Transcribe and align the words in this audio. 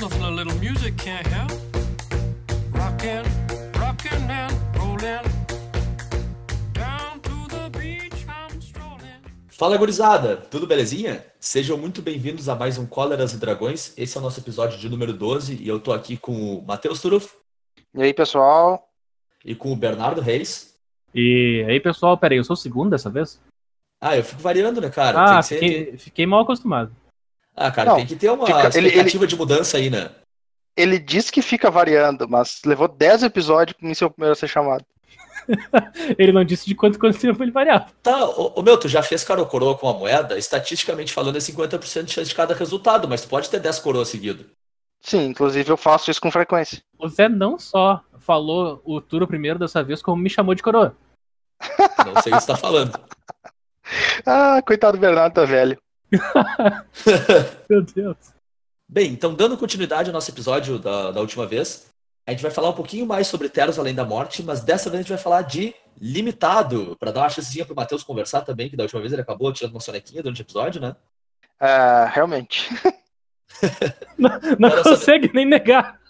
Nothing 0.00 0.22
a 0.24 0.30
little 0.30 0.54
music 0.58 0.94
can't 0.96 1.26
help. 1.26 1.50
Rockin', 2.72 3.24
rockin' 3.78 4.30
and 4.30 4.52
rollin'. 4.78 5.22
Down 6.72 7.20
to 7.20 7.48
the 7.48 7.68
beach 7.78 8.24
I'm 8.28 8.58
strolling. 8.60 9.20
Fala 9.48 9.76
gurizada, 9.76 10.36
tudo 10.36 10.66
belezinha? 10.66 11.24
Sejam 11.38 11.76
muito 11.76 12.00
bem-vindos 12.02 12.48
a 12.48 12.54
mais 12.54 12.78
um 12.78 12.86
Cóleras 12.86 13.32
e 13.32 13.36
Dragões. 13.38 13.92
Esse 13.96 14.16
é 14.16 14.20
o 14.20 14.22
nosso 14.22 14.40
episódio 14.40 14.78
de 14.78 14.88
número 14.88 15.12
12 15.12 15.54
e 15.60 15.68
eu 15.68 15.78
tô 15.80 15.92
aqui 15.92 16.16
com 16.16 16.32
o 16.58 16.64
Matheus 16.66 17.00
Turuf 17.00 17.32
E 17.94 18.02
aí, 18.02 18.14
pessoal? 18.14 18.88
e 19.44 19.54
com 19.54 19.72
o 19.72 19.76
Bernardo 19.76 20.20
Reis. 20.20 20.74
E 21.14 21.64
aí, 21.68 21.80
pessoal, 21.80 22.16
peraí, 22.16 22.38
eu 22.38 22.44
sou 22.44 22.54
o 22.54 22.56
segundo 22.56 22.90
dessa 22.90 23.10
vez? 23.10 23.40
Ah, 24.00 24.16
eu 24.16 24.24
fico 24.24 24.40
variando, 24.40 24.80
né, 24.80 24.88
cara? 24.90 25.18
ah, 25.20 25.26
Tem 25.26 25.36
que 25.42 25.46
ser- 25.46 25.54
fiquei, 25.60 25.98
fiquei 25.98 26.26
mal 26.26 26.40
acostumado. 26.40 26.90
Ah, 27.56 27.70
cara, 27.70 27.90
Não, 27.90 27.96
tem 27.96 28.06
que 28.06 28.16
ter 28.16 28.30
uma 28.30 28.46
fica- 28.46 28.70
ele- 28.78 28.88
expectativa 28.88 29.26
de 29.26 29.36
mudança 29.36 29.76
aí, 29.76 29.90
né? 29.90 30.10
Ele 30.76 30.98
diz 30.98 31.30
que 31.30 31.42
fica 31.42 31.70
variando, 31.70 32.28
mas 32.28 32.60
levou 32.64 32.88
10 32.88 33.22
episódios 33.22 33.76
pra 33.76 33.86
mim 33.86 33.92
ser 33.94 34.04
o 34.04 34.10
primeiro 34.10 34.32
a 34.32 34.36
ser 34.36 34.48
chamado. 34.48 34.84
Ele 36.18 36.32
não 36.32 36.44
disse 36.44 36.66
de 36.66 36.74
quanto 36.74 36.98
quanto 36.98 37.18
tempo 37.18 37.42
ele 37.42 37.50
variava. 37.50 37.86
Tá, 38.02 38.24
ô, 38.24 38.52
ô, 38.56 38.62
meu, 38.62 38.78
tu 38.78 38.88
já 38.88 39.02
fez 39.02 39.24
cara 39.24 39.40
ou 39.40 39.46
coroa 39.46 39.76
com 39.76 39.88
a 39.88 39.92
moeda? 39.94 40.38
Estatisticamente 40.38 41.12
falando, 41.12 41.36
é 41.36 41.40
50% 41.40 42.04
de 42.04 42.12
chance 42.12 42.28
de 42.28 42.34
cada 42.34 42.54
resultado, 42.54 43.08
mas 43.08 43.22
tu 43.22 43.28
pode 43.28 43.50
ter 43.50 43.58
10 43.58 43.78
coroas 43.80 44.08
seguido. 44.08 44.46
Sim, 45.00 45.26
inclusive 45.26 45.68
eu 45.70 45.76
faço 45.76 46.10
isso 46.10 46.20
com 46.20 46.30
frequência. 46.30 46.80
O 46.98 47.08
Zé 47.08 47.28
não 47.28 47.58
só 47.58 48.00
falou 48.20 48.80
o 48.84 49.00
Turo 49.00 49.26
primeiro 49.26 49.58
dessa 49.58 49.82
vez, 49.82 50.00
como 50.02 50.22
me 50.22 50.30
chamou 50.30 50.54
de 50.54 50.62
coroa. 50.62 50.94
Não 52.06 52.22
sei 52.22 52.32
o 52.32 52.36
que 52.36 52.42
você 52.42 52.46
tá 52.46 52.56
falando. 52.56 52.92
Ah, 54.24 54.62
coitado 54.64 54.96
do 54.96 55.00
Bernardo, 55.00 55.34
tá 55.34 55.44
velho. 55.44 55.76
Meu 57.68 57.82
Deus. 57.82 58.16
Bem, 58.88 59.12
então 59.12 59.34
dando 59.34 59.56
continuidade 59.56 60.08
ao 60.08 60.14
nosso 60.14 60.30
episódio 60.30 60.78
da, 60.78 61.10
da 61.12 61.20
última 61.20 61.46
vez, 61.46 61.90
a 62.26 62.32
gente 62.32 62.42
vai 62.42 62.50
falar 62.50 62.70
um 62.70 62.74
pouquinho 62.74 63.06
mais 63.06 63.26
sobre 63.26 63.48
Teros 63.48 63.78
Além 63.78 63.94
da 63.94 64.04
Morte, 64.04 64.42
mas 64.42 64.60
dessa 64.60 64.90
vez 64.90 65.00
a 65.00 65.02
gente 65.02 65.12
vai 65.12 65.22
falar 65.22 65.42
de 65.42 65.74
Limitado, 66.00 66.96
para 66.98 67.10
dar 67.10 67.20
uma 67.20 67.28
chancezinha 67.28 67.66
pro 67.66 67.74
Matheus 67.74 68.02
conversar 68.02 68.40
também, 68.40 68.70
que 68.70 68.76
da 68.76 68.84
última 68.84 69.00
vez 69.00 69.12
ele 69.12 69.22
acabou 69.22 69.52
tirando 69.52 69.74
uma 69.74 69.80
sonequinha 69.80 70.22
durante 70.22 70.40
o 70.40 70.44
episódio, 70.44 70.80
né? 70.80 70.96
Ah, 71.58 72.06
realmente. 72.06 72.70
Não, 74.16 74.30
não 74.58 74.82
consegue 74.82 75.30
nem 75.34 75.44
negar. 75.44 76.00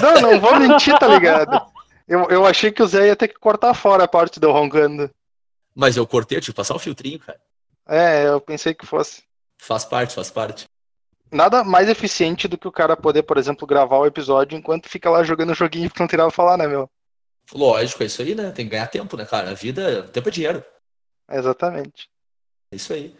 Não, 0.00 0.20
não 0.20 0.40
vou 0.40 0.58
mentir, 0.58 0.96
tá 0.98 1.06
ligado? 1.08 1.60
Eu, 2.06 2.28
eu 2.30 2.46
achei 2.46 2.70
que 2.70 2.82
o 2.82 2.86
Zé 2.86 3.08
ia 3.08 3.16
ter 3.16 3.28
que 3.28 3.34
cortar 3.34 3.74
fora 3.74 4.04
a 4.04 4.08
parte 4.08 4.38
do 4.38 4.50
roncando. 4.52 5.10
Mas 5.74 5.96
eu 5.96 6.06
cortei, 6.06 6.38
eu 6.38 6.40
tive 6.40 6.52
que 6.52 6.56
passar 6.56 6.76
um 6.76 6.78
filtrinho, 6.78 7.18
cara. 7.18 7.38
É, 7.86 8.26
eu 8.26 8.40
pensei 8.40 8.74
que 8.74 8.86
fosse. 8.86 9.22
Faz 9.58 9.84
parte, 9.84 10.14
faz 10.14 10.30
parte. 10.30 10.64
Nada 11.30 11.64
mais 11.64 11.88
eficiente 11.88 12.46
do 12.46 12.56
que 12.56 12.68
o 12.68 12.72
cara 12.72 12.96
poder, 12.96 13.22
por 13.24 13.36
exemplo, 13.36 13.66
gravar 13.66 13.98
o 13.98 14.06
episódio 14.06 14.56
enquanto 14.56 14.88
fica 14.88 15.10
lá 15.10 15.22
jogando 15.24 15.50
o 15.50 15.54
joguinho 15.54 15.90
que 15.90 16.00
não 16.00 16.06
tem 16.06 16.16
nada 16.16 16.28
pra 16.28 16.36
falar, 16.36 16.56
né, 16.56 16.66
meu? 16.66 16.88
Lógico, 17.52 18.02
é 18.02 18.06
isso 18.06 18.22
aí, 18.22 18.34
né? 18.34 18.50
Tem 18.50 18.64
que 18.64 18.70
ganhar 18.70 18.86
tempo, 18.86 19.16
né, 19.16 19.24
cara? 19.24 19.50
A 19.50 19.54
vida, 19.54 20.04
tempo 20.04 20.28
é 20.28 20.32
dinheiro. 20.32 20.64
Exatamente. 21.30 22.08
É 22.70 22.76
isso 22.76 22.92
aí. 22.92 23.16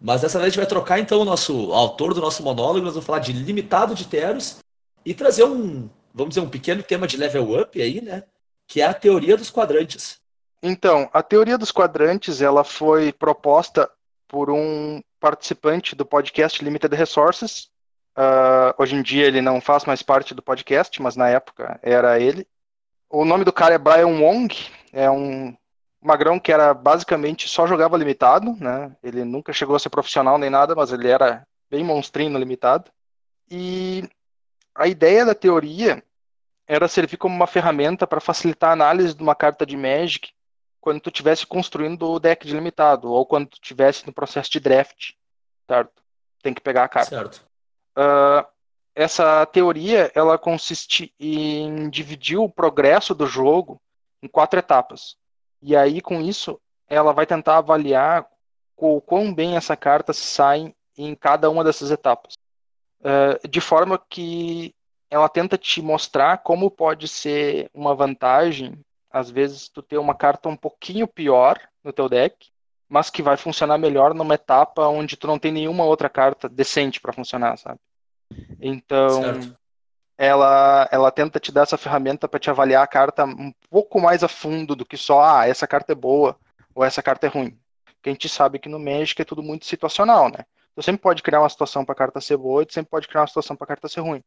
Mas 0.00 0.20
dessa 0.20 0.38
vez 0.38 0.46
a 0.46 0.50
gente 0.50 0.58
vai 0.58 0.66
trocar 0.66 0.98
então 0.98 1.20
o 1.20 1.24
nosso 1.24 1.72
autor 1.72 2.14
do 2.14 2.20
nosso 2.20 2.42
monólogo, 2.42 2.84
nós 2.84 2.94
vamos 2.94 3.06
falar 3.06 3.18
de 3.18 3.32
limitado 3.32 3.94
de 3.94 4.06
Teros 4.06 4.58
e 5.04 5.14
trazer 5.14 5.44
um, 5.44 5.88
vamos 6.12 6.34
dizer, 6.34 6.40
um 6.40 6.50
pequeno 6.50 6.82
tema 6.82 7.06
de 7.06 7.16
level 7.16 7.60
up 7.60 7.80
aí, 7.80 8.00
né? 8.00 8.24
Que 8.66 8.80
é 8.80 8.86
a 8.86 8.94
teoria 8.94 9.36
dos 9.36 9.50
quadrantes. 9.50 10.18
Então, 10.62 11.08
a 11.12 11.22
teoria 11.22 11.56
dos 11.56 11.70
quadrantes, 11.70 12.40
ela 12.40 12.64
foi 12.64 13.12
proposta 13.12 13.90
por 14.28 14.50
um 14.50 15.02
participante 15.20 15.94
do 15.94 16.04
podcast 16.04 16.62
Limited 16.64 16.94
Resources. 16.94 17.68
Ah, 18.14 18.74
hoje 18.78 18.96
em 18.96 19.02
dia 19.02 19.26
ele 19.26 19.40
não 19.40 19.60
faz 19.60 19.84
mais 19.84 20.02
parte 20.02 20.34
do 20.34 20.42
podcast, 20.42 21.00
mas 21.02 21.16
na 21.16 21.28
época 21.28 21.78
era 21.82 22.18
ele. 22.18 22.46
O 23.10 23.24
nome 23.24 23.44
do 23.44 23.52
cara 23.52 23.74
é 23.74 23.78
Brian 23.78 24.20
Wong, 24.20 24.54
é 24.92 25.10
um 25.10 25.56
magrão 26.02 26.38
que 26.38 26.52
era 26.52 26.72
basicamente 26.72 27.48
só 27.48 27.66
jogava 27.66 27.96
limitado, 27.96 28.56
né? 28.58 28.96
Ele 29.02 29.24
nunca 29.24 29.52
chegou 29.52 29.76
a 29.76 29.78
ser 29.78 29.90
profissional 29.90 30.38
nem 30.38 30.50
nada, 30.50 30.74
mas 30.74 30.92
ele 30.92 31.08
era 31.08 31.46
bem 31.70 31.84
monstrinho 31.84 32.38
limitado. 32.38 32.90
E 33.50 34.08
a 34.74 34.88
ideia 34.88 35.24
da 35.24 35.34
teoria 35.34 36.02
era 36.66 36.88
servir 36.88 37.16
como 37.16 37.34
uma 37.34 37.46
ferramenta 37.46 38.06
para 38.06 38.20
facilitar 38.20 38.70
a 38.70 38.72
análise 38.72 39.14
de 39.14 39.22
uma 39.22 39.34
carta 39.34 39.64
de 39.64 39.76
Magic 39.76 40.30
quando 40.86 41.00
tu 41.00 41.08
estivesse 41.08 41.44
construindo 41.44 42.08
o 42.08 42.20
deck 42.20 42.46
de 42.46 42.54
limitado, 42.54 43.10
ou 43.10 43.26
quando 43.26 43.48
tu 43.48 43.54
estivesse 43.54 44.06
no 44.06 44.12
processo 44.12 44.48
de 44.52 44.60
draft, 44.60 45.14
certo? 45.68 46.00
Tem 46.40 46.54
que 46.54 46.60
pegar 46.60 46.84
a 46.84 46.88
carta. 46.88 47.10
Certo. 47.10 47.44
Ah, 47.96 48.46
essa 48.94 49.44
teoria, 49.46 50.12
ela 50.14 50.38
consiste 50.38 51.12
em 51.18 51.90
dividir 51.90 52.38
o 52.38 52.48
progresso 52.48 53.16
do 53.16 53.26
jogo 53.26 53.82
em 54.22 54.28
quatro 54.28 54.60
etapas. 54.60 55.16
E 55.60 55.74
aí, 55.74 56.00
com 56.00 56.20
isso, 56.20 56.56
ela 56.86 57.12
vai 57.12 57.26
tentar 57.26 57.56
avaliar 57.56 58.24
o 58.76 59.00
quão 59.00 59.34
bem 59.34 59.56
essa 59.56 59.76
carta 59.76 60.12
sai 60.12 60.72
em 60.96 61.16
cada 61.16 61.50
uma 61.50 61.64
dessas 61.64 61.90
etapas. 61.90 62.34
Ah, 63.02 63.40
de 63.50 63.60
forma 63.60 64.00
que 64.08 64.72
ela 65.10 65.28
tenta 65.28 65.58
te 65.58 65.82
mostrar 65.82 66.44
como 66.44 66.70
pode 66.70 67.08
ser 67.08 67.68
uma 67.74 67.92
vantagem, 67.92 68.80
às 69.10 69.30
vezes, 69.30 69.68
tu 69.68 69.82
ter 69.82 69.98
uma 69.98 70.14
carta 70.14 70.48
um 70.48 70.56
pouquinho 70.56 71.06
pior 71.06 71.58
no 71.82 71.92
teu 71.92 72.08
deck, 72.08 72.50
mas 72.88 73.10
que 73.10 73.22
vai 73.22 73.36
funcionar 73.36 73.78
melhor 73.78 74.14
numa 74.14 74.34
etapa 74.34 74.86
onde 74.86 75.16
tu 75.16 75.26
não 75.26 75.38
tem 75.38 75.52
nenhuma 75.52 75.84
outra 75.84 76.08
carta 76.08 76.48
decente 76.48 77.00
para 77.00 77.12
funcionar, 77.12 77.56
sabe? 77.56 77.78
Então, 78.60 79.22
Certo. 79.22 79.58
ela, 80.16 80.88
ela 80.90 81.10
tenta 81.10 81.40
te 81.40 81.52
dar 81.52 81.62
essa 81.62 81.76
ferramenta 81.76 82.28
para 82.28 82.40
te 82.40 82.50
avaliar 82.50 82.82
a 82.82 82.86
carta 82.86 83.24
um 83.24 83.52
pouco 83.70 84.00
mais 84.00 84.22
a 84.22 84.28
fundo 84.28 84.74
do 84.74 84.84
que 84.84 84.96
só, 84.96 85.22
ah, 85.22 85.48
essa 85.48 85.66
carta 85.66 85.92
é 85.92 85.96
boa 85.96 86.38
ou 86.74 86.84
essa 86.84 87.02
carta 87.02 87.26
é 87.26 87.30
ruim. 87.30 87.58
Porque 87.84 88.10
a 88.10 88.12
gente 88.12 88.28
sabe 88.28 88.58
que 88.58 88.68
no 88.68 88.78
Magic 88.78 89.20
é 89.20 89.24
tudo 89.24 89.42
muito 89.42 89.66
situacional, 89.66 90.28
né? 90.28 90.44
Tu 90.74 90.82
sempre 90.82 91.00
pode 91.00 91.22
criar 91.22 91.40
uma 91.40 91.48
situação 91.48 91.84
para 91.84 91.92
a 91.92 91.96
carta 91.96 92.20
ser 92.20 92.36
boa 92.36 92.62
e 92.62 92.66
tu 92.66 92.74
sempre 92.74 92.90
pode 92.90 93.08
criar 93.08 93.22
uma 93.22 93.26
situação 93.26 93.56
para 93.56 93.64
a 93.64 93.68
carta 93.68 93.88
ser 93.88 94.00
ruim. 94.00 94.22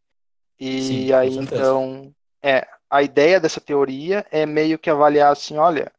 E 0.59 0.81
Sim, 0.81 1.13
aí, 1.13 1.37
então, 1.37 2.11
é, 2.41 2.67
a 2.89 3.03
ideia 3.03 3.39
dessa 3.39 3.61
teoria 3.61 4.25
é 4.31 4.45
meio 4.45 4.79
que 4.79 4.89
avaliar 4.89 5.31
assim, 5.31 5.57
olha, 5.57 5.91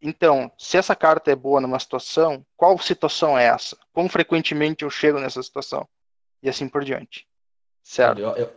então, 0.00 0.50
se 0.58 0.78
essa 0.78 0.96
carta 0.96 1.30
é 1.30 1.36
boa 1.36 1.60
numa 1.60 1.78
situação, 1.78 2.44
qual 2.56 2.78
situação 2.78 3.38
é 3.38 3.44
essa? 3.44 3.76
Quão 3.92 4.08
frequentemente 4.08 4.82
eu 4.82 4.90
chego 4.90 5.20
nessa 5.20 5.42
situação? 5.42 5.86
E 6.42 6.48
assim 6.48 6.68
por 6.68 6.82
diante. 6.82 7.26
Certo? 7.82 8.18
Eu, 8.18 8.30
eu, 8.30 8.52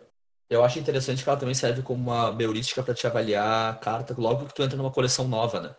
eu 0.50 0.64
acho 0.64 0.80
interessante 0.80 1.22
que 1.22 1.30
ela 1.30 1.38
também 1.38 1.56
serve 1.56 1.82
como 1.82 2.12
uma 2.12 2.36
heurística 2.42 2.82
para 2.82 2.94
te 2.94 3.06
avaliar 3.06 3.74
a 3.74 3.76
carta 3.76 4.16
logo 4.18 4.46
que 4.46 4.54
tu 4.54 4.64
entra 4.64 4.78
numa 4.78 4.92
coleção 4.92 5.28
nova, 5.28 5.60
né? 5.60 5.76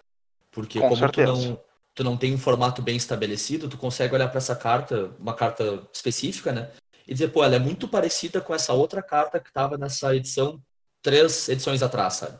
Porque 0.51 0.79
Com 0.79 0.91
como 0.91 0.97
tu 0.97 1.17
certeza. 1.17 1.33
não, 1.33 1.61
tu 1.95 2.05
não 2.05 2.17
tem 2.17 2.35
um 2.35 2.39
formato 2.39 2.83
bem 2.83 2.97
estabelecido, 2.97 3.69
tu 3.69 3.79
consegue 3.79 4.15
olhar 4.15 4.29
para 4.29 4.39
essa 4.39 4.55
carta, 4.55 5.15
uma 5.19 5.35
carta 5.35 5.83
específica, 5.93 6.53
né? 6.53 6.71
E 7.07 7.15
dizer, 7.15 7.29
pô, 7.29 7.43
ela 7.43 7.57
é 7.57 7.59
muito 7.59 7.89
parecida 7.89 8.41
com 8.41 8.55
essa 8.55 8.75
outra 8.75 9.03
carta 9.03 9.41
que 9.41 9.49
estava 9.49 9.79
nessa 9.79 10.15
edição 10.15 10.61
três 11.05 11.49
edições 11.49 11.83
atrás, 11.83 12.15
sabe? 12.15 12.39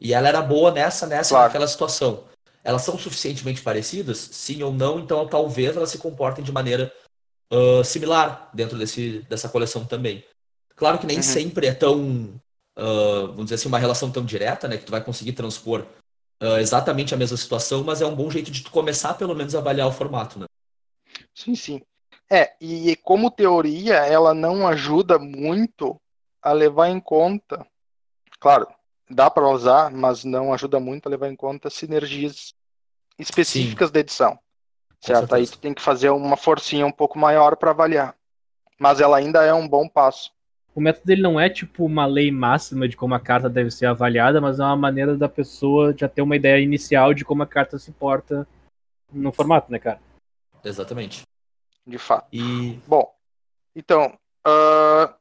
E 0.00 0.14
ela 0.14 0.28
era 0.28 0.40
boa 0.40 0.72
nessa, 0.72 1.06
nessa, 1.06 1.30
Claro. 1.30 1.44
naquela 1.46 1.68
situação. 1.68 2.24
Elas 2.64 2.82
são 2.82 2.98
suficientemente 2.98 3.62
parecidas? 3.62 4.18
Sim 4.32 4.62
ou 4.62 4.72
não? 4.72 4.98
Então 4.98 5.28
talvez 5.28 5.76
elas 5.76 5.90
se 5.90 5.98
comportem 5.98 6.42
de 6.44 6.50
maneira 6.50 6.92
ah, 7.52 7.84
similar 7.84 8.50
dentro 8.54 8.78
desse, 8.78 9.20
dessa 9.28 9.48
coleção 9.48 9.84
também. 9.84 10.24
Claro 10.74 10.98
que 10.98 11.06
nem 11.06 11.16
Uhum. 11.18 11.22
sempre 11.22 11.66
é 11.66 11.74
tão, 11.74 12.34
ah, 12.76 13.26
vamos 13.28 13.44
dizer 13.44 13.56
assim, 13.56 13.68
uma 13.68 13.78
relação 13.78 14.10
tão 14.10 14.24
direta, 14.24 14.66
né? 14.68 14.76
Que 14.78 14.84
tu 14.84 14.90
vai 14.90 15.02
conseguir 15.04 15.32
transpor 15.32 15.84
ah, 16.40 16.60
exatamente 16.60 17.12
a 17.12 17.16
mesma 17.16 17.36
situação, 17.36 17.82
mas 17.84 18.00
é 18.00 18.06
um 18.06 18.14
bom 18.14 18.30
jeito 18.30 18.50
de 18.50 18.62
tu 18.62 18.70
começar 18.70 19.14
pelo 19.14 19.34
menos 19.34 19.54
a 19.54 19.58
avaliar 19.58 19.86
o 19.88 19.92
formato, 19.92 20.38
né? 20.38 20.46
Sim, 21.34 21.54
sim. 21.54 21.82
É, 22.30 22.52
e 22.60 22.94
como 22.96 23.30
teoria, 23.30 23.94
ela 24.06 24.34
não 24.34 24.66
ajuda 24.68 25.18
muito 25.18 25.96
a 26.42 26.52
levar 26.52 26.88
em 26.90 27.00
conta. 27.00 27.66
Claro, 28.40 28.68
dá 29.10 29.30
para 29.30 29.48
usar, 29.48 29.90
mas 29.90 30.24
não 30.24 30.52
ajuda 30.52 30.78
muito 30.78 31.06
a 31.06 31.10
levar 31.10 31.28
em 31.28 31.36
conta 31.36 31.70
sinergias 31.70 32.54
específicas 33.18 33.90
da 33.90 34.00
edição. 34.00 34.38
Certo? 35.00 35.34
Aí 35.34 35.46
tu 35.46 35.58
tem 35.58 35.72
que 35.72 35.82
fazer 35.82 36.10
uma 36.10 36.36
forcinha 36.36 36.86
um 36.86 36.92
pouco 36.92 37.18
maior 37.18 37.56
para 37.56 37.70
avaliar. 37.70 38.16
Mas 38.78 39.00
ela 39.00 39.16
ainda 39.16 39.44
é 39.44 39.52
um 39.52 39.68
bom 39.68 39.88
passo. 39.88 40.32
O 40.74 40.80
método 40.80 41.06
dele 41.06 41.22
não 41.22 41.40
é 41.40 41.48
tipo 41.50 41.84
uma 41.84 42.06
lei 42.06 42.30
máxima 42.30 42.88
de 42.88 42.96
como 42.96 43.14
a 43.14 43.20
carta 43.20 43.48
deve 43.48 43.70
ser 43.70 43.86
avaliada, 43.86 44.40
mas 44.40 44.60
é 44.60 44.62
uma 44.62 44.76
maneira 44.76 45.16
da 45.16 45.28
pessoa 45.28 45.94
já 45.96 46.08
ter 46.08 46.22
uma 46.22 46.36
ideia 46.36 46.62
inicial 46.62 47.12
de 47.12 47.24
como 47.24 47.42
a 47.42 47.46
carta 47.46 47.78
se 47.78 47.90
porta 47.90 48.46
no 49.12 49.32
formato, 49.32 49.72
né, 49.72 49.78
cara? 49.78 50.00
Exatamente. 50.62 51.22
De 51.86 51.98
fato. 51.98 52.28
E 52.32 52.78
Bom, 52.86 53.12
então, 53.74 54.16
ah, 54.44 55.14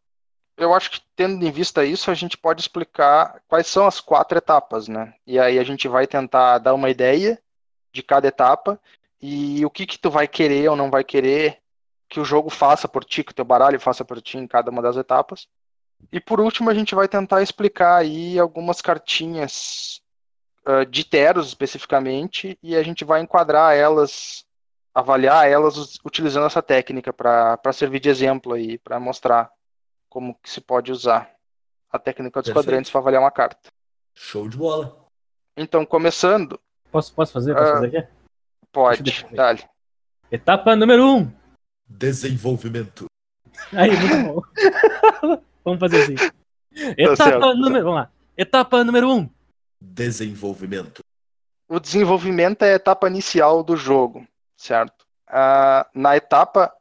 eu 0.58 0.74
acho 0.74 0.92
que 0.92 1.02
tendo 1.16 1.46
em 1.46 1.52
vista 1.52 1.86
isso, 1.86 2.10
a 2.10 2.14
gente 2.14 2.38
pode 2.38 2.62
explicar 2.62 3.42
quais 3.48 3.68
são 3.68 3.86
as 3.86 4.02
quatro 4.02 4.38
etapas, 4.38 4.88
né? 4.88 5.14
E 5.26 5.40
aí 5.40 5.60
a 5.60 5.64
gente 5.64 5.88
vai 5.88 6.08
tentar 6.08 6.58
dar 6.58 6.74
uma 6.74 6.90
ideia 6.90 7.40
de 7.92 8.02
cada 8.02 8.28
etapa 8.28 8.80
e 9.22 9.64
o 9.66 9.70
que 9.70 9.86
que 9.86 10.00
tu 10.00 10.10
vai 10.10 10.28
querer 10.28 10.70
ou 10.70 10.76
não 10.76 10.90
vai 10.90 11.04
querer 11.04 11.60
que 12.10 12.20
o 12.20 12.26
jogo 12.26 12.50
faça 12.50 12.88
por 12.88 13.04
ti, 13.04 13.24
que 13.24 13.32
o 13.32 13.36
teu 13.36 13.46
baralho 13.46 13.80
faça 13.80 14.04
por 14.04 14.22
ti 14.22 14.38
em 14.38 14.48
cada 14.48 14.72
uma 14.72 14.82
das 14.82 14.98
etapas. 14.98 15.48
E 16.12 16.20
por 16.20 16.40
último, 16.40 16.70
a 16.70 16.74
gente 16.74 16.96
vai 16.96 17.08
tentar 17.08 17.42
explicar 17.42 17.98
aí 17.98 18.40
algumas 18.40 18.82
cartinhas 18.82 20.02
uh, 20.66 20.86
de 20.86 21.04
Teros 21.04 21.48
especificamente, 21.48 22.58
e 22.62 22.76
a 22.76 22.84
gente 22.84 23.04
vai 23.04 23.22
enquadrar 23.22 23.76
elas, 23.76 24.46
avaliar 24.94 25.50
elas 25.50 26.00
utilizando 26.06 26.46
essa 26.46 26.62
técnica 26.62 27.12
para 27.12 27.74
servir 27.74 28.00
de 28.00 28.10
exemplo 28.10 28.54
aí, 28.54 28.78
para 28.78 29.00
mostrar 29.00 29.52
como 30.10 30.36
que 30.42 30.50
se 30.50 30.62
pode 30.62 30.92
usar 30.92 31.32
a 31.92 32.00
técnica 32.00 32.42
dos 32.42 32.48
Perfeito. 32.48 32.66
quadrantes 32.66 32.92
para 32.92 33.02
avaliar 33.02 33.22
uma 33.22 33.32
carta. 33.32 33.70
Show 34.16 34.48
de 34.50 34.58
bola. 34.58 35.06
Então, 35.56 35.86
começando, 35.86 36.60
Posso, 36.92 37.14
posso 37.14 37.34
fazer? 37.34 37.54
Posso 37.54 37.66
Ah. 37.72 37.74
fazer 37.76 37.98
aqui? 37.98 38.08
pode, 38.72 39.26
dale. 39.32 39.64
Etapa 40.32 40.76
número 40.76 41.04
1. 41.04 41.18
Um. 41.18 41.34
Desenvolvimento. 41.88 43.06
Aí, 43.74 43.90
muito 43.92 44.34
bom. 44.34 44.42
Vamos 45.64 45.80
fazer 45.80 46.04
assim. 46.04 46.16
Etapa 46.98 47.16
certo. 47.16 47.56
número. 47.56 47.86
Vamos 47.86 48.00
lá. 48.02 48.12
Etapa 48.38 48.84
número 48.84 49.10
1. 49.10 49.16
Um. 49.18 49.30
Desenvolvimento. 49.82 51.02
O 51.68 51.80
desenvolvimento 51.80 52.64
é 52.64 52.72
a 52.74 52.76
etapa 52.76 53.08
inicial 53.08 53.64
do 53.64 53.76
jogo, 53.76 54.26
certo? 54.56 55.06
Ah, 55.28 55.86
na 55.94 56.16
etapa, 56.16 56.74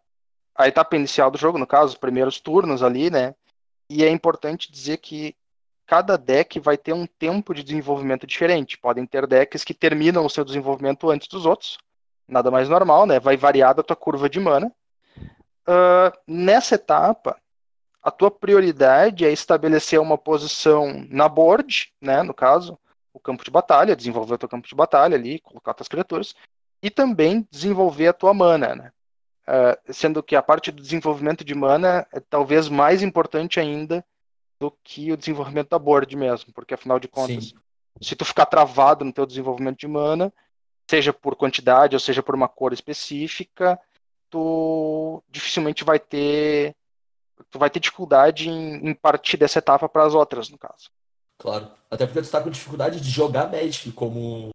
a 0.57 0.69
etapa 0.69 0.97
inicial 0.97 1.31
do 1.31 1.39
jogo, 1.39 1.59
no 1.59 1.67
caso, 1.67 1.93
os 1.93 1.99
primeiros 1.99 2.41
turnos 2.41 2.83
ali, 2.83 3.11
né? 3.11 3.35
E 3.89 4.05
é 4.05 4.11
importante 4.11 4.71
dizer 4.71 4.99
que 4.99 5.35
cada 5.87 6.17
deck 6.17 6.59
vai 6.59 6.77
ter 6.77 6.93
um 6.93 7.07
tempo 7.07 7.55
de 7.55 7.63
desenvolvimento 7.63 8.27
diferente. 8.27 8.79
Podem 8.79 9.07
ter 9.07 9.27
decks 9.27 9.63
que 9.63 9.73
terminam 9.73 10.25
o 10.25 10.31
seu 10.31 10.45
desenvolvimento 10.45 11.09
antes 11.11 11.29
dos 11.29 11.47
outros, 11.47 11.79
nada 12.27 12.51
mais 12.51 12.69
normal, 12.69 13.07
né? 13.07 13.21
Vai 13.21 13.37
variar 13.37 13.75
da 13.75 13.83
tua 13.83 13.97
curva 13.97 14.29
de 14.29 14.41
mana. 14.41 14.73
Ah, 15.67 16.13
nessa 16.27 16.77
etapa, 16.77 17.41
a 18.03 18.11
tua 18.11 18.31
prioridade 18.31 19.25
é 19.25 19.33
estabelecer 19.33 20.01
uma 20.01 20.17
posição 20.17 21.05
na 21.09 21.29
board, 21.29 21.93
né? 22.01 22.23
No 22.23 22.33
caso, 22.35 22.79
o 23.13 23.19
campo 23.19 23.45
de 23.45 23.51
batalha, 23.51 23.97
desenvolver 23.97 24.35
o 24.35 24.39
teu 24.39 24.49
campo 24.49 24.69
de 24.69 24.75
batalha 24.75 25.17
ali, 25.17 25.41
colocar 25.41 25.75
tuas 25.75 25.89
criaturas, 25.89 26.35
e 26.83 26.91
também 26.91 27.47
desenvolver 27.51 28.09
a 28.09 28.13
tua 28.13 28.33
mana, 28.35 28.75
né? 28.75 28.93
Ah, 29.47 29.79
sendo 29.93 30.23
que 30.23 30.35
a 30.35 30.43
parte 30.43 30.73
do 30.73 30.83
desenvolvimento 30.83 31.45
de 31.45 31.55
mana 31.55 32.07
é 32.13 32.19
talvez 32.19 32.69
mais 32.69 33.03
importante 33.03 33.61
ainda 33.61 34.05
do 34.59 34.73
que 34.83 35.13
o 35.13 35.17
desenvolvimento 35.17 35.69
da 35.69 35.79
board 35.79 36.17
mesmo, 36.17 36.53
porque 36.53 36.75
afinal 36.75 36.99
de 36.99 37.07
contas, 37.07 37.47
Sim. 37.49 37.55
se 38.01 38.17
tu 38.17 38.25
ficar 38.25 38.47
travado 38.47 39.05
no 39.05 39.13
teu 39.13 39.25
desenvolvimento 39.25 39.79
de 39.79 39.87
mana, 39.87 40.33
seja 40.91 41.13
por 41.13 41.37
quantidade 41.37 41.95
ou 41.95 42.01
seja 42.01 42.23
por 42.23 42.35
uma 42.35 42.49
cor 42.49 42.73
específica, 42.73 43.79
tu 44.29 45.23
dificilmente 45.29 45.85
vai 45.85 46.01
ter 46.01 46.75
tu 47.51 47.59
vai 47.59 47.71
ter 47.71 47.79
dificuldade 47.79 48.49
em, 48.49 48.89
em 48.89 48.95
partir 48.95 49.37
dessa 49.37 49.59
etapa 49.59 49.89
para 49.89 50.07
as 50.07 50.15
outras, 50.15 50.49
no 50.49 50.59
caso. 50.59 50.91
Claro. 51.39 51.71
Até 51.91 52.07
porque 52.07 52.23
tu 52.23 52.31
tá 52.31 52.41
com 52.41 52.51
dificuldade 52.51 52.99
de 52.99 53.11
jogar 53.11 53.51
Magic 53.51 53.93
como, 53.93 54.49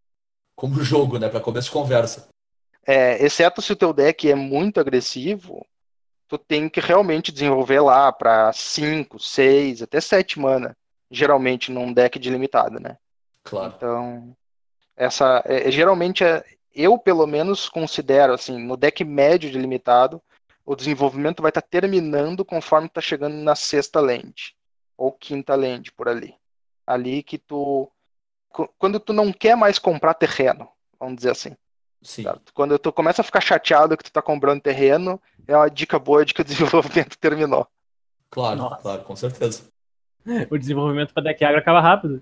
como 0.56 0.84
jogo, 0.84 1.20
né? 1.20 1.30
Pra 1.30 1.40
começo 1.40 1.68
de 1.68 1.74
conversa. 1.74 2.28
É, 2.86 3.24
exceto 3.24 3.62
se 3.62 3.72
o 3.72 3.75
teu 3.75 3.94
deck 3.94 4.30
é 4.30 4.36
muito 4.36 4.80
agressivo, 4.80 5.66
tu 6.28 6.38
tem 6.38 6.68
que 6.69 6.80
realmente 6.80 7.31
desenvolver 7.31 7.81
lá 7.81 8.12
para 8.12 8.51
5, 8.54 9.19
6, 9.19 9.81
até 9.81 10.00
7 10.01 10.39
mana, 10.39 10.75
geralmente 11.10 11.72
num 11.72 11.94
deck 11.94 12.18
de 12.18 12.30
limitado, 12.30 12.80
né? 12.80 12.98
Claro. 13.44 13.74
Então, 13.75 14.36
essa 14.95 15.44
é, 15.45 15.68
é, 15.68 15.72
geralmente 15.72 16.24
é- 16.24 16.44
eu 16.74 16.98
pelo 16.98 17.28
menos 17.28 17.68
considero 17.68 18.33
assim, 18.33 18.57
no 18.57 18.78
deck 18.78 19.04
médio 19.04 19.51
de 19.51 19.57
limitado, 19.57 20.22
o 20.66 20.75
desenvolvimento 20.75 21.42
vai 21.42 21.50
estar 21.50 21.62
terminando 21.62 22.45
conforme 22.45 22.88
tá 22.88 23.01
chegando 23.01 23.36
na 23.36 23.56
sexta 23.56 24.00
land 24.00 24.56
ou 24.98 25.12
quinta 25.12 25.56
land 25.56 25.92
por 25.92 26.07
ali. 26.07 26.36
Ali 26.88 27.24
que 27.24 27.38
tu 27.38 27.92
qu- 28.50 28.69
quando 28.77 29.00
tu 29.00 29.12
não 29.12 29.34
quer 29.34 29.56
mais 29.57 29.77
comprar 29.77 30.13
terreno, 30.13 30.69
vamos 31.00 31.18
dizer 31.18 31.31
assim. 31.31 31.56
Sim. 32.01 32.24
Certo? 32.24 32.53
Quando 32.53 32.80
tu 32.80 32.92
começa 32.92 33.21
a 33.21 33.25
ficar 33.25 33.42
chateado 33.42 33.95
que 33.95 34.03
tu 34.03 34.12
tá 34.12 34.21
comprando 34.21 34.62
terreno, 34.62 35.21
é 35.48 35.56
uma 35.56 35.69
dica 35.69 36.00
boa 36.00 36.25
de 36.25 36.33
que 36.33 36.42
o 36.42 36.45
desenvolvimento 36.45 37.18
terminou. 37.18 37.68
Claro, 38.30 38.57
Nossa. 38.57 38.81
claro, 38.81 39.03
com 39.03 39.15
certeza. 39.15 39.63
O 40.50 40.57
desenvolvimento 40.57 41.13
pra 41.13 41.24
deck 41.24 41.44
agro 41.44 41.59
acaba 41.59 41.81
rápido. 41.81 42.21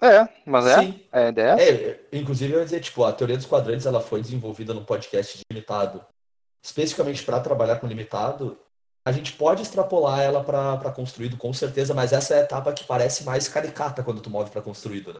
É, 0.00 0.28
mas 0.44 0.66
é, 0.66 0.80
Sim. 0.80 1.00
é 1.12 1.26
a 1.26 1.28
ideia. 1.28 1.56
É, 1.58 2.00
inclusive 2.12 2.52
eu 2.52 2.58
ia 2.58 2.64
dizer, 2.64 2.80
tipo, 2.80 3.04
a 3.04 3.12
teoria 3.12 3.36
dos 3.36 3.46
quadrantes 3.46 3.86
ela 3.86 4.00
foi 4.00 4.20
desenvolvida 4.20 4.74
num 4.74 4.84
podcast 4.84 5.38
de 5.38 5.44
limitado, 5.50 6.04
especificamente 6.62 7.24
para 7.24 7.40
trabalhar 7.40 7.76
com 7.76 7.86
limitado. 7.86 8.58
A 9.06 9.12
gente 9.12 9.32
pode 9.32 9.62
extrapolar 9.62 10.20
ela 10.20 10.42
para 10.42 10.90
construído, 10.92 11.36
com 11.36 11.52
certeza, 11.52 11.92
mas 11.92 12.12
essa 12.12 12.34
é 12.34 12.40
a 12.40 12.44
etapa 12.44 12.72
que 12.72 12.84
parece 12.84 13.24
mais 13.24 13.48
caricata 13.48 14.02
quando 14.02 14.20
tu 14.20 14.30
move 14.30 14.50
para 14.50 14.62
construído, 14.62 15.12
né? 15.12 15.18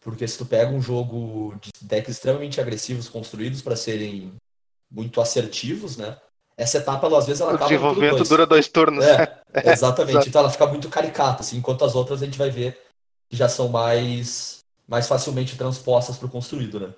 Porque 0.00 0.26
se 0.26 0.38
tu 0.38 0.46
pega 0.46 0.70
um 0.72 0.80
jogo 0.80 1.54
de 1.60 1.70
decks 1.82 2.16
extremamente 2.16 2.60
agressivos 2.60 3.08
construídos 3.08 3.60
para 3.60 3.76
serem 3.76 4.34
muito 4.90 5.20
assertivos, 5.20 5.96
né? 5.96 6.18
Essa 6.56 6.78
etapa, 6.78 7.06
ela, 7.06 7.18
às 7.18 7.26
vezes, 7.26 7.40
ela 7.40 7.52
O 7.52 7.54
acaba 7.54 7.68
turno 7.68 7.78
desenvolvimento 7.78 8.16
dois. 8.16 8.28
dura 8.28 8.46
dois 8.46 8.68
turnos. 8.68 9.04
É, 9.04 9.42
exatamente. 9.64 10.28
Então 10.28 10.40
ela 10.40 10.50
fica 10.50 10.66
muito 10.66 10.88
caricata, 10.88 11.42
assim, 11.42 11.58
enquanto 11.58 11.84
as 11.84 11.94
outras 11.94 12.22
a 12.22 12.24
gente 12.24 12.38
vai 12.38 12.50
ver 12.50 12.78
que 13.28 13.36
já 13.36 13.48
são 13.48 13.68
mais, 13.68 14.58
mais 14.88 15.06
facilmente 15.06 15.56
transpostas 15.56 16.16
para 16.16 16.26
o 16.26 16.30
construído, 16.30 16.80
né? 16.80 16.94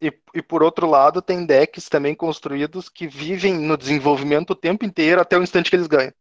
E, 0.00 0.12
e 0.34 0.42
por 0.42 0.62
outro 0.62 0.88
lado, 0.88 1.22
tem 1.22 1.46
decks 1.46 1.88
também 1.88 2.14
construídos 2.14 2.88
que 2.88 3.06
vivem 3.06 3.54
no 3.54 3.76
desenvolvimento 3.76 4.50
o 4.50 4.56
tempo 4.56 4.84
inteiro 4.84 5.20
até 5.20 5.38
o 5.38 5.42
instante 5.42 5.70
que 5.70 5.76
eles 5.76 5.86
ganham. 5.86 6.12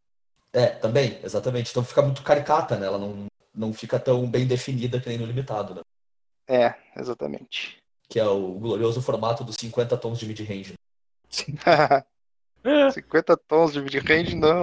É, 0.54 0.68
também, 0.68 1.20
exatamente. 1.24 1.72
Então 1.72 1.84
fica 1.84 2.02
muito 2.02 2.22
caricata, 2.22 2.78
né? 2.78 2.88
Ela 2.88 2.98
não, 2.98 3.26
não 3.54 3.74
fica 3.74 4.00
tão 4.00 4.26
bem 4.30 4.48
definida 4.48 5.00
que 5.00 5.10
nem 5.10 5.18
no 5.18 5.26
limitado, 5.26 5.76
né? 5.76 5.82
É, 6.48 6.76
exatamente. 6.96 7.78
Que 8.10 8.20
é 8.20 8.28
o 8.28 8.54
glorioso 8.54 9.02
formato 9.02 9.44
dos 9.44 9.56
50 9.60 9.98
tons 9.98 10.20
de 10.20 10.28
mid-range. 10.28 10.74
50 12.92 13.38
tons 13.38 13.74
de 13.74 13.82
mid-range, 13.82 14.36
não. 14.36 14.62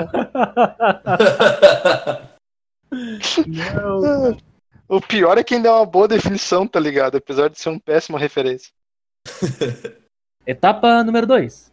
Não. 3.46 4.38
O 4.92 5.00
pior 5.00 5.38
é 5.38 5.42
quem 5.42 5.62
dá 5.62 5.74
uma 5.74 5.86
boa 5.86 6.06
definição, 6.06 6.66
tá 6.66 6.78
ligado? 6.78 7.16
Apesar 7.16 7.48
de 7.48 7.58
ser 7.58 7.70
uma 7.70 7.80
péssima 7.80 8.18
referência. 8.18 8.70
Etapa 10.46 11.02
número 11.02 11.26
2. 11.26 11.72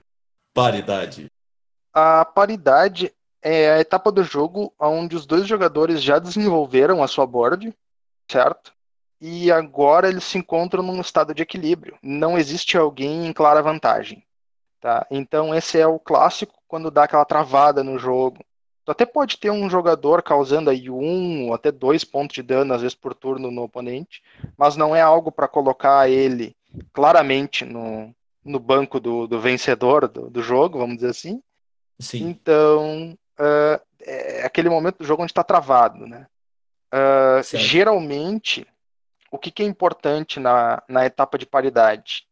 Paridade. 0.54 1.30
A 1.94 2.24
paridade 2.24 3.14
é 3.42 3.72
a 3.72 3.80
etapa 3.82 4.10
do 4.10 4.24
jogo 4.24 4.74
onde 4.80 5.18
os 5.18 5.26
dois 5.26 5.46
jogadores 5.46 6.02
já 6.02 6.18
desenvolveram 6.18 7.04
a 7.04 7.10
sua 7.10 7.28
board, 7.28 7.76
certo? 8.32 8.74
E 9.22 9.52
agora 9.52 10.08
eles 10.08 10.24
se 10.24 10.38
encontram 10.38 10.82
num 10.82 11.02
estado 11.02 11.34
de 11.34 11.44
equilíbrio. 11.44 11.98
Não 12.02 12.38
existe 12.38 12.78
alguém 12.78 13.26
em 13.28 13.34
clara 13.34 13.62
vantagem, 13.62 14.24
tá? 14.80 15.06
Então 15.12 15.54
esse 15.54 15.78
é 15.78 15.86
o 15.86 16.00
clássico 16.00 16.54
quando 16.68 16.92
dá 16.92 17.04
aquela 17.04 17.26
travada 17.26 17.84
no 17.84 18.00
jogo. 18.00 18.44
Tu 18.86 18.92
até 18.92 19.06
pode 19.06 19.38
ter 19.38 19.52
um 19.52 19.70
jogador 19.70 20.24
causando 20.24 20.70
aí 20.70 20.90
um 20.90 21.48
ou 21.48 21.54
até 21.54 21.72
dois 21.72 22.04
pontos 22.04 22.34
de 22.34 22.42
dano 22.42 22.74
às 22.74 22.82
vezes 22.82 22.96
por 22.96 23.14
turno 23.14 23.52
no 23.52 23.64
oponente, 23.64 24.24
mas 24.58 24.76
não 24.76 24.96
é 24.96 25.02
algo 25.02 25.32
para 25.32 25.48
colocar 25.48 26.10
ele 26.10 26.56
claramente 26.94 27.66
no, 27.66 28.16
no 28.44 28.60
banco 28.60 29.00
do, 29.00 29.28
do 29.28 29.40
vencedor 29.40 30.08
do, 30.08 30.30
do 30.30 30.42
jogo, 30.42 30.80
vamos 30.80 30.96
dizer 30.96 31.10
assim. 31.10 31.42
Sim, 32.00 32.30
Então, 32.30 33.18
ah, 33.38 33.82
é 34.02 34.46
aquele 34.46 34.70
momento 34.70 35.00
do 35.00 35.06
jogo 35.06 35.24
onde 35.24 35.32
está 35.32 35.44
travado, 35.44 36.06
né? 36.06 36.28
Certo. 37.44 37.64
geralmente, 37.64 38.66
o 39.32 39.38
que, 39.38 39.52
que 39.52 39.64
é 39.64 39.66
importante 39.66 40.40
na, 40.40 40.82
na 40.88 41.06
etapa 41.06 41.38
de 41.38 41.46
paridade? 41.46 42.28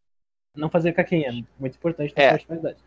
Não 0.56 0.70
fazer 0.70 0.94
caquinha. 0.94 1.46
Muito 1.60 1.76
importante 1.76 2.14
na 2.16 2.24
É. 2.24 2.30
parte 2.30 2.42
de 2.42 2.48
qualidade. 2.48 2.78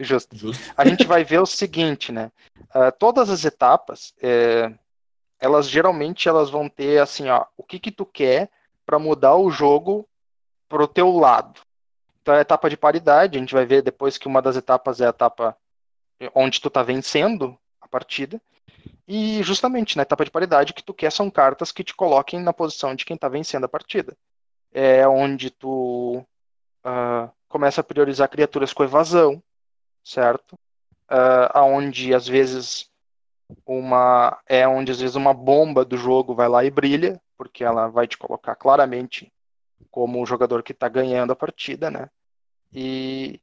Justo. 0.00 0.36
justo. 0.36 0.74
A 0.76 0.86
gente 0.86 1.06
vai 1.06 1.22
ver 1.22 1.38
o 1.40 1.46
seguinte, 1.46 2.10
né? 2.10 2.32
Ah, 2.70 2.90
todas 2.90 3.30
as 3.30 3.44
etapas, 3.44 4.12
é, 4.20 4.72
elas 5.38 5.68
geralmente 5.68 6.28
elas 6.28 6.50
vão 6.50 6.68
ter 6.68 7.00
assim, 7.00 7.28
ó, 7.28 7.44
o 7.56 7.62
que 7.62 7.78
que 7.78 7.92
tu 7.92 8.04
quer 8.04 8.50
para 8.84 8.98
mudar 8.98 9.36
o 9.36 9.50
jogo 9.50 10.08
pro 10.68 10.88
teu 10.88 11.10
lado. 11.16 11.60
Então, 12.22 12.34
a 12.34 12.40
etapa 12.40 12.68
de 12.70 12.76
paridade, 12.76 13.36
a 13.36 13.40
gente 13.40 13.54
vai 13.54 13.66
ver 13.66 13.82
depois 13.82 14.18
que 14.18 14.26
uma 14.26 14.40
das 14.40 14.56
etapas 14.56 15.00
é 15.00 15.06
a 15.06 15.10
etapa 15.10 15.56
onde 16.34 16.60
tu 16.60 16.70
tá 16.70 16.82
vencendo 16.82 17.56
a 17.80 17.86
partida. 17.86 18.40
E 19.06 19.42
justamente 19.42 19.96
na 19.96 20.02
etapa 20.02 20.24
de 20.24 20.30
paridade 20.30 20.72
o 20.72 20.74
que 20.74 20.82
tu 20.82 20.94
quer 20.94 21.12
são 21.12 21.30
cartas 21.30 21.70
que 21.70 21.84
te 21.84 21.94
coloquem 21.94 22.40
na 22.40 22.52
posição 22.52 22.94
de 22.94 23.04
quem 23.04 23.16
tá 23.16 23.28
vencendo 23.28 23.64
a 23.64 23.68
partida. 23.68 24.16
É 24.72 25.06
onde 25.06 25.50
tu 25.50 26.24
ah, 26.82 27.30
começa 27.48 27.80
a 27.80 27.84
priorizar 27.84 28.28
criaturas 28.28 28.72
com 28.72 28.84
evasão, 28.84 29.42
certo? 30.02 30.58
Ah, 31.08 31.60
aonde 31.60 32.14
às 32.14 32.26
vezes 32.26 32.90
uma 33.66 34.40
é 34.46 34.66
onde 34.66 34.90
às 34.90 35.00
vezes 35.00 35.16
uma 35.16 35.34
bomba 35.34 35.84
do 35.84 35.96
jogo 35.96 36.34
vai 36.34 36.48
lá 36.48 36.64
e 36.64 36.70
brilha, 36.70 37.20
porque 37.36 37.62
ela 37.62 37.88
vai 37.88 38.06
te 38.06 38.16
colocar 38.16 38.54
claramente 38.56 39.30
como 39.90 40.22
o 40.22 40.26
jogador 40.26 40.62
que 40.62 40.72
está 40.72 40.88
ganhando 40.88 41.32
a 41.32 41.36
partida, 41.36 41.90
né? 41.90 42.08
E, 42.72 43.40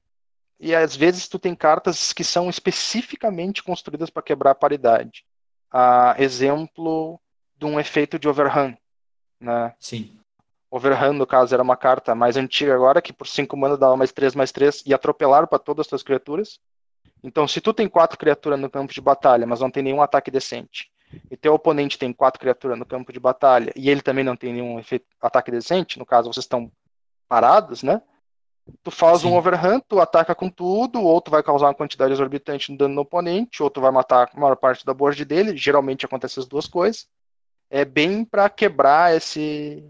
e 0.59 0.75
às 0.75 0.95
vezes 0.95 1.27
tu 1.27 1.39
tem 1.39 1.55
cartas 1.55 2.11
que 2.11 2.23
são 2.23 2.49
especificamente 2.49 3.63
construídas 3.63 4.09
para 4.09 4.23
quebrar 4.23 4.51
a 4.51 4.55
paridade. 4.55 5.25
Ah, 5.71 6.15
exemplo 6.17 7.19
de 7.57 7.65
um 7.65 7.79
efeito 7.79 8.19
de 8.19 8.27
overrun. 8.27 8.75
Né? 9.39 9.73
Sim. 9.79 10.17
Overrun, 10.69 11.13
no 11.13 11.27
caso, 11.27 11.53
era 11.53 11.63
uma 11.63 11.77
carta 11.77 12.15
mais 12.15 12.37
antiga 12.37 12.73
agora, 12.73 13.01
que 13.01 13.13
por 13.13 13.27
5 13.27 13.55
mana 13.57 13.77
dava 13.77 13.97
mais 13.97 14.11
3, 14.11 14.35
mais 14.35 14.51
3 14.51 14.83
e 14.85 14.93
atropelar 14.93 15.47
para 15.47 15.59
todas 15.59 15.85
as 15.85 15.89
suas 15.89 16.03
criaturas. 16.03 16.59
Então, 17.23 17.47
se 17.47 17.61
tu 17.61 17.73
tem 17.73 17.87
quatro 17.87 18.17
criaturas 18.17 18.59
no 18.59 18.69
campo 18.69 18.93
de 18.93 19.01
batalha, 19.01 19.45
mas 19.45 19.59
não 19.59 19.69
tem 19.69 19.83
nenhum 19.83 20.01
ataque 20.01 20.31
decente, 20.31 20.89
e 21.29 21.37
teu 21.37 21.53
oponente 21.53 21.99
tem 21.99 22.11
quatro 22.13 22.39
criaturas 22.39 22.79
no 22.79 22.85
campo 22.85 23.11
de 23.11 23.19
batalha, 23.19 23.71
e 23.75 23.89
ele 23.89 24.01
também 24.01 24.23
não 24.23 24.35
tem 24.35 24.53
nenhum 24.53 24.79
efeito, 24.79 25.05
ataque 25.21 25.51
decente, 25.51 25.99
no 25.99 26.05
caso, 26.05 26.31
vocês 26.31 26.45
estão 26.45 26.71
parados, 27.27 27.83
né? 27.83 28.01
Tu 28.83 28.91
faz 28.91 29.21
Sim. 29.21 29.27
um 29.27 29.35
overhand, 29.35 29.81
tu 29.87 29.99
ataca 29.99 30.33
com 30.33 30.49
tudo, 30.49 31.01
ou 31.01 31.19
tu 31.19 31.31
vai 31.31 31.43
causar 31.43 31.67
uma 31.67 31.73
quantidade 31.73 32.13
exorbitante 32.13 32.71
de 32.71 32.77
dano 32.77 32.95
no 32.95 33.01
oponente, 33.01 33.61
ou 33.61 33.69
tu 33.69 33.81
vai 33.81 33.91
matar 33.91 34.29
a 34.33 34.39
maior 34.39 34.55
parte 34.55 34.85
da 34.85 34.93
board 34.93 35.23
dele, 35.25 35.57
geralmente 35.57 36.05
acontece 36.05 36.39
as 36.39 36.45
duas 36.45 36.67
coisas. 36.67 37.07
É 37.69 37.83
bem 37.85 38.23
para 38.23 38.49
quebrar 38.49 39.15
esse, 39.15 39.83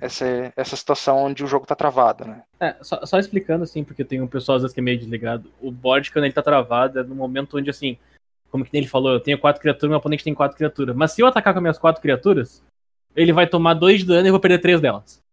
essa, 0.00 0.52
essa 0.56 0.76
situação 0.76 1.24
onde 1.24 1.42
o 1.42 1.46
jogo 1.46 1.66
tá 1.66 1.74
travado, 1.74 2.24
né? 2.24 2.42
É, 2.60 2.76
só, 2.82 3.04
só 3.06 3.18
explicando 3.18 3.64
assim, 3.64 3.82
porque 3.82 4.04
tem 4.04 4.20
um 4.20 4.26
pessoal 4.26 4.56
às 4.56 4.62
vezes 4.62 4.74
que 4.74 4.80
é 4.80 4.82
meio 4.82 4.98
desligado. 4.98 5.50
O 5.60 5.70
board, 5.70 6.10
quando 6.12 6.24
ele 6.24 6.34
tá 6.34 6.42
travado, 6.42 7.00
é 7.00 7.02
no 7.02 7.14
momento 7.14 7.56
onde, 7.56 7.70
assim, 7.70 7.96
como 8.50 8.64
que 8.64 8.76
ele 8.76 8.86
falou, 8.86 9.12
eu 9.12 9.20
tenho 9.20 9.38
quatro 9.38 9.60
criaturas, 9.60 9.88
meu 9.90 9.98
oponente 9.98 10.24
tem 10.24 10.34
quatro 10.34 10.56
criaturas. 10.56 10.94
Mas 10.94 11.12
se 11.12 11.22
eu 11.22 11.26
atacar 11.26 11.52
com 11.52 11.58
as 11.58 11.62
minhas 11.62 11.78
quatro 11.78 12.02
criaturas, 12.02 12.62
ele 13.16 13.32
vai 13.32 13.46
tomar 13.46 13.74
dois 13.74 14.00
de 14.00 14.06
dano 14.06 14.26
e 14.26 14.28
eu 14.28 14.32
vou 14.32 14.40
perder 14.40 14.60
três 14.60 14.80
delas. 14.80 15.23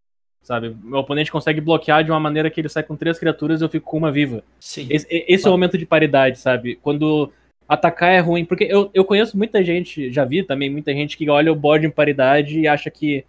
Sabe? 0.43 0.75
Meu 0.83 0.99
oponente 0.99 1.31
consegue 1.31 1.61
bloquear 1.61 2.03
de 2.03 2.11
uma 2.11 2.19
maneira 2.19 2.49
que 2.49 2.59
ele 2.59 2.69
sai 2.69 2.83
com 2.83 2.95
três 2.95 3.19
criaturas 3.19 3.61
e 3.61 3.63
eu 3.63 3.69
fico 3.69 3.89
com 3.89 3.97
uma 3.97 4.11
viva. 4.11 4.43
Sim. 4.59 4.87
Esse, 4.89 5.07
esse 5.09 5.45
é 5.45 5.49
o 5.49 5.53
momento 5.53 5.77
de 5.77 5.85
paridade, 5.85 6.39
sabe? 6.39 6.75
Quando 6.77 7.31
atacar 7.71 8.11
é 8.11 8.19
ruim. 8.19 8.43
Porque 8.43 8.65
eu, 8.65 8.89
eu 8.93 9.05
conheço 9.05 9.37
muita 9.37 9.63
gente, 9.63 10.11
já 10.11 10.25
vi 10.25 10.43
também 10.43 10.69
muita 10.69 10.91
gente 10.93 11.15
que 11.15 11.29
olha 11.29 11.51
o 11.51 11.55
board 11.55 11.85
em 11.85 11.91
paridade 11.91 12.59
e 12.59 12.67
acha 12.67 12.91
que 12.91 13.25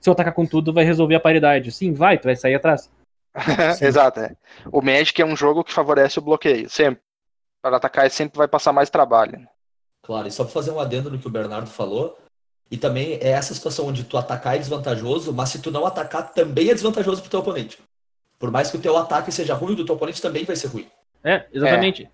se 0.00 0.08
eu 0.08 0.12
atacar 0.12 0.32
com 0.32 0.46
tudo 0.46 0.72
vai 0.72 0.84
resolver 0.84 1.14
a 1.14 1.20
paridade. 1.20 1.70
Sim, 1.70 1.92
vai, 1.92 2.18
tu 2.18 2.24
vai 2.24 2.36
sair 2.36 2.54
atrás. 2.54 2.90
Exato. 3.80 4.20
É. 4.20 4.36
O 4.70 4.80
Magic 4.80 5.20
é 5.20 5.26
um 5.26 5.36
jogo 5.36 5.62
que 5.62 5.72
favorece 5.72 6.18
o 6.18 6.22
bloqueio, 6.22 6.68
sempre. 6.70 7.02
Para 7.60 7.76
atacar, 7.76 8.10
sempre 8.10 8.38
vai 8.38 8.48
passar 8.48 8.72
mais 8.72 8.90
trabalho. 8.90 9.46
Claro, 10.02 10.26
e 10.26 10.32
só 10.32 10.42
para 10.42 10.52
fazer 10.52 10.72
um 10.72 10.80
adendo 10.80 11.10
no 11.10 11.18
que 11.18 11.28
o 11.28 11.30
Bernardo 11.30 11.68
falou, 11.68 12.18
e 12.72 12.78
também 12.78 13.18
é 13.20 13.28
essa 13.28 13.52
situação 13.52 13.86
onde 13.86 14.02
tu 14.02 14.16
atacar 14.16 14.56
é 14.56 14.58
desvantajoso, 14.58 15.30
mas 15.30 15.50
se 15.50 15.60
tu 15.60 15.70
não 15.70 15.84
atacar 15.84 16.32
também 16.32 16.70
é 16.70 16.72
desvantajoso 16.72 17.20
pro 17.20 17.30
teu 17.30 17.40
oponente. 17.40 17.78
Por 18.38 18.50
mais 18.50 18.70
que 18.70 18.78
o 18.78 18.80
teu 18.80 18.96
ataque 18.96 19.30
seja 19.30 19.52
ruim, 19.52 19.74
o 19.74 19.76
do 19.76 19.84
teu 19.84 19.94
oponente 19.94 20.22
também 20.22 20.42
vai 20.44 20.56
ser 20.56 20.68
ruim. 20.68 20.86
É, 21.22 21.44
exatamente. 21.52 22.08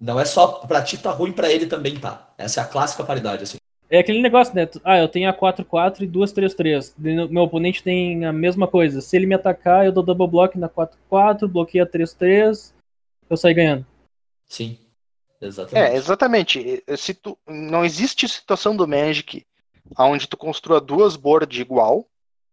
Não 0.00 0.18
é 0.18 0.24
só 0.24 0.64
pra 0.66 0.80
ti 0.80 0.96
tá 0.96 1.10
ruim, 1.10 1.32
pra 1.32 1.52
ele 1.52 1.66
também 1.66 2.00
tá. 2.00 2.32
Essa 2.38 2.62
é 2.62 2.64
a 2.64 2.66
clássica 2.66 3.04
paridade, 3.04 3.42
assim. 3.42 3.58
É 3.90 3.98
aquele 3.98 4.22
negócio, 4.22 4.54
né? 4.54 4.66
Ah, 4.82 4.98
eu 4.98 5.06
tenho 5.06 5.28
a 5.28 5.34
4-4 5.34 6.00
e 6.00 6.06
duas 6.06 6.32
3-3. 6.32 6.94
Meu 6.96 7.42
oponente 7.42 7.82
tem 7.82 8.24
a 8.24 8.32
mesma 8.32 8.66
coisa. 8.66 9.02
Se 9.02 9.14
ele 9.14 9.26
me 9.26 9.34
atacar, 9.34 9.84
eu 9.84 9.92
dou 9.92 10.02
double 10.02 10.26
block 10.26 10.58
na 10.58 10.70
4-4, 10.70 11.46
bloqueia 11.46 11.84
3-3, 11.84 12.72
eu 13.28 13.36
saio 13.36 13.54
ganhando. 13.54 13.86
Sim. 14.48 14.78
É, 15.42 15.46
Exatamente. 15.46 15.96
exatamente. 15.96 16.84
Se 16.96 17.12
tu, 17.12 17.36
não 17.46 17.84
existe 17.84 18.26
situação 18.26 18.74
do 18.74 18.88
Magic 18.88 19.44
onde 19.98 20.26
tu 20.28 20.36
construa 20.36 20.80
duas 20.80 21.16
boards 21.16 21.58
igual, 21.58 22.06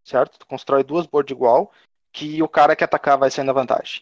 certo? 0.04 0.40
Tu 0.40 0.46
constrói 0.48 0.84
duas 0.84 1.06
boards 1.06 1.32
igual, 1.36 1.72
que 2.12 2.42
o 2.42 2.48
cara 2.48 2.76
que 2.76 2.84
atacar 2.84 3.18
vai 3.18 3.30
sair 3.30 3.46
na 3.46 3.54
vantagem. 3.54 4.02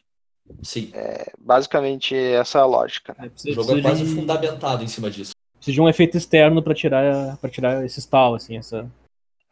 Sim. 0.62 0.92
É, 0.94 1.32
basicamente, 1.40 2.16
essa 2.16 2.60
é 2.60 2.62
a 2.62 2.66
lógica. 2.66 3.16
né? 3.18 3.32
É, 3.46 3.50
O 3.50 3.54
jogo 3.54 3.78
é 3.78 3.82
quase 3.82 4.06
de, 4.06 4.14
fundamentado 4.16 4.84
em 4.84 4.88
cima 4.88 5.10
disso. 5.10 5.32
precisa 5.58 5.74
de 5.74 5.82
um 5.82 5.90
efeito 5.90 6.18
externo 6.18 6.62
pra 6.62 6.76
tirar, 6.76 7.36
pra 7.38 7.50
tirar 7.50 7.84
esse 7.84 8.00
stall, 8.00 8.36
assim, 8.36 8.58
essa. 8.58 8.90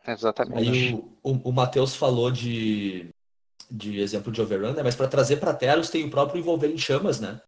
Exatamente. 0.08 0.70
Aí 0.70 0.94
o, 0.94 1.32
o, 1.32 1.50
o 1.50 1.52
Matheus 1.52 1.96
falou 1.96 2.30
de, 2.30 3.10
de 3.72 4.00
exemplo 4.00 4.32
de 4.32 4.42
Overrun, 4.42 4.74
né? 4.74 4.84
Mas 4.84 4.96
para 4.96 5.08
trazer 5.08 5.38
para 5.38 5.54
Teros 5.54 5.90
tem 5.90 6.04
o 6.04 6.10
próprio 6.12 6.40
Envolver 6.40 6.68
em 6.68 6.78
Chamas, 6.78 7.20
né? 7.20 7.42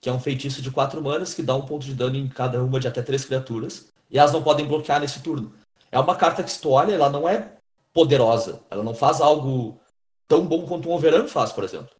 Que 0.00 0.08
é 0.08 0.12
um 0.12 0.20
feitiço 0.20 0.60
de 0.62 0.70
quatro 0.70 1.02
manas 1.02 1.34
que 1.34 1.42
dá 1.42 1.56
um 1.56 1.64
ponto 1.64 1.84
de 1.84 1.94
dano 1.94 2.16
em 2.16 2.28
cada 2.28 2.62
uma 2.62 2.78
de 2.78 2.86
até 2.86 3.02
três 3.02 3.24
criaturas. 3.24 3.88
E 4.10 4.18
elas 4.18 4.32
não 4.32 4.42
podem 4.42 4.66
bloquear 4.66 5.00
nesse 5.00 5.20
turno. 5.22 5.52
É 5.94 5.98
uma 6.00 6.16
carta 6.16 6.42
que 6.42 6.50
se 6.50 6.60
tu 6.60 6.70
olha, 6.70 6.92
ela 6.92 7.08
não 7.08 7.28
é 7.28 7.52
poderosa. 7.92 8.60
Ela 8.68 8.82
não 8.82 8.94
faz 8.94 9.20
algo 9.20 9.80
tão 10.26 10.44
bom 10.44 10.66
quanto 10.66 10.88
um 10.88 10.92
Overrun 10.92 11.28
faz, 11.28 11.52
por 11.52 11.62
exemplo. 11.62 11.94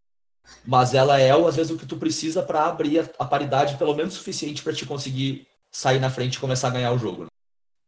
Mas 0.65 0.93
ela 0.93 1.17
é, 1.17 1.31
às 1.31 1.55
vezes, 1.55 1.71
o 1.71 1.77
que 1.77 1.85
tu 1.85 1.95
precisa 1.95 2.43
para 2.43 2.65
abrir 2.65 2.99
a, 2.99 3.09
a 3.19 3.25
paridade 3.25 3.77
pelo 3.77 3.95
menos 3.95 4.13
suficiente 4.13 4.61
para 4.61 4.73
te 4.73 4.85
conseguir 4.85 5.47
sair 5.71 5.99
na 5.99 6.09
frente 6.09 6.35
e 6.35 6.39
começar 6.39 6.67
a 6.67 6.71
ganhar 6.71 6.91
o 6.91 6.97
jogo. 6.97 7.23
né? 7.23 7.29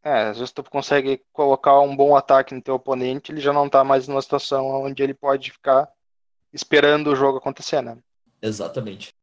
É, 0.02 0.30
às 0.30 0.38
vezes 0.38 0.54
tu 0.54 0.64
consegue 0.64 1.22
colocar 1.34 1.78
um 1.82 1.94
bom 1.94 2.16
ataque 2.16 2.56
no 2.56 2.62
teu 2.62 2.76
oponente, 2.76 3.34
ele 3.34 3.42
já 3.42 3.52
não 3.52 3.70
tá 3.70 3.84
mais 3.84 4.08
numa 4.08 4.22
situação 4.22 4.66
onde 4.86 5.04
ele 5.04 5.14
pode 5.14 5.52
ficar 5.52 5.90
esperando 6.54 7.08
o 7.08 7.16
jogo 7.18 7.40
acontecer, 7.40 7.82
né? 7.82 7.98
Exatamente. 8.42 9.14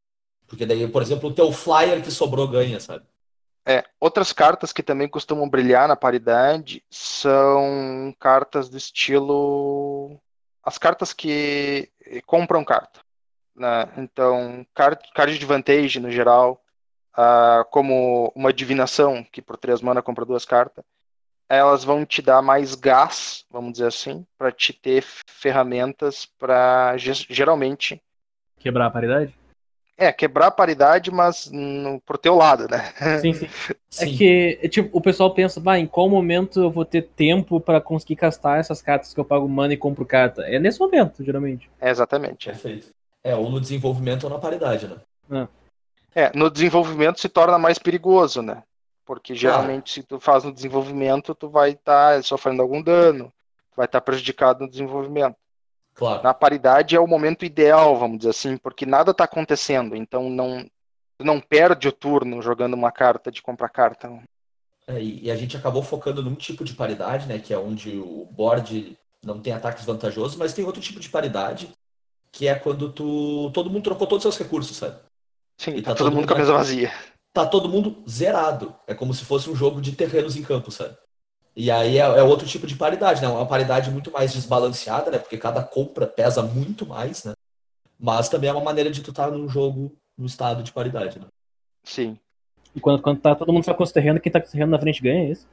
Porque 0.46 0.66
daí, 0.66 0.86
por 0.86 1.00
exemplo, 1.00 1.30
o 1.30 1.34
teu 1.34 1.50
flyer 1.50 2.02
que 2.02 2.10
sobrou 2.10 2.46
ganha, 2.46 2.78
sabe? 2.78 3.06
É, 3.66 3.84
outras 3.98 4.32
cartas 4.32 4.72
que 4.72 4.82
também 4.82 5.08
costumam 5.08 5.48
brilhar 5.48 5.88
na 5.88 5.96
paridade 5.96 6.84
são 6.90 8.14
cartas 8.18 8.68
do 8.68 8.76
estilo. 8.76 10.20
As 10.62 10.78
cartas 10.78 11.12
que 11.12 11.90
compram 12.26 12.64
carta. 12.64 13.00
Né? 13.56 13.88
Então, 13.96 14.66
card, 14.74 15.00
card 15.14 15.38
de 15.38 15.46
vantagem 15.46 16.02
no 16.02 16.10
geral, 16.10 16.62
ah, 17.14 17.64
como 17.70 18.32
uma 18.34 18.52
divinação, 18.52 19.24
que 19.24 19.40
por 19.40 19.56
três 19.56 19.80
mana 19.80 20.02
compra 20.02 20.24
duas 20.24 20.44
cartas, 20.44 20.84
elas 21.48 21.84
vão 21.84 22.04
te 22.04 22.20
dar 22.20 22.42
mais 22.42 22.74
gás, 22.74 23.44
vamos 23.50 23.72
dizer 23.72 23.86
assim, 23.86 24.26
para 24.36 24.50
te 24.50 24.72
ter 24.72 25.04
ferramentas 25.26 26.26
para 26.26 26.96
geralmente 26.96 28.02
Quebrar 28.64 28.86
a 28.86 28.90
paridade? 28.90 29.34
É 29.96 30.12
quebrar 30.12 30.48
a 30.48 30.50
paridade, 30.50 31.10
mas 31.10 31.50
no, 31.50 32.00
pro 32.00 32.18
teu 32.18 32.34
lado, 32.34 32.66
né? 32.68 32.92
Sim, 33.20 33.32
sim. 33.34 33.48
Sim. 33.90 34.04
É 34.04 34.06
que, 34.06 34.58
é, 34.62 34.68
tipo, 34.68 34.96
o 34.96 35.00
pessoal 35.00 35.32
pensa, 35.32 35.60
bah, 35.60 35.78
em 35.78 35.86
qual 35.86 36.08
momento 36.08 36.60
eu 36.60 36.70
vou 36.70 36.84
ter 36.84 37.02
tempo 37.02 37.60
pra 37.60 37.80
conseguir 37.80 38.16
castar 38.16 38.58
essas 38.58 38.82
cartas 38.82 39.14
que 39.14 39.20
eu 39.20 39.24
pago 39.24 39.48
mana 39.48 39.72
e 39.72 39.76
compro 39.76 40.04
carta? 40.04 40.42
É 40.42 40.58
nesse 40.58 40.80
momento, 40.80 41.24
geralmente. 41.24 41.70
É, 41.80 41.90
exatamente. 41.90 42.46
Perfeito. 42.46 42.88
É, 43.22 43.36
ou 43.36 43.48
no 43.48 43.60
desenvolvimento 43.60 44.24
ou 44.24 44.30
na 44.30 44.38
paridade, 44.38 44.90
né? 45.28 45.48
É, 46.14 46.30
no 46.34 46.50
desenvolvimento 46.50 47.20
se 47.20 47.28
torna 47.28 47.58
mais 47.58 47.78
perigoso, 47.78 48.42
né? 48.42 48.62
Porque 49.06 49.34
geralmente 49.34 49.92
se 49.92 50.02
tu 50.02 50.18
faz 50.18 50.44
no 50.44 50.52
desenvolvimento, 50.52 51.34
tu 51.34 51.48
vai 51.48 51.70
estar 51.70 52.22
sofrendo 52.22 52.62
algum 52.62 52.82
dano, 52.82 53.32
vai 53.76 53.86
estar 53.86 54.00
prejudicado 54.00 54.64
no 54.64 54.70
desenvolvimento. 54.70 55.36
Claro. 55.94 56.22
Na 56.22 56.34
paridade 56.34 56.96
é 56.96 57.00
o 57.00 57.06
momento 57.06 57.44
ideal, 57.44 57.96
vamos 57.96 58.18
dizer 58.18 58.30
assim, 58.30 58.56
porque 58.56 58.84
nada 58.84 59.12
está 59.12 59.24
acontecendo, 59.24 59.94
então 59.94 60.28
não 60.28 60.66
não 61.22 61.40
perde 61.40 61.86
o 61.86 61.92
turno 61.92 62.42
jogando 62.42 62.74
uma 62.74 62.90
carta 62.90 63.30
de 63.30 63.40
comprar 63.40 63.68
carta. 63.68 64.10
É, 64.86 65.00
e, 65.00 65.30
a 65.30 65.36
gente 65.36 65.56
acabou 65.56 65.82
focando 65.82 66.22
num 66.22 66.34
tipo 66.34 66.64
de 66.64 66.74
paridade, 66.74 67.26
né? 67.26 67.38
Que 67.38 67.54
é 67.54 67.58
onde 67.58 67.96
o 67.96 68.26
board 68.32 68.98
não 69.24 69.40
tem 69.40 69.52
ataques 69.52 69.84
vantajosos, 69.84 70.36
mas 70.36 70.52
tem 70.52 70.64
outro 70.64 70.82
tipo 70.82 70.98
de 71.00 71.08
paridade, 71.08 71.70
que 72.32 72.48
é 72.48 72.54
quando 72.54 72.92
tu 72.92 73.50
todo 73.52 73.70
mundo 73.70 73.84
trocou 73.84 74.06
todos 74.06 74.24
os 74.24 74.34
seus 74.34 74.44
recursos, 74.44 74.76
sabe? 74.76 74.98
Sim, 75.56 75.76
tá, 75.76 75.92
tá 75.92 75.94
todo 75.94 75.98
todo 75.98 76.06
mundo 76.06 76.16
mundo 76.16 76.28
com 76.28 76.34
a 76.34 76.38
mesa 76.38 76.52
vazia. 76.52 76.92
Tá 77.32 77.46
todo 77.46 77.68
mundo 77.68 78.02
zerado. 78.08 78.76
É 78.86 78.94
como 78.94 79.14
se 79.14 79.24
fosse 79.24 79.48
um 79.48 79.56
jogo 79.56 79.80
de 79.80 79.92
terrenos 79.92 80.36
em 80.36 80.42
campo, 80.42 80.70
sabe? 80.70 80.96
E 81.56 81.70
aí 81.70 81.98
é, 81.98 82.00
é 82.00 82.22
outro 82.22 82.46
tipo 82.46 82.66
de 82.66 82.74
paridade, 82.74 83.22
né? 83.22 83.28
Uma 83.28 83.46
paridade 83.46 83.90
muito 83.90 84.10
mais 84.10 84.32
desbalanceada, 84.32 85.10
né? 85.10 85.18
Porque 85.18 85.38
cada 85.38 85.62
compra 85.62 86.06
pesa 86.06 86.42
muito 86.42 86.84
mais, 86.84 87.24
né? 87.24 87.32
Mas 87.98 88.28
também 88.28 88.50
é 88.50 88.52
uma 88.52 88.64
maneira 88.64 88.90
de 88.90 89.02
tu 89.02 89.10
estar 89.10 89.30
num 89.30 89.48
jogo 89.48 89.96
no 90.18 90.26
estado 90.26 90.62
de 90.62 90.72
paridade, 90.72 91.18
né? 91.18 91.26
Sim. 91.84 92.18
E 92.74 92.80
quando, 92.80 93.00
quando 93.00 93.20
tá 93.20 93.34
todo 93.34 93.52
mundo 93.52 93.64
só 93.64 93.72
com 93.72 93.84
os 93.84 93.92
terrenos, 93.92 94.20
quem 94.20 94.32
tá 94.32 94.40
com 94.40 94.46
os 94.46 94.52
terrenos 94.52 94.72
na 94.72 94.80
frente 94.80 95.00
ganha, 95.00 95.28
é 95.28 95.30
isso? 95.30 95.46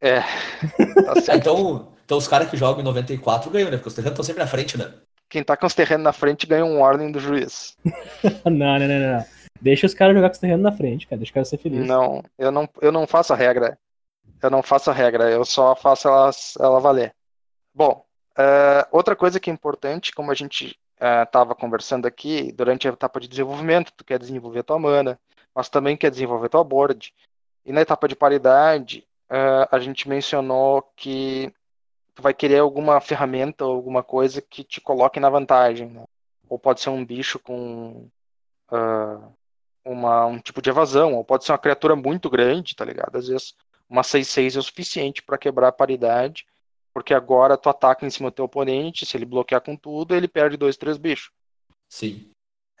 É. 0.00 0.20
Tá 0.20 1.14
É, 1.34 1.36
então, 1.36 1.88
então 2.04 2.16
os 2.16 2.28
caras 2.28 2.48
que 2.48 2.56
jogam 2.56 2.80
em 2.80 2.84
94 2.84 3.50
ganham, 3.50 3.70
né? 3.70 3.76
Porque 3.76 3.88
os 3.88 3.94
terrenos 3.94 4.12
estão 4.12 4.24
sempre 4.24 4.42
na 4.42 4.48
frente, 4.48 4.78
né? 4.78 4.92
Quem 5.28 5.42
tá 5.42 5.56
com 5.56 5.66
os 5.66 5.74
terrenos 5.74 6.04
na 6.04 6.12
frente 6.12 6.46
ganha 6.46 6.64
um 6.64 6.80
ordem 6.80 7.10
do 7.10 7.18
juiz. 7.18 7.76
não, 8.44 8.52
não, 8.52 8.78
não, 8.78 8.88
não, 8.88 9.16
não. 9.18 9.24
Deixa 9.60 9.86
os 9.86 9.94
caras 9.94 10.14
jogar 10.14 10.28
com 10.28 10.34
os 10.34 10.40
terrenos 10.40 10.62
na 10.62 10.72
frente, 10.72 11.06
cara. 11.06 11.18
Deixa 11.18 11.30
os 11.30 11.34
caras 11.34 11.48
ser 11.48 11.58
felizes. 11.58 11.86
Não, 11.86 12.22
eu 12.38 12.50
não, 12.50 12.68
eu 12.80 12.90
não 12.90 13.06
faço 13.06 13.32
a 13.32 13.36
regra. 13.36 13.76
Eu 14.42 14.50
não 14.50 14.62
faço 14.62 14.90
a 14.90 14.94
regra, 14.94 15.30
eu 15.30 15.44
só 15.44 15.74
faço 15.76 16.08
ela, 16.08 16.30
ela 16.58 16.80
valer. 16.80 17.14
Bom, 17.74 18.04
eh, 18.38 18.86
outra 18.90 19.14
coisa 19.14 19.38
que 19.38 19.50
é 19.50 19.52
importante, 19.52 20.12
como 20.12 20.30
a 20.30 20.34
gente 20.34 20.78
estava 21.22 21.54
conversando 21.54 22.06
aqui, 22.06 22.52
durante 22.52 22.86
a 22.88 22.92
etapa 22.92 23.20
de 23.20 23.28
desenvolvimento, 23.28 23.92
tu 23.96 24.04
quer 24.04 24.18
desenvolver 24.18 24.62
tua 24.62 24.78
mana, 24.78 25.18
mas 25.54 25.68
também 25.68 25.96
quer 25.96 26.10
desenvolver 26.10 26.48
tua 26.50 26.64
board. 26.64 27.14
E 27.64 27.72
na 27.72 27.80
etapa 27.80 28.06
de 28.08 28.16
paridade, 28.16 29.06
eh, 29.30 29.68
a 29.70 29.78
gente 29.78 30.08
mencionou 30.08 30.82
que 30.96 31.52
tu 32.14 32.22
vai 32.22 32.34
querer 32.34 32.58
alguma 32.58 33.00
ferramenta 33.00 33.64
ou 33.64 33.74
alguma 33.74 34.02
coisa 34.02 34.42
que 34.42 34.64
te 34.64 34.80
coloque 34.80 35.20
na 35.20 35.30
vantagem, 35.30 35.88
né? 35.88 36.04
Ou 36.48 36.58
pode 36.58 36.80
ser 36.80 36.90
um 36.90 37.04
bicho 37.04 37.38
com 37.38 38.08
uma, 39.84 40.26
um 40.26 40.38
tipo 40.38 40.62
de 40.62 40.70
evasão, 40.70 41.14
ou 41.14 41.24
pode 41.24 41.44
ser 41.44 41.52
uma 41.52 41.58
criatura 41.58 41.96
muito 41.96 42.28
grande, 42.30 42.76
tá 42.76 42.84
ligado? 42.84 43.16
Às 43.16 43.28
vezes 43.28 43.54
uma 43.90 44.02
6-6 44.02 44.54
é 44.54 44.58
o 44.60 44.62
suficiente 44.62 45.22
para 45.22 45.36
quebrar 45.36 45.68
a 45.68 45.72
paridade, 45.72 46.46
porque 46.94 47.12
agora 47.12 47.56
tu 47.56 47.68
ataca 47.68 48.06
em 48.06 48.10
cima 48.10 48.30
do 48.30 48.34
teu 48.34 48.44
oponente, 48.44 49.04
se 49.04 49.16
ele 49.16 49.24
bloquear 49.24 49.60
com 49.60 49.76
tudo, 49.76 50.14
ele 50.14 50.28
perde 50.28 50.56
dois, 50.56 50.76
três 50.76 50.96
bichos. 50.96 51.32
Sim. 51.88 52.30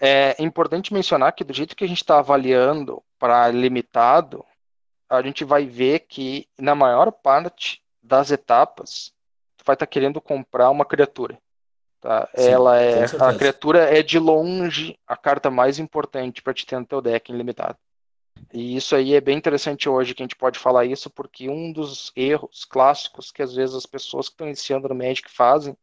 É 0.00 0.40
importante 0.42 0.94
mencionar 0.94 1.32
que 1.32 1.44
do 1.44 1.52
jeito 1.52 1.76
que 1.76 1.84
a 1.84 1.88
gente 1.88 2.00
está 2.00 2.20
avaliando 2.20 3.02
para 3.18 3.48
limitado, 3.48 4.44
a 5.08 5.20
gente 5.20 5.44
vai 5.44 5.66
ver 5.66 6.00
que 6.00 6.48
na 6.56 6.74
maior 6.74 7.10
parte 7.10 7.82
das 8.00 8.30
etapas, 8.30 9.12
tu 9.56 9.64
vai 9.64 9.74
estar 9.74 9.86
tá 9.86 9.90
querendo 9.90 10.20
comprar 10.20 10.70
uma 10.70 10.84
criatura. 10.84 11.38
Tá? 12.00 12.28
Sim, 12.34 12.48
Ela 12.48 12.80
é 12.80 13.04
a 13.04 13.34
criatura 13.34 13.98
é 13.98 14.02
de 14.02 14.18
longe 14.18 14.98
a 15.06 15.16
carta 15.16 15.50
mais 15.50 15.78
importante 15.78 16.40
para 16.40 16.54
te 16.54 16.64
ter 16.64 16.78
no 16.78 16.86
teu 16.86 17.02
deck 17.02 17.30
limitado. 17.30 17.76
E 18.52 18.76
isso 18.76 18.96
aí 18.96 19.14
é 19.14 19.20
bem 19.20 19.36
interessante 19.36 19.88
hoje 19.88 20.14
que 20.14 20.22
a 20.22 20.24
gente 20.24 20.36
pode 20.36 20.58
falar 20.58 20.84
isso, 20.84 21.08
porque 21.08 21.48
um 21.48 21.72
dos 21.72 22.12
erros 22.16 22.64
clássicos 22.64 23.30
que 23.30 23.42
às 23.42 23.54
vezes 23.54 23.76
as 23.76 23.86
pessoas 23.86 24.28
que 24.28 24.34
estão 24.34 24.46
iniciando 24.46 24.88
no 24.88 24.94
Magic 24.94 25.30
fazem 25.30 25.76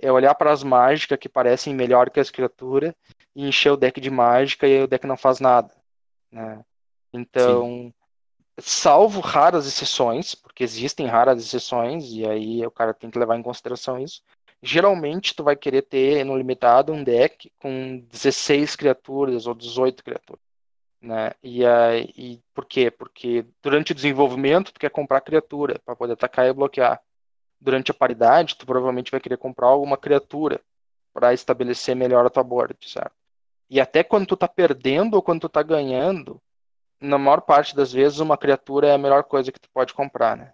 é 0.00 0.10
olhar 0.10 0.34
para 0.34 0.52
as 0.52 0.62
mágicas 0.62 1.18
que 1.18 1.28
parecem 1.28 1.74
melhor 1.74 2.10
que 2.10 2.20
as 2.20 2.30
criaturas 2.30 2.92
e 3.34 3.46
encher 3.46 3.70
o 3.70 3.76
deck 3.76 4.00
de 4.00 4.10
mágica 4.10 4.66
e 4.66 4.76
aí 4.76 4.82
o 4.82 4.88
deck 4.88 5.06
não 5.06 5.16
faz 5.16 5.40
nada. 5.40 5.72
Né? 6.30 6.64
Então, 7.12 7.92
salvo 8.58 9.20
raras 9.20 9.66
exceções, 9.66 10.34
porque 10.34 10.64
existem 10.64 11.06
raras 11.06 11.42
exceções, 11.42 12.10
e 12.12 12.26
aí 12.26 12.66
o 12.66 12.70
cara 12.70 12.92
tem 12.92 13.10
que 13.10 13.18
levar 13.18 13.36
em 13.36 13.42
consideração 13.42 13.98
isso. 13.98 14.22
Geralmente 14.60 15.34
tu 15.34 15.44
vai 15.44 15.54
querer 15.54 15.82
ter 15.82 16.24
no 16.24 16.36
limitado 16.36 16.92
um 16.92 17.02
deck 17.04 17.50
com 17.60 18.04
16 18.10 18.74
criaturas 18.74 19.46
ou 19.46 19.54
18 19.54 20.02
criaturas. 20.02 20.47
Né? 21.00 21.32
E, 21.42 21.64
aí, 21.64 22.12
e 22.16 22.42
por 22.52 22.64
quê? 22.64 22.90
Porque 22.90 23.46
durante 23.62 23.92
o 23.92 23.94
desenvolvimento 23.94 24.72
tu 24.72 24.80
quer 24.80 24.90
comprar 24.90 25.20
criatura 25.20 25.78
para 25.84 25.94
poder 25.94 26.14
atacar 26.14 26.46
e 26.46 26.52
bloquear. 26.52 27.00
Durante 27.60 27.90
a 27.90 27.94
paridade, 27.94 28.56
tu 28.56 28.66
provavelmente 28.66 29.10
vai 29.10 29.20
querer 29.20 29.36
comprar 29.36 29.68
alguma 29.68 29.96
criatura 29.96 30.60
para 31.12 31.32
estabelecer 31.32 31.94
melhor 31.96 32.26
a 32.26 32.30
tua 32.30 32.44
board, 32.44 32.76
certo? 32.88 33.12
E 33.70 33.80
até 33.80 34.02
quando 34.02 34.26
tu 34.26 34.36
tá 34.36 34.48
perdendo 34.48 35.14
ou 35.14 35.22
quando 35.22 35.42
tu 35.42 35.48
tá 35.48 35.62
ganhando, 35.62 36.40
na 37.00 37.18
maior 37.18 37.40
parte 37.40 37.76
das 37.76 37.92
vezes 37.92 38.18
uma 38.18 38.38
criatura 38.38 38.88
é 38.88 38.94
a 38.94 38.98
melhor 38.98 39.24
coisa 39.24 39.52
que 39.52 39.60
tu 39.60 39.68
pode 39.72 39.92
comprar, 39.92 40.36
né? 40.36 40.52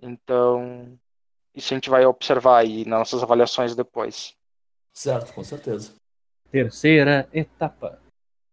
Então, 0.00 0.98
isso 1.54 1.72
a 1.72 1.76
gente 1.76 1.90
vai 1.90 2.04
observar 2.04 2.58
aí 2.58 2.84
nas 2.84 2.98
nossas 2.98 3.22
avaliações 3.22 3.74
depois. 3.74 4.34
Certo, 4.92 5.32
com 5.32 5.44
certeza. 5.44 5.94
Terceira 6.50 7.28
etapa. 7.32 8.00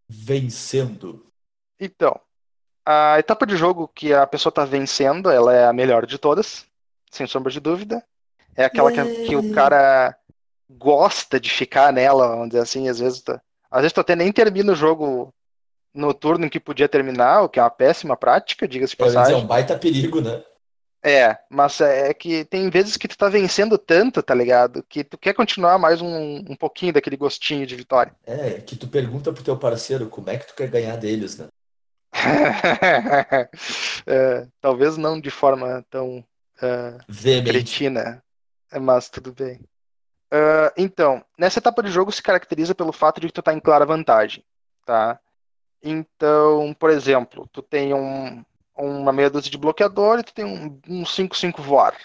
Vencendo. 0.07 1.25
Então, 1.79 2.19
a 2.85 3.17
etapa 3.19 3.45
de 3.45 3.57
jogo 3.57 3.87
que 3.87 4.13
a 4.13 4.27
pessoa 4.27 4.51
tá 4.51 4.63
vencendo, 4.63 5.29
ela 5.29 5.53
é 5.53 5.65
a 5.65 5.73
melhor 5.73 6.05
de 6.05 6.17
todas, 6.17 6.65
sem 7.09 7.25
sombra 7.25 7.51
de 7.51 7.59
dúvida. 7.59 8.03
É 8.55 8.65
aquela 8.65 8.91
que, 8.91 9.25
que 9.25 9.35
o 9.35 9.53
cara 9.53 10.15
gosta 10.69 11.39
de 11.39 11.49
ficar 11.49 11.91
nela, 11.91 12.29
vamos 12.29 12.49
dizer 12.49 12.61
assim, 12.61 12.87
às 12.87 12.99
vezes, 12.99 13.21
tu, 13.21 13.39
às 13.69 13.81
vezes 13.81 13.93
tu 13.93 14.01
até 14.01 14.15
nem 14.15 14.31
termina 14.31 14.71
o 14.71 14.75
jogo 14.75 15.33
no 15.93 16.13
turno 16.13 16.45
em 16.45 16.49
que 16.49 16.59
podia 16.59 16.89
terminar, 16.89 17.41
o 17.41 17.49
que 17.49 17.59
é 17.59 17.63
uma 17.63 17.69
péssima 17.69 18.15
prática, 18.17 18.67
diga-se 18.67 18.95
de 18.95 19.03
dizer, 19.03 19.17
é 19.17 19.19
passagem. 19.19 19.43
um 19.43 19.47
baita 19.47 19.77
perigo, 19.77 20.21
né? 20.21 20.43
É, 21.07 21.37
mas 21.51 21.79
é 21.81 22.11
que 22.15 22.43
tem 22.45 22.67
vezes 22.67 22.97
que 22.97 23.07
tu 23.07 23.15
tá 23.15 23.29
vencendo 23.29 23.77
tanto, 23.77 24.23
tá 24.23 24.33
ligado? 24.33 24.81
Que 24.89 25.03
tu 25.03 25.19
quer 25.19 25.35
continuar 25.35 25.77
mais 25.77 26.01
um, 26.01 26.37
um 26.37 26.55
pouquinho 26.55 26.93
daquele 26.93 27.15
gostinho 27.15 27.63
de 27.67 27.75
vitória. 27.75 28.11
É, 28.25 28.53
que 28.59 28.75
tu 28.75 28.87
pergunta 28.87 29.31
pro 29.31 29.43
teu 29.43 29.55
parceiro 29.55 30.09
como 30.09 30.31
é 30.31 30.37
que 30.37 30.47
tu 30.47 30.55
quer 30.55 30.67
ganhar 30.67 30.95
deles, 30.95 31.37
né? 31.37 31.47
É, 34.07 34.47
talvez 34.61 34.97
não 34.97 35.19
de 35.19 35.29
forma 35.31 35.83
tão 35.89 36.23
é, 36.61 36.97
Veemente. 37.07 37.51
cretina, 37.51 38.23
mas 38.79 39.09
tudo 39.09 39.33
bem. 39.33 39.59
Ah, 40.31 40.73
então, 40.75 41.23
nessa 41.37 41.59
etapa 41.59 41.81
de 41.81 41.89
jogo 41.89 42.11
se 42.11 42.21
caracteriza 42.21 42.75
pelo 42.75 42.91
fato 42.91 43.21
de 43.21 43.27
que 43.27 43.33
tu 43.33 43.41
tá 43.41 43.53
em 43.53 43.59
clara 43.59 43.85
vantagem, 43.85 44.43
tá? 44.85 45.19
Então, 45.81 46.73
por 46.77 46.89
exemplo, 46.89 47.47
tu 47.51 47.61
tem 47.61 47.93
um, 47.93 48.43
uma 48.75 49.11
meia 49.11 49.29
dúzia 49.29 49.51
de 49.51 49.57
bloqueador 49.57 50.19
e 50.19 50.23
tu 50.23 50.33
tem 50.33 50.45
um, 50.45 50.79
um 50.87 51.03
5-5 51.03 51.61
voar. 51.61 51.95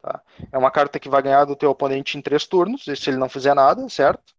Tá? 0.00 0.20
É 0.52 0.58
uma 0.58 0.70
carta 0.70 1.00
que 1.00 1.08
vai 1.08 1.22
ganhar 1.22 1.44
do 1.44 1.56
teu 1.56 1.70
oponente 1.70 2.16
em 2.16 2.22
três 2.22 2.46
turnos, 2.46 2.84
se 2.84 3.10
ele 3.10 3.16
não 3.16 3.28
fizer 3.28 3.54
nada, 3.54 3.88
certo? 3.88 4.34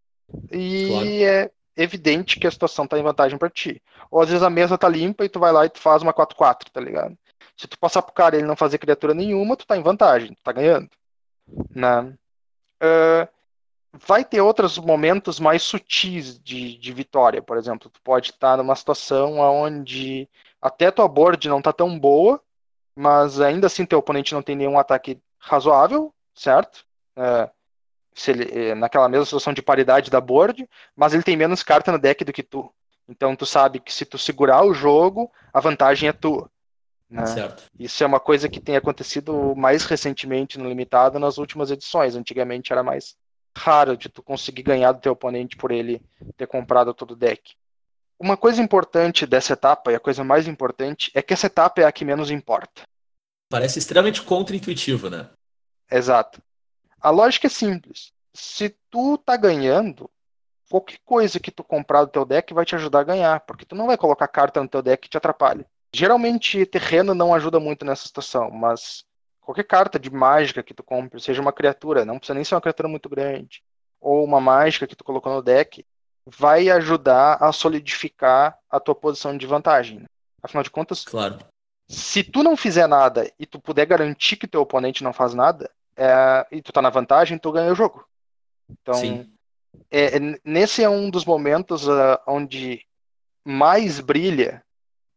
E 0.51 0.87
Claro. 0.87 1.07
é 1.07 1.51
evidente 1.75 2.39
que 2.39 2.47
a 2.47 2.51
situação 2.51 2.87
tá 2.87 2.97
em 2.97 3.03
vantagem 3.03 3.37
para 3.37 3.49
ti. 3.49 3.81
Ou 4.09 4.21
às 4.21 4.29
vezes 4.29 4.43
a 4.43 4.49
mesa 4.49 4.77
tá 4.77 4.87
limpa 4.87 5.25
e 5.25 5.29
tu 5.29 5.39
vai 5.39 5.51
lá 5.51 5.65
e 5.65 5.69
tu 5.69 5.79
faz 5.79 6.01
uma 6.01 6.13
4-4, 6.13 6.69
tá 6.71 6.79
ligado? 6.79 7.17
Se 7.55 7.67
tu 7.67 7.77
passar 7.77 8.01
pro 8.01 8.13
cara 8.13 8.35
e 8.35 8.39
ele 8.39 8.47
não 8.47 8.55
fazer 8.55 8.77
criatura 8.77 9.13
nenhuma, 9.13 9.57
tu 9.57 9.65
tá 9.65 9.75
em 9.77 9.83
vantagem, 9.83 10.33
tu 10.33 10.41
tá 10.43 10.51
ganhando. 10.51 10.89
Né? 11.73 12.13
Ah, 12.79 13.27
vai 13.93 14.23
ter 14.23 14.41
outros 14.41 14.77
momentos 14.77 15.39
mais 15.39 15.63
sutis 15.63 16.39
de, 16.39 16.77
de 16.77 16.93
vitória, 16.93 17.41
por 17.41 17.57
exemplo. 17.57 17.89
Tu 17.89 18.01
pode 18.01 18.31
estar 18.31 18.57
numa 18.57 18.75
situação 18.75 19.39
onde 19.39 20.29
até 20.61 20.91
tua 20.91 21.07
board 21.07 21.47
não 21.47 21.61
tá 21.61 21.71
tão 21.71 21.97
boa, 21.99 22.41
mas 22.95 23.39
ainda 23.39 23.67
assim 23.67 23.85
teu 23.85 23.99
oponente 23.99 24.33
não 24.33 24.41
tem 24.41 24.55
nenhum 24.55 24.77
ataque 24.77 25.19
razoável, 25.39 26.13
certo? 26.33 26.85
É, 27.15 27.49
se 28.13 28.31
ele, 28.31 28.49
é, 28.51 28.75
naquela 28.75 29.07
mesma 29.07 29.25
situação 29.25 29.53
de 29.53 29.61
paridade 29.61 30.09
da 30.09 30.19
board, 30.19 30.67
mas 30.95 31.13
ele 31.13 31.23
tem 31.23 31.37
menos 31.37 31.61
carta 31.61 31.91
no 31.91 31.99
deck 31.99 32.25
do 32.25 32.33
que 32.33 32.41
tu. 32.41 32.71
Então 33.07 33.35
tu 33.35 33.45
sabe 33.45 33.79
que 33.79 33.93
se 33.93 34.05
tu 34.05 34.17
segurar 34.17 34.65
o 34.65 34.73
jogo, 34.73 35.31
a 35.53 35.59
vantagem 35.59 36.09
é 36.09 36.13
tua. 36.13 36.49
né? 37.09 37.25
Certo. 37.27 37.63
Isso 37.79 38.03
é 38.03 38.07
uma 38.07 38.19
coisa 38.19 38.49
que 38.49 38.59
tem 38.59 38.75
acontecido 38.75 39.55
mais 39.55 39.85
recentemente 39.85 40.57
no 40.57 40.67
limitado 40.67 41.19
nas 41.19 41.37
últimas 41.37 41.71
edições. 41.71 42.15
Antigamente 42.15 42.73
era 42.73 42.83
mais 42.83 43.15
raro 43.55 43.95
de 43.95 44.09
tu 44.09 44.21
conseguir 44.21 44.63
ganhar 44.63 44.91
do 44.91 44.99
teu 44.99 45.13
oponente 45.13 45.55
por 45.55 45.71
ele 45.71 46.01
ter 46.35 46.47
comprado 46.47 46.93
todo 46.93 47.11
o 47.11 47.15
deck. 47.15 47.55
Uma 48.19 48.35
coisa 48.35 48.61
importante 48.61 49.25
dessa 49.25 49.53
etapa, 49.53 49.91
e 49.91 49.95
a 49.95 49.99
coisa 49.99 50.23
mais 50.23 50.47
importante, 50.47 51.11
é 51.13 51.21
que 51.21 51.33
essa 51.33 51.47
etapa 51.47 51.81
é 51.81 51.85
a 51.85 51.91
que 51.91 52.03
menos 52.03 52.31
importa. 52.31 52.81
Parece 53.49 53.79
extremamente 53.79 54.21
contra-intuitivo, 54.23 55.09
né? 55.09 55.29
Exato. 55.89 56.41
A 56.99 57.09
lógica 57.09 57.47
é 57.47 57.49
simples. 57.49 58.11
Se 58.33 58.75
tu 58.89 59.17
tá 59.17 59.37
ganhando, 59.37 60.09
qualquer 60.69 60.99
coisa 61.05 61.39
que 61.39 61.51
tu 61.51 61.63
comprar 61.63 62.05
do 62.05 62.11
teu 62.11 62.25
deck 62.25 62.53
vai 62.53 62.65
te 62.65 62.75
ajudar 62.75 62.99
a 63.01 63.03
ganhar, 63.03 63.39
porque 63.41 63.65
tu 63.65 63.75
não 63.75 63.87
vai 63.87 63.97
colocar 63.97 64.27
carta 64.27 64.61
no 64.61 64.67
teu 64.67 64.81
deck 64.81 65.03
que 65.03 65.09
te 65.09 65.17
atrapalha. 65.17 65.65
Geralmente 65.93 66.65
terreno 66.65 67.13
não 67.13 67.33
ajuda 67.33 67.59
muito 67.59 67.85
nessa 67.85 68.05
situação, 68.05 68.51
mas 68.51 69.05
qualquer 69.39 69.63
carta 69.63 69.97
de 69.97 70.09
mágica 70.09 70.61
que 70.61 70.73
tu 70.73 70.83
compre, 70.83 71.21
seja 71.21 71.41
uma 71.41 71.53
criatura, 71.53 72.03
não 72.03 72.17
precisa 72.17 72.33
nem 72.33 72.43
ser 72.43 72.55
uma 72.55 72.61
criatura 72.61 72.89
muito 72.89 73.07
grande, 73.07 73.63
ou 74.01 74.23
uma 74.23 74.41
mágica 74.41 74.85
que 74.85 74.95
tu 74.95 75.03
colocou 75.03 75.33
no 75.33 75.41
deck, 75.41 75.85
vai 76.35 76.69
ajudar 76.69 77.37
a 77.41 77.51
solidificar 77.51 78.57
a 78.69 78.79
tua 78.79 78.93
posição 78.95 79.37
de 79.37 79.45
vantagem. 79.47 79.99
né? 79.99 80.05
Afinal 80.43 80.63
de 80.63 80.69
contas, 80.69 81.05
Claro. 81.05 81.39
se 81.89 82.23
tu 82.23 82.43
não 82.43 82.57
fizer 82.57 82.87
nada 82.87 83.31
e 83.39 83.45
tu 83.45 83.59
puder 83.59 83.85
garantir 83.85 84.35
que 84.35 84.47
teu 84.47 84.61
oponente 84.61 85.03
não 85.03 85.13
faz 85.13 85.33
nada, 85.33 85.71
é, 85.95 86.45
e 86.51 86.61
tu 86.61 86.71
tá 86.71 86.81
na 86.81 86.89
vantagem, 86.89 87.37
tu 87.37 87.51
ganha 87.51 87.71
o 87.71 87.75
jogo. 87.75 88.05
Então, 88.69 89.25
é, 89.89 90.17
é- 90.17 90.39
nesse 90.43 90.83
é 90.83 90.89
um 90.89 91.09
dos 91.09 91.25
momentos 91.25 91.87
ah, 91.89 92.21
onde 92.27 92.85
mais 93.45 93.99
brilha 93.99 94.63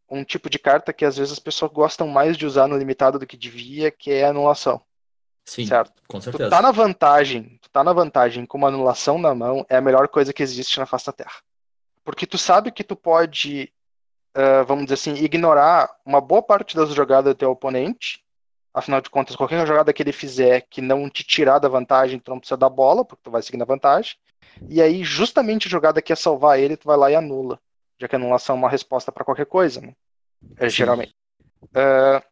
um 0.09 0.23
tipo 0.23 0.49
de 0.49 0.57
carta 0.59 0.91
que 0.93 1.05
às 1.05 1.17
vezes 1.17 1.33
as 1.33 1.39
pessoas 1.39 1.71
gostam 1.71 2.07
mais 2.07 2.37
de 2.37 2.45
usar 2.45 2.67
no 2.67 2.77
limitado 2.77 3.19
do 3.19 3.27
que 3.27 3.37
devia, 3.37 3.91
que 3.91 4.11
é 4.11 4.25
a 4.25 4.29
anulação, 4.29 4.81
Sim. 5.45 5.65
certo? 5.65 5.93
Com 6.07 6.19
Tu 6.19 6.23
certeza. 6.23 6.49
tá 6.49 6.61
na 6.61 6.71
vantagem, 6.71 7.59
tu 7.61 7.69
tá 7.69 7.83
na 7.83 7.93
vantagem 7.93 8.45
com 8.45 8.57
uma 8.57 8.67
anulação 8.67 9.17
na 9.17 9.33
mão, 9.33 9.65
é 9.69 9.77
a 9.77 9.81
melhor 9.81 10.07
coisa 10.07 10.31
que 10.33 10.43
existe 10.43 10.79
na 10.79 10.85
face 10.85 11.05
da 11.05 11.11
Terra. 11.11 11.41
Porque 12.03 12.25
tu 12.25 12.37
sabe 12.37 12.71
que 12.71 12.83
tu 12.83 12.95
pode, 12.95 13.71
ah, 14.33 14.63
vamos 14.63 14.85
dizer 14.85 14.95
assim, 14.95 15.13
ignorar 15.23 15.89
uma 16.05 16.21
boa 16.21 16.41
parte 16.41 16.75
das 16.75 16.93
jogadas 16.93 17.33
do 17.33 17.37
teu 17.37 17.51
oponente. 17.51 18.23
Afinal 18.73 19.01
de 19.01 19.09
contas, 19.09 19.35
qualquer 19.35 19.67
jogada 19.67 19.91
que 19.91 20.01
ele 20.01 20.13
fizer 20.13 20.61
que 20.69 20.79
não 20.81 21.09
te 21.09 21.25
tirar 21.25 21.59
da 21.59 21.67
vantagem, 21.67 22.19
tu 22.19 22.31
não 22.31 22.39
precisa 22.39 22.55
dar 22.55 22.69
bola, 22.69 23.03
porque 23.03 23.21
tu 23.23 23.29
vai 23.29 23.41
seguir 23.41 23.57
na 23.57 23.65
vantagem. 23.65 24.15
E 24.69 24.81
aí, 24.81 25.03
justamente 25.03 25.67
a 25.67 25.69
jogada 25.69 26.01
que 26.01 26.13
é 26.13 26.15
salvar 26.15 26.57
ele, 26.57 26.77
tu 26.77 26.87
vai 26.87 26.95
lá 26.95 27.11
e 27.11 27.15
anula. 27.15 27.59
Já 27.99 28.07
que 28.07 28.15
a 28.15 28.17
anulação 28.17 28.55
é 28.55 28.59
uma 28.59 28.69
resposta 28.69 29.11
para 29.11 29.25
qualquer 29.25 29.45
coisa, 29.45 29.81
né? 29.81 29.93
É, 30.57 30.69
geralmente. 30.69 31.13
Ah, 31.75 32.23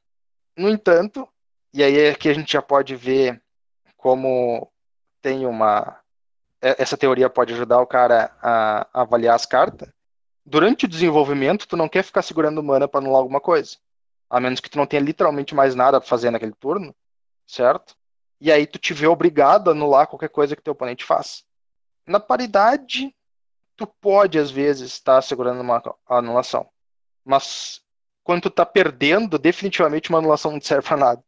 no 0.57 0.69
entanto, 0.69 1.27
e 1.73 1.83
aí 1.83 2.09
aqui 2.09 2.29
a 2.29 2.33
gente 2.33 2.53
já 2.53 2.61
pode 2.61 2.95
ver 2.95 3.41
como 3.97 4.71
tem 5.21 5.45
uma. 5.45 5.99
é- 6.61 6.81
Essa 6.81 6.97
teoria 6.97 7.29
pode 7.29 7.53
ajudar 7.53 7.79
o 7.81 7.87
cara 7.87 8.35
a, 8.41 8.87
avaliar 9.01 9.35
as 9.35 9.45
cartas. 9.45 9.89
Durante 10.45 10.85
o 10.85 10.87
desenvolvimento, 10.87 11.67
tu 11.67 11.77
não 11.77 11.87
quer 11.89 12.03
ficar 12.03 12.21
segurando 12.21 12.63
mana 12.63 12.87
para 12.87 12.99
anular 12.99 13.19
alguma 13.19 13.39
coisa. 13.39 13.77
A 14.29 14.39
menos 14.39 14.59
que 14.59 14.69
tu 14.69 14.77
não 14.77 14.85
tenha 14.85 15.01
literalmente 15.01 15.53
mais 15.53 15.75
nada 15.75 15.99
para 15.99 16.09
fazer 16.09 16.31
naquele 16.31 16.53
turno, 16.53 16.95
certo? 17.47 17.95
E 18.41 18.51
aí 18.51 18.65
tu 18.65 18.79
te 18.79 18.93
vê 18.93 19.05
obrigado 19.07 19.69
a 19.69 19.73
anular 19.73 20.07
qualquer 20.07 20.29
coisa 20.29 20.55
que 20.55 20.61
teu 20.61 20.73
oponente 20.73 21.03
faz. 21.03 21.43
Na 22.07 22.19
paridade, 22.19 23.13
tu 23.75 23.85
pode 23.85 24.39
às 24.39 24.49
vezes 24.49 24.91
estar 24.91 25.21
segurando 25.21 25.61
uma 25.61 25.81
anulação. 26.07 26.67
Mas 27.23 27.81
quando 28.23 28.43
tu 28.43 28.49
tá 28.49 28.65
perdendo, 28.65 29.37
definitivamente 29.37 30.09
uma 30.09 30.19
anulação 30.19 30.51
não 30.51 30.61
serve 30.61 30.87
pra 30.87 30.97
nada. 30.97 31.23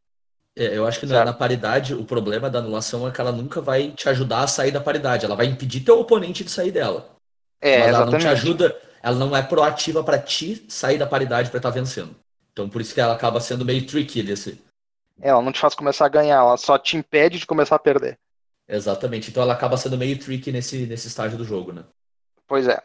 É, 0.55 0.77
eu 0.77 0.85
acho 0.85 0.99
que 0.99 1.05
na, 1.05 1.23
na 1.23 1.33
paridade, 1.33 1.93
o 1.93 2.03
problema 2.05 2.49
da 2.49 2.59
anulação 2.59 3.07
é 3.07 3.11
que 3.11 3.21
ela 3.21 3.31
nunca 3.31 3.61
vai 3.61 3.91
te 3.91 4.09
ajudar 4.09 4.43
a 4.43 4.47
sair 4.47 4.71
da 4.71 4.81
paridade. 4.81 5.25
Ela 5.25 5.35
vai 5.35 5.45
impedir 5.45 5.81
teu 5.81 5.99
oponente 5.99 6.43
de 6.43 6.51
sair 6.51 6.71
dela. 6.71 7.15
É, 7.61 7.79
mas 7.79 7.95
ela 7.95 8.05
não 8.05 8.17
exatamente. 8.17 8.21
te 8.21 8.27
ajuda, 8.27 8.81
ela 9.01 9.15
não 9.15 9.35
é 9.35 9.41
proativa 9.41 10.03
pra 10.03 10.19
ti 10.19 10.65
sair 10.67 10.97
da 10.97 11.07
paridade 11.07 11.49
pra 11.49 11.57
estar 11.57 11.69
vencendo. 11.69 12.15
Então 12.51 12.69
por 12.69 12.81
isso 12.81 12.93
que 12.93 12.99
ela 13.01 13.13
acaba 13.13 13.39
sendo 13.39 13.63
meio 13.63 13.85
tricky 13.85 14.21
desse. 14.23 14.61
É, 15.21 15.29
Ela 15.29 15.41
não 15.41 15.51
te 15.51 15.59
faz 15.59 15.75
começar 15.75 16.05
a 16.05 16.09
ganhar, 16.09 16.37
ela 16.37 16.57
só 16.57 16.77
te 16.77 16.97
impede 16.97 17.39
de 17.39 17.45
começar 17.45 17.75
a 17.75 17.79
perder. 17.79 18.19
Exatamente. 18.67 19.29
Então 19.29 19.43
ela 19.43 19.53
acaba 19.53 19.77
sendo 19.77 19.97
meio 19.97 20.17
tricky 20.17 20.51
nesse, 20.51 20.85
nesse 20.85 21.07
estágio 21.07 21.37
do 21.37 21.43
jogo, 21.45 21.71
né? 21.71 21.83
Pois 22.47 22.67
é. 22.67 22.81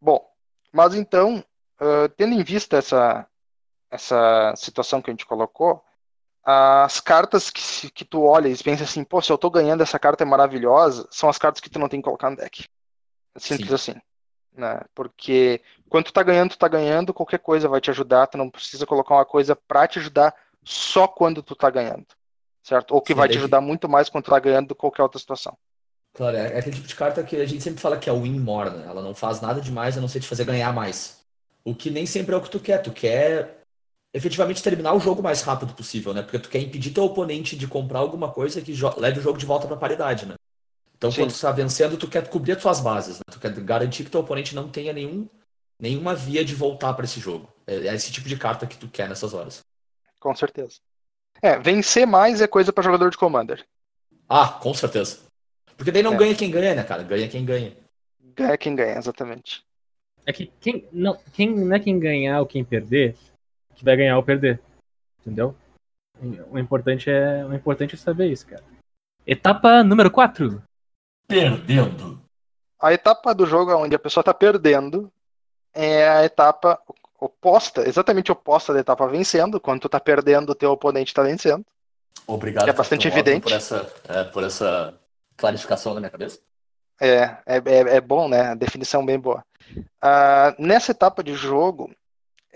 Bom, 0.00 0.26
mas 0.72 0.94
então, 0.94 1.44
ah, 1.78 2.08
tendo 2.16 2.34
em 2.34 2.42
vista 2.42 2.76
essa, 2.76 3.26
essa 3.90 4.54
situação 4.56 5.00
que 5.02 5.10
a 5.10 5.12
gente 5.12 5.26
colocou, 5.26 5.84
as 6.48 7.00
cartas 7.00 7.50
que, 7.50 7.90
que 7.90 8.04
tu 8.04 8.22
olha 8.22 8.46
e 8.46 8.56
pensa 8.56 8.84
assim, 8.84 9.02
pô, 9.02 9.20
se 9.20 9.32
eu 9.32 9.36
tô 9.36 9.50
ganhando, 9.50 9.82
essa 9.82 9.98
carta 9.98 10.22
é 10.22 10.26
maravilhosa, 10.26 11.08
são 11.10 11.28
as 11.28 11.38
cartas 11.38 11.60
que 11.60 11.68
tu 11.68 11.80
não 11.80 11.88
tem 11.88 12.00
que 12.00 12.04
colocar 12.04 12.30
no 12.30 12.36
deck. 12.36 12.68
Simples 13.36 13.68
Sim. 13.68 13.74
assim. 13.74 14.00
Né? 14.56 14.80
Porque 14.94 15.60
quando 15.88 16.04
tu 16.04 16.12
tá 16.12 16.22
ganhando, 16.22 16.50
tu 16.50 16.58
tá 16.58 16.68
ganhando, 16.68 17.12
qualquer 17.12 17.40
coisa 17.40 17.68
vai 17.68 17.80
te 17.80 17.90
ajudar, 17.90 18.28
tu 18.28 18.38
não 18.38 18.48
precisa 18.48 18.86
colocar 18.86 19.16
uma 19.16 19.24
coisa 19.24 19.56
pra 19.56 19.88
te 19.88 19.98
ajudar 19.98 20.32
só 20.62 21.08
quando 21.08 21.42
tu 21.42 21.56
tá 21.56 21.68
ganhando. 21.68 22.06
Certo? 22.62 22.94
Ou 22.94 23.00
que 23.00 23.12
Sim, 23.12 23.18
vai 23.18 23.28
te 23.28 23.38
ajudar 23.38 23.60
muito 23.60 23.88
mais 23.88 24.08
quando 24.08 24.24
tu 24.24 24.30
tá 24.30 24.38
ganhando 24.38 24.68
do 24.68 24.74
que 24.76 24.80
qualquer 24.80 25.02
outra 25.02 25.18
situação. 25.18 25.58
Claro, 26.14 26.36
é 26.36 26.54
é 26.54 26.58
aquele 26.58 26.76
tipo 26.76 26.86
de 26.86 26.94
carta 26.94 27.24
que 27.24 27.36
a 27.36 27.46
gente 27.46 27.62
sempre 27.62 27.80
fala 27.80 27.98
que 27.98 28.08
é 28.08 28.12
win 28.12 28.38
more, 28.38 28.70
né? 28.70 28.86
Ela 28.86 29.02
não 29.02 29.14
faz 29.14 29.40
nada 29.40 29.60
demais 29.60 29.98
a 29.98 30.00
não 30.00 30.08
ser 30.08 30.20
te 30.20 30.28
fazer 30.28 30.44
ganhar 30.44 30.72
mais. 30.72 31.20
O 31.64 31.74
que 31.74 31.90
nem 31.90 32.06
sempre 32.06 32.34
é 32.34 32.38
o 32.38 32.40
que 32.40 32.50
tu 32.50 32.60
quer. 32.60 32.78
Tu 32.78 32.92
quer 32.92 33.65
efetivamente 34.12 34.62
terminar 34.62 34.94
o 34.94 35.00
jogo 35.00 35.20
o 35.20 35.24
mais 35.24 35.42
rápido 35.42 35.74
possível, 35.74 36.14
né? 36.14 36.22
Porque 36.22 36.38
tu 36.38 36.48
quer 36.48 36.60
impedir 36.60 36.90
teu 36.90 37.04
oponente 37.04 37.56
de 37.56 37.66
comprar 37.66 37.98
alguma 38.00 38.30
coisa 38.30 38.60
que 38.60 38.72
leve 38.98 39.20
o 39.20 39.22
jogo 39.22 39.38
de 39.38 39.46
volta 39.46 39.66
pra 39.66 39.76
paridade, 39.76 40.26
né? 40.26 40.34
Então, 40.96 41.10
Sim. 41.10 41.22
quando 41.22 41.34
tu 41.34 41.40
tá 41.40 41.52
vencendo, 41.52 41.98
tu 41.98 42.08
quer 42.08 42.26
cobrir 42.28 42.52
as 42.52 42.62
tuas 42.62 42.80
bases, 42.80 43.18
né? 43.18 43.24
Tu 43.30 43.38
quer 43.38 43.52
garantir 43.60 44.04
que 44.04 44.10
teu 44.10 44.20
oponente 44.20 44.54
não 44.54 44.68
tenha 44.68 44.92
nenhum, 44.92 45.28
nenhuma 45.78 46.14
via 46.14 46.42
de 46.44 46.54
voltar 46.54 46.94
pra 46.94 47.04
esse 47.04 47.20
jogo. 47.20 47.48
É 47.66 47.88
é 47.88 47.94
esse 47.94 48.10
tipo 48.10 48.28
de 48.28 48.36
carta 48.36 48.66
que 48.66 48.78
tu 48.78 48.88
quer 48.88 49.08
nessas 49.08 49.34
horas. 49.34 49.60
Com 50.18 50.34
certeza. 50.34 50.78
É, 51.42 51.58
vencer 51.58 52.06
mais 52.06 52.40
é 52.40 52.46
coisa 52.46 52.72
pra 52.72 52.82
jogador 52.82 53.10
de 53.10 53.18
Commander. 53.18 53.64
Ah, 54.26 54.48
com 54.48 54.72
certeza. 54.72 55.18
Porque 55.76 55.92
daí 55.92 56.02
não 56.02 56.14
É. 56.14 56.16
ganha 56.16 56.34
quem 56.34 56.50
ganha, 56.50 56.74
né, 56.74 56.82
cara? 56.82 57.02
Ganha 57.02 57.28
quem 57.28 57.44
ganha. 57.44 57.76
Ganha 58.34 58.56
quem 58.56 58.74
ganha, 58.74 58.96
exatamente. 58.98 59.62
É 60.24 60.32
que 60.32 60.50
quem 60.60 60.88
não, 60.90 61.16
quem 61.34 61.54
não 61.54 61.76
é 61.76 61.78
quem 61.78 61.98
ganhar 62.00 62.40
ou 62.40 62.46
quem 62.46 62.64
perder 62.64 63.14
que 63.76 63.84
vai 63.84 63.96
ganhar 63.96 64.16
ou 64.16 64.22
perder. 64.22 64.60
Entendeu? 65.20 65.54
O 66.50 66.58
importante 66.58 67.10
é, 67.10 67.44
o 67.44 67.54
importante 67.54 67.94
é 67.94 67.98
saber 67.98 68.30
isso, 68.30 68.46
cara. 68.46 68.64
Etapa 69.26 69.82
número 69.82 70.10
4. 70.10 70.62
Perdendo. 71.28 72.20
A 72.80 72.92
etapa 72.92 73.34
do 73.34 73.46
jogo 73.46 73.74
onde 73.74 73.94
a 73.94 73.98
pessoa 73.98 74.22
está 74.22 74.32
perdendo 74.32 75.12
é 75.74 76.08
a 76.08 76.24
etapa 76.24 76.80
oposta, 77.20 77.86
exatamente 77.86 78.32
oposta 78.32 78.72
da 78.72 78.80
etapa 78.80 79.06
vencendo. 79.06 79.60
Quando 79.60 79.82
tu 79.82 79.88
tá 79.88 80.00
perdendo, 80.00 80.50
o 80.50 80.54
teu 80.54 80.70
oponente 80.70 81.10
está 81.10 81.22
vencendo. 81.22 81.64
Obrigado. 82.26 82.64
Que 82.64 82.70
é 82.70 82.74
bastante 82.74 83.08
evidente. 83.08 83.42
Por 83.42 83.52
essa, 83.52 83.92
é, 84.08 84.24
por 84.24 84.42
essa 84.42 84.94
clarificação 85.36 85.94
na 85.94 86.00
minha 86.00 86.10
cabeça. 86.10 86.40
É, 87.00 87.36
é, 87.44 87.56
é, 87.56 87.96
é 87.96 88.00
bom, 88.00 88.28
né? 88.28 88.48
A 88.48 88.54
definição 88.54 89.04
bem 89.04 89.18
boa. 89.18 89.44
Ah, 90.00 90.54
nessa 90.58 90.92
etapa 90.92 91.22
de 91.22 91.34
jogo, 91.34 91.90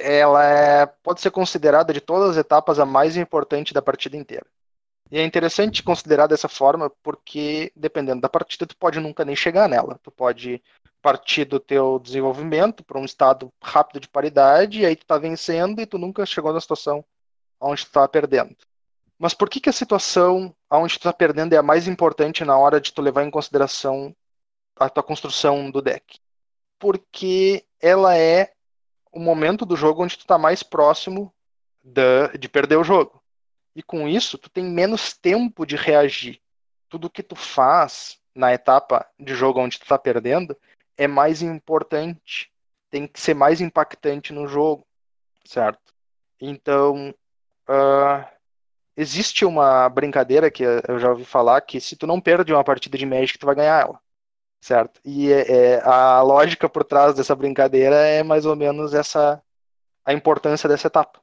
ela 0.00 0.44
é- 0.44 0.86
pode 0.86 1.20
ser 1.20 1.30
considerada 1.30 1.92
de 1.92 2.00
todas 2.00 2.30
as 2.30 2.36
etapas 2.36 2.78
a 2.78 2.84
mais 2.86 3.16
importante 3.16 3.74
da 3.74 3.82
partida 3.82 4.16
inteira. 4.16 4.46
E 5.10 5.18
é 5.18 5.24
interessante 5.24 5.82
considerar 5.82 6.26
dessa 6.28 6.48
forma 6.48 6.88
porque, 7.02 7.72
dependendo 7.74 8.20
da 8.20 8.28
partida, 8.28 8.66
tu 8.66 8.76
pode 8.76 9.00
nunca 9.00 9.24
nem 9.24 9.34
chegar 9.34 9.68
nela. 9.68 9.98
Tu 10.02 10.10
pode 10.10 10.62
partir 11.02 11.44
do 11.44 11.58
teu 11.58 11.98
desenvolvimento 11.98 12.84
para 12.84 12.98
um 12.98 13.04
estado 13.04 13.52
rápido 13.62 14.00
de 14.00 14.08
paridade, 14.08 14.80
e 14.80 14.86
aí 14.86 14.94
tu 14.94 15.06
tá 15.06 15.18
vencendo 15.18 15.80
e 15.80 15.86
tu 15.86 15.98
nunca 15.98 16.24
chegou 16.26 16.52
na 16.52 16.60
situação 16.60 17.04
onde 17.60 17.84
tu 17.84 17.92
tá 17.92 18.06
perdendo. 18.06 18.56
Mas 19.18 19.34
por 19.34 19.50
que 19.50 19.60
que 19.60 19.68
a 19.68 19.72
situação 19.72 20.54
onde 20.70 20.98
tu 20.98 21.02
tá 21.02 21.12
perdendo 21.12 21.54
é 21.54 21.58
a 21.58 21.62
mais 21.62 21.88
importante 21.88 22.44
na 22.44 22.56
hora 22.56 22.80
de 22.80 22.92
tu 22.92 23.02
levar 23.02 23.24
em 23.24 23.30
consideração 23.30 24.14
a 24.76 24.88
tua 24.88 25.02
construção 25.02 25.70
do 25.70 25.82
deck? 25.82 26.18
Porque 26.78 27.64
ela 27.80 28.16
é 28.16 28.52
o 29.12 29.18
momento 29.20 29.66
do 29.66 29.76
jogo 29.76 30.02
onde 30.02 30.18
tu 30.18 30.26
tá 30.26 30.38
mais 30.38 30.62
próximo 30.62 31.32
da- 31.82 32.28
de 32.28 32.48
perder 32.48 32.76
o 32.76 32.84
jogo. 32.84 33.22
E 33.74 33.82
com 33.82 34.08
isso, 34.08 34.36
tu 34.38 34.50
tem 34.50 34.64
menos 34.64 35.14
tempo 35.16 35.64
de 35.64 35.76
reagir. 35.76 36.40
Tudo 36.88 37.10
que 37.10 37.22
tu 37.22 37.36
faz 37.36 38.18
na 38.34 38.52
etapa 38.52 39.06
de 39.18 39.34
jogo 39.34 39.60
onde 39.60 39.78
tu 39.78 39.86
tá 39.86 39.98
perdendo 39.98 40.56
é 40.96 41.06
mais 41.06 41.42
importante, 41.42 42.50
tem 42.90 43.06
que 43.06 43.20
ser 43.20 43.34
mais 43.34 43.60
impactante 43.60 44.32
no 44.32 44.46
jogo, 44.46 44.86
certo? 45.44 45.94
Então, 46.40 47.14
ah, 47.66 48.28
existe 48.96 49.44
uma 49.44 49.88
brincadeira 49.88 50.50
que 50.50 50.62
eu 50.62 50.98
já 50.98 51.10
ouvi 51.10 51.24
falar 51.24 51.60
que 51.60 51.80
se 51.80 51.96
tu 51.96 52.06
não 52.06 52.20
perde 52.20 52.52
uma 52.52 52.64
partida 52.64 52.98
de 52.98 53.06
Magic, 53.06 53.38
tu 53.38 53.46
vai 53.46 53.54
ganhar 53.54 53.80
ela, 53.80 54.00
certo? 54.60 55.00
E 55.04 55.32
é- 55.32 55.50
é- 55.50 55.82
a 55.82 56.20
lógica 56.22 56.68
por 56.68 56.84
trás 56.84 57.14
dessa 57.14 57.34
brincadeira 57.34 57.96
é 57.96 58.22
mais 58.22 58.44
ou 58.44 58.54
menos 58.54 58.94
essa 58.94 59.42
a 60.04 60.12
importância 60.12 60.68
dessa 60.68 60.86
etapa. 60.86 61.20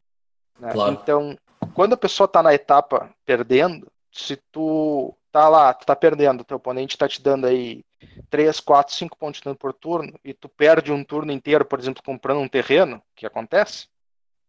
né? 0.59 0.71
Claro. 0.71 0.93
Então, 0.93 1.37
quando 1.73 1.93
a 1.93 1.97
pessoa 1.97 2.27
tá 2.27 2.41
na 2.41 2.53
etapa 2.53 3.09
perdendo, 3.25 3.91
se 4.11 4.35
tu 4.51 5.15
tá 5.31 5.47
lá, 5.47 5.73
tu 5.73 5.85
tá 5.85 5.95
perdendo, 5.95 6.43
teu 6.43 6.57
oponente 6.57 6.97
tá 6.97 7.07
te 7.07 7.21
dando 7.21 7.45
aí 7.45 7.83
3, 8.29 8.59
4, 8.59 8.95
5 8.95 9.17
pontos 9.17 9.39
de 9.39 9.43
dano 9.43 9.55
por 9.55 9.73
turno, 9.73 10.17
e 10.23 10.33
tu 10.33 10.49
perde 10.49 10.91
um 10.91 11.03
turno 11.03 11.31
inteiro, 11.31 11.65
por 11.65 11.79
exemplo, 11.79 12.01
comprando 12.03 12.39
um 12.39 12.47
terreno, 12.47 13.01
que 13.15 13.25
acontece, 13.25 13.87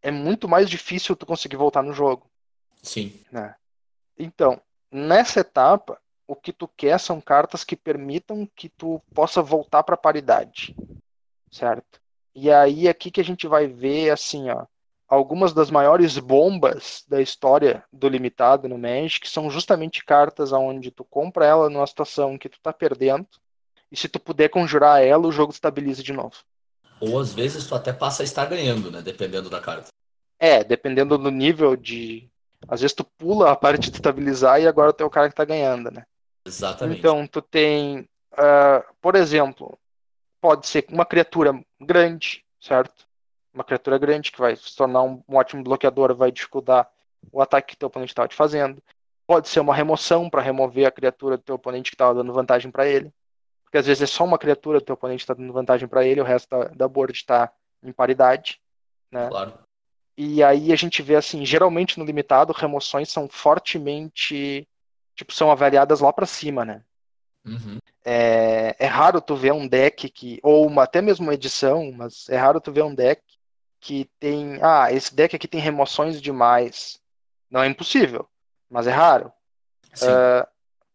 é 0.03 0.11
muito 0.11 0.49
mais 0.49 0.71
difícil 0.71 1.17
tu 1.17 1.27
conseguir 1.27 1.57
voltar 1.57 1.83
no 1.83 1.93
jogo. 1.93 2.27
Sim. 2.83 3.21
Então, 4.19 4.61
nessa 4.91 5.41
etapa, 5.41 6.01
o 6.29 6.37
que 6.37 6.53
tu 6.53 6.69
quer 6.69 7.01
são 7.01 7.23
cartas 7.23 7.65
que 7.65 7.75
permitam 7.75 8.47
que 8.55 8.69
tu 8.69 9.03
possa 9.15 9.43
voltar 9.43 9.83
para 9.83 9.97
paridade, 9.97 10.77
certo? 11.51 11.99
E 12.35 12.53
aí 12.53 12.87
aqui 12.87 13.11
que 13.11 13.21
a 13.21 13.25
gente 13.25 13.49
vai 13.49 13.67
ver 13.67 14.11
assim, 14.11 14.51
ó, 14.51 14.67
algumas 15.09 15.55
das 15.55 15.71
maiores 15.71 16.19
bombas 16.19 17.03
da 17.09 17.23
história 17.23 17.83
do 17.91 18.07
limitado 18.09 18.69
no 18.69 18.77
Magic 18.77 19.27
são 19.27 19.51
justamente 19.51 20.05
cartas 20.05 20.53
onde 20.53 20.91
tu 20.91 21.03
compra 21.03 21.47
ela 21.47 21.71
numa 21.71 21.87
situação 21.87 22.37
que 22.37 22.51
tu 22.51 22.61
tá 22.61 22.75
perdendo 22.75 23.27
e 23.91 23.97
se 23.97 24.07
tu 24.07 24.21
puder 24.21 24.51
conjurar 24.51 25.03
ela, 25.03 25.27
o 25.27 25.33
jogo 25.33 25.51
estabiliza 25.51 26.03
de 26.03 26.13
novo. 26.13 26.37
Ou 27.01 27.19
às 27.19 27.33
vezes 27.33 27.67
tu 27.67 27.75
até 27.75 27.91
passa 27.91 28.23
a 28.23 28.25
estar 28.25 28.45
ganhando, 28.45 28.91
né? 28.91 29.01
Dependendo 29.01 29.49
da 29.49 29.61
carta. 29.61 29.89
É, 30.39 30.63
dependendo 30.63 31.17
do 31.17 31.31
nível 31.31 31.75
de 31.75 32.29
às 32.67 32.83
vezes 32.83 32.95
tu 32.95 33.05
pula 33.05 33.51
a 33.51 33.57
parte 33.57 33.89
de 33.89 33.97
estabilizar 33.97 34.61
e 34.61 34.67
agora 34.67 34.93
tu 34.93 35.03
é 35.03 35.07
o 35.07 35.11
cara 35.11 35.29
que 35.29 35.35
tá 35.35 35.45
ganhando, 35.45 35.91
né? 35.91 36.05
Exatamente. 36.49 36.99
Então, 36.99 37.27
tu 37.27 37.41
tem, 37.41 38.09
ah, 38.33 38.85
por 39.01 39.15
exemplo, 39.15 39.79
pode 40.41 40.67
ser 40.67 40.87
uma 40.91 41.05
criatura 41.05 41.53
grande, 41.81 42.45
certo? 42.61 43.07
Uma 43.53 43.65
criatura 43.65 43.99
grande 43.99 44.33
que 44.33 44.39
vai 44.39 44.57
se 44.57 44.75
tornar 44.75 45.03
um, 45.03 45.23
um 45.29 45.37
ótimo 45.37 45.63
bloqueador, 45.63 46.15
vai 46.15 46.33
dificultar 46.33 46.89
o 47.33 47.43
ataque 47.43 47.73
que 47.73 47.77
teu 47.77 47.89
oponente 47.89 48.13
estava 48.13 48.29
te 48.29 48.35
fazendo. 48.35 48.83
Pode 49.27 49.49
ser 49.49 49.61
uma 49.61 49.75
remoção 49.75 50.31
para 50.31 50.41
remover 50.41 50.87
a 50.87 50.91
criatura 50.91 51.37
do 51.37 51.43
teu 51.43 51.57
oponente 51.57 51.91
que 51.91 51.95
estava 51.95 52.15
dando 52.15 52.33
vantagem 52.33 52.71
para 52.71 52.87
ele. 52.87 53.13
Porque 53.65 53.79
às 53.79 53.87
vezes 53.87 54.03
é 54.03 54.07
só 54.07 54.25
uma 54.25 54.39
criatura 54.39 54.79
do 54.79 54.85
teu 54.85 54.95
oponente 54.95 55.23
está 55.23 55.35
dando 55.35 55.53
vantagem 55.53 55.87
para 55.87 56.07
ele, 56.07 56.23
o 56.23 56.25
resto 56.25 56.49
da, 56.49 56.69
da 56.69 56.89
board 56.89 57.13
está 57.13 57.53
em 57.83 57.93
paridade. 57.93 58.59
Né? 59.13 59.29
Claro. 59.29 59.59
E 60.17 60.43
aí 60.43 60.73
a 60.73 60.77
gente 60.77 61.03
vê 61.03 61.17
assim, 61.17 61.45
geralmente 61.45 61.99
no 61.99 62.05
limitado, 62.05 62.53
remoções 62.53 63.11
são 63.11 63.29
fortemente, 63.29 64.67
tipo, 65.19 65.35
são 65.35 65.51
avaliadas 65.51 65.99
lá 65.99 66.13
para 66.13 66.27
cima, 66.27 66.65
né? 66.65 66.83
Uhum. 67.45 67.79
É, 68.05 68.77
é 68.79 68.87
raro 68.87 69.21
tu 69.21 69.35
ver 69.35 69.53
um 69.53 69.67
deck 69.67 70.09
que, 70.09 70.39
ou 70.45 70.67
uma, 70.67 70.85
até 70.85 71.03
mesmo 71.03 71.27
uma 71.27 71.35
edição, 71.35 71.91
mas 71.91 72.29
é 72.29 72.37
raro 72.37 72.61
tu 72.61 72.71
ver 72.71 72.85
um 72.85 72.95
deck 72.95 73.21
que 73.81 74.09
tem, 74.21 74.61
ah, 74.63 74.93
esse 74.93 75.15
deck 75.15 75.35
aqui 75.35 75.49
tem 75.49 75.61
remoções 75.61 76.23
demais. 76.23 77.01
Não 77.51 77.63
é 77.63 77.67
impossível, 77.67 78.29
mas 78.71 78.87
é 78.87 78.93
raro, 78.93 79.33
Sim. 79.93 80.07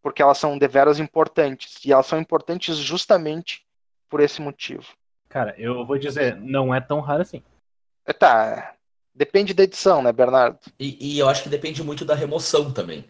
porque 0.00 0.22
elas 0.22 0.38
são 0.38 0.56
deveras 0.56 0.98
importantes, 0.98 1.84
e 1.84 1.92
elas 1.92 2.06
são 2.06 2.18
importantes 2.18 2.76
justamente 2.76 3.66
por 4.08 4.20
esse 4.20 4.40
motivo. 4.40 4.86
Cara, 5.28 5.54
eu 5.58 5.84
vou 5.84 5.98
dizer, 5.98 6.36
não 6.36 6.74
é 6.74 6.80
tão 6.80 7.00
raro 7.00 7.22
assim. 7.22 7.42
É, 8.06 8.12
Tá, 8.12 8.74
depende 9.14 9.52
da 9.52 9.64
edição, 9.64 10.02
né, 10.02 10.12
Bernardo? 10.12 10.58
E, 10.78 11.14
e 11.14 11.18
eu 11.18 11.28
acho 11.28 11.42
que 11.42 11.48
depende 11.48 11.82
muito 11.82 12.04
da 12.04 12.14
remoção 12.14 12.72
também. 12.72 13.04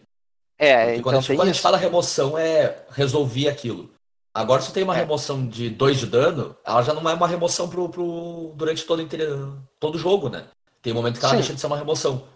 É, 0.57 0.75
Porque 0.77 0.91
então 0.93 1.03
quando, 1.03 1.15
a 1.15 1.19
gente, 1.19 1.27
tem 1.27 1.35
quando 1.35 1.49
a 1.49 1.51
gente 1.51 1.61
fala 1.61 1.77
remoção, 1.77 2.37
é 2.37 2.85
resolver 2.89 3.49
aquilo. 3.49 3.91
Agora, 4.33 4.61
se 4.61 4.73
tem 4.73 4.83
uma 4.83 4.95
É. 4.95 4.99
remoção 4.99 5.47
de 5.47 5.69
2 5.69 5.97
de 5.99 6.07
dano, 6.07 6.55
ela 6.65 6.81
já 6.81 6.93
não 6.93 7.09
é 7.09 7.13
uma 7.13 7.27
remoção 7.27 7.69
pro, 7.69 7.87
pro, 7.87 8.53
durante 8.55 8.83
todo, 8.83 9.01
o 9.01 9.63
todo 9.79 9.97
jogo, 9.97 10.29
né? 10.29 10.47
Tem 10.81 10.91
um 10.91 10.95
momento 10.97 11.19
que 11.19 11.25
ela 11.25 11.31
Sim. 11.31 11.37
deixa 11.39 11.53
de 11.53 11.59
ser 11.59 11.67
uma 11.67 11.77
remoção. 11.77 12.27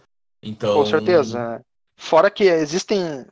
Então. 0.41 0.75
Com 0.75 0.85
certeza. 0.85 1.61
Fora 1.95 2.31
que 2.31 2.45
existem 2.45 3.25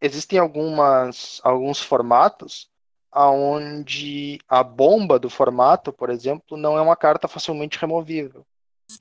existem 0.00 0.38
algumas 0.38 1.40
alguns 1.42 1.80
formatos 1.80 2.68
aonde 3.10 4.38
a 4.48 4.62
bomba 4.62 5.18
do 5.18 5.28
formato, 5.28 5.92
por 5.92 6.08
exemplo, 6.08 6.56
não 6.56 6.78
é 6.78 6.80
uma 6.80 6.96
carta 6.96 7.28
facilmente 7.28 7.78
removível. 7.78 8.46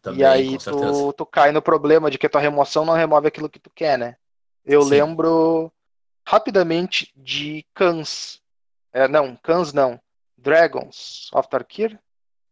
Também, 0.02 0.20
e 0.20 0.26
aí 0.26 0.58
tu, 0.58 1.14
tu 1.14 1.26
cai 1.26 1.52
no 1.52 1.62
problema 1.62 2.12
de 2.12 2.18
que 2.18 2.26
a 2.26 2.30
tua 2.30 2.42
remoção 2.42 2.84
não 2.84 2.94
remove 2.94 3.28
aquilo 3.28 3.50
que 3.50 3.60
tu 3.60 3.70
quer, 3.74 3.98
né? 3.98 4.16
Eu 4.68 4.82
Sim. 4.84 4.90
lembro 4.90 5.72
rapidamente 6.28 7.12
de 7.16 7.66
Cans. 7.74 8.42
É, 8.92 9.08
não, 9.08 9.36
Cans 9.38 9.72
não. 9.72 10.00
Dragons 10.38 11.30
of 11.34 11.50
Tarkir. 11.50 11.98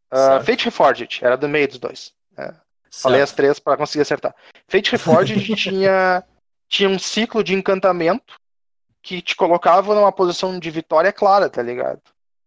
Ah, 0.09 0.17
Certo. 0.17 0.45
Fate 0.45 0.65
Reforged, 0.65 1.19
era 1.21 1.35
do 1.35 1.49
meio 1.49 1.67
dos 1.67 1.77
dois. 1.77 2.13
Falei 2.89 3.21
as 3.21 3.33
três 3.33 3.59
para 3.59 3.75
conseguir 3.75 4.03
acertar. 4.03 4.33
Fate 4.67 4.91
Reforged 4.91 5.43
tinha, 5.55 6.23
tinha 6.69 6.87
um 6.89 6.97
ciclo 6.97 7.43
de 7.43 7.53
encantamento 7.53 8.39
que 9.01 9.21
te 9.21 9.35
colocava 9.35 9.93
numa 9.93 10.11
posição 10.11 10.57
de 10.57 10.71
vitória 10.71 11.11
clara, 11.11 11.49
tá 11.49 11.61
ligado? 11.61 12.01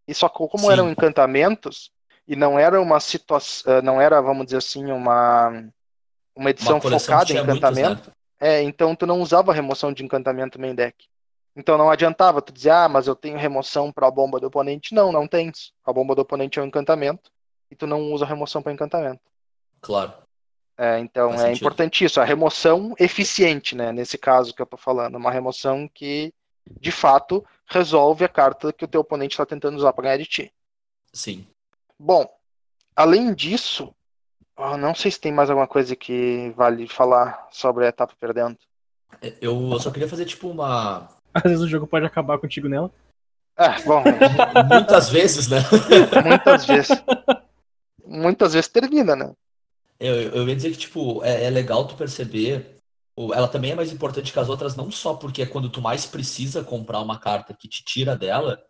E 0.07 0.15
só 0.15 0.29
como 0.29 0.59
Sim. 0.65 0.73
eram 0.73 0.91
encantamentos 0.91 1.93
e 2.27 2.35
não 2.35 2.59
era 2.59 2.81
uma 2.81 2.99
situação, 3.01 3.83
não 3.83 4.01
era, 4.01 4.21
vamos 4.23 4.47
dizer 4.47 4.59
assim, 4.59 4.91
uma 4.91 5.71
uma 6.35 6.51
edição 6.51 6.79
Uma 6.79 6.99
focada 6.99 7.33
em 7.33 7.45
muitos, 7.45 7.77
né? 7.77 8.01
É, 8.41 8.63
então 8.63 8.95
tu 8.95 9.07
não 9.07 9.21
usava 9.21 9.53
remoção 9.53 9.93
de 9.93 10.05
encantamento 10.05 10.61
main 10.61 10.75
deck. 10.75 11.07
Então 11.57 11.77
não 11.77 11.91
adiantava 11.91 12.41
tu 12.41 12.53
dizer, 12.53 12.71
ah, 12.71 12.89
mas 12.89 13.09
eu 13.09 13.17
tenho 13.17 13.37
remoção 13.37 13.91
para 13.91 14.07
a 14.07 14.11
bomba 14.11 14.39
do 14.39 14.47
oponente. 14.47 14.95
Não, 14.95 15.11
não 15.11 15.27
tens. 15.27 15.73
A 15.85 15.93
bomba 15.93 16.15
do 16.15 16.23
oponente 16.23 16.59
é 16.59 16.63
um 16.63 16.67
encantamento 16.67 17.33
e 17.71 17.75
tu 17.75 17.87
não 17.87 18.13
usa 18.13 18.25
remoção 18.25 18.63
para 18.63 18.73
encantamento. 18.73 19.21
Claro. 19.81 20.13
É, 20.77 21.01
então 21.01 21.31
Faz 21.31 21.41
é 21.41 21.45
sentido. 21.47 21.63
importante 21.63 22.05
isso, 22.05 22.21
a 22.21 22.25
remoção 22.25 22.95
eficiente, 23.01 23.75
né? 23.75 23.91
Nesse 23.91 24.17
caso 24.17 24.55
que 24.55 24.63
eu 24.63 24.67
tô 24.67 24.77
falando, 24.77 25.17
uma 25.17 25.33
remoção 25.33 25.89
que 25.93 26.33
de 26.81 26.93
fato 26.93 27.45
resolve 27.67 28.25
a 28.25 28.29
carta 28.29 28.73
que 28.73 28.85
o 28.85 28.89
teu 28.89 29.01
oponente 29.01 29.33
está 29.33 29.45
tentando 29.45 29.77
usar 29.77 29.93
para 29.93 30.05
ganhar 30.05 30.19
de 30.19 30.27
ti. 30.27 30.55
Sim. 31.13 31.45
Bom, 31.99 32.25
além 32.95 33.35
disso, 33.35 33.93
eu 34.59 34.77
não 34.77 34.95
sei 34.95 35.11
se 35.11 35.21
tem 35.21 35.33
mais 35.33 35.51
alguma 35.51 35.67
coisa 35.69 35.95
que 35.97 36.51
vale 36.57 36.89
falar 36.89 37.49
sobre 37.51 37.85
a 37.85 37.89
etapa 37.89 38.15
perdendo. 38.19 38.57
Eu, 39.41 39.71
eu 39.73 39.81
só 39.81 39.91
queria 39.91 40.09
fazer 40.09 40.25
tipo 40.25 40.49
uma. 40.49 41.09
Às 41.33 41.43
vezes 41.45 41.61
o 41.61 41.69
jogo 41.69 41.87
pode 41.87 42.05
acabar 42.07 42.39
contigo 42.39 42.69
nela. 42.69 42.91
É, 43.57 43.81
bom, 43.83 44.03
Muitas 44.71 45.09
vezes, 45.11 45.49
né? 45.49 45.59
muitas 46.25 46.65
vezes. 46.67 47.03
Muitas 48.07 48.53
vezes 48.55 48.69
termina, 48.69 49.17
né? 49.17 49.33
Eu, 49.99 50.15
eu 50.15 50.49
ia 50.49 50.55
dizer 50.55 50.71
que, 50.71 50.79
tipo, 50.79 51.25
é, 51.25 51.45
é 51.45 51.51
legal 51.51 51.87
tu 51.87 51.97
perceber. 51.97 52.77
o- 53.17 53.35
Ela 53.35 53.49
também 53.49 53.73
é 53.73 53.75
mais 53.75 53.93
importante 53.93 54.33
que 54.33 54.39
as 54.39 54.49
outras, 54.49 54.77
não 54.77 54.91
só 54.93 55.15
porque 55.15 55.43
é 55.43 55.47
quando 55.47 55.69
tu 55.69 55.83
mais 55.83 56.07
precisa 56.07 56.63
comprar 56.63 57.01
uma 57.01 57.19
carta 57.19 57.53
que 57.53 57.67
te 57.69 57.83
tira 57.85 58.17
dela, 58.17 58.63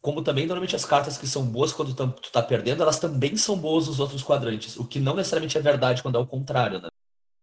como 0.00 0.22
também 0.22 0.46
normalmente 0.46 0.76
as 0.76 0.84
cartas 0.84 1.18
que 1.18 1.26
são 1.26 1.44
boas 1.44 1.72
quando 1.72 1.94
tu, 1.94 2.08
tu 2.22 2.30
tá 2.30 2.42
perdendo, 2.42 2.82
elas 2.82 2.98
também 2.98 3.36
são 3.36 3.56
boas 3.56 3.86
nos 3.86 4.00
outros 4.00 4.22
quadrantes. 4.22 4.76
O 4.76 4.84
que 4.84 5.00
não 5.00 5.14
necessariamente 5.14 5.58
é 5.58 5.60
verdade 5.60 6.02
quando 6.02 6.16
é 6.16 6.20
o 6.20 6.26
contrário, 6.26 6.80
né? 6.80 6.88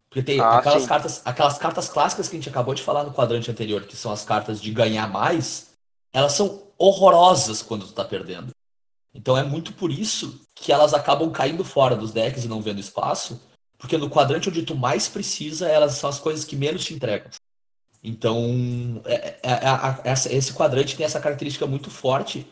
Porque 0.09 0.23
tem 0.23 0.39
Ah, 0.39 0.59
aquelas 0.59 0.83
sim. 0.83 0.87
cartas, 0.87 1.21
aquelas 1.25 1.57
cartas 1.57 1.89
clássicas 1.89 2.29
que 2.29 2.35
a 2.35 2.39
gente 2.39 2.49
acabou 2.49 2.73
de 2.73 2.81
falar 2.81 3.03
no 3.03 3.13
quadrante 3.13 3.51
anterior, 3.51 3.85
que 3.85 3.97
são 3.97 4.11
as 4.11 4.23
cartas 4.23 4.61
de 4.61 4.71
ganhar 4.71 5.09
mais, 5.09 5.71
elas 6.13 6.31
são 6.31 6.63
horrorosas 6.77 7.61
quando 7.61 7.85
tu 7.85 7.93
tá 7.93 8.05
perdendo. 8.05 8.51
Então 9.13 9.37
é 9.37 9.43
muito 9.43 9.73
por 9.73 9.91
isso 9.91 10.41
que 10.53 10.71
elas 10.71 10.93
acabam 10.93 11.31
caindo 11.31 11.63
fora 11.63 11.95
dos 11.95 12.11
decks 12.11 12.45
e 12.45 12.47
não 12.47 12.61
vendo 12.61 12.79
espaço, 12.79 13.41
porque 13.77 13.97
no 13.97 14.09
quadrante 14.09 14.49
onde 14.49 14.63
tu 14.63 14.75
mais 14.75 15.07
precisa, 15.07 15.67
elas 15.67 15.93
são 15.93 16.09
as 16.09 16.19
coisas 16.19 16.45
que 16.45 16.55
menos 16.55 16.83
te 16.83 16.93
entregam. 16.93 17.29
Então, 18.07 19.01
é- 19.05 19.39
é- 19.41 20.09
é- 20.11 20.35
esse 20.37 20.53
quadrante 20.53 20.95
tem 20.95 21.03
essa 21.03 21.19
característica 21.19 21.65
muito 21.65 21.89
forte 21.89 22.47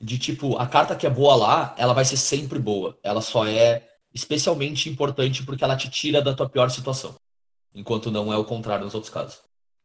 de 0.00 0.18
tipo, 0.18 0.56
a 0.56 0.66
carta 0.66 0.96
que 0.96 1.06
é 1.06 1.10
boa 1.10 1.36
lá, 1.36 1.74
ela 1.76 1.92
vai 1.92 2.06
ser 2.06 2.16
sempre 2.16 2.58
boa. 2.58 2.98
Ela 3.02 3.20
só 3.20 3.46
é 3.46 3.86
especialmente 4.14 4.88
importante 4.88 5.44
porque 5.44 5.62
ela 5.62 5.76
te 5.76 5.90
tira 5.90 6.22
da 6.22 6.32
tua 6.32 6.48
pior 6.48 6.70
situação. 6.70 7.14
Enquanto 7.74 8.10
não 8.10 8.32
é 8.32 8.36
o 8.38 8.44
contrário 8.46 8.86
nos 8.86 8.94
outros 8.94 9.12
casos. 9.12 9.42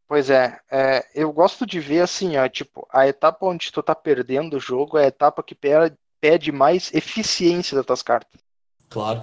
Pois 0.08 0.30
é, 0.30 0.58
é, 0.70 1.06
eu 1.14 1.30
gosto 1.32 1.66
de 1.66 1.78
ver 1.80 2.00
assim, 2.00 2.38
ó, 2.38 2.48
tipo, 2.48 2.86
a 2.90 3.06
etapa 3.06 3.44
onde 3.44 3.70
tu 3.70 3.82
tá 3.82 3.94
perdendo 3.94 4.56
o 4.56 4.60
jogo 4.60 4.96
é 4.96 5.04
a 5.04 5.08
etapa 5.08 5.42
que 5.42 5.54
pe- 5.54 5.92
pede 6.18 6.50
mais 6.50 6.92
eficiência 6.94 7.76
das 7.76 7.84
tuas 7.84 8.02
cartas. 8.02 8.40
Claro. 8.88 9.22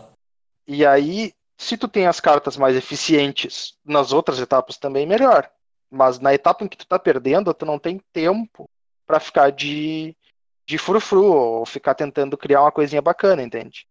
E 0.68 0.86
aí, 0.86 1.34
se 1.58 1.76
tu 1.76 1.88
tem 1.88 2.06
as 2.06 2.20
cartas 2.20 2.56
mais 2.56 2.76
eficientes 2.76 3.74
nas 3.84 4.14
outras 4.14 4.40
etapas 4.40 4.78
também, 4.78 5.06
melhor. 5.08 5.50
Mas 5.90 6.20
na 6.20 6.34
etapa 6.34 6.64
em 6.64 6.68
que 6.68 6.78
tu 6.78 6.86
tá 6.86 7.00
perdendo, 7.00 7.54
tu 7.54 7.66
não 7.66 7.80
tem 7.80 8.02
tempo 8.12 8.70
pra 9.06 9.20
ficar 9.20 9.52
de, 9.52 10.16
de 10.66 10.78
frufru 10.78 11.26
ou 11.26 11.66
ficar 11.66 11.96
tentando 11.96 12.38
criar 12.38 12.62
uma 12.62 12.72
coisinha 12.72 13.02
bacana, 13.02 13.42
entende? 13.42 13.88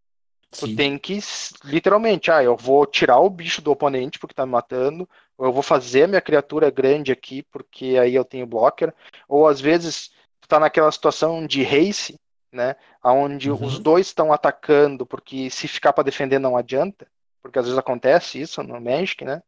Tu 0.50 0.66
Sim. 0.66 0.76
tem 0.76 0.98
que, 0.98 1.18
literalmente, 1.64 2.30
ah, 2.30 2.42
eu 2.42 2.56
vou 2.56 2.86
tirar 2.86 3.18
o 3.18 3.30
bicho 3.30 3.60
do 3.60 3.70
oponente 3.70 4.18
porque 4.18 4.34
tá 4.34 4.46
me 4.46 4.52
matando, 4.52 5.08
ou 5.36 5.46
eu 5.46 5.52
vou 5.52 5.62
fazer 5.62 6.04
a 6.04 6.08
minha 6.08 6.20
criatura 6.20 6.70
grande 6.70 7.12
aqui 7.12 7.42
porque 7.50 7.98
aí 8.00 8.14
eu 8.14 8.24
tenho 8.24 8.46
blocker, 8.46 8.94
ou 9.28 9.46
às 9.46 9.60
vezes 9.60 10.10
tu 10.40 10.48
tá 10.48 10.60
naquela 10.60 10.90
situação 10.92 11.46
de 11.46 11.62
race, 11.62 12.14
né, 12.52 12.76
onde 13.02 13.50
Uhum. 13.50 13.64
os 13.64 13.78
dois 13.78 14.06
estão 14.06 14.32
atacando 14.32 15.04
porque 15.04 15.50
se 15.50 15.66
ficar 15.68 15.92
para 15.92 16.04
defender 16.04 16.38
não 16.38 16.56
adianta, 16.56 17.06
porque 17.42 17.58
às 17.58 17.66
vezes 17.66 17.78
acontece 17.78 18.40
isso 18.40 18.62
no 18.62 18.80
Magic, 18.80 19.24
né? 19.24 19.42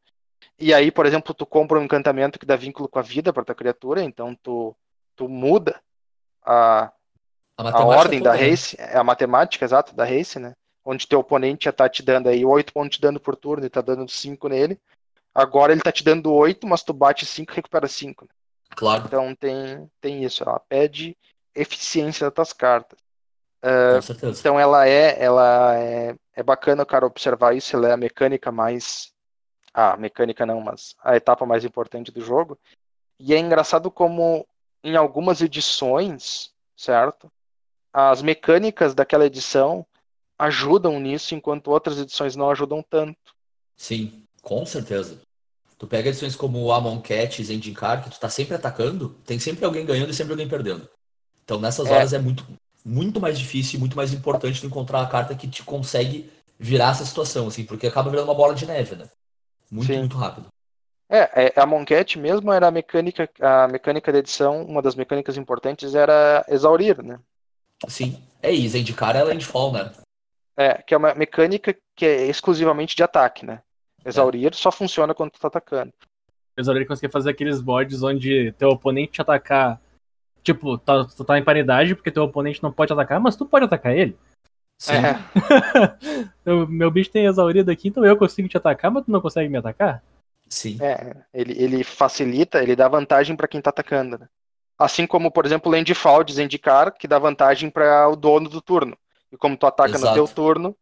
E 0.59 0.75
aí, 0.75 0.91
por 0.91 1.07
exemplo, 1.07 1.33
tu 1.33 1.47
compra 1.47 1.79
um 1.79 1.85
encantamento 1.85 2.39
que 2.39 2.47
dá 2.47 2.57
vínculo 2.57 2.89
com 2.89 2.99
a 2.99 3.03
vida 3.03 3.33
para 3.33 3.45
tua 3.45 3.55
criatura, 3.55 4.03
então 4.03 4.35
tu, 4.43 4.75
tu 5.15 5.29
muda 5.29 5.81
a, 6.45 6.93
A 7.57 7.71
a 7.71 7.85
ordem 7.85 8.21
da 8.21 8.33
toda, 8.33 8.43
né? 8.43 8.51
race, 8.51 8.77
é 8.79 8.97
a 8.97 9.05
matemática 9.05 9.65
exata 9.65 9.93
da 9.93 10.05
race, 10.05 10.39
né? 10.39 10.55
Onde 10.85 11.07
teu 11.07 11.21
oponente 11.21 11.67
já 11.67 11.73
tá 11.73 11.89
te 11.89 12.03
dando 12.03 12.29
aí 12.29 12.45
8 12.45 12.73
pontos 12.73 12.97
de 12.97 13.03
dano 13.03 13.21
por 13.21 13.37
turno 13.37 13.65
e 13.65 13.71
tá 13.71 13.81
dando 13.81 14.09
5 14.09 14.49
nele. 14.49 14.81
Agora 15.35 15.71
ele 15.73 15.83
tá 15.83 15.93
te 15.93 16.03
dando 16.03 16.33
8, 16.33 16.67
mas 16.67 16.83
tu 16.83 16.93
bate 16.93 17.25
5 17.25 17.53
e 17.53 17.57
recupera 17.57 17.87
5. 17.87 18.25
Né? 18.25 18.31
Claro, 18.71 19.05
Então 19.07 19.35
tem, 19.35 19.89
tem 20.01 20.25
isso, 20.25 20.43
ela 20.43 20.59
pede 20.61 21.17
eficiência 21.55 22.27
das 22.27 22.35
tuas 22.35 22.53
cartas. 22.53 22.99
com 23.97 24.03
certeza. 24.03 24.41
Então 24.41 24.59
ela 24.59 24.89
é, 24.89 25.23
ela 25.23 25.77
é, 25.77 26.17
é 26.35 26.43
bacana 26.43 26.83
o 26.83 26.87
cara 26.87 27.07
observar 27.07 27.55
isso, 27.57 27.77
ela 27.77 27.89
é 27.89 27.93
a 27.93 27.97
mecânica 27.97 28.51
mais. 28.51 29.13
Ah, 29.81 29.97
mecânica 29.97 30.45
não, 30.45 30.61
mas 30.61 30.97
a 31.05 31.15
etapa 31.15 31.47
mais 31.47 31.65
importante 31.65 32.11
do 32.11 32.21
jogo. 32.21 32.59
E 33.17 33.33
é 33.33 33.39
engraçado 33.39 33.93
como 33.93 34.45
em 34.83 34.97
algumas 34.97 35.41
edições, 35.41 36.51
certo? 36.77 37.31
As 37.93 38.21
mecânicas 38.21 38.93
daquela 38.93 39.25
edição 39.25 39.87
ajudam 40.37 40.99
nisso, 40.99 41.33
enquanto 41.33 41.69
outras 41.71 41.97
edições 41.97 42.35
não 42.35 42.51
ajudam 42.51 42.85
tanto. 42.91 43.17
Sim, 43.77 44.25
com 44.43 44.67
certeza. 44.67 45.21
Tu 45.79 45.87
pega 45.87 46.09
edições 46.09 46.35
como 46.35 46.61
o 46.61 46.73
Amon 46.73 47.01
Cat 47.01 47.41
Zendikar, 47.45 48.03
que 48.03 48.11
tu 48.11 48.19
tá 48.19 48.29
sempre 48.29 48.57
atacando, 48.57 49.11
tem 49.25 49.39
sempre 49.39 49.65
alguém 49.65 49.87
ganhando 49.87 50.11
e 50.11 50.15
sempre 50.15 50.33
alguém 50.33 50.49
perdendo. 50.49 50.89
Então 51.45 51.61
nessas 51.61 51.87
É. 51.87 51.95
horas 51.95 52.13
é 52.13 52.19
muito, 52.19 52.45
muito 52.85 53.21
mais 53.21 53.39
difícil 53.39 53.77
e 53.77 53.81
muito 53.81 53.97
mais 53.97 54.13
importante 54.13 54.61
tu 54.61 54.67
encontrar 54.67 55.03
a 55.03 55.09
carta 55.09 55.37
que 55.37 55.47
te 55.47 55.63
consegue 55.63 56.29
virar 56.59 56.91
essa 56.91 57.05
situação, 57.05 57.47
assim, 57.47 57.65
porque 57.65 57.87
acaba 57.87 58.11
virando 58.11 58.27
uma 58.27 58.35
bola 58.35 58.57
de 58.57 58.67
neve, 58.67 58.97
né? 58.97 59.09
Muito, 59.71 59.87
Sim. 59.87 59.99
muito 60.01 60.17
rápido. 60.17 60.47
É, 61.11 61.47
é, 61.47 61.53
a 61.57 61.65
Moncat 61.65 62.19
mesmo 62.19 62.53
era 62.53 62.69
a 62.69 62.71
mecânica, 62.71 63.29
a 63.41 63.67
mecânica 63.67 64.13
da 64.13 64.19
edição, 64.19 64.63
uma 64.65 64.83
das 64.83 64.95
mecânicas 64.95 65.39
importantes 65.39 65.95
era 65.95 66.45
exaurir, 66.49 67.03
né? 67.03 67.19
Sim. 67.89 68.23
É, 68.43 68.55
Zendikar 68.69 69.17
é 69.17 69.23
landfall, 69.23 69.73
né? 69.73 69.91
É, 70.57 70.83
que 70.83 70.93
é 70.93 70.97
uma 70.97 71.15
mecânica 71.15 71.75
que 71.97 72.05
é 72.05 72.27
exclusivamente 72.27 72.95
de 72.95 73.03
ataque, 73.03 73.47
né? 73.47 73.63
Exaurir 74.05 74.55
só 74.55 74.71
funciona 74.71 75.15
quando 75.15 75.31
tu 75.31 75.41
tá 75.41 75.49
atacando. 75.49 75.93
Eles 76.57 76.69
ele 76.69 76.87
conseguir 76.87 77.13
fazer 77.13 77.31
aqueles 77.31 77.61
boards 77.61 78.03
onde 78.03 78.53
teu 78.53 78.71
oponente 78.71 79.13
te 79.13 79.23
atacar. 79.23 79.81
Tipo, 80.43 80.77
tá- 80.79 81.05
tu 81.05 81.25
tá 81.25 81.39
em 81.39 81.45
paridade 81.45 81.95
porque 81.95 82.11
teu 82.11 82.25
oponente 82.25 82.63
não 82.63 82.73
pode 82.73 82.93
atacar, 82.93 83.21
mas 83.21 83.37
tu 83.37 83.47
pode 83.47 83.65
atacar 83.65 83.97
ele. 83.97 84.17
Sim. 84.79 84.93
É, 84.95 85.19
Eu- 86.47 86.67
meu 86.69 86.91
bicho 86.91 87.11
tem 87.11 87.27
exaurido 87.27 87.71
aqui, 87.71 87.89
então 87.89 88.05
eu 88.05 88.17
consigo 88.17 88.49
te 88.49 88.57
atacar, 88.57 88.91
mas 88.91 89.05
tu 89.05 89.11
não 89.11 89.21
consegue 89.21 89.49
me 89.49 89.59
atacar? 89.59 90.03
Sim. 90.49 90.79
é, 90.81 91.15
ele, 91.35 91.63
ele 91.63 91.85
facilita, 91.85 92.63
ele 92.63 92.75
dá 92.75 92.89
vantagem 92.89 93.37
pra 93.37 93.47
quem 93.47 93.61
tá 93.61 93.69
atacando, 93.69 94.17
né? 94.17 94.29
Assim 94.79 95.07
como, 95.07 95.31
por 95.31 95.45
exemplo, 95.45 95.71
o 95.71 95.75
Landfall 95.75 96.25
de 96.25 96.33
Zendikar, 96.33 96.93
que 96.93 97.07
dá 97.07 97.19
vantagem 97.19 97.69
para 97.69 98.09
o 98.09 98.17
dono 98.17 98.49
do 98.49 98.63
turno. 98.63 98.97
E 99.31 99.37
como 99.37 99.57
tu 99.59 99.67
ataca 99.67 99.91
no 99.91 99.97
Exato. 99.99 100.15
teu 100.15 100.27
turno, 100.29 100.75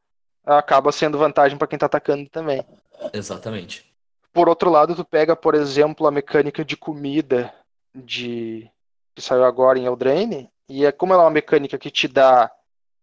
acaba 0.44 0.92
sendo 0.92 1.18
vantagem 1.18 1.58
pra 1.58 1.66
quem 1.66 1.78
tá 1.78 1.86
atacando 1.86 2.28
também. 2.28 2.64
Exatamente. 3.12 3.92
Por 4.32 4.48
outro 4.48 4.70
lado, 4.70 4.94
tu 4.94 5.04
pega, 5.04 5.34
por 5.34 5.54
exemplo, 5.54 6.06
a 6.06 6.10
mecânica 6.12 6.64
de 6.64 6.76
comida 6.76 7.52
de 7.94 8.70
que 9.14 9.22
saiu 9.22 9.44
agora 9.44 9.78
em 9.78 9.86
Eldraine, 9.86 10.48
e 10.68 10.84
é 10.84 10.92
como 10.92 11.14
ela 11.14 11.22
é 11.22 11.24
uma 11.24 11.30
mecânica 11.32 11.78
que 11.78 11.90
te 11.90 12.06
dá 12.06 12.50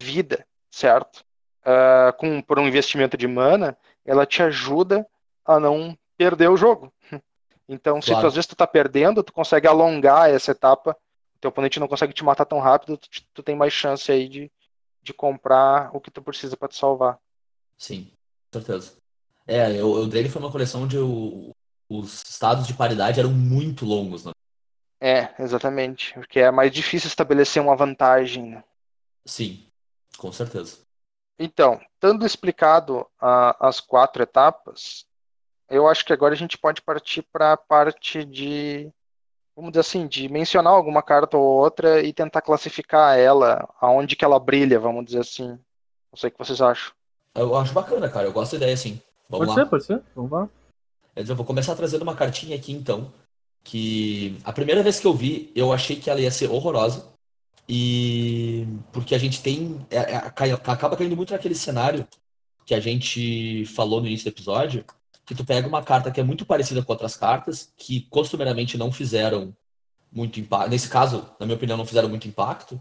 vida, 0.00 0.46
certo? 0.74 1.24
Ah, 1.64 2.12
com 2.18 2.42
por 2.42 2.58
um 2.58 2.66
investimento 2.66 3.16
de 3.16 3.26
mana, 3.26 3.76
ela 4.04 4.26
te 4.26 4.42
ajuda 4.42 5.06
a 5.44 5.58
não 5.60 5.96
perder 6.16 6.50
o 6.50 6.56
jogo. 6.56 6.92
Então, 7.68 8.00
se 8.02 8.08
tu, 8.08 8.12
Claro. 8.12 8.26
às 8.26 8.34
vezes 8.34 8.46
tu 8.46 8.54
tá 8.56 8.66
perdendo, 8.66 9.22
tu 9.22 9.32
consegue 9.32 9.66
alongar 9.66 10.28
essa 10.28 10.50
etapa, 10.50 10.90
o 11.36 11.38
teu 11.40 11.48
oponente 11.48 11.80
não 11.80 11.88
consegue 11.88 12.12
te 12.12 12.22
matar 12.22 12.44
tão 12.44 12.58
rápido, 12.58 12.98
tu, 12.98 13.08
tu 13.32 13.42
tem 13.42 13.56
mais 13.56 13.72
chance 13.72 14.12
aí 14.12 14.28
de, 14.28 14.52
de 15.02 15.14
comprar 15.14 15.90
o 15.96 16.00
que 16.00 16.10
tu 16.10 16.20
precisa 16.20 16.56
pra 16.58 16.68
te 16.68 16.76
salvar. 16.76 17.18
Sim, 17.78 18.12
com 18.52 18.60
certeza. 18.60 18.96
É, 19.46 19.80
eu- 19.80 19.90
o 19.92 20.06
Drain 20.06 20.28
foi 20.28 20.42
uma 20.42 20.52
coleção 20.52 20.82
onde 20.82 20.98
o- 20.98 21.52
os 21.88 22.22
estados 22.28 22.66
de 22.66 22.74
paridade 22.74 23.18
eram 23.20 23.30
muito 23.32 23.86
longos, 23.86 24.24
né? 24.26 24.32
É, 25.00 25.34
exatamente. 25.38 26.12
Porque 26.14 26.40
é 26.40 26.50
mais 26.50 26.70
difícil 26.70 27.08
estabelecer 27.08 27.62
uma 27.62 27.76
vantagem. 27.76 28.50
né? 28.50 28.64
Sim, 29.26 29.66
com 30.16 30.32
certeza. 30.32 30.78
Então, 31.38 31.80
tendo 31.98 32.24
explicado 32.24 33.06
ah, 33.20 33.56
as 33.60 33.80
quatro 33.80 34.22
etapas, 34.22 35.06
eu 35.68 35.88
acho 35.88 36.04
que 36.04 36.12
agora 36.12 36.34
a 36.34 36.36
gente 36.36 36.56
pode 36.56 36.80
partir 36.82 37.22
para 37.22 37.52
a 37.52 37.56
parte 37.56 38.24
de, 38.24 38.90
vamos 39.56 39.72
dizer 39.72 39.80
assim, 39.80 40.06
de 40.06 40.28
mencionar 40.28 40.72
alguma 40.72 41.02
carta 41.02 41.36
ou 41.36 41.44
outra 41.44 42.02
e 42.02 42.12
tentar 42.12 42.42
classificar 42.42 43.18
ela, 43.18 43.68
aonde 43.80 44.16
que 44.16 44.24
ela 44.24 44.38
brilha, 44.38 44.78
vamos 44.78 45.04
dizer 45.06 45.20
assim. 45.20 45.48
Não 45.48 46.16
sei 46.16 46.28
o 46.28 46.32
que 46.32 46.38
vocês 46.38 46.60
acham. 46.60 46.92
Eu 47.34 47.56
acho 47.56 47.72
bacana, 47.72 48.08
cara. 48.08 48.26
Eu 48.26 48.32
gosto 48.32 48.52
da 48.52 48.58
ideia, 48.58 48.76
sim. 48.76 49.00
Vamos 49.28 49.46
Pode 49.46 49.58
lá. 49.58 49.64
ser, 49.64 49.70
pode 49.70 49.84
ser. 49.84 50.02
Vamos 50.14 50.30
lá. 50.30 50.48
Quer 51.14 51.22
dizer, 51.22 51.32
Eu 51.32 51.36
vou 51.36 51.46
começar 51.46 51.74
trazendo 51.74 52.02
uma 52.02 52.14
cartinha 52.14 52.56
aqui, 52.56 52.72
então, 52.72 53.12
que 53.64 54.38
a 54.44 54.52
primeira 54.52 54.82
vez 54.82 55.00
que 55.00 55.06
eu 55.06 55.14
vi, 55.14 55.50
eu 55.56 55.72
achei 55.72 55.96
que 55.96 56.08
ela 56.08 56.20
ia 56.20 56.30
ser 56.30 56.50
horrorosa. 56.50 57.13
E 57.68 58.66
porque 58.92 59.14
a 59.14 59.18
gente 59.18 59.42
tem. 59.42 59.86
é- 59.90 60.12
é- 60.12 60.52
acaba 60.52 60.96
caindo 60.96 61.16
muito 61.16 61.32
naquele 61.32 61.54
cenário 61.54 62.06
que 62.66 62.74
a 62.74 62.80
gente 62.80 63.64
falou 63.66 64.00
no 64.00 64.06
início 64.06 64.30
do 64.30 64.34
episódio, 64.34 64.84
que 65.24 65.34
tu 65.34 65.44
pega 65.44 65.66
uma 65.66 65.82
carta 65.82 66.10
que 66.10 66.20
é 66.20 66.24
muito 66.24 66.44
parecida 66.44 66.82
com 66.82 66.92
outras 66.92 67.16
cartas, 67.16 67.72
que 67.76 68.02
costumeiramente 68.10 68.76
não 68.76 68.92
fizeram 68.92 69.54
muito 70.12 70.38
impacto. 70.40 70.70
Nesse 70.70 70.88
caso, 70.88 71.28
na 71.40 71.46
minha 71.46 71.56
opinião, 71.56 71.76
não 71.76 71.86
fizeram 71.86 72.08
muito 72.08 72.28
impacto. 72.28 72.80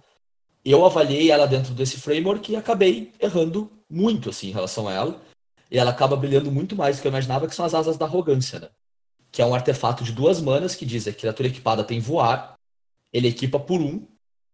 Eu 0.63 0.85
avaliei 0.85 1.31
ela 1.31 1.45
dentro 1.45 1.73
desse 1.73 1.97
framework 1.99 2.51
e 2.51 2.55
acabei 2.55 3.11
errando 3.19 3.71
muito, 3.89 4.29
assim, 4.29 4.49
em 4.49 4.53
relação 4.53 4.87
a 4.87 4.93
ela. 4.93 5.21
E 5.69 5.77
ela 5.77 5.91
acaba 5.91 6.15
brilhando 6.15 6.51
muito 6.51 6.75
mais 6.75 6.97
do 6.97 7.01
que 7.01 7.07
eu 7.07 7.11
imaginava, 7.11 7.47
que 7.47 7.55
são 7.55 7.65
as 7.65 7.73
asas 7.73 7.97
da 7.97 8.05
arrogância, 8.05 8.59
né? 8.59 8.69
Que 9.31 9.41
é 9.41 9.45
um 9.45 9.55
artefato 9.55 10.03
de 10.03 10.11
duas 10.11 10.39
manas 10.39 10.75
que 10.75 10.85
diz 10.85 11.03
que 11.05 11.09
a 11.09 11.13
criatura 11.13 11.47
equipada 11.47 11.83
tem 11.83 11.99
voar, 11.99 12.55
ele 13.11 13.27
equipa 13.27 13.59
por 13.59 13.81
um, 13.81 14.07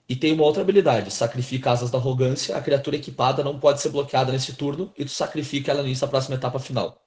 e 0.09 0.15
tem 0.15 0.33
uma 0.33 0.43
outra 0.43 0.63
habilidade, 0.63 1.13
sacrifica 1.13 1.69
asas 1.69 1.91
da 1.91 1.99
arrogância, 1.99 2.57
a 2.57 2.61
criatura 2.61 2.95
equipada 2.95 3.43
não 3.43 3.59
pode 3.59 3.79
ser 3.79 3.89
bloqueada 3.89 4.31
nesse 4.31 4.53
turno, 4.53 4.91
e 4.97 5.05
tu 5.05 5.11
sacrifica 5.11 5.71
ela 5.71 5.83
nisso 5.83 6.03
a 6.03 6.07
próxima 6.07 6.35
etapa 6.35 6.57
final. 6.57 6.99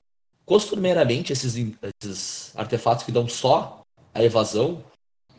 Costumeiramente, 0.46 1.32
esses, 1.32 1.56
esses 2.00 2.56
artefatos 2.56 3.04
que 3.04 3.10
dão 3.10 3.28
só 3.28 3.82
a 4.14 4.22
evasão, 4.22 4.84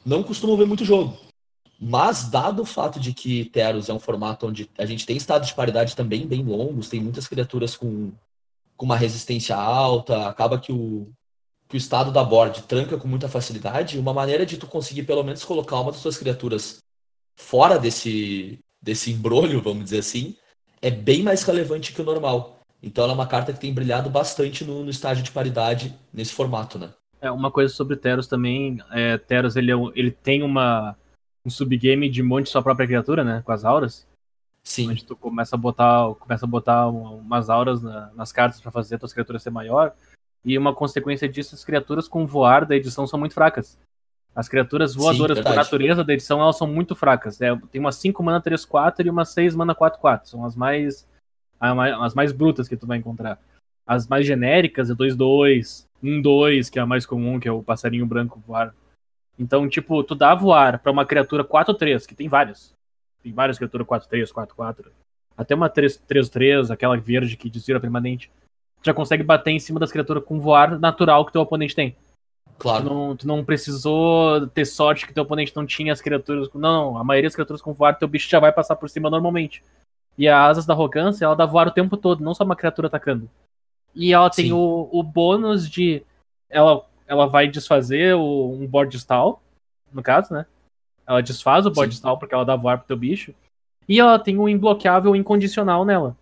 não 0.06 0.24
costumam 0.24 0.58
ver 0.58 0.66
muito 0.66 0.84
jogo. 0.84 1.18
Mas, 1.80 2.30
dado 2.30 2.64
o 2.64 2.66
fato 2.66 3.00
de 3.00 3.14
que 3.14 3.46
Teros 3.46 3.88
é 3.88 3.94
um 3.94 4.00
formato 4.00 4.46
onde 4.46 4.70
a 4.78 4.86
gente 4.86 5.06
tem 5.06 5.16
estados 5.16 5.48
de 5.48 5.56
paridade 5.56 5.96
também 5.96 6.28
bem 6.28 6.44
longos, 6.44 6.90
tem 6.90 7.00
muitas 7.00 7.28
criaturas 7.28 7.78
com, 7.78 8.12
com 8.76 8.86
uma 8.86 8.98
resistência 8.98 9.56
alta, 9.56 10.28
acaba 10.28 10.60
que 10.60 10.74
o, 10.74 11.08
que 11.70 11.76
o 11.76 11.78
estado 11.78 12.12
da 12.12 12.24
board 12.24 12.64
tranca 12.64 12.98
com 12.98 13.08
muita 13.08 13.30
facilidade, 13.30 13.98
uma 13.98 14.14
maneira 14.14 14.46
de 14.46 14.58
tu 14.58 14.68
conseguir 14.68 15.04
pelo 15.04 15.24
menos 15.24 15.46
colocar 15.46 15.80
uma 15.80 15.92
das 15.94 16.02
tuas 16.02 16.18
criaturas 16.18 16.84
fora 17.36 17.78
desse, 17.78 18.60
desse 18.82 19.12
embrolho, 19.12 19.62
vamos 19.62 19.86
dizer 19.86 20.00
assim, 20.00 20.36
é 20.82 20.92
bem 20.92 21.24
mais 21.24 21.44
relevante 21.44 21.94
que 21.94 22.02
o 22.02 22.06
normal. 22.06 22.60
Então 22.82 23.04
ela 23.04 23.14
é 23.14 23.16
uma 23.16 23.28
carta 23.28 23.54
que 23.54 23.60
tem 23.60 23.74
brilhado 23.74 24.10
bastante 24.10 24.66
no, 24.66 24.84
no 24.84 24.90
estágio 24.90 25.24
de 25.24 25.32
paridade 25.32 25.96
nesse 26.14 26.34
formato, 26.34 26.78
né? 26.78 26.90
É, 27.22 27.32
uma 27.32 27.50
coisa 27.50 27.74
sobre 27.74 27.96
Teros 27.96 28.28
também, 28.28 28.80
é, 28.92 29.18
Teros 29.18 29.56
ele, 29.56 29.72
é 29.72 29.76
ele 29.96 30.12
tem 30.12 30.44
uma, 30.44 30.98
um 31.46 31.50
subgame 31.50 32.10
de 32.10 32.22
monte 32.22 32.50
sua 32.50 32.62
própria 32.62 32.86
criatura, 32.86 33.24
né? 33.24 33.42
Com 33.46 33.52
as 33.54 33.64
auras. 33.64 34.06
Sim, 34.62 34.90
Onde 34.90 35.06
tu 35.06 35.16
começa 35.16 35.56
a 35.56 35.60
botar, 35.60 36.14
começa 36.16 36.46
a 36.46 36.48
botar 36.48 36.90
um- 36.90 37.18
umas 37.20 37.50
auras 37.50 37.82
na- 37.82 38.12
nas 38.14 38.32
cartas 38.32 38.60
pra 38.62 38.72
fazer 38.72 38.96
a 38.96 39.00
tua 39.00 39.10
criatura 39.10 39.40
ser 39.40 39.50
maior. 39.50 39.94
E 40.44 40.58
uma 40.58 40.74
consequência 40.74 41.28
disso, 41.28 41.56
as 41.56 41.64
criaturas 41.64 42.08
com 42.08 42.26
voar 42.26 42.66
da 42.66 42.76
edição 42.76 43.08
são 43.08 43.20
muito 43.20 43.34
fracas. 43.34 43.78
As 44.36 44.50
criaturas 44.50 44.96
voadoras 44.96 45.38
por 45.38 45.44
verdade. 45.44 45.58
natureza 45.58 46.04
da 46.04 46.14
edição, 46.14 46.42
elas 46.42 46.58
são 46.58 46.66
muito 46.66 46.96
fracas. 46.96 47.40
É, 47.40 47.56
tem 47.72 47.80
umas 47.80 47.96
5 47.98 48.24
mana 48.24 48.42
3-4 48.42 49.06
e 49.06 49.10
umas 49.10 49.30
6 49.30 49.56
mana 49.56 49.76
4-4. 49.76 50.26
São 50.26 50.44
as 50.44 50.56
mais, 50.56 51.08
as 51.60 52.16
mais 52.16 52.32
brutas 52.32 52.68
que 52.68 52.76
tu 52.76 52.88
vai 52.88 52.98
encontrar. 52.98 53.40
As 53.86 54.08
mais 54.08 54.26
genéricas 54.26 54.90
é 54.90 54.94
2-2, 54.94 55.86
1-2, 56.04 56.70
que 56.72 56.80
é 56.80 56.82
a 56.82 56.86
mais 56.86 57.06
comum, 57.06 57.40
que 57.40 57.48
é 57.48 57.52
o 57.52 57.62
passarinho 57.62 58.06
branco 58.06 58.42
voar. 58.48 58.74
Então, 59.38 59.68
tipo, 59.68 60.04
tu 60.04 60.16
dá 60.16 60.34
voar 60.34 60.80
pra 60.80 60.92
uma 60.92 61.06
criatura 61.06 61.44
4-3, 61.44 62.08
que 62.08 62.16
tem 62.16 62.28
várias. 62.28 62.74
Tem 63.22 63.32
várias 63.32 63.58
criaturas 63.58 63.86
4-3, 63.86 64.32
4-4. 64.32 64.86
Até 65.38 65.54
uma 65.54 65.70
3-3, 65.70 66.72
aquela 66.72 66.98
verde 66.98 67.38
que 67.38 67.50
desvira 67.50 67.80
permanente. 67.80 68.32
Tu 68.82 68.86
já 68.86 68.94
consegue 68.94 69.24
bater 69.24 69.52
em 69.52 69.60
cima 69.60 69.80
das 69.80 69.92
criaturas 69.92 70.24
com 70.24 70.40
voar 70.40 70.80
natural 70.80 71.26
que 71.26 71.32
teu 71.32 71.42
oponente 71.42 71.76
tem. 71.76 71.96
Tu 72.58 72.64
claro. 72.64 72.86
não, 72.86 73.16
tu 73.16 73.28
não 73.28 73.44
precisou 73.44 74.48
ter 74.48 74.66
sorte 74.66 75.06
que 75.06 75.14
teu 75.14 75.24
oponente 75.24 75.56
não 75.56 75.66
tinha 75.66 75.92
as 75.92 76.02
criaturas. 76.02 76.50
Não, 76.54 76.92
não. 76.94 76.98
A 76.98 77.04
maioria 77.04 77.28
das 77.28 77.36
criaturas 77.36 77.62
com 77.62 77.74
voar, 77.74 77.98
teu 77.98 78.08
bicho 78.08 78.30
já 78.30 78.40
vai 78.40 78.52
passar 78.52 78.76
por 78.76 78.90
cima 78.90 79.10
normalmente. 79.10 79.64
E 80.18 80.28
a 80.28 80.46
Asas 80.46 80.66
da 80.66 80.74
Arrogância, 80.74 81.26
ela 81.26 81.36
dá 81.36 81.46
voar 81.46 81.68
o 81.68 81.72
tempo 81.72 81.98
todo, 81.98 82.24
não 82.24 82.34
só 82.34 82.44
uma 82.44 82.56
criatura 82.56 82.88
atacando. 82.88 83.30
E 83.96 84.14
ela 84.14 84.30
tem 84.30 84.48
Sim. 84.48 84.54
o, 84.54 84.90
o 84.92 85.04
bônus 85.04 85.70
de. 85.70 86.04
Ela, 86.50 86.86
ela 87.08 87.26
vai 87.28 87.48
desfazer 87.48 88.16
o, 88.16 88.52
um 88.54 88.68
board 88.68 88.96
stall, 88.98 89.42
no 89.92 90.02
caso, 90.04 90.34
né? 90.34 90.46
Ela 91.06 91.22
desfaz 91.22 91.66
o 91.66 91.72
board 91.72 91.94
Sim. 91.94 91.98
stall 91.98 92.18
porque 92.18 92.34
ela 92.34 92.46
dá 92.46 92.56
voar 92.56 92.78
pro 92.78 92.88
teu 92.88 92.98
bicho. 92.98 93.34
E 93.88 94.00
ela 94.00 94.18
tem 94.18 94.38
um 94.38 94.48
imbloqueável 94.48 95.16
incondicional 95.16 95.84
nela. 95.84 96.16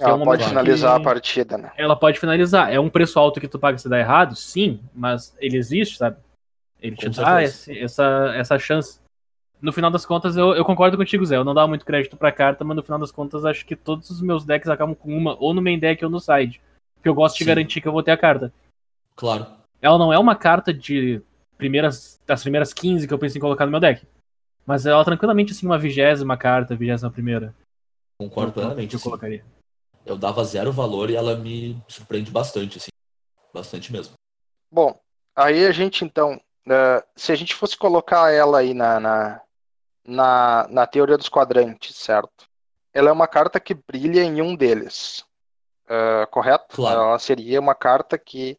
Que 0.00 0.06
é 0.06 0.08
Ela 0.08 0.16
um 0.16 0.24
pode 0.24 0.44
finalizar 0.48 0.94
que- 0.96 1.00
a 1.02 1.04
partida, 1.04 1.58
né? 1.58 1.72
ela 1.76 1.94
pode 1.94 2.18
finalizar. 2.18 2.72
É 2.72 2.80
um 2.80 2.88
preço 2.88 3.18
alto 3.18 3.38
que 3.38 3.46
tu 3.46 3.58
paga 3.58 3.76
se 3.76 3.86
dá 3.86 3.98
errado? 3.98 4.34
Sim, 4.34 4.80
mas 4.94 5.36
ele 5.38 5.58
existe, 5.58 5.98
sabe? 5.98 6.16
Ele 6.80 6.96
te 6.96 7.04
Com 7.04 7.12
dá 7.12 7.16
certeza. 7.36 7.42
esse- 7.42 7.78
essa, 7.78 8.32
essa 8.34 8.58
chance. 8.58 8.98
No 9.60 9.70
final 9.74 9.90
das 9.90 10.06
contas, 10.06 10.38
eu, 10.38 10.54
eu 10.54 10.64
concordo 10.64 10.96
contigo, 10.96 11.26
Zé. 11.26 11.36
Eu 11.36 11.44
não 11.44 11.52
dava 11.52 11.68
muito 11.68 11.84
crédito 11.84 12.16
pra 12.16 12.32
carta, 12.32 12.64
mas 12.64 12.74
no 12.74 12.82
final 12.82 12.98
das 12.98 13.12
contas, 13.12 13.44
acho 13.44 13.66
que 13.66 13.76
todos 13.76 14.08
os 14.08 14.22
meus 14.22 14.42
decks 14.42 14.70
acabam 14.70 14.94
com 14.94 15.14
uma, 15.14 15.36
ou 15.38 15.52
no 15.52 15.60
main 15.60 15.78
deck 15.78 16.02
ou 16.02 16.10
no 16.10 16.18
side. 16.18 16.62
Porque 16.94 17.10
eu 17.10 17.14
gosto 17.14 17.36
de 17.36 17.44
Sim. 17.44 17.48
garantir 17.48 17.82
que 17.82 17.86
eu 17.86 17.92
vou 17.92 18.02
ter 18.02 18.12
a 18.12 18.16
carta. 18.16 18.50
Claro. 19.14 19.46
Ela 19.82 19.98
não 19.98 20.10
é 20.10 20.18
uma 20.18 20.34
carta 20.34 20.72
de 20.72 21.20
primeiras, 21.58 22.18
das 22.26 22.40
primeiras 22.40 22.72
15 22.72 23.06
que 23.06 23.12
eu 23.12 23.18
penso 23.18 23.36
em 23.36 23.40
colocar 23.40 23.66
no 23.66 23.70
meu 23.70 23.80
deck. 23.80 24.02
Mas 24.64 24.86
ela 24.86 25.04
tranquilamente, 25.04 25.52
assim, 25.52 25.66
uma 25.66 25.78
vigésima 25.78 26.38
carta, 26.38 26.74
vigésima 26.74 27.10
primeira. 27.10 27.54
Concordo 28.18 28.52
plenamente. 28.52 28.88
Que 28.88 28.96
eu 28.96 29.00
colocaria. 29.00 29.44
Eu 30.04 30.16
dava 30.16 30.44
zero 30.44 30.72
valor 30.72 31.10
e 31.10 31.16
ela 31.16 31.36
me 31.36 31.82
surpreende 31.88 32.30
bastante, 32.30 32.78
assim. 32.78 32.90
Bastante 33.52 33.92
mesmo. 33.92 34.14
Bom, 34.70 34.98
aí 35.34 35.66
a 35.66 35.72
gente 35.72 36.04
então, 36.04 36.40
eh, 36.68 37.04
se 37.16 37.32
a 37.32 37.34
gente 37.34 37.54
fosse 37.54 37.76
colocar 37.76 38.32
ela 38.32 38.58
aí 38.58 38.72
na, 38.72 39.00
na, 39.00 39.42
na, 40.04 40.68
na 40.68 40.86
teoria 40.86 41.18
dos 41.18 41.28
quadrantes, 41.28 41.96
certo? 41.96 42.48
Ela 42.92 43.10
é 43.10 43.12
uma 43.12 43.28
carta 43.28 43.60
que 43.60 43.74
brilha 43.74 44.22
em 44.22 44.40
um 44.40 44.54
deles, 44.54 45.24
eh, 45.88 46.26
correto? 46.30 46.76
Claro. 46.76 47.00
Ela 47.00 47.18
seria 47.18 47.60
uma 47.60 47.74
carta 47.74 48.16
que 48.16 48.58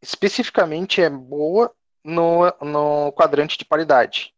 especificamente 0.00 1.02
é 1.02 1.10
boa 1.10 1.72
no, 2.02 2.42
no 2.60 3.12
quadrante 3.12 3.58
de 3.58 3.64
paridade. 3.64 4.34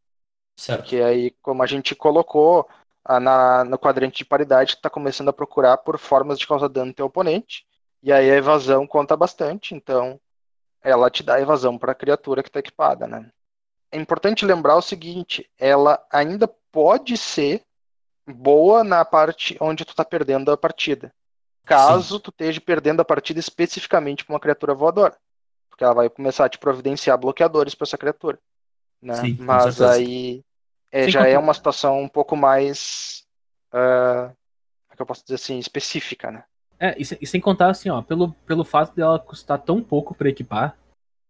Certo. 0.56 0.84
Que 0.84 1.00
aí, 1.00 1.30
como 1.42 1.62
a 1.62 1.66
gente 1.66 1.94
colocou 1.94 2.68
na, 3.08 3.64
no 3.64 3.78
quadrante 3.78 4.18
de 4.18 4.24
paridade, 4.24 4.74
está 4.74 4.88
começando 4.88 5.28
a 5.28 5.32
procurar 5.32 5.78
por 5.78 5.98
formas 5.98 6.38
de 6.38 6.46
causar 6.46 6.68
dano 6.68 6.86
no 6.86 6.94
teu 6.94 7.06
oponente. 7.06 7.66
E 8.02 8.12
aí 8.12 8.30
a 8.30 8.36
evasão 8.36 8.86
conta 8.86 9.16
bastante, 9.16 9.74
então 9.74 10.20
ela 10.82 11.10
te 11.10 11.22
dá 11.22 11.40
evasão 11.40 11.78
para 11.78 11.92
a 11.92 11.96
criatura 11.96 12.42
que 12.42 12.48
está 12.48 12.58
equipada, 12.58 13.06
né? 13.06 13.30
É 13.90 13.98
importante 13.98 14.44
lembrar 14.44 14.76
o 14.76 14.82
seguinte, 14.82 15.48
ela 15.58 16.02
ainda 16.10 16.48
pode 16.70 17.16
ser 17.16 17.62
boa 18.26 18.82
na 18.82 19.04
parte 19.04 19.56
onde 19.60 19.84
tu 19.84 19.94
tá 19.94 20.04
perdendo 20.04 20.50
a 20.50 20.56
partida. 20.56 21.12
Caso 21.64 22.18
tu 22.18 22.30
esteja 22.30 22.60
perdendo 22.60 23.00
a 23.00 23.04
partida 23.04 23.38
especificamente 23.38 24.24
para 24.24 24.34
uma 24.34 24.40
criatura 24.40 24.74
voadora. 24.74 25.16
Porque 25.68 25.84
ela 25.84 25.94
vai 25.94 26.08
começar 26.08 26.46
a 26.46 26.48
te 26.48 26.58
providenciar 26.58 27.16
bloqueadores 27.18 27.74
para 27.74 27.84
essa 27.84 27.98
criatura. 27.98 28.38
Né? 29.00 29.14
Sim, 29.14 29.36
com 29.36 29.44
Mas 29.44 29.80
aí 29.80 30.42
é, 30.92 31.10
já 31.10 31.26
é 31.26 31.36
uma 31.38 31.54
situação 31.54 32.00
um 32.00 32.08
pouco 32.08 32.36
mais. 32.36 33.24
como 33.70 34.32
é 34.92 34.96
que 34.96 35.02
eu 35.02 35.06
posso 35.06 35.22
dizer 35.22 35.36
assim? 35.36 35.58
Específica, 35.58 36.30
né? 36.30 36.44
É, 36.78 36.94
e, 36.98 37.02
e 37.20 37.26
sem 37.26 37.40
contar 37.40 37.70
assim, 37.70 37.88
ó, 37.90 38.02
pelo, 38.02 38.32
pelo 38.46 38.64
fato 38.64 38.94
dela 38.94 39.18
custar 39.18 39.58
tão 39.60 39.82
pouco 39.82 40.14
pra 40.14 40.28
equipar, 40.28 40.76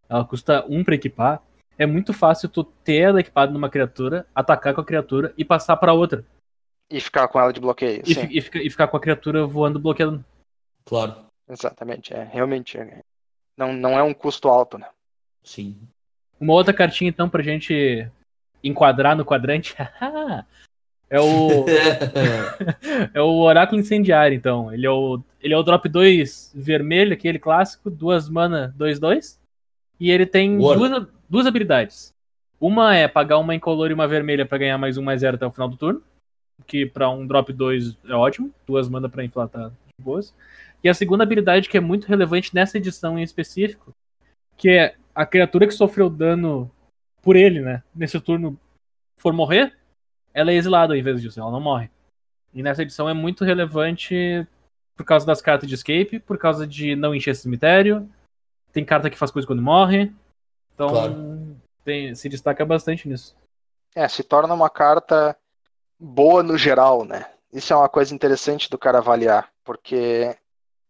ela 0.08 0.24
custa 0.24 0.64
um 0.68 0.82
pra 0.82 0.94
equipar, 0.94 1.42
é 1.78 1.86
muito 1.86 2.12
fácil 2.12 2.48
tu 2.48 2.64
ter 2.64 2.96
ela 2.96 3.20
equipada 3.20 3.52
numa 3.52 3.68
criatura, 3.70 4.26
atacar 4.34 4.74
com 4.74 4.80
a 4.80 4.84
criatura 4.84 5.32
e 5.36 5.44
passar 5.44 5.76
pra 5.76 5.92
outra. 5.92 6.24
E 6.90 7.00
ficar 7.00 7.28
com 7.28 7.38
ela 7.40 7.52
de 7.52 7.60
bloqueio. 7.60 8.02
E, 8.06 8.12
e 8.38 8.40
fica- 8.40 8.58
e 8.62 8.68
ficar 8.70 8.88
com 8.88 8.96
a 8.96 9.00
criatura 9.00 9.46
voando 9.46 9.78
bloqueando. 9.78 10.24
Claro. 10.84 11.26
Exatamente, 11.48 12.12
é. 12.14 12.24
Realmente. 12.24 12.78
é. 12.78 13.00
Não, 13.56 13.72
não 13.72 13.98
é 13.98 14.02
um 14.02 14.12
custo 14.14 14.48
alto, 14.48 14.78
né? 14.78 14.88
Sim. 15.42 15.76
Uma 16.40 16.54
outra 16.54 16.72
cartinha, 16.74 17.08
então, 17.10 17.28
pra 17.28 17.42
gente 17.42 18.10
enquadrar 18.62 19.16
no 19.16 19.24
quadrante. 19.24 19.74
é 21.10 21.20
o. 21.20 21.66
é 23.12 23.20
o 23.20 23.40
Oráculo 23.40 23.80
Incendiário, 23.80 24.36
então. 24.36 24.72
Ele 24.72 24.86
é 24.86 24.90
o, 24.90 25.22
ele 25.40 25.54
é 25.54 25.56
o 25.56 25.62
drop 25.62 25.88
2 25.88 26.52
vermelho, 26.54 27.12
aquele 27.12 27.38
clássico, 27.38 27.90
duas 27.90 28.28
mana 28.28 28.74
2-2. 28.78 29.38
E 29.98 30.10
ele 30.10 30.26
tem 30.26 30.58
duas, 30.58 31.06
duas 31.28 31.46
habilidades. 31.46 32.12
Uma 32.60 32.94
é 32.96 33.08
pagar 33.08 33.38
uma 33.38 33.54
incolor 33.54 33.90
e 33.90 33.94
uma 33.94 34.06
vermelha 34.06 34.46
pra 34.46 34.58
ganhar 34.58 34.78
mais 34.78 34.96
um, 34.96 35.02
mais 35.02 35.20
zero 35.20 35.36
até 35.36 35.46
o 35.46 35.50
final 35.50 35.68
do 35.68 35.76
turno. 35.76 36.02
Que 36.66 36.86
pra 36.86 37.10
um 37.10 37.26
drop 37.26 37.52
2 37.52 37.98
é 38.08 38.14
ótimo. 38.14 38.52
Duas 38.66 38.88
mana 38.88 39.08
pra 39.08 39.24
inflar 39.24 39.48
tá 39.48 39.68
de 39.68 40.04
boas. 40.04 40.34
E 40.82 40.88
a 40.88 40.94
segunda 40.94 41.22
habilidade 41.22 41.68
que 41.68 41.76
é 41.76 41.80
muito 41.80 42.06
relevante 42.06 42.54
nessa 42.54 42.78
edição 42.78 43.18
em 43.18 43.22
específico, 43.22 43.94
que 44.56 44.68
é 44.68 44.94
a 45.14 45.24
criatura 45.24 45.66
que 45.66 45.74
sofreu 45.74 46.10
dano 46.10 46.70
por 47.22 47.36
ele, 47.36 47.60
né? 47.60 47.82
Nesse 47.94 48.20
turno 48.20 48.58
for 49.16 49.32
morrer, 49.32 49.76
ela 50.34 50.50
é 50.50 50.54
exilada 50.54 50.92
ao 50.92 50.98
invés 50.98 51.22
disso, 51.22 51.40
ela 51.40 51.50
não 51.50 51.60
morre. 51.60 51.90
E 52.52 52.62
nessa 52.62 52.82
edição 52.82 53.08
é 53.08 53.14
muito 53.14 53.44
relevante 53.44 54.46
por 54.96 55.04
causa 55.06 55.24
das 55.24 55.40
cartas 55.40 55.68
de 55.68 55.74
escape, 55.74 56.18
por 56.20 56.36
causa 56.36 56.66
de 56.66 56.94
não 56.96 57.14
encher 57.14 57.30
esse 57.30 57.42
cemitério. 57.42 58.08
Tem 58.72 58.84
carta 58.84 59.08
que 59.08 59.16
faz 59.18 59.30
coisa 59.30 59.46
quando 59.46 59.62
morre. 59.62 60.12
Então 60.74 60.88
Claro. 60.88 61.56
tem- 61.84 62.14
se 62.14 62.28
destaca 62.28 62.64
bastante 62.64 63.08
nisso. 63.08 63.34
É, 63.94 64.06
se 64.08 64.22
torna 64.22 64.52
uma 64.52 64.68
carta 64.70 65.36
boa 65.98 66.42
no 66.42 66.58
geral, 66.58 67.04
né? 67.04 67.30
Isso 67.52 67.72
é 67.72 67.76
uma 67.76 67.88
coisa 67.88 68.14
interessante 68.14 68.68
do 68.70 68.78
cara 68.78 68.98
avaliar, 68.98 69.50
porque 69.62 70.36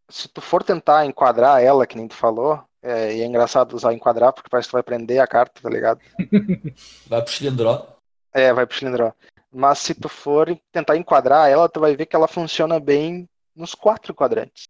se 0.09 0.29
tu 0.29 0.41
for 0.41 0.63
tentar 0.63 1.05
enquadrar 1.05 1.63
ela, 1.63 1.87
que 1.87 1.97
nem 1.97 2.07
tu 2.07 2.15
falou, 2.15 2.63
é, 2.83 3.15
e 3.15 3.23
é 3.23 3.25
engraçado 3.25 3.75
usar 3.75 3.95
enquadrar, 3.95 4.33
porque 4.33 4.51
parece 4.51 4.67
que 4.67 4.73
tu 4.73 4.75
vai 4.75 4.83
prender 4.83 5.21
a 5.21 5.27
carta, 5.27 5.63
tá 5.63 5.71
ligado? 5.71 6.01
Vai 7.07 7.23
pro 7.23 7.31
Chilindró. 7.31 7.87
É, 8.33 8.53
vai 8.53 8.67
pro 8.67 8.77
cilindró. 8.77 9.13
Mas 9.53 9.79
se 9.79 9.95
tu 9.95 10.09
for 10.09 10.59
tentar 10.73 10.97
enquadrar 10.97 11.51
ela, 11.51 11.69
tu 11.69 11.79
vai 11.79 11.95
ver 11.95 12.07
que 12.07 12.17
ela 12.17 12.27
funciona 12.27 12.81
bem 12.81 13.29
nos 13.55 13.75
quatro 13.75 14.15
quadrantes. 14.15 14.69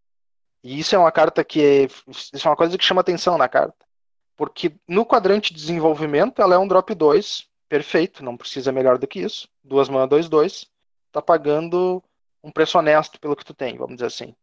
E 0.64 0.80
isso 0.80 0.94
é 0.94 0.98
uma 0.98 1.12
carta 1.12 1.44
que 1.44 1.64
é, 1.64 1.84
isso 1.84 2.46
é 2.46 2.50
uma 2.50 2.56
coisa 2.56 2.76
que 2.76 2.84
chama 2.84 3.00
atenção 3.00 3.38
na 3.38 3.48
carta. 3.48 3.86
Porque 4.36 4.74
no 4.88 5.06
quadrante 5.06 5.54
de 5.54 5.60
desenvolvimento 5.60 6.42
ela 6.42 6.56
é 6.56 6.58
um 6.58 6.66
drop 6.66 6.92
2, 6.92 7.46
perfeito, 7.68 8.24
não 8.24 8.36
precisa 8.36 8.72
melhor 8.72 8.98
do 8.98 9.06
que 9.06 9.20
isso. 9.20 9.48
Duas 9.62 9.88
mana 9.88 10.06
2 10.06 10.28
2, 10.28 10.66
tá 11.12 11.22
pagando 11.22 12.02
um 12.42 12.50
preço 12.50 12.76
honesto 12.76 13.20
pelo 13.20 13.36
que 13.36 13.44
tu 13.44 13.54
tem, 13.54 13.76
vamos 13.76 13.94
dizer 13.94 14.06
assim, 14.06 14.34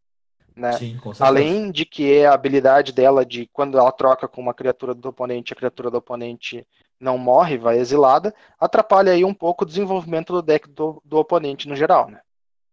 né? 0.55 0.73
Sim. 0.73 0.99
Além 1.19 1.71
de 1.71 1.85
que 1.85 2.11
é 2.11 2.25
a 2.25 2.33
habilidade 2.33 2.91
dela 2.91 3.25
de 3.25 3.47
quando 3.53 3.77
ela 3.77 3.91
troca 3.91 4.27
com 4.27 4.41
uma 4.41 4.53
criatura 4.53 4.93
do 4.93 5.09
oponente, 5.09 5.53
a 5.53 5.55
criatura 5.55 5.89
do 5.89 5.97
oponente 5.97 6.65
não 6.99 7.17
morre, 7.17 7.57
vai 7.57 7.77
exilada, 7.77 8.33
atrapalha 8.59 9.13
aí 9.13 9.23
um 9.23 9.33
pouco 9.33 9.63
o 9.63 9.67
desenvolvimento 9.67 10.33
do 10.33 10.41
deck 10.41 10.69
do, 10.69 11.01
do 11.05 11.17
oponente 11.17 11.67
no 11.67 11.75
geral, 11.75 12.09
né? 12.09 12.19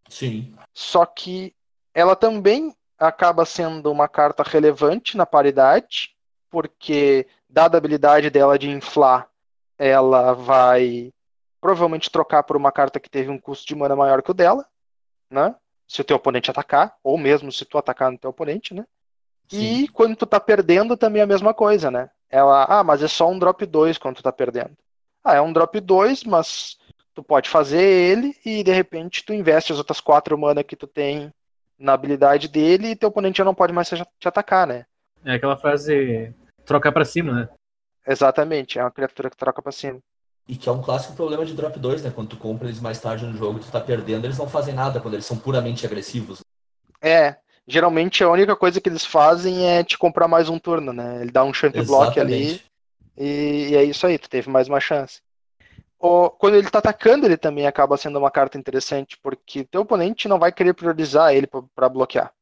Sim. 0.08 0.54
Só 0.74 1.06
que 1.06 1.54
ela 1.94 2.16
também 2.16 2.74
acaba 2.98 3.44
sendo 3.44 3.90
uma 3.90 4.08
carta 4.08 4.42
relevante 4.42 5.16
na 5.16 5.26
paridade, 5.26 6.14
porque 6.50 7.26
dada 7.48 7.76
a 7.76 7.78
habilidade 7.78 8.30
dela 8.30 8.58
de 8.58 8.68
inflar, 8.68 9.28
ela 9.78 10.32
vai 10.32 11.12
provavelmente 11.60 12.10
trocar 12.10 12.42
por 12.42 12.56
uma 12.56 12.72
carta 12.72 13.00
que 13.00 13.10
teve 13.10 13.30
um 13.30 13.38
custo 13.38 13.66
de 13.66 13.74
mana 13.74 13.96
maior 13.96 14.22
que 14.22 14.30
o 14.30 14.34
dela, 14.34 14.66
né? 15.30 15.54
Se 15.86 16.00
o 16.00 16.04
teu 16.04 16.16
oponente 16.16 16.50
atacar, 16.50 16.96
ou 17.02 17.16
mesmo 17.16 17.50
se 17.52 17.64
tu 17.64 17.78
atacar 17.78 18.10
no 18.10 18.18
teu 18.18 18.30
oponente, 18.30 18.74
né? 18.74 18.84
Sim. 19.48 19.82
E 19.82 19.88
quando 19.88 20.16
tu 20.16 20.26
tá 20.26 20.40
perdendo, 20.40 20.96
também 20.96 21.20
é 21.20 21.24
a 21.24 21.28
mesma 21.28 21.54
coisa, 21.54 21.90
né? 21.90 22.10
Ela, 22.28 22.64
ah, 22.64 22.84
mas 22.84 23.02
é 23.02 23.08
só 23.08 23.30
um 23.30 23.38
drop 23.38 23.64
2 23.64 23.98
quando 23.98 24.16
tu 24.16 24.22
tá 24.22 24.32
perdendo. 24.32 24.72
Ah, 25.22 25.36
é 25.36 25.40
um 25.40 25.52
drop 25.52 25.78
2, 25.80 26.24
mas 26.24 26.76
tu 27.14 27.22
pode 27.22 27.48
fazer 27.48 27.80
ele 27.80 28.36
e 28.44 28.62
de 28.62 28.72
repente 28.72 29.24
tu 29.24 29.32
investe 29.32 29.72
as 29.72 29.78
outras 29.78 30.00
quatro 30.00 30.36
mana 30.36 30.62
que 30.62 30.76
tu 30.76 30.86
tem 30.86 31.32
na 31.78 31.92
habilidade 31.92 32.48
dele 32.48 32.88
e 32.88 32.96
teu 32.96 33.08
oponente 33.08 33.38
já 33.38 33.44
não 33.44 33.54
pode 33.54 33.72
mais 33.72 33.88
te 33.88 34.28
atacar, 34.28 34.66
né? 34.66 34.86
É 35.24 35.34
aquela 35.34 35.56
frase 35.56 36.34
trocar 36.64 36.92
pra 36.92 37.04
cima, 37.04 37.32
né? 37.32 37.48
Exatamente, 38.06 38.78
é 38.78 38.82
uma 38.82 38.90
criatura 38.90 39.30
que 39.30 39.36
troca 39.36 39.62
pra 39.62 39.72
cima. 39.72 39.98
E 40.48 40.54
que 40.56 40.68
é 40.68 40.72
um 40.72 40.80
clássico 40.80 41.14
problema 41.14 41.44
de 41.44 41.54
drop 41.54 41.78
2, 41.78 42.02
né? 42.02 42.10
Quando 42.14 42.30
tu 42.30 42.36
compra 42.36 42.68
eles 42.68 42.80
mais 42.80 43.00
tarde 43.00 43.26
no 43.26 43.36
jogo, 43.36 43.58
tu 43.58 43.70
tá 43.70 43.80
perdendo, 43.80 44.24
eles 44.26 44.38
não 44.38 44.48
fazem 44.48 44.74
nada 44.74 45.00
quando 45.00 45.14
eles 45.14 45.26
são 45.26 45.36
puramente 45.36 45.84
agressivos. 45.84 46.40
É, 47.02 47.36
geralmente 47.66 48.22
a 48.22 48.30
única 48.30 48.56
coisa 48.56 48.80
que 48.80 48.88
eles 48.88 49.04
fazem 49.04 49.66
é 49.66 49.82
te 49.82 49.98
comprar 49.98 50.28
mais 50.28 50.48
um 50.48 50.58
turno, 50.58 50.92
né? 50.92 51.20
Ele 51.22 51.30
dá 51.30 51.44
um 51.44 51.52
champ 51.52 51.74
block 51.82 52.18
ali 52.20 52.60
e, 53.16 53.70
e 53.70 53.76
é 53.76 53.84
isso 53.84 54.06
aí, 54.06 54.18
tu 54.18 54.28
teve 54.28 54.50
mais 54.50 54.68
uma 54.68 54.80
chance. 54.80 55.20
O- 55.98 56.30
quando 56.30 56.56
ele 56.56 56.70
tá 56.70 56.78
atacando, 56.78 57.26
ele 57.26 57.36
também 57.36 57.66
acaba 57.66 57.96
sendo 57.96 58.18
uma 58.18 58.30
carta 58.30 58.58
interessante, 58.58 59.18
porque 59.22 59.64
teu 59.64 59.82
oponente 59.82 60.28
não 60.28 60.38
vai 60.38 60.52
querer 60.52 60.74
priorizar 60.74 61.34
ele 61.34 61.48
pra 61.74 61.88
bloquear. 61.88 62.32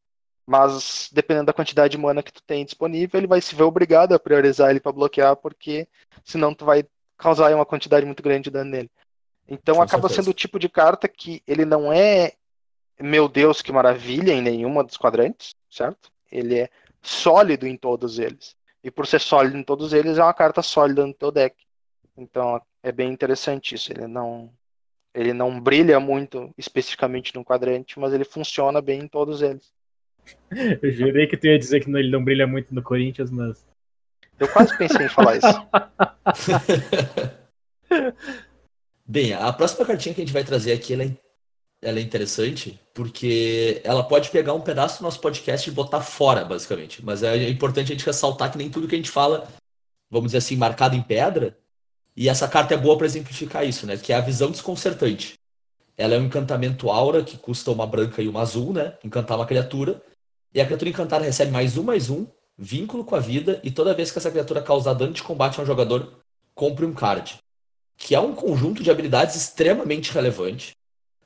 Mas 0.46 1.10
dependendo 1.12 1.46
da 1.46 1.52
quantidade 1.52 1.92
de 1.92 1.98
mana 1.98 2.22
que 2.22 2.32
tu 2.32 2.42
tem 2.42 2.64
disponível, 2.64 3.18
ele 3.18 3.26
vai 3.26 3.40
se 3.40 3.54
ver 3.54 3.62
obrigado 3.64 4.14
a 4.14 4.18
priorizar 4.18 4.70
ele 4.70 4.80
pra 4.80 4.92
bloquear, 4.92 5.36
porque 5.36 5.88
senão 6.24 6.54
tu 6.54 6.64
vai 6.64 6.84
causar 7.16 7.54
uma 7.54 7.66
quantidade 7.66 8.06
muito 8.06 8.22
grande 8.22 8.44
de 8.44 8.50
dano 8.50 8.70
nele. 8.70 8.90
Então 9.48 9.76
Com 9.76 9.82
acaba 9.82 10.08
certeza. 10.08 10.22
sendo 10.22 10.30
o 10.30 10.36
tipo 10.36 10.58
de 10.58 10.68
carta 10.68 11.08
que 11.08 11.42
ele 11.46 11.64
não 11.64 11.92
é 11.92 12.32
meu 13.00 13.28
Deus, 13.28 13.60
que 13.60 13.72
maravilha 13.72 14.32
em 14.32 14.42
nenhuma 14.42 14.84
dos 14.84 14.96
quadrantes, 14.96 15.54
certo? 15.70 16.10
Ele 16.30 16.60
é 16.60 16.70
sólido 17.02 17.66
em 17.66 17.76
todos 17.76 18.18
eles. 18.18 18.56
E 18.82 18.90
por 18.90 19.06
ser 19.06 19.20
sólido 19.20 19.56
em 19.56 19.62
todos 19.62 19.92
eles, 19.92 20.18
é 20.18 20.22
uma 20.22 20.34
carta 20.34 20.62
sólida 20.62 21.06
no 21.06 21.14
teu 21.14 21.30
deck. 21.30 21.56
Então 22.16 22.60
é 22.82 22.92
bem 22.92 23.10
interessante 23.10 23.74
isso. 23.74 23.92
Ele 23.92 24.06
não, 24.06 24.50
ele 25.12 25.32
não 25.32 25.60
brilha 25.60 25.98
muito 25.98 26.52
especificamente 26.56 27.34
no 27.34 27.44
quadrante, 27.44 27.98
mas 27.98 28.12
ele 28.12 28.24
funciona 28.24 28.80
bem 28.80 29.00
em 29.00 29.08
todos 29.08 29.42
eles. 29.42 29.72
Eu 30.82 30.90
jurei 30.90 31.26
que 31.26 31.36
tu 31.36 31.46
ia 31.46 31.58
dizer 31.58 31.84
que 31.84 31.90
ele 31.90 32.10
não 32.10 32.24
brilha 32.24 32.46
muito 32.46 32.74
no 32.74 32.82
Corinthians, 32.82 33.30
mas. 33.30 33.66
Eu 34.38 34.50
quase 34.52 34.76
pensei 34.76 35.06
em 35.06 35.08
falar 35.08 35.36
isso. 35.36 35.46
Bem, 39.06 39.34
a 39.34 39.52
próxima 39.52 39.84
cartinha 39.84 40.14
que 40.14 40.22
a 40.22 40.24
gente 40.24 40.32
vai 40.32 40.44
trazer 40.44 40.72
aqui, 40.72 40.94
ela 40.94 41.04
é, 41.04 41.10
ela 41.82 41.98
é 41.98 42.02
interessante, 42.02 42.80
porque 42.94 43.80
ela 43.84 44.02
pode 44.02 44.30
pegar 44.30 44.54
um 44.54 44.60
pedaço 44.60 44.98
do 44.98 45.04
nosso 45.04 45.20
podcast 45.20 45.68
e 45.68 45.72
botar 45.72 46.00
fora, 46.00 46.44
basicamente. 46.44 47.04
Mas 47.04 47.22
é 47.22 47.48
importante 47.48 47.92
a 47.92 47.94
gente 47.94 48.06
ressaltar 48.06 48.50
que 48.50 48.58
nem 48.58 48.70
tudo 48.70 48.88
que 48.88 48.94
a 48.94 48.98
gente 48.98 49.10
fala, 49.10 49.46
vamos 50.10 50.28
dizer 50.28 50.38
assim, 50.38 50.56
marcado 50.56 50.96
em 50.96 51.02
pedra, 51.02 51.56
e 52.16 52.28
essa 52.28 52.48
carta 52.48 52.74
é 52.74 52.76
boa 52.76 52.96
para 52.96 53.06
exemplificar 53.06 53.66
isso, 53.66 53.86
né? 53.86 53.96
Que 53.96 54.12
é 54.12 54.16
a 54.16 54.20
visão 54.20 54.50
desconcertante. 54.50 55.34
Ela 55.96 56.14
é 56.14 56.18
um 56.18 56.24
encantamento 56.24 56.90
aura, 56.90 57.22
que 57.22 57.36
custa 57.36 57.70
uma 57.70 57.86
branca 57.86 58.22
e 58.22 58.28
uma 58.28 58.40
azul, 58.40 58.72
né? 58.72 58.96
Encantar 59.04 59.36
uma 59.36 59.46
criatura. 59.46 60.02
E 60.52 60.60
a 60.60 60.64
criatura 60.64 60.90
encantada 60.90 61.24
recebe 61.24 61.50
mais 61.50 61.76
um, 61.76 61.82
mais 61.82 62.10
um, 62.10 62.26
vínculo 62.56 63.04
com 63.04 63.16
a 63.16 63.20
vida, 63.20 63.60
e 63.64 63.70
toda 63.70 63.94
vez 63.94 64.10
que 64.10 64.18
essa 64.18 64.30
criatura 64.30 64.62
causar 64.62 64.94
dano 64.94 65.12
de 65.12 65.22
combate 65.22 65.58
a 65.58 65.62
um 65.62 65.66
jogador, 65.66 66.20
compre 66.54 66.86
um 66.86 66.94
card 66.94 67.38
que 67.96 68.14
é 68.14 68.20
um 68.20 68.34
conjunto 68.34 68.82
de 68.82 68.90
habilidades 68.90 69.36
extremamente 69.36 70.12
relevante. 70.12 70.76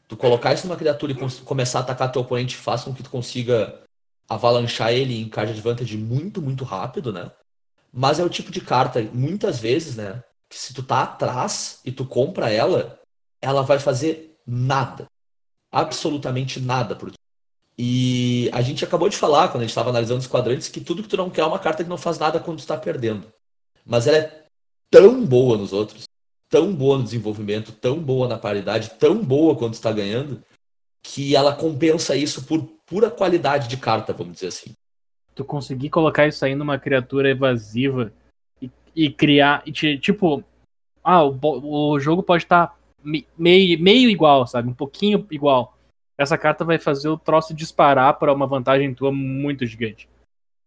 Tu 0.06 0.16
colocar 0.16 0.54
isso 0.54 0.66
numa 0.66 0.76
criatura 0.76 1.12
e 1.12 1.40
começar 1.44 1.80
a 1.80 1.82
atacar 1.82 2.10
teu 2.10 2.22
oponente 2.22 2.56
faz 2.56 2.84
com 2.84 2.94
que 2.94 3.02
tu 3.02 3.10
consiga 3.10 3.82
avalanchar 4.28 4.92
ele 4.92 5.20
em 5.20 5.28
card 5.28 5.52
advantage 5.52 5.96
muito, 5.96 6.40
muito 6.40 6.64
rápido, 6.64 7.12
né? 7.12 7.30
Mas 7.92 8.18
é 8.18 8.24
o 8.24 8.30
tipo 8.30 8.50
de 8.50 8.60
carta, 8.60 9.02
muitas 9.12 9.58
vezes, 9.58 9.96
né? 9.96 10.22
Que 10.48 10.58
se 10.58 10.72
tu 10.72 10.82
tá 10.82 11.02
atrás 11.02 11.80
e 11.84 11.92
tu 11.92 12.06
compra 12.06 12.50
ela, 12.50 12.98
ela 13.40 13.62
vai 13.62 13.78
fazer 13.78 14.38
nada. 14.46 15.06
Absolutamente 15.70 16.60
nada 16.60 16.94
por. 16.96 17.12
E 17.78 18.50
a 18.52 18.60
gente 18.60 18.84
acabou 18.84 19.08
de 19.08 19.16
falar, 19.16 19.48
quando 19.48 19.58
a 19.58 19.64
gente 19.64 19.70
estava 19.70 19.90
analisando 19.90 20.20
os 20.20 20.26
quadrantes, 20.26 20.68
que 20.68 20.80
tudo 20.80 21.02
que 21.02 21.08
tu 21.08 21.16
não 21.16 21.30
quer 21.30 21.42
é 21.42 21.46
uma 21.46 21.58
carta 21.58 21.84
que 21.84 21.90
não 21.90 21.96
faz 21.96 22.18
nada 22.18 22.40
quando 22.40 22.58
tu 22.58 22.66
tá 22.66 22.76
perdendo. 22.76 23.26
Mas 23.86 24.06
ela 24.06 24.16
é 24.16 24.44
tão 24.90 25.24
boa 25.24 25.56
nos 25.56 25.72
outros 25.72 26.08
tão 26.48 26.74
boa 26.74 26.98
no 26.98 27.04
desenvolvimento, 27.04 27.72
tão 27.72 27.98
boa 27.98 28.26
na 28.26 28.38
paridade, 28.38 28.90
tão 28.98 29.22
boa 29.22 29.54
quando 29.54 29.74
está 29.74 29.92
ganhando, 29.92 30.42
que 31.02 31.36
ela 31.36 31.54
compensa 31.54 32.16
isso 32.16 32.44
por 32.46 32.62
pura 32.86 33.10
qualidade 33.10 33.68
de 33.68 33.76
carta, 33.76 34.12
vamos 34.12 34.34
dizer 34.34 34.48
assim. 34.48 34.72
tu 35.34 35.44
conseguir 35.44 35.90
colocar 35.90 36.26
isso 36.26 36.44
aí 36.44 36.54
numa 36.54 36.78
criatura 36.78 37.30
evasiva 37.30 38.12
e, 38.60 38.70
e 38.96 39.10
criar. 39.10 39.62
E 39.66 39.72
te- 39.72 39.98
tipo, 39.98 40.42
ah, 41.04 41.24
o, 41.24 41.38
o 41.92 42.00
jogo 42.00 42.22
pode 42.22 42.44
estar 42.44 42.76
meio, 43.04 43.78
meio 43.78 44.10
igual, 44.10 44.46
sabe? 44.46 44.68
Um 44.68 44.74
pouquinho 44.74 45.26
igual. 45.30 45.77
Essa 46.18 46.36
carta 46.36 46.64
vai 46.64 46.78
fazer 46.78 47.08
o 47.08 47.16
troço 47.16 47.54
disparar 47.54 48.18
para 48.18 48.32
uma 48.32 48.46
vantagem 48.46 48.92
tua 48.92 49.12
muito 49.12 49.64
gigante. 49.64 50.08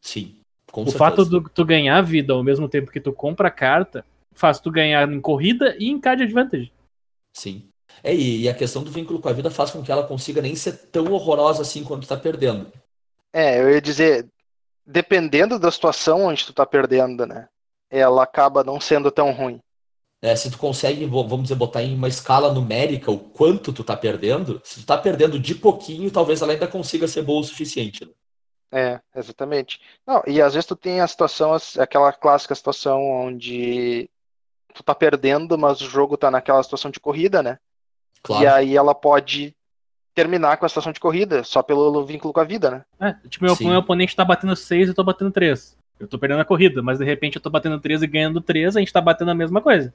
Sim, 0.02 0.38
com 0.72 0.82
o 0.82 0.86
certeza. 0.86 0.98
fato 0.98 1.26
de 1.26 1.50
tu 1.54 1.66
ganhar 1.66 2.02
vida 2.02 2.34
ao 2.34 2.44
mesmo 2.44 2.70
tempo 2.70 2.92
que 2.92 3.02
tu 3.02 3.12
compra 3.12 3.50
a 3.50 3.52
carta 3.52 4.06
faz 4.34 4.60
tu 4.60 4.72
ganhar 4.72 5.12
em 5.12 5.20
corrida 5.20 5.76
e 5.78 5.90
em 5.90 6.00
card 6.00 6.24
advantage. 6.24 6.72
Sim. 7.34 7.68
É, 8.04 8.16
e, 8.16 8.48
a 8.48 8.54
questão 8.54 8.84
do 8.84 8.92
vínculo 8.92 9.20
com 9.20 9.30
a 9.30 9.34
vida 9.34 9.52
faz 9.52 9.72
com 9.72 9.84
que 9.84 9.92
ela 9.92 10.08
consiga 10.08 10.42
nem 10.42 10.56
ser 10.56 10.74
tão 10.88 11.12
horrorosa 11.12 11.62
assim 11.62 11.84
quando 11.84 12.04
tu 12.04 12.08
tá 12.08 12.18
perdendo. 12.18 12.72
É, 13.34 13.62
eu 13.62 13.70
ia 13.70 13.82
dizer, 13.82 14.28
dependendo 14.86 15.60
da 15.60 15.70
situação 15.70 16.24
onde 16.24 16.46
tu 16.46 16.54
tá 16.54 16.66
perdendo, 16.66 17.26
né? 17.26 17.48
Ela 17.90 18.24
acaba 18.24 18.64
não 18.64 18.80
sendo 18.80 19.12
tão 19.12 19.32
ruim. 19.32 19.60
É, 20.22 20.36
se 20.36 20.52
tu 20.52 20.58
consegue, 20.58 21.04
vamos 21.06 21.44
dizer, 21.44 21.56
botar 21.56 21.82
em 21.82 21.96
uma 21.96 22.08
escala 22.08 22.54
numérica 22.54 23.10
o 23.10 23.18
quanto 23.18 23.74
tu 23.74 23.84
tá 23.84 23.98
perdendo, 23.98 24.62
se 24.64 24.82
tu 24.82 24.86
tá 24.86 24.96
perdendo 24.96 25.40
de 25.40 25.56
pouquinho, 25.56 26.12
talvez 26.12 26.42
ela 26.42 26.54
ainda 26.54 26.68
consiga 26.68 27.08
ser 27.08 27.24
boa 27.24 27.42
o 27.42 27.44
suficiente. 27.44 28.06
né? 28.06 28.12
É, 28.72 29.02
exatamente. 29.16 29.82
Não, 30.06 30.24
e 30.28 30.42
às 30.42 30.54
vezes 30.54 30.68
tu 30.68 30.76
tem 30.76 31.02
a 31.02 31.08
situação, 31.08 31.58
aquela 31.80 32.14
clássica 32.14 32.54
situação 32.54 33.02
onde 33.02 34.10
tu 34.74 34.84
tá 34.84 34.94
perdendo, 34.94 35.58
mas 35.58 35.82
o 35.82 35.90
jogo 35.90 36.16
tá 36.16 36.30
naquela 36.30 36.62
situação 36.64 36.92
de 36.92 37.00
corrida, 37.00 37.42
né? 37.42 37.58
Claro. 38.22 38.44
E 38.44 38.48
aí 38.48 38.78
ela 38.78 38.94
pode 38.94 39.56
terminar 40.14 40.58
com 40.58 40.66
a 40.66 40.70
situação 40.70 40.92
de 40.92 41.00
corrida, 41.00 41.44
só 41.44 41.64
pelo 41.64 42.06
vínculo 42.06 42.32
com 42.32 42.40
a 42.40 42.46
vida, 42.46 42.70
né? 42.70 42.86
É, 43.00 43.28
tipo, 43.28 43.44
meu, 43.44 43.56
meu 43.60 43.80
oponente 43.80 44.16
tá 44.16 44.24
batendo 44.24 44.56
6 44.56 44.88
e 44.88 44.92
eu 44.92 44.96
tô 44.96 45.04
batendo 45.04 45.32
3. 45.32 45.78
Eu 46.00 46.08
tô 46.08 46.18
perdendo 46.18 46.42
a 46.42 46.46
corrida, 46.46 46.82
mas 46.82 47.00
de 47.00 47.06
repente 47.06 47.36
eu 47.36 47.42
tô 47.42 47.50
batendo 47.50 47.80
3 47.80 48.04
e 48.04 48.08
ganhando 48.08 48.40
3, 48.40 48.76
a 48.76 48.80
gente 48.80 48.94
tá 48.94 49.02
batendo 49.02 49.32
a 49.32 49.36
mesma 49.36 49.62
coisa. 49.62 49.94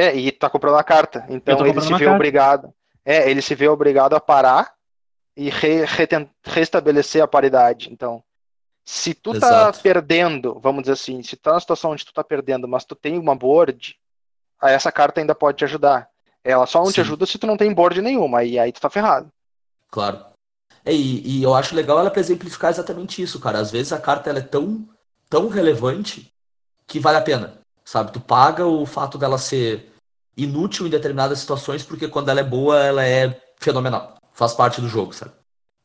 É, 0.00 0.14
e 0.14 0.30
tá 0.30 0.48
comprando 0.48 0.76
a 0.76 0.84
carta. 0.84 1.26
Então 1.28 1.66
ele 1.66 1.80
se 1.80 1.88
vê 1.88 2.04
carta. 2.04 2.14
obrigado. 2.14 2.74
É, 3.04 3.28
ele 3.28 3.42
se 3.42 3.52
vê 3.56 3.66
obrigado 3.66 4.14
a 4.14 4.20
parar 4.20 4.72
e 5.36 5.50
re- 5.50 5.84
reten- 5.84 6.30
restabelecer 6.44 7.20
a 7.20 7.26
paridade. 7.26 7.92
Então, 7.92 8.22
se 8.84 9.12
tu 9.12 9.32
tá 9.32 9.48
Exato. 9.48 9.80
perdendo, 9.80 10.56
vamos 10.60 10.82
dizer 10.82 10.92
assim, 10.92 11.20
se 11.24 11.34
tu 11.34 11.42
tá 11.42 11.54
na 11.54 11.60
situação 11.60 11.90
onde 11.90 12.06
tu 12.06 12.12
tá 12.12 12.22
perdendo, 12.22 12.68
mas 12.68 12.84
tu 12.84 12.94
tem 12.94 13.18
uma 13.18 13.34
board, 13.34 13.96
aí 14.60 14.72
essa 14.72 14.92
carta 14.92 15.20
ainda 15.20 15.34
pode 15.34 15.58
te 15.58 15.64
ajudar. 15.64 16.08
Ela 16.44 16.64
só 16.66 16.78
não 16.78 16.92
te 16.92 16.94
Sim. 16.94 17.00
ajuda 17.00 17.26
se 17.26 17.36
tu 17.36 17.46
não 17.48 17.56
tem 17.56 17.74
board 17.74 18.00
nenhuma, 18.00 18.44
e 18.44 18.56
aí 18.56 18.70
tu 18.70 18.80
tá 18.80 18.88
ferrado. 18.88 19.32
Claro. 19.90 20.24
É, 20.84 20.92
e, 20.92 21.40
e 21.40 21.42
eu 21.42 21.54
acho 21.54 21.74
legal 21.74 21.98
ela 21.98 22.10
pra 22.10 22.20
exemplificar 22.20 22.70
exatamente 22.70 23.20
isso, 23.20 23.40
cara. 23.40 23.58
Às 23.58 23.72
vezes 23.72 23.92
a 23.92 24.00
carta 24.00 24.30
ela 24.30 24.38
é 24.38 24.42
tão, 24.42 24.88
tão 25.28 25.48
relevante 25.48 26.32
que 26.86 27.00
vale 27.00 27.18
a 27.18 27.22
pena, 27.22 27.58
sabe? 27.88 28.12
Tu 28.12 28.20
paga 28.20 28.66
o 28.66 28.84
fato 28.84 29.16
dela 29.16 29.38
ser 29.38 29.90
inútil 30.36 30.86
em 30.86 30.90
determinadas 30.90 31.38
situações, 31.38 31.82
porque 31.82 32.06
quando 32.06 32.28
ela 32.28 32.40
é 32.40 32.44
boa, 32.44 32.78
ela 32.84 33.02
é 33.02 33.40
fenomenal. 33.56 34.18
Faz 34.30 34.52
parte 34.52 34.78
do 34.78 34.88
jogo, 34.88 35.14
sabe? 35.14 35.32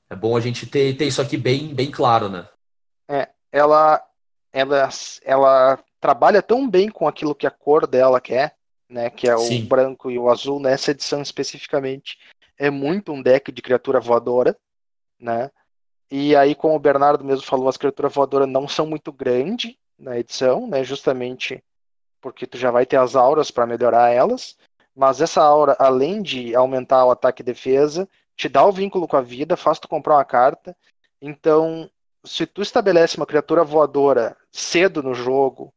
É 0.10 0.16
bom 0.16 0.36
a 0.36 0.42
gente 0.42 0.68
ter, 0.68 0.98
ter 0.98 1.06
isso 1.06 1.22
aqui 1.22 1.38
bem, 1.38 1.74
bem 1.74 1.90
claro, 1.90 2.28
né? 2.28 2.46
Ela, 3.54 4.04
ela, 4.52 4.90
ela 5.24 5.80
trabalha 6.02 6.42
tão 6.42 6.70
bem 6.70 6.90
com 6.90 7.08
aquilo 7.08 7.34
que 7.34 7.48
a 7.48 7.52
cor 7.52 7.88
dela 7.88 8.20
quer, 8.20 8.58
né? 8.90 9.10
Que 9.10 9.30
é 9.30 9.36
o 9.36 9.40
Sim. 9.40 9.66
branco 9.66 10.12
e 10.12 10.20
o 10.20 10.30
azul, 10.30 10.60
nessa 10.60 10.92
edição 10.92 11.22
especificamente. 11.22 12.20
É 12.58 12.70
muito 12.70 13.14
um 13.14 13.22
deck 13.22 13.50
de 13.50 13.62
criatura 13.62 14.02
voadora, 14.02 14.58
né? 15.18 15.50
E 16.12 16.36
aí, 16.36 16.54
como 16.54 16.76
o 16.76 16.80
Bernardo 16.80 17.24
mesmo 17.24 17.46
falou, 17.46 17.70
as 17.70 17.78
criaturas 17.78 18.14
voadoras 18.14 18.50
não 18.50 18.68
são 18.68 18.86
muito 18.86 19.12
grandes 19.14 19.74
na 19.98 20.20
edição, 20.20 20.68
né? 20.68 20.84
Justamente 20.84 21.64
porque 22.24 22.48
tu 22.48 22.58
já 22.58 22.72
vai 22.72 22.86
ter 22.86 22.96
as 22.96 23.18
auras 23.18 23.52
para 23.52 23.68
melhorar 23.68 24.10
elas. 24.10 24.58
Mas 24.96 25.20
essa 25.20 25.44
aura, 25.44 25.76
além 25.78 26.22
de 26.22 26.56
aumentar 26.56 27.04
o 27.06 27.12
ataque 27.12 27.42
e 27.42 27.46
defesa, 27.46 28.08
te 28.36 28.48
dá 28.48 28.66
o 28.66 28.72
vínculo 28.72 29.08
com 29.08 29.18
a 29.18 29.22
vida, 29.22 29.58
faz 29.58 29.78
tu 29.78 29.90
comprar 29.90 30.16
uma 30.16 30.24
carta. 30.24 30.76
Então, 31.22 31.90
se 32.24 32.46
tu 32.46 32.62
estabelece 32.62 33.18
uma 33.18 33.26
criatura 33.26 33.64
voadora 33.64 34.38
cedo 34.50 35.04
no 35.04 35.14
jogo 35.14 35.74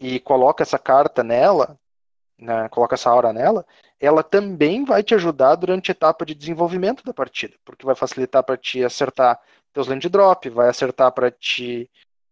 e 0.00 0.18
coloca 0.18 0.64
essa 0.64 0.78
carta 0.78 1.22
nela, 1.22 1.78
né, 2.36 2.68
coloca 2.70 2.94
essa 2.94 3.08
aura 3.08 3.32
nela, 3.32 3.64
ela 4.00 4.22
também 4.22 4.84
vai 4.84 5.02
te 5.02 5.14
ajudar 5.14 5.54
durante 5.54 5.90
a 5.90 5.92
etapa 5.92 6.26
de 6.26 6.34
desenvolvimento 6.34 7.04
da 7.04 7.14
partida, 7.14 7.54
porque 7.64 7.86
vai 7.86 7.94
facilitar 7.94 8.42
para 8.42 8.56
te 8.56 8.82
acertar 8.84 9.40
teus 9.72 9.86
land 9.86 10.08
drop, 10.08 10.48
vai 10.50 10.68
acertar 10.68 11.12
para 11.12 11.30
te, 11.30 11.88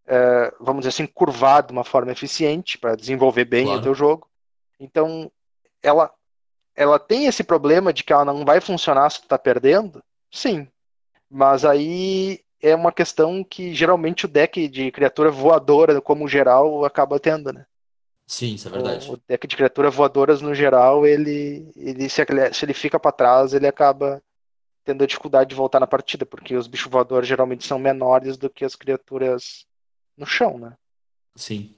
eh, 0.06 0.52
vamos 0.60 0.80
dizer 0.82 0.90
assim, 0.90 1.06
curvar 1.06 1.62
de 1.62 1.72
uma 1.72 1.84
forma 1.84 2.12
eficiente 2.12 2.78
para 2.78 2.96
desenvolver 2.96 3.44
bem 3.44 3.64
Claro. 3.66 3.80
o 3.80 3.82
teu 3.82 3.94
jogo. 3.94 4.28
Então, 4.78 5.30
ela 5.82 6.10
ela 6.74 6.98
tem 6.98 7.26
esse 7.26 7.44
problema 7.44 7.92
de 7.92 8.02
que 8.02 8.12
ela 8.14 8.24
não 8.24 8.44
vai 8.46 8.58
funcionar 8.58 9.10
se 9.10 9.20
tu 9.20 9.28
tá 9.28 9.38
perdendo? 9.38 10.02
Sim. 10.30 10.66
Mas 11.30 11.64
aí 11.66 12.40
é 12.62 12.74
uma 12.74 12.90
questão 12.90 13.44
que 13.44 13.74
geralmente 13.74 14.24
o 14.24 14.28
deck 14.28 14.66
de 14.68 14.90
criatura 14.90 15.30
voadora, 15.30 16.00
como 16.00 16.26
geral, 16.26 16.82
acaba 16.84 17.20
tendo, 17.20 17.52
né? 17.52 17.66
Sim, 18.26 18.54
isso 18.54 18.68
é 18.68 18.70
verdade. 18.70 19.10
O, 19.10 19.14
o 19.14 19.20
deck 19.28 19.46
de 19.46 19.54
criatura 19.56 19.90
voadoras, 19.90 20.40
no 20.40 20.54
geral, 20.54 21.06
ele, 21.06 21.70
ele 21.76 22.08
se, 22.08 22.22
ele- 22.22 22.54
se 22.54 22.64
ele 22.64 22.72
fica 22.72 22.98
pra 22.98 23.12
trás, 23.12 23.52
ele 23.52 23.66
acaba 23.66 24.22
tendo 24.84 25.04
a 25.04 25.06
dificuldade 25.06 25.50
de 25.50 25.54
voltar 25.56 25.78
na 25.78 25.86
partida, 25.86 26.24
porque 26.24 26.56
os 26.56 26.66
bichos 26.66 26.90
voadores 26.90 27.28
geralmente 27.28 27.66
são 27.66 27.78
menores 27.78 28.38
do 28.38 28.48
que 28.48 28.64
as 28.64 28.74
criaturas 28.74 29.66
no 30.16 30.26
chão, 30.26 30.58
né? 30.58 30.72
Sim. 31.36 31.74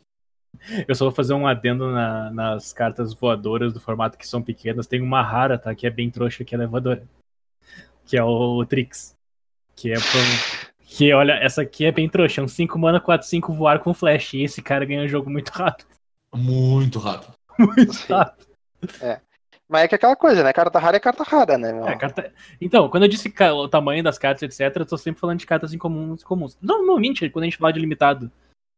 Eu 0.89 0.95
só 0.95 1.05
vou 1.05 1.15
fazer 1.15 1.35
um 1.35 1.47
adendo 1.47 1.91
na- 1.91 2.31
nas 2.31 2.73
cartas 2.73 3.13
voadoras 3.13 3.73
do 3.73 3.81
formato 3.81 4.17
que 4.17 4.27
são 4.27 4.41
pequenas. 4.43 4.87
Tem 4.87 5.01
uma 5.01 5.23
rara, 5.23 5.59
tá? 5.59 5.75
Que 5.75 5.87
é 5.87 5.91
bem 5.91 6.11
trouxa, 6.11 6.45
que 6.45 6.55
ela 6.55 6.65
é 6.65 6.67
voadora. 6.67 7.07
Que 8.07 8.17
é 8.17 8.23
o 8.23 8.65
Trix. 8.65 9.15
Que 9.77 9.93
é 9.93 9.95
pro- 9.95 10.05
Que, 10.97 11.13
olha, 11.13 11.33
essa 11.33 11.63
aqui 11.63 11.85
é 11.85 11.91
bem 11.91 12.09
trouxa. 12.09 12.41
É 12.41 12.45
um 12.45 12.49
5 12.49 12.79
mana, 12.79 13.01
4, 13.01 13.27
5 13.27 13.53
voar 13.53 13.81
com 13.81 13.93
flash. 13.93 14.35
E 14.35 14.43
esse 14.45 14.63
cara 14.63 14.85
ganha 14.85 15.03
o 15.05 15.09
jogo 15.09 15.29
muito 15.29 15.49
rápido. 15.49 15.89
Muito 16.33 16.99
rápido. 17.01 17.33
Muito 17.59 17.93
Sim. 17.93 18.13
rápido. 18.13 18.47
Mas 19.75 19.83
é 19.83 19.89
que 19.89 19.95
é 19.95 19.97
aquela 19.97 20.15
coisa, 20.15 20.45
né? 20.45 20.53
Carta 20.53 20.79
rara 20.79 20.97
é 20.99 21.01
carta 21.01 21.25
rara, 21.25 21.59
né? 21.59 21.73
meu? 21.73 21.89
É, 21.89 21.97
carta- 21.97 22.33
Então, 22.61 22.89
quando 22.89 23.03
eu 23.03 23.09
disse 23.09 23.35
o 23.53 23.67
tamanho 23.69 24.05
das 24.05 24.17
cartas, 24.17 24.41
etc., 24.45 24.77
eu 24.77 24.87
tô 24.87 24.97
sempre 24.97 25.21
falando 25.21 25.41
de 25.41 25.47
cartas 25.47 25.75
incomuns 25.75 26.23
e 26.23 26.25
comuns. 26.25 26.57
Normalmente, 26.63 27.29
quando 27.29 27.43
a 27.43 27.47
gente 27.47 27.57
fala 27.57 27.73
de 27.73 27.81
limitado, 27.81 28.31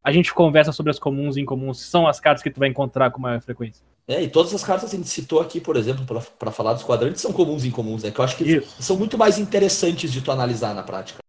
a 0.03 0.11
gente 0.11 0.33
conversa 0.33 0.71
sobre 0.71 0.89
as 0.89 0.97
comuns 0.97 1.37
e 1.37 1.41
incomuns. 1.41 1.81
São 1.81 2.07
as 2.07 2.19
cartas 2.19 2.41
que 2.41 2.49
tu 2.49 2.59
vai 2.59 2.67
encontrar 2.67 3.11
com 3.11 3.21
maior 3.21 3.39
frequência. 3.41 3.85
É, 4.07 4.23
e 4.23 4.27
todas 4.27 4.51
as 4.55 4.63
cartas 4.63 4.89
que 4.89 4.95
a 4.95 4.97
gente 4.97 5.07
citou 5.07 5.39
aqui, 5.39 5.61
por 5.61 5.75
exemplo, 5.75 6.03
pra- 6.03 6.19
pra 6.19 6.49
falar 6.49 6.73
dos 6.73 6.81
quadrantes, 6.83 7.21
são 7.21 7.31
comuns 7.31 7.63
e 7.63 7.67
incomuns, 7.67 8.01
né? 8.01 8.09
Que 8.09 8.19
eu 8.19 8.25
acho 8.25 8.35
que 8.35 8.43
Isso. 8.43 8.81
são 8.81 8.97
muito 8.97 9.19
mais 9.19 9.37
interessantes 9.37 10.11
de 10.11 10.21
tu 10.21 10.31
analisar 10.31 10.73
na 10.73 10.81
prática. 10.81 11.19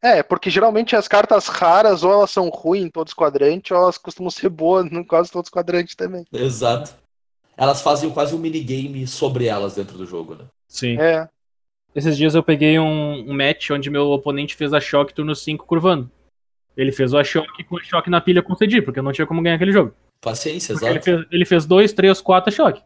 É, 0.00 0.22
porque 0.22 0.50
geralmente 0.50 0.94
as 0.94 1.08
cartas 1.08 1.48
raras 1.48 2.04
ou 2.04 2.12
elas 2.12 2.30
são 2.30 2.48
ruins 2.48 2.84
em 2.84 2.90
todos 2.90 3.10
os 3.10 3.16
quadrantes, 3.16 3.72
ou 3.72 3.76
elas 3.76 3.98
costumam 3.98 4.30
ser 4.30 4.50
boas 4.50 4.86
em 4.86 5.02
quase 5.02 5.32
todos 5.32 5.48
os 5.48 5.52
quadrantes 5.52 5.96
também. 5.96 6.24
Exato. 6.32 6.94
Elas 7.60 7.82
fazem 7.82 8.08
quase 8.08 8.34
um 8.34 8.38
minigame 8.38 9.06
sobre 9.06 9.44
elas 9.44 9.74
dentro 9.74 9.98
do 9.98 10.06
jogo, 10.06 10.34
né? 10.34 10.46
Sim. 10.66 10.98
É, 10.98 11.28
Esses 11.94 12.16
dias 12.16 12.34
eu 12.34 12.42
peguei 12.42 12.78
um, 12.78 13.30
um 13.30 13.36
match 13.36 13.70
onde 13.70 13.90
meu 13.90 14.06
oponente 14.10 14.56
fez 14.56 14.72
a 14.72 14.80
choque 14.80 15.12
turno 15.12 15.34
5 15.36 15.66
curvando. 15.66 16.10
Ele 16.74 16.90
fez 16.90 17.12
o 17.12 17.18
a 17.18 17.24
choque 17.24 17.62
com 17.64 17.76
a 17.76 17.82
choque 17.82 18.08
na 18.08 18.18
pilha 18.20 18.38
eu 18.38 18.42
concedi, 18.44 18.80
porque 18.80 18.98
eu 19.00 19.02
não 19.02 19.12
tinha 19.12 19.26
como 19.26 19.42
ganhar 19.42 19.56
aquele 19.56 19.72
jogo. 19.72 19.92
Paciência, 20.22 20.72
Porque 20.74 20.86
ele 20.86 20.98
exato. 20.98 21.04
fez, 21.04 21.26
ele 21.30 21.44
fez 21.44 21.66
dois, 21.66 21.92
três, 21.92 22.20
quatro 22.22 22.50
a 22.50 22.56
choque. 22.56 22.82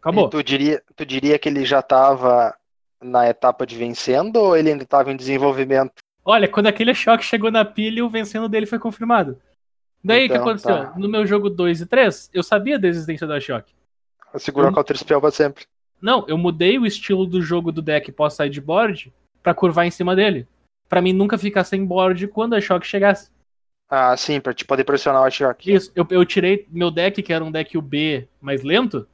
Acabou. 0.00 0.28
E 0.28 0.30
tu 0.30 0.42
diria, 0.42 0.82
tu 0.94 1.04
diria 1.04 1.38
que 1.38 1.48
ele 1.48 1.64
já 1.66 1.80
estava 1.80 2.54
na 3.02 3.28
etapa 3.28 3.66
de 3.66 3.76
vencendo 3.76 4.36
ou 4.36 4.56
ele 4.56 4.70
ainda 4.70 4.84
estava 4.84 5.12
em 5.12 5.16
desenvolvimento? 5.16 5.92
Olha, 6.24 6.48
quando 6.48 6.68
aquele 6.68 6.94
choque 6.94 7.24
chegou 7.24 7.50
na 7.50 7.64
pilha, 7.64 8.04
o 8.04 8.08
vencendo 8.08 8.48
dele 8.48 8.64
foi 8.66 8.78
confirmado. 8.78 9.38
Daí 10.02 10.24
o 10.24 10.28
que 10.28 10.34
Então, 10.34 10.46
aconteceu? 10.48 10.76
tá. 10.76 10.94
No 10.96 11.08
meu 11.08 11.26
jogo 11.26 11.50
2 11.50 11.82
e 11.82 11.86
3, 11.86 12.30
eu 12.32 12.42
sabia 12.42 12.78
da 12.78 12.88
existência 12.88 13.26
da 13.26 13.38
choque. 13.40 13.74
Segurou 14.38 14.68
Hum. 14.68 14.72
a 14.72 14.74
Counter 14.74 14.96
Spell 14.96 15.20
pra 15.20 15.30
sempre. 15.30 15.64
Não, 16.00 16.24
eu 16.28 16.36
mudei 16.36 16.78
o 16.78 16.86
estilo 16.86 17.26
do 17.26 17.40
jogo 17.40 17.72
do 17.72 17.80
deck 17.82 18.12
pós-sideboard 18.12 19.12
pra 19.42 19.54
curvar 19.54 19.86
em 19.86 19.90
cima 19.90 20.14
dele. 20.14 20.46
Pra 20.88 21.00
mim 21.02 21.12
nunca 21.12 21.38
ficar 21.38 21.64
sem 21.64 21.84
board 21.84 22.28
quando 22.28 22.54
a 22.54 22.60
choque 22.60 22.86
chegasse. 22.86 23.30
Ah, 23.88 24.16
sim, 24.16 24.40
pra 24.40 24.52
te 24.52 24.64
poder 24.64 24.84
pressionar 24.84 25.22
o 25.26 25.30
choque. 25.30 25.72
Isso, 25.72 25.90
eu, 25.94 26.06
eu 26.10 26.24
tirei 26.24 26.66
meu 26.70 26.90
deck, 26.90 27.22
que 27.22 27.32
era 27.32 27.44
um 27.44 27.50
deck 27.52 27.76
UB 27.78 28.28
mais 28.40 28.62
lento. 28.62 29.06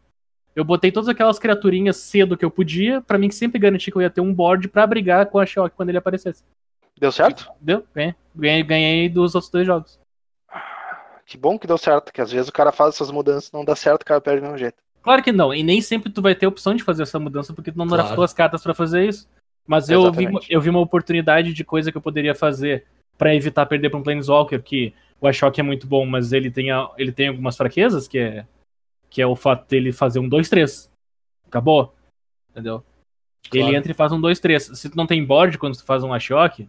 Eu 0.57 0.65
botei 0.65 0.91
todas 0.93 1.09
aquelas 1.09 1.39
criaturinhas 1.39 1.97
cedo 1.97 2.37
que 2.37 2.45
eu 2.45 2.51
podia, 2.51 3.01
pra 3.01 3.17
mim 3.19 3.31
sempre 3.31 3.59
garantir 3.59 3.91
que 3.91 3.97
eu 3.97 4.03
ia 4.03 4.11
ter 4.11 4.21
um 4.21 4.35
board 4.35 4.69
pra 4.69 4.87
brigar 4.87 5.27
com 5.27 5.39
a 5.39 5.47
choque 5.47 5.77
quando 5.77 5.89
ele 5.91 5.99
aparecesse. 5.99 6.43
Deu 6.99 7.13
certo? 7.13 7.51
Deu? 7.61 7.85
Ganhei. 7.95 8.15
Ganhei, 8.35 8.63
ganhei 8.63 9.09
dos 9.09 9.35
outros 9.35 9.51
dois 9.51 9.67
jogos. 9.67 9.99
Que 11.27 11.39
bom 11.39 11.59
que 11.59 11.67
deu 11.67 11.79
certo, 11.79 12.13
que 12.13 12.21
às 12.21 12.31
vezes 12.31 12.49
o 12.49 12.53
cara 12.53 12.73
faz 12.73 12.95
essas 12.95 13.11
mudanças, 13.11 13.51
não 13.53 13.65
dá 13.65 13.75
certo, 13.75 14.03
o 14.03 14.05
cara 14.05 14.21
perde 14.21 14.41
do 14.41 14.45
mesmo 14.45 14.59
jeito. 14.59 14.77
Claro 15.03 15.23
que 15.23 15.33
não, 15.33 15.53
e 15.53 15.63
nem 15.63 15.81
sempre 15.81 16.11
tu 16.13 16.23
vai 16.23 16.35
ter 16.35 16.47
opção 16.47 16.75
de 16.75 16.85
fazer 16.85 17.03
essa 17.03 17.19
mudança, 17.19 17.53
porque 17.53 17.73
tu 17.73 17.79
não 17.79 17.87
Claro. 17.89 18.03
draftou 18.05 18.23
as 18.25 18.33
cartas 18.33 18.63
pra 18.63 18.73
fazer 18.75 19.09
isso. 19.09 19.29
Mas 19.67 19.89
eu 19.89 20.11
vi, 20.13 20.27
eu 20.49 20.61
vi 20.61 20.71
uma 20.71 20.81
oportunidade 20.81 21.53
de 21.53 21.65
coisa 21.65 21.91
que 21.91 21.97
eu 21.99 22.03
poderia 22.03 22.35
fazer 22.35 22.85
pra 23.19 23.35
evitar 23.35 23.67
perder 23.67 23.91
pra 23.91 23.99
um 23.99 24.03
Planeswalker, 24.03 24.63
que 24.63 24.95
o 25.21 25.27
Ashok 25.29 25.59
é 25.61 25.63
muito 25.63 25.87
bom, 25.87 26.05
mas 26.07 26.33
ele 26.33 26.51
tem, 26.51 26.71
a- 26.71 26.91
ele 26.99 27.13
tem 27.13 27.29
algumas 27.29 27.57
fraquezas, 27.57 28.09
que 28.09 28.19
é, 28.19 28.47
que 29.11 29.21
é 29.23 29.27
o 29.27 29.37
fato 29.37 29.69
dele 29.69 29.93
fazer 29.93 30.19
um 30.19 30.29
2-3. 30.29 30.91
Acabou. 31.47 31.95
Entendeu? 32.51 32.83
Claro. 33.51 33.69
Ele 33.69 33.77
entra 33.77 33.93
e 33.93 33.95
faz 33.95 34.13
um 34.13 34.21
2-3. 34.21 34.77
Se 34.77 34.89
tu 34.91 34.97
não 34.97 35.07
tem 35.07 35.25
board 35.25 35.59
quando 35.59 35.77
tu 35.77 35.85
faz 35.85 36.03
um 36.03 36.13
Ashok, 36.13 36.69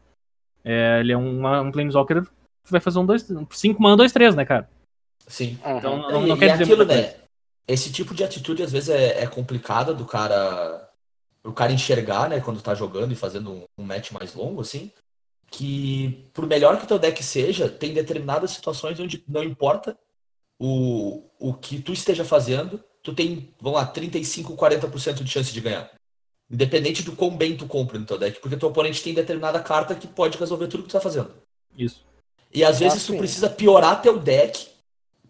é, 0.63 0.99
ele 0.99 1.11
é 1.13 1.17
uma- 1.17 1.61
um 1.61 1.71
Planeswalker 1.71 2.23
que 2.23 2.71
vai 2.71 2.79
fazer 2.81 2.99
um 2.99 3.05
2 3.05 3.27
5 3.51 3.81
mana 3.81 3.97
2-3, 3.97 4.35
né, 4.35 4.45
cara? 4.45 4.69
Sim. 5.27 5.57
Uhum. 5.65 5.77
Então 5.77 5.93
É, 6.09 6.11
não, 6.13 6.27
não 6.27 6.35
e 6.35 6.39
quer 6.39 6.45
é 6.45 6.51
dizer 6.53 6.63
aquilo, 6.63 6.77
muita 6.85 6.95
né? 6.95 7.15
Esse 7.67 7.91
tipo 7.91 8.13
de 8.13 8.23
atitude 8.23 8.63
às 8.63 8.71
vezes 8.71 8.89
é, 8.89 9.23
é 9.23 9.27
complicada 9.27 9.93
do 9.93 10.05
cara 10.05 10.89
o 11.43 11.51
cara 11.51 11.73
enxergar, 11.73 12.29
né, 12.29 12.39
quando 12.39 12.61
tá 12.61 12.73
jogando 12.73 13.11
e 13.11 13.17
fazendo 13.17 13.51
um, 13.51 13.63
um 13.77 13.83
match 13.83 14.11
mais 14.11 14.33
longo, 14.33 14.61
assim. 14.61 14.91
que, 15.51 16.29
por 16.33 16.47
melhor 16.47 16.77
que 16.77 16.85
o 16.85 16.87
teu 16.87 16.97
deck 16.97 17.21
seja, 17.21 17.67
tem 17.67 17.93
determinadas 17.93 18.51
situações 18.51 18.99
onde 18.99 19.23
não 19.27 19.43
importa 19.43 19.97
o, 20.57 21.23
o 21.37 21.53
que 21.53 21.81
tu 21.81 21.91
esteja 21.91 22.23
fazendo, 22.23 22.81
tu 23.03 23.13
tem, 23.13 23.53
vamos 23.59 23.77
lá, 23.77 23.85
35, 23.85 24.55
40% 24.55 25.23
de 25.23 25.29
chance 25.29 25.51
de 25.51 25.59
ganhar. 25.59 25.91
Independente 26.49 27.03
do 27.03 27.15
quão 27.15 27.35
bem 27.35 27.57
tu 27.57 27.67
compra 27.67 27.99
no 27.99 28.05
teu 28.05 28.17
deck, 28.17 28.39
porque 28.39 28.57
teu 28.57 28.69
oponente 28.69 29.03
tem 29.03 29.13
determinada 29.13 29.59
carta 29.59 29.95
que 29.95 30.07
pode 30.07 30.37
resolver 30.37 30.67
tudo 30.67 30.83
que 30.83 30.89
tu 30.89 30.93
tá 30.93 31.01
fazendo. 31.01 31.33
Isso. 31.77 32.05
E 32.53 32.63
às 32.63 32.79
vezes 32.79 33.05
tu 33.05 33.13
sim. 33.13 33.17
precisa 33.17 33.49
piorar 33.49 34.01
teu 34.01 34.17
deck 34.17 34.67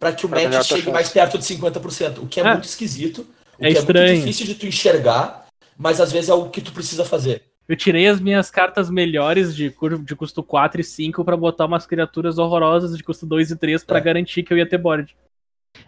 para 0.04 0.12
que 0.12 0.26
o 0.26 0.30
Pra 0.30 0.50
match 0.50 0.66
chegue 0.68 0.92
mais 0.92 1.10
perto 1.10 1.38
de 1.38 1.46
50%, 1.46 2.18
o 2.24 2.28
que 2.28 2.42
é 2.42 2.44
É. 2.44 2.52
muito 2.52 2.66
esquisito, 2.66 3.20
o 3.58 3.66
É 3.66 3.72
que 3.72 3.78
é 3.78 3.80
estranho. 3.80 4.08
muito 4.10 4.20
difícil 4.26 4.46
de 4.46 4.56
tu 4.56 4.66
enxergar, 4.68 5.46
mas 5.78 6.02
às 6.02 6.12
vezes 6.12 6.30
é 6.30 6.34
o 6.34 6.50
que 6.50 6.60
tu 6.60 6.74
precisa 6.74 7.06
fazer. 7.06 7.44
Eu 7.70 7.78
tirei 7.78 8.06
as 8.10 8.20
minhas 8.20 8.52
cartas 8.52 8.90
melhores 8.90 9.56
de, 9.56 9.74
de 10.04 10.16
custo 10.18 10.44
4 10.44 10.82
e 10.82 10.84
5 10.84 11.24
pra 11.24 11.38
botar 11.38 11.66
umas 11.66 11.86
criaturas 11.86 12.38
horrorosas 12.38 12.98
de 12.98 13.02
custo 13.02 13.26
2 13.26 13.52
e 13.52 13.56
3 13.56 13.86
pra 13.86 14.00
É. 14.00 14.02
garantir 14.02 14.44
que 14.44 14.52
eu 14.54 14.58
ia 14.58 14.68
ter 14.68 14.78
board. 14.78 15.16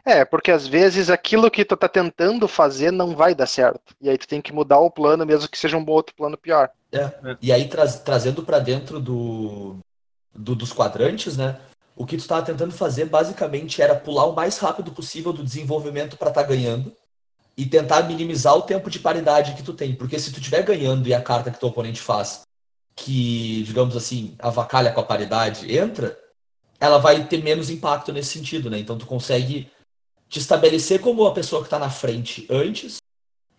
É, 0.05 0.24
porque 0.24 0.49
às 0.49 0.66
vezes 0.66 1.09
aquilo 1.09 1.51
que 1.51 1.66
tu 1.66 1.76
tá 1.76 1.89
tentando 1.89 2.47
fazer 2.47 2.91
não 2.91 3.13
vai 3.18 3.36
dar 3.36 3.45
certo. 3.47 3.93
E 4.01 4.09
aí 4.09 4.18
tu 4.18 4.28
tem 4.30 4.41
que 4.41 4.53
mudar 4.53 4.80
o 4.80 4.89
plano, 4.89 5.26
mesmo 5.26 5.49
que 5.49 5.57
seja 5.57 5.78
um 5.78 5.86
outro 5.89 6.16
plano 6.16 6.38
pior. 6.38 6.70
E 7.41 7.51
aí, 7.51 7.68
traz- 7.68 7.99
trazendo 7.99 8.41
para 8.41 8.59
dentro 8.59 9.01
do, 9.01 9.78
do- 10.34 10.55
dos 10.55 10.72
quadrantes, 10.72 11.36
né? 11.36 11.57
O 11.96 12.06
que 12.06 12.18
tu 12.18 12.28
tava 12.28 12.46
tentando 12.46 12.74
fazer 12.74 13.06
basicamente 13.06 13.82
era 13.82 13.96
pular 13.96 14.26
o 14.26 14.36
mais 14.36 14.58
rápido 14.58 14.91
possível 14.91 15.32
do 15.32 15.43
desenvolvimento 15.43 16.18
para 16.18 16.30
estar 16.30 16.43
ganhando 16.43 16.93
e 17.58 17.66
tentar 17.66 18.04
minimizar 18.04 18.56
o 18.56 18.64
tempo 18.64 18.89
de 18.89 19.00
paridade 19.00 19.54
que 19.54 19.64
tu 19.64 19.74
tem. 19.74 19.96
Porque 19.96 20.20
se 20.20 20.32
tu 20.32 20.39
estiver 20.39 20.64
ganhando 20.64 21.08
e 21.08 21.14
a 21.14 21.22
carta 21.22 21.50
que 21.50 21.60
teu 21.60 21.70
oponente 21.70 22.02
faz, 22.02 22.41
que, 22.96 23.64
digamos 23.64 23.96
assim, 23.96 24.36
avacalha 24.39 24.91
com 24.91 25.00
a 25.00 25.06
paridade, 25.06 25.74
entra, 25.74 26.20
ela 26.80 26.98
vai 26.98 27.26
ter 27.26 27.41
menos 27.41 27.70
impacto 27.70 28.12
nesse 28.12 28.38
sentido, 28.38 28.70
né? 28.70 28.78
Então 28.78 28.98
tu 28.98 29.06
consegue 29.06 29.72
te 30.28 30.39
estabelecer 30.39 31.00
como 31.00 31.26
a 31.26 31.34
pessoa 31.34 31.64
que 31.64 31.70
tá 31.70 31.80
na 31.80 31.89
frente 31.89 32.46
antes 32.50 32.98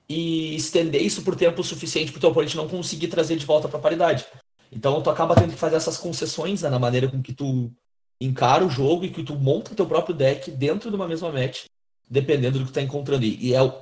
e 0.09 0.55
estender 0.55 1.03
isso 1.03 1.23
por 1.23 1.35
tempo 1.35 1.65
suficiente 1.65 2.13
para 2.13 2.19
o 2.19 2.21
teu 2.21 2.31
oponente 2.31 2.57
não 2.57 2.69
conseguir 2.69 3.09
trazer 3.09 3.37
de 3.37 3.47
volta 3.47 3.69
para 3.69 3.79
paridade. 3.79 4.27
Então 4.71 5.01
tu 5.03 5.09
acaba 5.09 5.35
tendo 5.35 5.53
que 5.53 5.59
fazer 5.59 5.77
essas 5.77 5.97
concessões 5.97 6.63
né, 6.63 6.69
na 6.69 6.79
maneira 6.79 7.09
com 7.09 7.23
que 7.23 7.33
tu 7.33 7.73
encara 8.21 8.65
o 8.65 8.71
jogo 8.71 9.05
e 9.05 9.11
que 9.11 9.23
tu 9.23 9.35
monta 9.35 9.75
teu 9.75 9.87
próprio 9.87 10.15
deck 10.15 10.51
dentro 10.51 10.91
de 10.91 10.97
uma 10.97 11.09
mesma 11.09 11.31
match, 11.31 11.65
dependendo 12.09 12.59
do 12.59 12.65
que 12.65 12.71
tu 12.71 12.75
tá 12.75 12.83
encontrando. 12.83 13.25
E, 13.25 13.49
e 13.49 13.55
é 13.55 13.63
o... 13.63 13.73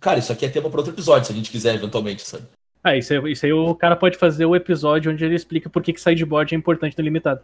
Cara, 0.00 0.18
isso 0.18 0.32
aqui 0.32 0.44
é 0.44 0.48
tema 0.48 0.68
para 0.68 0.80
outro 0.80 0.94
episódio, 0.94 1.26
se 1.26 1.32
a 1.32 1.36
gente 1.36 1.50
quiser, 1.50 1.74
eventualmente, 1.74 2.22
sabe? 2.22 2.44
Ah, 2.82 2.96
isso 2.96 3.14
aí, 3.14 3.32
isso 3.32 3.46
aí 3.46 3.52
o 3.52 3.74
cara 3.74 3.96
pode 3.96 4.18
fazer 4.18 4.44
o 4.44 4.54
episódio 4.54 5.10
onde 5.10 5.24
ele 5.24 5.34
explica 5.34 5.70
por 5.70 5.82
que, 5.82 5.92
que 5.92 6.00
sideboard 6.00 6.54
é 6.54 6.58
importante 6.58 6.96
no 6.98 7.04
limitado. 7.04 7.40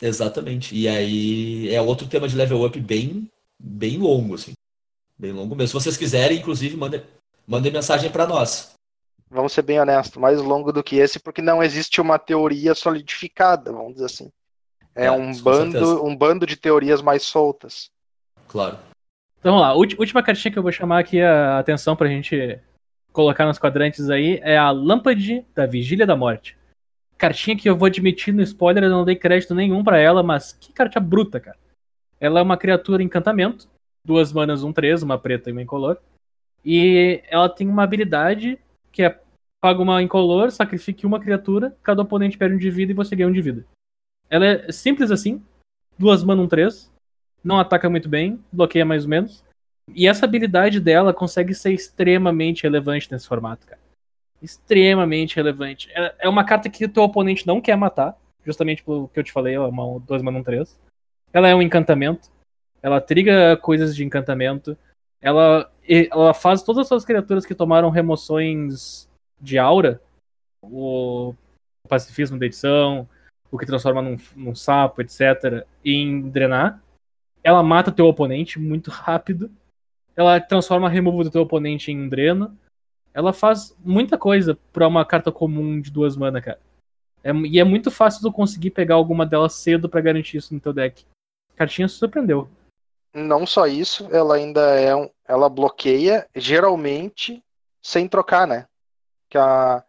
Exatamente. 0.00 0.74
E 0.74 0.88
aí 0.88 1.74
é 1.74 1.82
outro 1.82 2.06
tema 2.06 2.26
de 2.26 2.34
level 2.34 2.64
up 2.64 2.80
bem, 2.80 3.28
bem 3.58 3.98
longo, 3.98 4.34
assim. 4.34 4.52
Bem 5.18 5.32
longo 5.32 5.54
mesmo. 5.54 5.68
Se 5.68 5.84
vocês 5.84 5.98
quiserem, 5.98 6.38
inclusive, 6.38 6.76
mandem, 6.78 7.02
mandem 7.46 7.70
mensagem 7.70 8.10
para 8.10 8.26
nós. 8.26 8.72
Vamos 9.30 9.52
ser 9.52 9.62
bem 9.62 9.78
honestos, 9.78 10.16
mais 10.16 10.40
longo 10.40 10.72
do 10.72 10.82
que 10.82 10.96
esse, 10.96 11.20
porque 11.20 11.42
não 11.42 11.62
existe 11.62 12.00
uma 12.00 12.18
teoria 12.18 12.74
solidificada, 12.74 13.70
vamos 13.70 13.92
dizer 13.92 14.06
assim. 14.06 14.32
É, 14.94 15.06
É, 15.06 15.10
um 15.10 15.28
com 15.28 15.34
certeza. 15.34 15.80
bando, 15.80 16.04
um 16.04 16.16
bando 16.16 16.46
de 16.46 16.56
teorias 16.56 17.00
mais 17.00 17.22
soltas. 17.22 17.90
Claro. 18.48 18.78
Então 19.38 19.52
vamos 19.52 19.60
lá, 19.62 19.74
última 19.74 20.22
cartinha 20.22 20.52
que 20.52 20.58
eu 20.58 20.62
vou 20.62 20.72
chamar 20.72 20.98
aqui 20.98 21.20
a 21.20 21.58
atenção 21.58 21.96
pra 21.96 22.08
gente 22.08 22.60
colocar 23.12 23.46
nos 23.46 23.58
quadrantes 23.58 24.10
aí 24.10 24.38
é 24.42 24.56
a 24.56 24.70
Lâmpade 24.70 25.44
da 25.54 25.66
Vigília 25.66 26.06
da 26.06 26.16
Morte. 26.16 26.56
Cartinha 27.16 27.56
que 27.56 27.68
eu 27.68 27.76
vou 27.76 27.86
admitir 27.86 28.32
no 28.32 28.42
spoiler, 28.42 28.84
eu 28.84 28.90
não 28.90 29.04
dei 29.04 29.16
crédito 29.16 29.54
nenhum 29.54 29.82
pra 29.82 29.98
ela, 29.98 30.22
mas 30.22 30.52
que 30.52 30.72
carta 30.72 31.00
bruta, 31.00 31.40
cara. 31.40 31.58
Ela 32.18 32.40
é 32.40 32.42
uma 32.42 32.56
criatura 32.56 33.02
encantamento, 33.02 33.68
duas 34.04 34.32
manas, 34.32 34.62
um 34.62 34.72
3, 34.72 35.02
uma 35.02 35.18
preta 35.18 35.48
e 35.48 35.52
uma 35.52 35.62
incolor. 35.62 35.98
E 36.64 37.22
ela 37.28 37.48
tem 37.48 37.68
uma 37.68 37.82
habilidade 37.82 38.58
que 38.92 39.02
é 39.02 39.18
paga 39.60 39.80
uma 39.80 40.02
incolor, 40.02 40.50
sacrifique 40.50 41.06
uma 41.06 41.20
criatura, 41.20 41.76
cada 41.82 42.02
oponente 42.02 42.38
perde 42.38 42.56
um 42.56 42.58
de 42.58 42.70
vida 42.70 42.92
e 42.92 42.94
você 42.94 43.14
ganha 43.14 43.28
um 43.28 43.32
de 43.32 43.42
vida. 43.42 43.66
Ela 44.30 44.46
é 44.46 44.72
simples 44.72 45.10
assim, 45.10 45.42
duas 45.98 46.22
manas, 46.22 46.44
um 46.44 46.48
3, 46.48 46.90
não 47.42 47.58
ataca 47.58 47.90
muito 47.90 48.08
bem, 48.08 48.42
bloqueia 48.52 48.84
mais 48.84 49.04
ou 49.04 49.10
menos. 49.10 49.44
E 49.92 50.06
essa 50.06 50.24
habilidade 50.24 50.78
dela 50.78 51.12
consegue 51.12 51.52
ser 51.52 51.72
extremamente 51.72 52.62
relevante 52.62 53.10
nesse 53.10 53.26
formato, 53.26 53.66
cara. 53.66 53.80
Extremamente 54.40 55.36
relevante. 55.36 55.90
É 55.92 56.14
é 56.20 56.28
uma 56.28 56.44
carta 56.44 56.70
que 56.70 56.84
o 56.84 56.88
teu 56.88 57.02
oponente 57.02 57.46
não 57.46 57.60
quer 57.60 57.76
matar, 57.76 58.16
justamente 58.44 58.82
pelo 58.82 59.08
que 59.08 59.18
eu 59.18 59.24
te 59.24 59.32
falei, 59.32 59.54
é 59.54 59.60
uma 59.60 59.98
2 60.00 60.22
mana 60.22 60.38
1 60.38 60.42
3. 60.44 60.80
Ela 61.32 61.48
é 61.48 61.54
um 61.54 61.62
encantamento. 61.62 62.30
Ela 62.82 63.00
triga 63.00 63.56
coisas 63.56 63.94
de 63.94 64.04
encantamento. 64.04 64.76
Ela, 65.20 65.70
ela 65.86 66.32
faz 66.32 66.62
todas 66.62 66.82
as 66.82 66.88
suas 66.88 67.04
criaturas 67.04 67.44
que 67.44 67.54
tomaram 67.54 67.90
remoções 67.90 69.08
de 69.40 69.58
aura, 69.58 70.00
o 70.62 71.34
pacifismo 71.88 72.38
da 72.38 72.46
edição, 72.46 73.08
o 73.50 73.58
que 73.58 73.66
transforma 73.66 74.00
num, 74.00 74.16
num 74.36 74.54
sapo, 74.54 75.02
etc., 75.02 75.66
em 75.84 76.28
drenar. 76.30 76.80
Ela 77.42 77.62
mata 77.62 77.90
teu 77.92 78.06
oponente 78.06 78.58
muito 78.58 78.90
rápido. 78.90 79.50
Ela 80.14 80.40
transforma 80.40 80.86
a 80.86 80.90
removal 80.90 81.24
do 81.24 81.30
teu 81.30 81.42
oponente 81.42 81.90
em 81.90 82.08
dreno. 82.08 82.56
Ela 83.12 83.32
faz 83.32 83.76
muita 83.84 84.16
coisa 84.18 84.58
pra 84.72 84.86
uma 84.86 85.04
carta 85.04 85.32
comum 85.32 85.80
de 85.80 85.90
duas 85.90 86.16
mana, 86.16 86.40
cara. 86.40 86.60
É- 87.24 87.32
e 87.32 87.58
é 87.58 87.64
muito 87.64 87.90
fácil 87.90 88.22
tu 88.22 88.32
conseguir 88.32 88.70
pegar 88.70 88.94
alguma 88.94 89.26
delas 89.26 89.54
cedo 89.54 89.88
pra 89.88 90.00
garantir 90.00 90.36
isso 90.36 90.54
no 90.54 90.60
teu 90.60 90.72
deck. 90.72 91.04
A 91.54 91.58
cartinha 91.58 91.88
surpreendeu. 91.88 92.48
Não 93.12 93.44
só 93.44 93.66
isso, 93.66 94.08
ela 94.12 94.36
ainda 94.36 94.60
é 94.78 94.94
um, 94.94 95.10
ela 95.26 95.48
bloqueia 95.48 96.28
geralmente 96.36 97.42
sem 97.82 98.06
trocar, 98.06 98.46
né? 98.46 98.66
Que 99.28 99.36
a- 99.36 99.82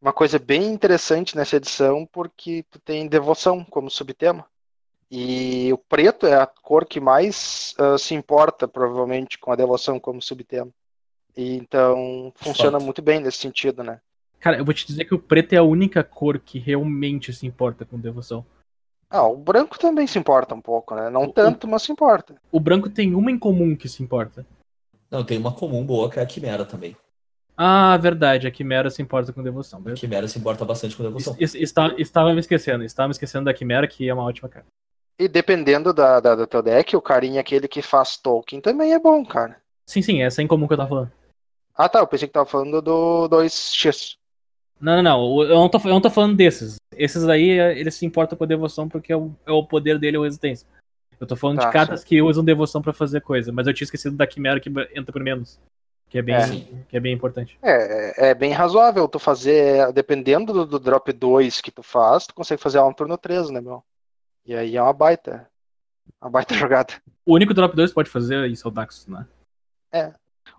uma 0.00 0.12
coisa 0.12 0.38
bem 0.38 0.72
interessante 0.72 1.36
nessa 1.36 1.56
edição, 1.56 2.06
porque 2.06 2.64
tu 2.70 2.78
tem 2.78 3.08
devoção 3.08 3.64
como 3.64 3.90
subtema. 3.90 4.44
E 5.10 5.72
o 5.72 5.78
preto 5.78 6.26
é 6.26 6.34
a 6.34 6.46
cor 6.46 6.84
que 6.84 7.00
mais 7.00 7.74
ah, 7.78 7.96
se 7.96 8.14
importa, 8.14 8.68
provavelmente, 8.68 9.38
com 9.38 9.50
a 9.50 9.56
devoção 9.56 9.98
como 9.98 10.20
subtema. 10.20 10.70
E 11.36 11.56
então 11.56 12.32
funciona 12.36 12.72
fato. 12.72 12.84
muito 12.84 13.00
bem 13.02 13.20
nesse 13.20 13.38
sentido, 13.38 13.82
né? 13.82 14.00
Cara, 14.40 14.58
eu 14.58 14.64
vou 14.64 14.74
te 14.74 14.86
dizer 14.86 15.04
que 15.04 15.14
o 15.14 15.18
preto 15.18 15.52
é 15.52 15.56
a 15.56 15.62
única 15.62 16.04
cor 16.04 16.38
que 16.38 16.58
realmente 16.58 17.32
se 17.32 17.46
importa 17.46 17.84
com 17.84 17.98
devoção. 17.98 18.44
Ah, 19.10 19.26
o 19.26 19.36
branco 19.36 19.78
também 19.78 20.06
se 20.06 20.18
importa 20.18 20.54
um 20.54 20.60
pouco, 20.60 20.94
né? 20.94 21.08
Não 21.08 21.24
O- 21.24 21.32
tanto, 21.32 21.66
mas 21.66 21.82
se 21.82 21.90
importa. 21.90 22.36
O 22.52 22.60
branco 22.60 22.90
tem 22.90 23.14
uma 23.14 23.30
em 23.30 23.38
comum 23.38 23.74
que 23.74 23.88
se 23.88 24.02
importa. 24.02 24.46
Não, 25.10 25.24
tem 25.24 25.38
uma 25.38 25.54
comum 25.54 25.84
boa 25.84 26.10
que 26.10 26.18
é 26.18 26.22
a 26.22 26.26
Quimera 26.26 26.64
também. 26.66 26.94
Ah, 27.60 27.96
verdade, 27.96 28.46
a 28.46 28.50
Quimera 28.52 28.88
se 28.88 29.02
importa 29.02 29.32
com 29.32 29.42
devoção. 29.42 29.82
A. 29.84 29.92
Quimera 29.94 30.28
se 30.28 30.38
importa 30.38 30.64
bastante 30.64 30.94
com 30.96 31.02
devoção. 31.02 31.34
Es- 31.40 31.54
es- 31.56 31.60
está- 31.62 31.92
estava 31.98 32.32
me 32.32 32.38
esquecendo, 32.38 32.84
estava 32.84 33.08
me 33.08 33.12
esquecendo 33.12 33.46
da 33.46 33.52
Quimera, 33.54 33.88
que 33.88 34.08
é 34.08 34.14
uma 34.14 34.22
ótima 34.22 34.48
carta. 34.48 34.68
E 35.18 35.26
dependendo 35.26 35.92
da, 35.92 36.20
da, 36.20 36.36
do 36.36 36.46
teu 36.46 36.62
deck, 36.62 36.96
o 36.96 37.02
carinha 37.02 37.40
aquele 37.40 37.66
que 37.66 37.82
faz 37.82 38.16
token 38.16 38.60
também 38.60 38.92
é 38.92 38.98
bom, 39.00 39.24
cara. 39.26 39.56
Sim, 39.84 40.00
sim, 40.02 40.22
essa 40.22 40.40
é 40.40 40.44
em 40.44 40.46
comum 40.46 40.68
que 40.68 40.74
eu 40.74 40.76
tava 40.76 40.88
falando. 40.88 41.12
Ah, 41.74 41.88
tá. 41.88 41.98
Eu 41.98 42.06
pensei 42.06 42.28
que 42.28 42.34
tava 42.34 42.46
falando 42.48 42.80
do 42.80 43.26
2x. 43.28 44.16
Não, 44.80 44.96
não, 44.96 45.02
não. 45.02 45.42
Eu 45.42 45.56
não 45.56 45.68
tô, 45.68 45.78
eu 45.78 45.90
não 45.90 46.00
tô 46.00 46.10
falando 46.10 46.36
desses. 46.36 46.76
Esses 46.96 47.26
aí, 47.28 47.58
é, 47.58 47.76
eles 47.76 47.96
se 47.96 48.06
importam 48.06 48.38
com 48.38 48.44
a 48.44 48.46
devoção 48.46 48.88
porque 48.88 49.12
é 49.12 49.16
o, 49.16 49.32
é 49.44 49.50
o 49.50 49.64
poder 49.64 49.98
dele 49.98 50.16
ou 50.18 50.22
resistência. 50.22 50.64
Eu 51.18 51.26
tô 51.26 51.34
falando 51.34 51.58
Tá, 51.58 51.66
de 51.66 51.72
cartas 51.72 52.04
que 52.04 52.22
usam 52.22 52.44
devoção 52.44 52.80
pra 52.80 52.92
fazer 52.92 53.20
coisa, 53.20 53.50
mas 53.50 53.66
eu 53.66 53.74
tinha 53.74 53.84
esquecido 53.84 54.16
da 54.16 54.26
Quimera 54.26 54.60
que 54.60 54.68
entra 54.94 55.12
por 55.12 55.20
menos. 55.22 55.58
Que 56.08 56.18
é 56.18 56.22
bem, 56.22 56.36
É. 56.36 56.84
que 56.88 56.96
é 56.96 57.00
bem 57.00 57.12
importante. 57.12 57.58
É, 57.62 58.30
é 58.30 58.34
bem 58.34 58.52
razoável 58.52 59.06
tu 59.06 59.18
fazer, 59.18 59.92
dependendo 59.92 60.52
do, 60.52 60.66
do 60.66 60.78
drop 60.78 61.12
2 61.12 61.60
que 61.60 61.70
tu 61.70 61.82
faz, 61.82 62.26
tu 62.26 62.34
consegue 62.34 62.62
fazer 62.62 62.78
ela 62.78 62.88
no 62.88 62.94
turno 62.94 63.18
3, 63.18 63.50
né, 63.50 63.60
meu? 63.60 63.84
E 64.46 64.54
aí 64.54 64.76
é 64.76 64.82
uma 64.82 64.92
baita. 64.92 65.48
Uma 66.20 66.30
baita 66.30 66.54
jogada. 66.56 66.94
O 67.26 67.34
único 67.34 67.52
drop 67.52 67.76
2 67.76 67.90
que 67.90 67.94
pode 67.94 68.08
fazer 68.08 68.46
isso 68.48 68.66
é 68.66 68.70
o 68.70 68.72
Daxus, 68.72 69.06
né? 69.06 69.26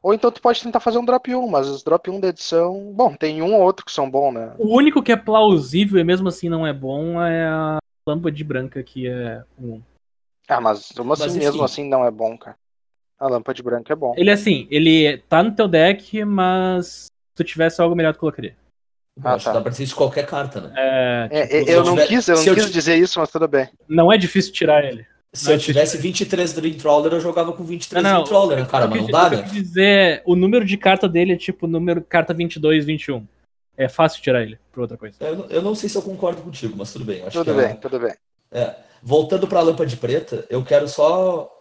Ou 0.02 0.14
então 0.14 0.32
tu 0.32 0.42
pode 0.42 0.62
tentar 0.62 0.80
fazer 0.80 0.98
um 0.98 1.06
drop 1.06 1.34
1, 1.34 1.48
mas 1.48 1.68
os 1.68 1.84
drop 1.84 2.10
1 2.10 2.20
da 2.20 2.28
edição. 2.30 2.94
Bom, 2.94 3.16
tem 3.16 3.42
um 3.42 3.54
ou 3.56 3.62
outro 3.62 3.86
que 3.86 3.92
são 3.92 4.10
bons, 4.10 4.32
né? 4.32 4.54
O 4.58 4.76
único 4.76 5.04
que 5.04 5.12
é 5.12 5.18
plausível 5.18 6.00
e 6.00 6.04
mesmo 6.04 6.30
assim 6.30 6.48
não 6.48 6.66
é 6.66 6.72
bom 6.72 7.22
é 7.22 7.48
a 7.48 7.80
lâmpada 8.08 8.36
de 8.36 8.44
branca, 8.44 8.82
que 8.82 9.08
é 9.08 9.44
um. 9.60 9.82
Ah, 10.48 10.62
mas 10.62 10.92
mesmo 10.96 11.14
assim, 11.14 11.24
Mas, 11.24 11.36
mesmo 11.36 11.64
assim 11.64 11.90
não 11.90 12.06
é 12.06 12.12
bom, 12.12 12.38
cara. 12.38 12.58
A 13.20 13.28
lâmpada 13.28 13.56
de 13.56 13.64
branco 13.64 13.92
é 13.92 13.96
bom. 13.96 14.14
Ele 14.18 14.30
é 14.30 14.34
assim, 14.34 14.68
ele 14.72 15.18
tá 15.30 15.44
no 15.44 15.52
teu 15.52 15.68
deck, 15.68 16.24
mas 16.24 16.86
se 16.88 17.12
tu 17.36 17.44
tivesse 17.44 17.82
algo 17.82 17.96
melhor 17.96 18.14
tu 18.14 18.20
colocaria. 18.20 18.56
Ah, 19.22 19.34
Acho 19.34 19.46
tá. 19.46 19.52
que 19.52 19.58
dá 19.58 19.62
pra 19.62 19.72
dizer 19.72 19.86
de 19.86 19.96
qualquer 19.96 20.26
carta, 20.26 20.62
né? 20.62 20.74
É, 20.78 21.28
É, 21.30 21.44
tipo, 21.48 21.56
é, 21.56 21.62
eu 21.64 21.68
eu 21.80 21.84
não 21.86 21.94
tiver- 21.96 22.08
quis, 22.08 22.28
eu 22.30 22.36
não 22.38 22.46
eu 22.46 22.56
quis 22.56 22.66
ti- 22.68 22.72
dizer 22.72 22.96
isso, 22.96 23.20
mas 23.20 23.30
tudo 23.30 23.48
bem. 23.50 23.68
não 23.90 24.12
é 24.14 24.18
difícil 24.18 24.54
tirar 24.54 24.86
ele. 24.86 25.06
Se 25.34 25.46
Não, 25.48 25.54
eu 25.54 25.60
tivesse 25.60 25.98
23 25.98 26.54
Dream 26.54 26.74
Trawler, 26.76 27.14
eu 27.14 27.20
jogava 27.20 27.52
com 27.54 27.64
23 27.64 28.02
Não, 28.02 28.10
não, 28.10 28.24
Dream 28.24 28.28
Trawler, 28.30 28.66
cara? 28.68 28.88
Mas 28.88 29.02
não 29.02 29.08
eu- 29.08 29.12
dá, 29.12 29.30
né? 29.30 29.42
dizer, 29.44 30.24
o 30.26 30.36
número 30.36 30.64
de 30.66 30.78
carta 30.78 31.08
dele 31.08 31.34
é 31.34 31.38
tipo 31.38 31.68
número 31.68 32.02
carta 32.02 32.34
22, 32.34 32.86
21. 32.86 33.26
é 33.78 33.88
fácil 33.88 34.22
tirar 34.22 34.42
ele 34.44 34.58
pra 34.74 34.82
outra 34.82 34.98
coisa. 34.98 35.16
Eu, 35.22 35.36
não- 35.38 35.46
eu 35.46 35.62
não 35.62 35.74
sei 35.76 35.88
se 35.88 35.98
eu 35.98 36.02
concordo 36.02 36.42
contigo, 36.42 36.74
mas 36.78 36.92
tudo 36.92 37.06
bem. 37.06 37.22
Tudo 37.32 37.46
que 37.46 37.50
é- 37.52 37.68
bem, 37.68 37.76
tudo 37.78 37.98
bem. 38.00 38.14
É, 38.52 38.76
voltando 39.02 39.48
para 39.48 39.60
a 39.60 39.62
lâmpada 39.62 39.90
de 39.90 39.96
preta, 39.96 40.46
eu 40.50 40.62
quero 40.66 40.86
só 40.90 41.59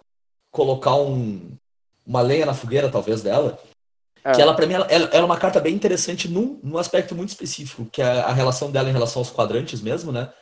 colocar 0.51 0.95
um, 0.95 1.57
uma 2.07 2.21
lenha 2.21 2.47
na 2.47 2.55
fogueira, 2.55 2.91
talvez, 2.91 3.23
dela. 3.23 3.59
É. 4.25 4.33
Que 4.33 4.43
ela, 4.43 4.55
para 4.55 4.67
mim, 4.67 4.75
ela, 4.75 4.87
ela 4.87 5.09
é 5.13 5.23
uma 5.23 5.37
carta 5.37 5.61
bem 5.61 5.75
interessante 5.75 6.29
num, 6.29 6.59
num 6.63 6.79
aspecto 6.79 7.15
muito 7.15 7.31
específico, 7.31 7.87
que 7.87 8.03
é 8.03 8.21
a 8.21 8.33
relação 8.33 8.71
dela 8.71 8.89
em 8.89 8.93
relação 8.93 9.21
aos 9.21 9.31
quadrantes 9.31 9.81
mesmo, 9.81 10.11
né? 10.11 10.33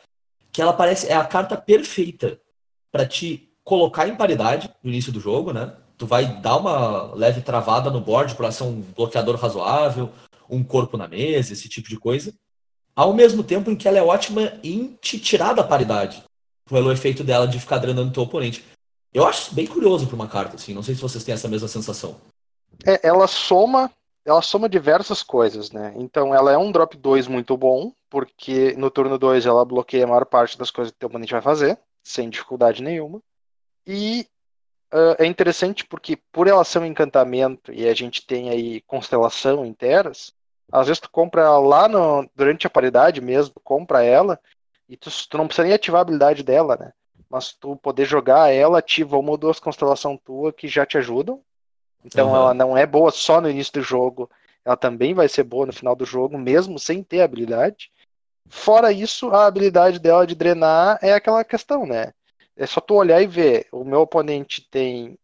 Que 0.51 0.61
ela 0.61 0.73
parece 0.73 1.07
é 1.07 1.15
a 1.15 1.25
carta 1.25 1.55
perfeita 1.55 2.39
para 2.91 3.05
te 3.05 3.51
colocar 3.63 4.07
em 4.07 4.15
paridade 4.15 4.69
no 4.81 4.89
início 4.89 5.11
do 5.11 5.19
jogo, 5.19 5.51
né? 5.51 5.73
Tu 5.97 6.05
vai 6.05 6.39
dar 6.41 6.57
uma 6.57 7.13
leve 7.13 7.41
travada 7.41 7.89
no 7.89 7.99
board 7.99 8.35
para 8.35 8.51
ser 8.51 8.63
um 8.63 8.81
bloqueador 8.95 9.35
razoável, 9.35 10.11
um 10.49 10.63
corpo 10.63 10.97
na 10.97 11.07
mesa, 11.07 11.53
esse 11.53 11.67
tipo 11.67 11.89
de 11.89 11.97
coisa. 11.97 12.33
Ao 12.95 13.13
mesmo 13.13 13.43
tempo 13.43 13.69
em 13.69 13.75
que 13.75 13.87
ela 13.87 13.97
é 13.97 14.01
ótima 14.01 14.53
em 14.63 14.97
te 15.01 15.19
tirar 15.19 15.53
da 15.53 15.63
paridade 15.63 16.23
pelo 16.69 16.91
efeito 16.91 17.23
dela 17.23 17.47
de 17.47 17.59
ficar 17.59 17.77
drenando 17.77 18.11
teu 18.11 18.23
oponente. 18.23 18.63
Eu 19.13 19.25
acho 19.25 19.53
bem 19.53 19.65
curioso 19.65 20.05
para 20.05 20.15
uma 20.15 20.27
carta, 20.27 20.55
assim. 20.55 20.73
Não 20.73 20.83
sei 20.83 20.95
se 20.95 21.01
vocês 21.01 21.23
têm 21.23 21.33
essa 21.33 21.47
mesma 21.47 21.67
sensação. 21.67 22.19
É, 22.85 23.07
ela 23.07 23.27
soma, 23.27 23.91
ela 24.23 24.41
soma 24.41 24.69
diversas 24.69 25.23
coisas, 25.23 25.71
né? 25.71 25.93
Então 25.97 26.33
ela 26.33 26.51
é 26.51 26.57
um 26.57 26.71
drop 26.71 26.95
2 26.95 27.27
muito 27.27 27.57
bom, 27.57 27.91
porque 28.09 28.73
no 28.77 28.91
turno 28.91 29.17
2 29.17 29.45
ela 29.45 29.65
bloqueia 29.65 30.03
a 30.03 30.07
maior 30.07 30.25
parte 30.25 30.57
das 30.57 30.69
coisas 30.69 30.91
que 30.91 30.99
teu 30.99 31.07
oponente 31.07 31.31
vai 31.31 31.41
fazer, 31.41 31.77
sem 32.03 32.29
dificuldade 32.29 32.83
nenhuma. 32.83 33.21
E 33.85 34.27
ah, 34.91 35.15
é 35.19 35.25
interessante 35.25 35.85
porque 35.85 36.17
por 36.31 36.47
ela 36.47 36.63
ser 36.63 36.79
um 36.79 36.85
encantamento 36.85 37.71
e 37.73 37.87
a 37.87 37.93
gente 37.93 38.25
tem 38.25 38.49
aí 38.49 38.81
constelação 38.81 39.65
em 39.65 39.73
Teras, 39.73 40.33
às 40.71 40.87
vezes 40.87 40.99
tu 40.99 41.09
compra 41.09 41.41
ela 41.43 41.59
lá 41.59 41.87
no, 41.87 42.29
durante 42.35 42.67
a 42.67 42.69
paridade 42.69 43.21
mesmo, 43.21 43.55
compra 43.63 44.03
ela 44.03 44.39
e 44.87 44.95
tu, 44.97 45.09
tu 45.29 45.37
não 45.37 45.47
precisa 45.47 45.65
nem 45.65 45.73
ativar 45.73 45.99
a 45.99 46.01
habilidade 46.01 46.43
dela, 46.43 46.77
né? 46.79 46.93
Mas 47.29 47.53
tu 47.53 47.75
poder 47.75 48.05
jogar 48.05 48.53
ela, 48.53 48.79
ativa 48.79 49.17
uma 49.17 49.31
ou 49.31 49.37
duas 49.37 49.59
constelação 49.59 50.17
tua 50.17 50.53
que 50.53 50.67
já 50.67 50.85
te 50.85 50.97
ajudam. 50.97 51.41
Então 52.05 52.29
Uhum. 52.29 52.35
ela 52.35 52.53
não 52.53 52.77
é 52.77 52.85
boa 52.85 53.11
só 53.11 53.41
no 53.41 53.49
início 53.49 53.73
do 53.73 53.81
jogo, 53.81 54.29
ela 54.63 54.77
também 54.77 55.13
vai 55.13 55.27
ser 55.27 55.43
boa 55.43 55.65
no 55.65 55.73
final 55.73 55.95
do 55.95 56.05
jogo, 56.05 56.37
mesmo 56.37 56.79
sem 56.79 57.03
ter 57.03 57.21
habilidade. 57.21 57.91
Fora 58.49 58.91
isso, 58.91 59.29
a 59.31 59.45
habilidade 59.45 59.99
dela 59.99 60.25
de 60.25 60.35
drenar 60.35 60.97
é 61.01 61.13
aquela 61.13 61.43
questão, 61.43 61.85
né? 61.85 62.13
É 62.55 62.65
só 62.65 62.79
tu 62.79 62.95
olhar 62.95 63.21
e 63.21 63.27
ver, 63.27 63.67
o 63.71 63.83
meu 63.83 64.01
oponente 64.01 64.67
tem 64.69 65.17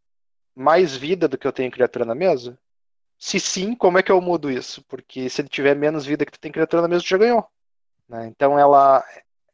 mais 0.56 0.95
vida 0.95 1.28
do 1.28 1.38
que 1.38 1.47
eu 1.47 1.51
tenho 1.54 1.72
criatura 1.72 2.06
na 2.06 2.14
mesa? 2.14 2.58
Se 3.18 3.39
sim, 3.39 3.74
como 3.74 3.97
é 3.97 4.04
que 4.04 4.12
eu 4.12 4.20
mudo 4.20 4.51
isso? 4.51 4.84
Porque 4.84 5.30
se 5.30 5.41
ele 5.41 5.47
tiver 5.49 5.76
menos 5.76 6.06
vida 6.06 6.26
que 6.26 6.32
tu 6.32 6.39
tem 6.39 6.51
criatura 6.51 6.82
na 6.82 6.88
mesa, 6.88 7.04
tu 7.04 7.08
já 7.08 7.18
ganhou. 7.18 7.45
né? 8.08 8.28
Então 8.28 8.60
ela, 8.60 9.04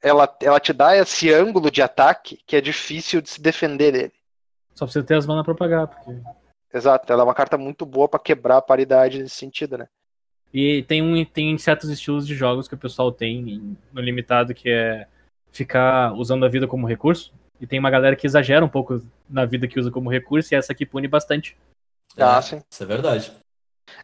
ela, 0.02 0.34
ela 0.42 0.60
te 0.60 0.74
dá 0.74 0.96
esse 0.96 1.32
ângulo 1.34 1.70
de 1.70 1.82
ataque 1.82 2.40
que 2.46 2.56
é 2.56 2.62
difícil 2.62 3.22
de 3.22 3.30
se 3.30 3.42
defender 3.42 3.92
dele. 3.92 4.14
Só 4.76 4.86
precisa 4.86 5.06
ter 5.06 5.16
as 5.16 5.26
manas 5.26 5.46
pra 5.46 5.54
pagar, 5.56 5.88
porque 5.88 6.12
Exato, 6.74 7.12
ela 7.12 7.24
é 7.24 7.26
uma 7.26 7.34
carta 7.34 7.58
muito 7.58 7.84
boa 7.86 8.08
pra 8.08 8.20
quebrar 8.20 8.58
a 8.58 8.62
paridade 8.62 9.20
nesse 9.22 9.36
sentido, 9.36 9.78
né? 9.78 9.88
E 10.54 10.84
tem, 10.84 11.02
um, 11.02 11.24
tem 11.26 11.58
certos 11.58 11.90
estilos 11.90 12.26
de 12.28 12.36
jogos 12.36 12.68
que 12.68 12.76
o 12.76 12.78
pessoal 12.78 13.12
tem 13.12 13.50
em- 13.50 13.78
no 13.92 14.02
limitado, 14.02 14.54
que 14.54 14.70
é 14.70 15.08
ficar 15.52 16.14
usando 16.14 16.46
a 16.46 16.50
vida 16.50 16.68
como 16.68 16.88
recurso. 16.88 17.34
E 17.60 17.68
tem 17.68 17.80
uma 17.80 17.90
galera 17.90 18.16
que 18.16 18.26
exagera 18.26 18.64
um 18.64 18.70
pouco 18.70 19.02
na 19.30 19.46
vida 19.46 19.68
que 19.68 19.80
usa 19.80 19.92
como 19.92 20.10
recurso, 20.12 20.54
e 20.54 20.58
essa 20.58 20.72
aqui 20.72 20.86
pune 20.86 21.08
bastante. 21.08 21.58
Ah, 22.18 22.38
É, 22.38 22.42
sim. 22.42 22.62
Isso 22.72 22.84
é 22.84 22.86
verdade. 22.86 23.32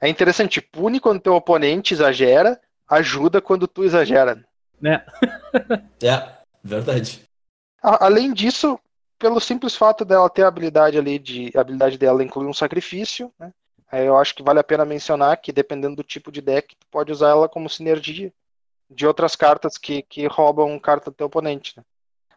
É 0.01 0.09
interessante, 0.09 0.59
pune 0.59 0.99
quando 0.99 1.21
teu 1.21 1.35
oponente 1.35 1.93
exagera, 1.93 2.59
ajuda 2.87 3.41
quando 3.41 3.67
tu 3.67 3.83
exagera. 3.83 4.43
Né? 4.85 5.03
É, 6.03 6.37
verdade. 6.63 7.21
A- 7.81 8.05
Além 8.05 8.31
disso, 8.31 8.79
pelo 9.17 9.39
simples 9.39 9.75
fato 9.75 10.05
dela 10.05 10.29
ter 10.29 10.43
a 10.43 10.47
habilidade 10.47 10.95
ali 10.95 11.17
de 11.17 11.51
a 11.55 11.61
habilidade 11.61 11.97
dela 11.97 12.23
inclui 12.23 12.45
um 12.45 12.53
sacrifício, 12.53 13.33
né? 13.39 13.51
Aí 13.91 14.05
eu 14.05 14.15
acho 14.15 14.35
que 14.35 14.43
vale 14.43 14.59
a 14.59 14.63
pena 14.63 14.85
mencionar 14.85 15.37
que 15.37 15.51
dependendo 15.51 15.95
do 15.95 16.03
tipo 16.03 16.31
de 16.31 16.39
deck, 16.39 16.75
tu 16.75 16.85
pode 16.91 17.11
usar 17.11 17.29
ela 17.29 17.49
como 17.49 17.67
sinergia 17.67 18.31
de 18.87 19.07
outras 19.07 19.35
cartas 19.35 19.75
que, 19.75 20.03
que 20.03 20.27
roubam 20.27 20.77
carta 20.79 21.09
do 21.09 21.15
teu 21.15 21.25
oponente, 21.27 21.73
né? 21.75 21.83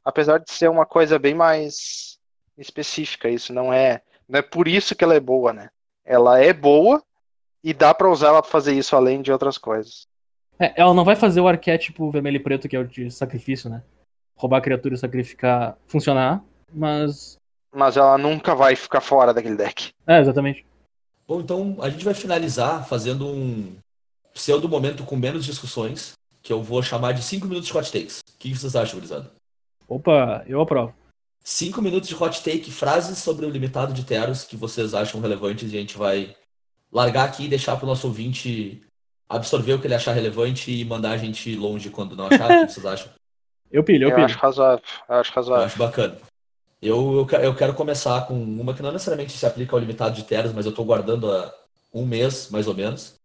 Apesar 0.03 0.39
de 0.39 0.51
ser 0.51 0.71
uma 0.71 0.87
coisa 0.87 1.19
bem 1.19 1.35
mais 1.35 2.19
específica, 2.57 3.29
isso 3.29 3.53
não 3.53 3.71
é, 3.71 4.01
não 4.27 4.39
é 4.39 4.43
por 4.43 4.67
isso 4.67 4.95
que 4.95 5.05
ela 5.05 5.15
é 5.15 5.21
boa, 5.21 5.53
né? 5.53 5.69
Ela 6.03 6.39
é 6.43 6.55
boa 6.55 7.03
e 7.63 7.75
dá 7.75 7.93
pra 7.93 8.09
usar 8.11 8.29
ela 8.29 8.41
pra 8.43 8.51
fazer 8.51 8.73
isso 8.73 8.97
além 8.97 9.21
de 9.21 9.31
outras 9.31 9.59
coisas. 9.59 10.07
É, 10.59 10.73
ela 10.81 10.93
não 10.93 11.05
vai 11.05 11.15
fazer 11.15 11.41
o 11.41 11.49
arquétipo 11.49 12.11
vermelho 12.11 12.37
e 12.37 12.41
preto, 12.41 12.69
que 12.69 12.77
é 12.77 12.81
o 12.81 12.87
de 12.87 13.11
sacrifício, 13.11 13.71
né? 13.71 13.83
Roubar 14.37 14.59
a 14.59 14.63
criatura 14.63 14.95
e 14.95 14.99
sacrificar 14.99 15.77
funcionar, 15.87 16.43
mas. 16.73 17.37
Mas 17.73 17.97
ela 17.97 18.19
nunca 18.19 18.55
vai 18.55 18.75
ficar 18.75 19.01
fora 19.01 19.33
daquele 19.33 19.57
deck. 19.57 19.91
É, 20.07 20.21
exatamente. 20.21 20.67
Bom, 21.27 21.41
então 21.41 21.77
a 21.81 21.91
gente 21.91 22.05
vai 22.05 22.15
finalizar 22.15 22.87
fazendo 22.89 23.27
um 23.27 23.77
pseudo 24.33 24.69
momento 24.69 25.05
com 25.05 25.17
menos 25.17 25.45
discussões, 25.45 26.13
que 26.43 26.53
eu 26.53 26.63
vou 26.63 26.83
chamar 26.83 27.13
de 27.13 27.23
5 27.23 27.47
minutos 27.47 27.69
de 27.69 27.77
hot 27.77 27.93
takes. 27.93 28.21
O 28.21 28.39
que 28.39 28.55
vocês 28.55 28.75
acham, 28.75 28.95
gurizada? 28.95 29.31
Opa, 29.87 30.45
eu 30.47 30.61
aprovo. 30.61 30.95
5 31.45 31.83
minutos 31.83 32.09
de 32.09 32.15
hot 32.15 32.43
take, 32.43 32.71
frases 32.71 33.19
sobre 33.19 33.45
o 33.45 33.51
limitado 33.51 33.93
de 33.93 34.05
Teros 34.05 34.45
que 34.45 34.57
vocês 34.57 34.95
acham 34.95 35.21
relevantes 35.21 35.73
e 35.73 35.77
a 35.77 35.81
gente 35.81 35.97
vai 35.97 36.35
largar 36.91 37.27
aqui 37.27 37.45
e 37.45 37.49
deixar 37.49 37.77
para 37.77 37.85
o 37.85 37.89
nosso 37.89 38.07
ouvinte 38.07 38.83
absorver 39.29 39.75
o 39.75 39.79
que 39.81 39.87
ele 39.87 39.95
achar 39.95 40.13
relevante 40.13 40.71
e 40.71 40.85
mandar 40.85 41.11
a 41.11 41.17
gente 41.17 41.55
longe 41.57 41.91
quando 41.91 42.17
não 42.17 42.27
achar. 42.27 42.63
o 42.63 42.67
que 42.67 42.73
vocês 42.73 42.87
acham? 42.87 43.09
Eu 43.71 43.85
pilho, 43.85 44.05
eu 44.05 44.09
Eu 44.09 44.15
pilho. 44.15 44.25
acho 44.25 44.39
razoável. 44.39 44.83
Eu 45.07 45.15
acho 45.17 45.31
Eu 45.31 45.35
razoável. 45.37 45.67
acho 45.67 45.77
bacana. 45.79 46.17
Eu, 46.81 47.27
eu, 47.31 47.39
eu 47.41 47.55
quero 47.55 47.75
começar 47.75 48.27
com 48.27 48.33
uma 48.35 48.73
que 48.73 48.81
não 48.83 48.91
necessariamente 48.91 49.37
se 49.37 49.45
aplica 49.45 49.77
ao 49.77 49.79
limitado 49.81 50.15
de 50.15 50.23
Teros, 50.23 50.55
mas 50.55 50.65
eu 50.65 50.73
tô 50.73 50.83
guardando 50.85 51.31
há 51.31 51.53
um 51.93 52.07
mês, 52.07 52.49
mais 52.51 52.67
ou 52.67 52.73
menos. 52.75 53.17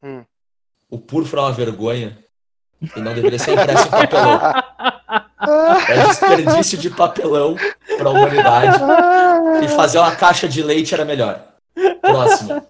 Hum. 0.00 0.22
O 0.88 0.98
Purfra 1.00 1.40
é 1.40 1.42
uma 1.42 1.52
vergonha 1.52 2.16
e 2.94 3.00
não 3.00 3.12
deveria 3.12 3.40
ser 3.40 3.54
impresso 3.54 3.88
em 3.88 3.90
papelão. 3.90 4.40
É 5.88 6.06
desperdício 6.06 6.78
de 6.78 6.90
papelão 6.90 7.56
para 7.96 8.08
a 8.08 8.12
humanidade. 8.12 8.78
E 9.64 9.68
fazer 9.68 9.98
uma 9.98 10.14
caixa 10.14 10.48
de 10.48 10.62
leite 10.62 10.92
era 10.94 11.04
melhor. 11.04 11.42
Próximo. 12.02 12.62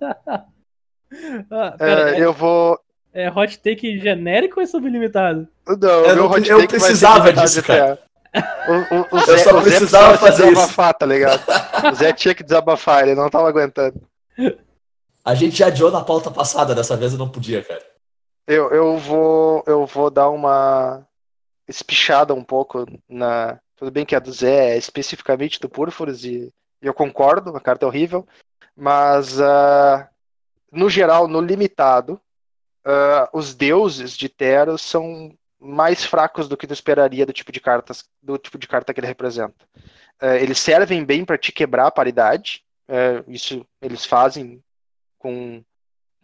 Ah, 1.51 1.75
pera, 1.79 2.11
É, 2.11 2.21
é, 2.21 2.25
eu 2.25 2.33
vou. 2.33 2.79
é 3.13 3.31
hot 3.31 3.59
take 3.61 3.99
genérico 3.99 4.61
ou 4.61 4.63
é 4.65 4.67
sobre 4.67 4.91
limitado? 4.91 5.49
Não, 5.67 6.05
Eu 6.05 6.15
meu 6.17 6.27
hot 6.31 6.49
eu 6.49 6.59
take 6.59 6.69
precisava 6.73 7.33
disso, 7.33 7.63
terra. 7.63 7.99
O, 8.69 8.95
o, 8.95 9.01
o 9.17 9.19
Eu 9.27 9.39
Zé, 9.39 9.39
só 9.39 9.51
o 9.57 9.63
Zé 9.63 9.71
precisava 9.71 10.19
fazer 10.19 10.45
isso. 10.45 10.55
desabafar, 10.55 10.95
tá 10.95 11.07
ligado? 11.07 11.43
O 11.91 11.95
Zé 11.95 12.13
tinha 12.13 12.35
que 12.35 12.43
desabafar, 12.45 13.03
ele 13.03 13.15
não 13.15 13.31
tava 13.31 13.49
aguentando. 13.49 14.01
A 15.25 15.35
gente 15.35 15.57
já 15.57 15.67
adiou 15.69 15.91
na 15.91 16.03
pauta 16.05 16.31
passada, 16.31 16.75
dessa 16.75 16.97
vez 16.97 17.13
eu 17.13 17.19
não 17.19 17.29
podia, 17.31 17.63
cara. 17.63 17.83
Eu, 18.47 18.71
eu 18.71 18.97
vou 18.99 19.63
eu 19.67 19.85
vou 19.87 20.11
dar 20.11 20.29
uma 20.31 21.07
espichada 21.67 22.35
um 22.35 22.45
pouco 22.45 22.87
na. 23.09 23.59
Tudo 23.77 23.91
bem 23.91 24.05
que 24.07 24.17
a 24.17 24.19
do 24.19 24.33
Zé 24.33 24.71
é 24.71 24.77
especificamente 24.79 25.61
do 25.61 25.69
Púrfuros 25.69 26.25
e, 26.25 26.53
e 26.83 26.87
eu 26.87 26.93
concordo, 26.95 27.57
a 27.57 27.61
carta 27.61 27.85
é 27.85 27.89
horrível, 27.89 28.27
mas 28.77 29.41
ah, 29.41 30.09
no 30.71 30.89
geral, 30.89 31.27
no 31.29 31.41
limitado, 31.41 32.21
ah, 32.85 33.29
os 33.33 33.55
deuses 33.55 34.17
de 34.17 34.29
Teros 34.29 34.83
são 34.83 35.33
mais 35.61 36.05
fracos 36.05 36.49
do 36.49 36.57
que 36.57 36.67
tu 36.67 36.73
esperaria 36.73 37.27
do 37.27 37.33
tipo 37.33 37.51
de 37.51 37.61
cartas, 37.61 38.09
do 38.23 38.39
tipo 38.39 38.59
de 38.59 38.69
carta 38.69 38.95
que 38.95 39.01
ele 39.01 39.07
representa. 39.07 39.67
Ah, 40.21 40.37
eles 40.37 40.59
servem 40.59 41.05
bem 41.05 41.25
para 41.25 41.39
te 41.39 41.53
quebrar 41.53 41.87
a 41.87 41.91
paridade, 41.91 42.65
ah, 42.89 43.23
isso 43.29 43.67
eles 43.83 44.05
fazem 44.05 44.63
com 45.19 45.63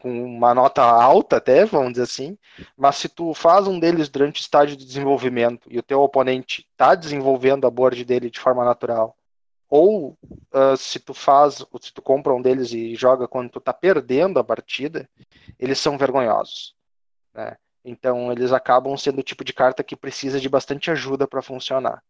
com 0.04 0.22
uma 0.22 0.52
nota 0.54 0.82
alta 0.82 1.38
até, 1.38 1.64
vamos 1.64 1.92
dizer 1.92 2.02
assim, 2.02 2.36
mas 2.76 2.96
se 2.96 3.08
tu 3.08 3.32
faz 3.32 3.66
um 3.66 3.80
deles 3.80 4.10
durante 4.10 4.38
o 4.38 4.42
estágio 4.42 4.76
de 4.76 4.84
desenvolvimento 4.84 5.66
e 5.70 5.78
o 5.78 5.82
teu 5.82 6.02
oponente 6.02 6.68
está 6.72 6.94
desenvolvendo 6.94 7.66
a 7.66 7.70
board 7.70 8.04
dele 8.04 8.28
de 8.28 8.38
forma 8.38 8.62
natural, 8.66 9.16
ou 9.76 10.16
ah, 10.52 10.76
se 10.76 11.00
tu 11.00 11.12
faz, 11.12 11.64
se 11.80 11.92
tu 11.92 12.00
compra 12.00 12.32
um 12.32 12.40
deles 12.40 12.72
e 12.72 12.94
joga 12.94 13.26
quando 13.26 13.50
tu 13.50 13.60
tá 13.60 13.72
perdendo 13.72 14.38
a 14.38 14.44
partida, 14.44 15.08
eles 15.58 15.80
são 15.80 15.98
vergonhosos, 15.98 16.76
né? 17.34 17.56
Então 17.84 18.30
eles 18.30 18.52
acabam 18.52 18.96
sendo 18.96 19.18
o 19.18 19.22
tipo 19.24 19.42
de 19.44 19.52
carta 19.52 19.82
que 19.82 19.96
precisa 19.96 20.40
de 20.40 20.48
bastante 20.48 20.90
ajuda 20.90 21.26
para 21.26 21.42
funcionar. 21.42 22.02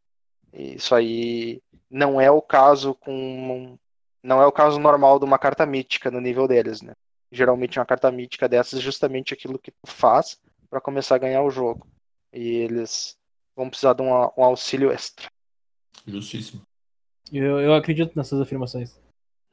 Isso 0.52 0.94
aí 0.94 1.62
não 1.90 2.20
é 2.20 2.30
o 2.30 2.42
caso 2.42 2.94
com 2.94 3.78
não 4.22 4.42
é 4.42 4.46
o 4.46 4.52
caso 4.52 4.78
normal 4.78 5.18
de 5.18 5.24
uma 5.24 5.38
carta 5.38 5.64
mítica 5.64 6.10
no 6.10 6.20
nível 6.20 6.46
deles, 6.46 6.82
né? 6.82 6.94
geralmente 7.32 7.78
uma 7.78 7.86
carta 7.86 8.10
mítica 8.10 8.46
dessas 8.46 8.78
é 8.78 8.82
justamente 8.82 9.34
aquilo 9.34 9.58
que 9.58 9.70
tu 9.70 9.86
faz 9.86 10.38
para 10.70 10.80
começar 10.80 11.14
a 11.14 11.18
ganhar 11.18 11.42
o 11.42 11.50
jogo. 11.50 11.86
E 12.32 12.46
eles 12.46 13.16
vão 13.56 13.70
precisar 13.70 13.94
de 13.94 14.02
um, 14.02 14.10
um 14.10 14.44
auxílio 14.44 14.90
extra. 14.90 15.28
Justíssimo. 16.06 16.64
Eu, 17.32 17.60
eu 17.60 17.74
acredito 17.74 18.12
nessas 18.16 18.40
afirmações. 18.40 18.98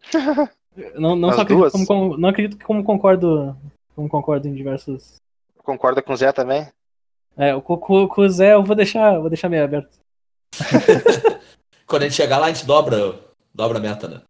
Não, 0.96 1.18
não 1.18 1.30
As 1.30 1.36
só 1.36 1.42
acredito 1.42 1.60
duas? 1.64 1.72
como, 1.74 1.86
como- 1.86 2.18
não 2.18 2.30
acredito 2.30 2.58
que 2.58 2.64
como 2.64 2.82
concordo, 2.82 3.58
como 3.94 4.08
concordo 4.08 4.48
em 4.48 4.54
diversos 4.54 5.18
Concorda 5.58 6.02
com 6.02 6.14
o 6.14 6.16
Zé 6.16 6.32
também? 6.32 6.66
É, 7.36 7.54
o, 7.54 7.62
com, 7.62 8.08
com 8.08 8.22
o 8.22 8.30
Zé 8.30 8.54
eu 8.54 8.64
vou 8.64 8.74
deixar, 8.76 9.20
vou 9.20 9.30
deixar 9.30 9.50
meio 9.50 9.66
aberto. 9.66 10.00
Quando 11.86 12.04
a 12.04 12.06
gente 12.08 12.16
chegar 12.16 12.38
lá, 12.38 12.46
a 12.48 12.54
gente 12.54 12.66
dobra, 12.66 13.20
dobra 13.54 13.78
a 13.80 13.82
meta, 13.82 14.08
né? 14.08 14.22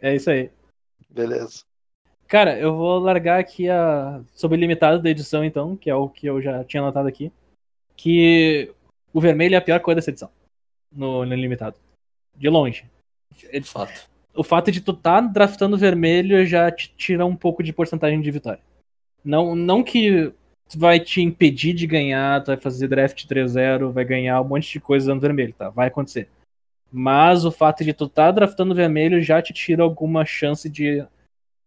É 0.00 0.14
isso 0.14 0.30
aí. 0.30 0.50
Beleza. 1.08 1.60
Cara, 2.26 2.58
eu 2.58 2.76
vou 2.76 2.98
largar 2.98 3.40
aqui 3.40 3.68
a 3.70 4.20
sobre 4.34 4.58
limitado 4.58 5.02
da 5.02 5.08
edição, 5.08 5.42
então, 5.42 5.74
que 5.74 5.88
é 5.88 5.94
o 5.94 6.08
que 6.08 6.26
eu 6.26 6.42
já 6.42 6.62
tinha 6.64 6.82
anotado 6.82 7.08
aqui. 7.08 7.32
Que 7.96 8.70
o 9.12 9.20
vermelho 9.20 9.54
é 9.54 9.58
a 9.58 9.62
pior 9.62 9.80
coisa 9.80 9.96
dessa 9.96 10.10
edição. 10.10 10.30
No, 10.94 11.24
no 11.24 11.34
limitado. 11.34 11.76
De 12.38 12.48
longe. 12.48 12.84
De 13.52 13.60
fato. 13.62 14.08
O 14.34 14.44
fato 14.44 14.70
de 14.70 14.80
tu 14.80 14.92
tá 14.92 15.20
draftando 15.20 15.76
vermelho 15.76 16.46
já 16.46 16.70
te 16.70 16.94
tira 16.96 17.26
um 17.26 17.34
pouco 17.34 17.62
de 17.62 17.72
porcentagem 17.72 18.20
de 18.20 18.30
vitória. 18.30 18.60
Não, 19.24 19.56
não 19.56 19.82
que 19.82 20.32
vai 20.76 21.00
te 21.00 21.20
impedir 21.20 21.72
de 21.72 21.86
ganhar, 21.86 22.42
tu 22.42 22.46
vai 22.48 22.56
fazer 22.56 22.88
draft 22.88 23.26
3-0, 23.26 23.90
vai 23.90 24.04
ganhar 24.04 24.40
um 24.40 24.44
monte 24.44 24.70
de 24.70 24.80
coisa 24.80 25.08
dando 25.08 25.20
vermelho, 25.20 25.52
tá? 25.52 25.70
Vai 25.70 25.88
acontecer. 25.88 26.28
Mas 26.90 27.44
o 27.44 27.50
fato 27.50 27.84
de 27.84 27.92
tu 27.92 28.08
tá 28.08 28.30
draftando 28.30 28.74
vermelho 28.74 29.20
já 29.20 29.42
te 29.42 29.52
tira 29.52 29.82
alguma 29.82 30.24
chance 30.24 30.68
de, 30.68 31.04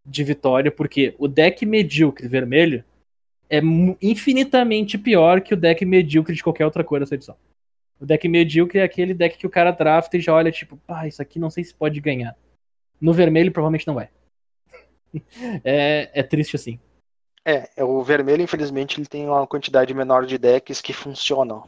de 0.06 0.24
vitória, 0.24 0.72
porque 0.72 1.14
o 1.20 1.28
deck 1.28 1.66
medíocre 1.66 2.28
vermelho 2.28 2.84
é 3.50 3.60
infinitamente 4.02 4.98
pior 4.98 5.42
que 5.42 5.54
o 5.54 5.58
deck 5.58 5.84
medíocre 5.86 6.34
de 6.34 6.44
qualquer 6.44 6.66
outra 6.66 6.84
cor 6.84 7.00
dessa 7.00 7.16
edição. 7.16 7.36
O 8.02 8.06
deck 8.06 8.28
medíocre 8.28 8.80
é 8.80 8.84
aquele 8.84 9.14
deck 9.14 9.38
que 9.38 9.46
o 9.46 9.50
cara 9.50 9.70
drafta 9.70 10.18
e 10.18 10.22
já 10.22 10.34
olha 10.34 10.52
tipo, 10.52 10.76
pá, 10.88 11.08
isso 11.08 11.22
aqui 11.22 11.38
não 11.38 11.52
sei 11.52 11.64
se 11.64 11.74
pode 11.74 12.02
ganhar. 12.02 12.36
No 13.00 13.14
vermelho 13.14 13.52
provavelmente 13.52 13.86
não 13.86 13.94
vai. 13.94 14.10
é, 15.64 16.10
é 16.12 16.24
triste 16.24 16.56
assim. 16.56 16.80
É, 17.46 17.70
é, 17.76 17.84
o 17.84 18.02
vermelho, 18.04 18.42
infelizmente, 18.42 19.00
ele 19.00 19.08
tem 19.08 19.28
uma 19.28 19.46
quantidade 19.46 19.94
menor 19.94 20.26
de 20.26 20.38
decks 20.38 20.82
que 20.82 20.94
funcionam. 20.94 21.68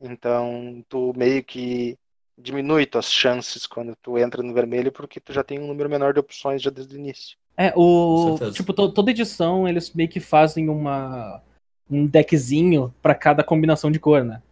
Então, 0.00 0.84
tu 0.88 1.12
meio 1.16 1.42
que 1.44 1.96
diminui 2.36 2.86
tuas 2.86 3.12
chances 3.12 3.66
quando 3.66 3.94
tu 4.02 4.18
entra 4.18 4.42
no 4.42 4.54
vermelho, 4.54 4.90
porque 4.90 5.20
tu 5.20 5.32
já 5.32 5.44
tem 5.44 5.58
um 5.58 5.66
número 5.66 5.90
menor 5.90 6.12
de 6.12 6.20
opções 6.20 6.62
já 6.62 6.70
desde 6.70 6.96
o 6.96 6.98
início. 6.98 7.36
É, 7.56 7.72
o. 7.76 8.38
Tipo, 8.52 8.72
to- 8.72 8.92
toda 8.92 9.10
edição 9.10 9.68
eles 9.68 9.92
meio 9.92 10.08
que 10.08 10.20
fazem 10.20 10.68
uma. 10.68 11.42
um 11.90 12.06
deckzinho 12.06 12.94
pra 13.02 13.14
cada 13.14 13.44
combinação 13.44 13.90
de 13.90 14.00
cor, 14.00 14.24
né? 14.24 14.42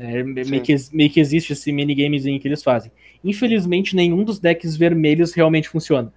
É, 0.00 0.24
Sim. 0.24 0.50
meio, 0.50 0.62
que, 0.62 0.74
meio 0.92 1.10
que 1.10 1.20
existe 1.20 1.52
esse 1.52 1.70
minigamezinho 1.70 2.40
que 2.40 2.48
eles 2.48 2.62
fazem. 2.62 2.90
Infelizmente, 3.22 3.94
nenhum 3.94 4.24
dos 4.24 4.38
decks 4.38 4.74
vermelhos 4.74 5.34
realmente 5.34 5.68
funciona. 5.68 6.10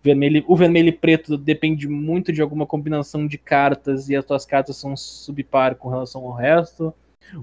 Vermelho, 0.00 0.44
o 0.46 0.54
vermelho 0.54 0.90
e 0.90 0.92
preto 0.92 1.36
depende 1.36 1.88
muito 1.88 2.32
de 2.32 2.40
alguma 2.40 2.64
combinação 2.64 3.26
de 3.26 3.36
cartas 3.36 4.08
e 4.08 4.14
as 4.14 4.24
tuas 4.24 4.46
cartas 4.46 4.76
são 4.76 4.96
subpar 4.96 5.74
com 5.74 5.88
relação 5.88 6.22
ao 6.22 6.32
resto. 6.32 6.94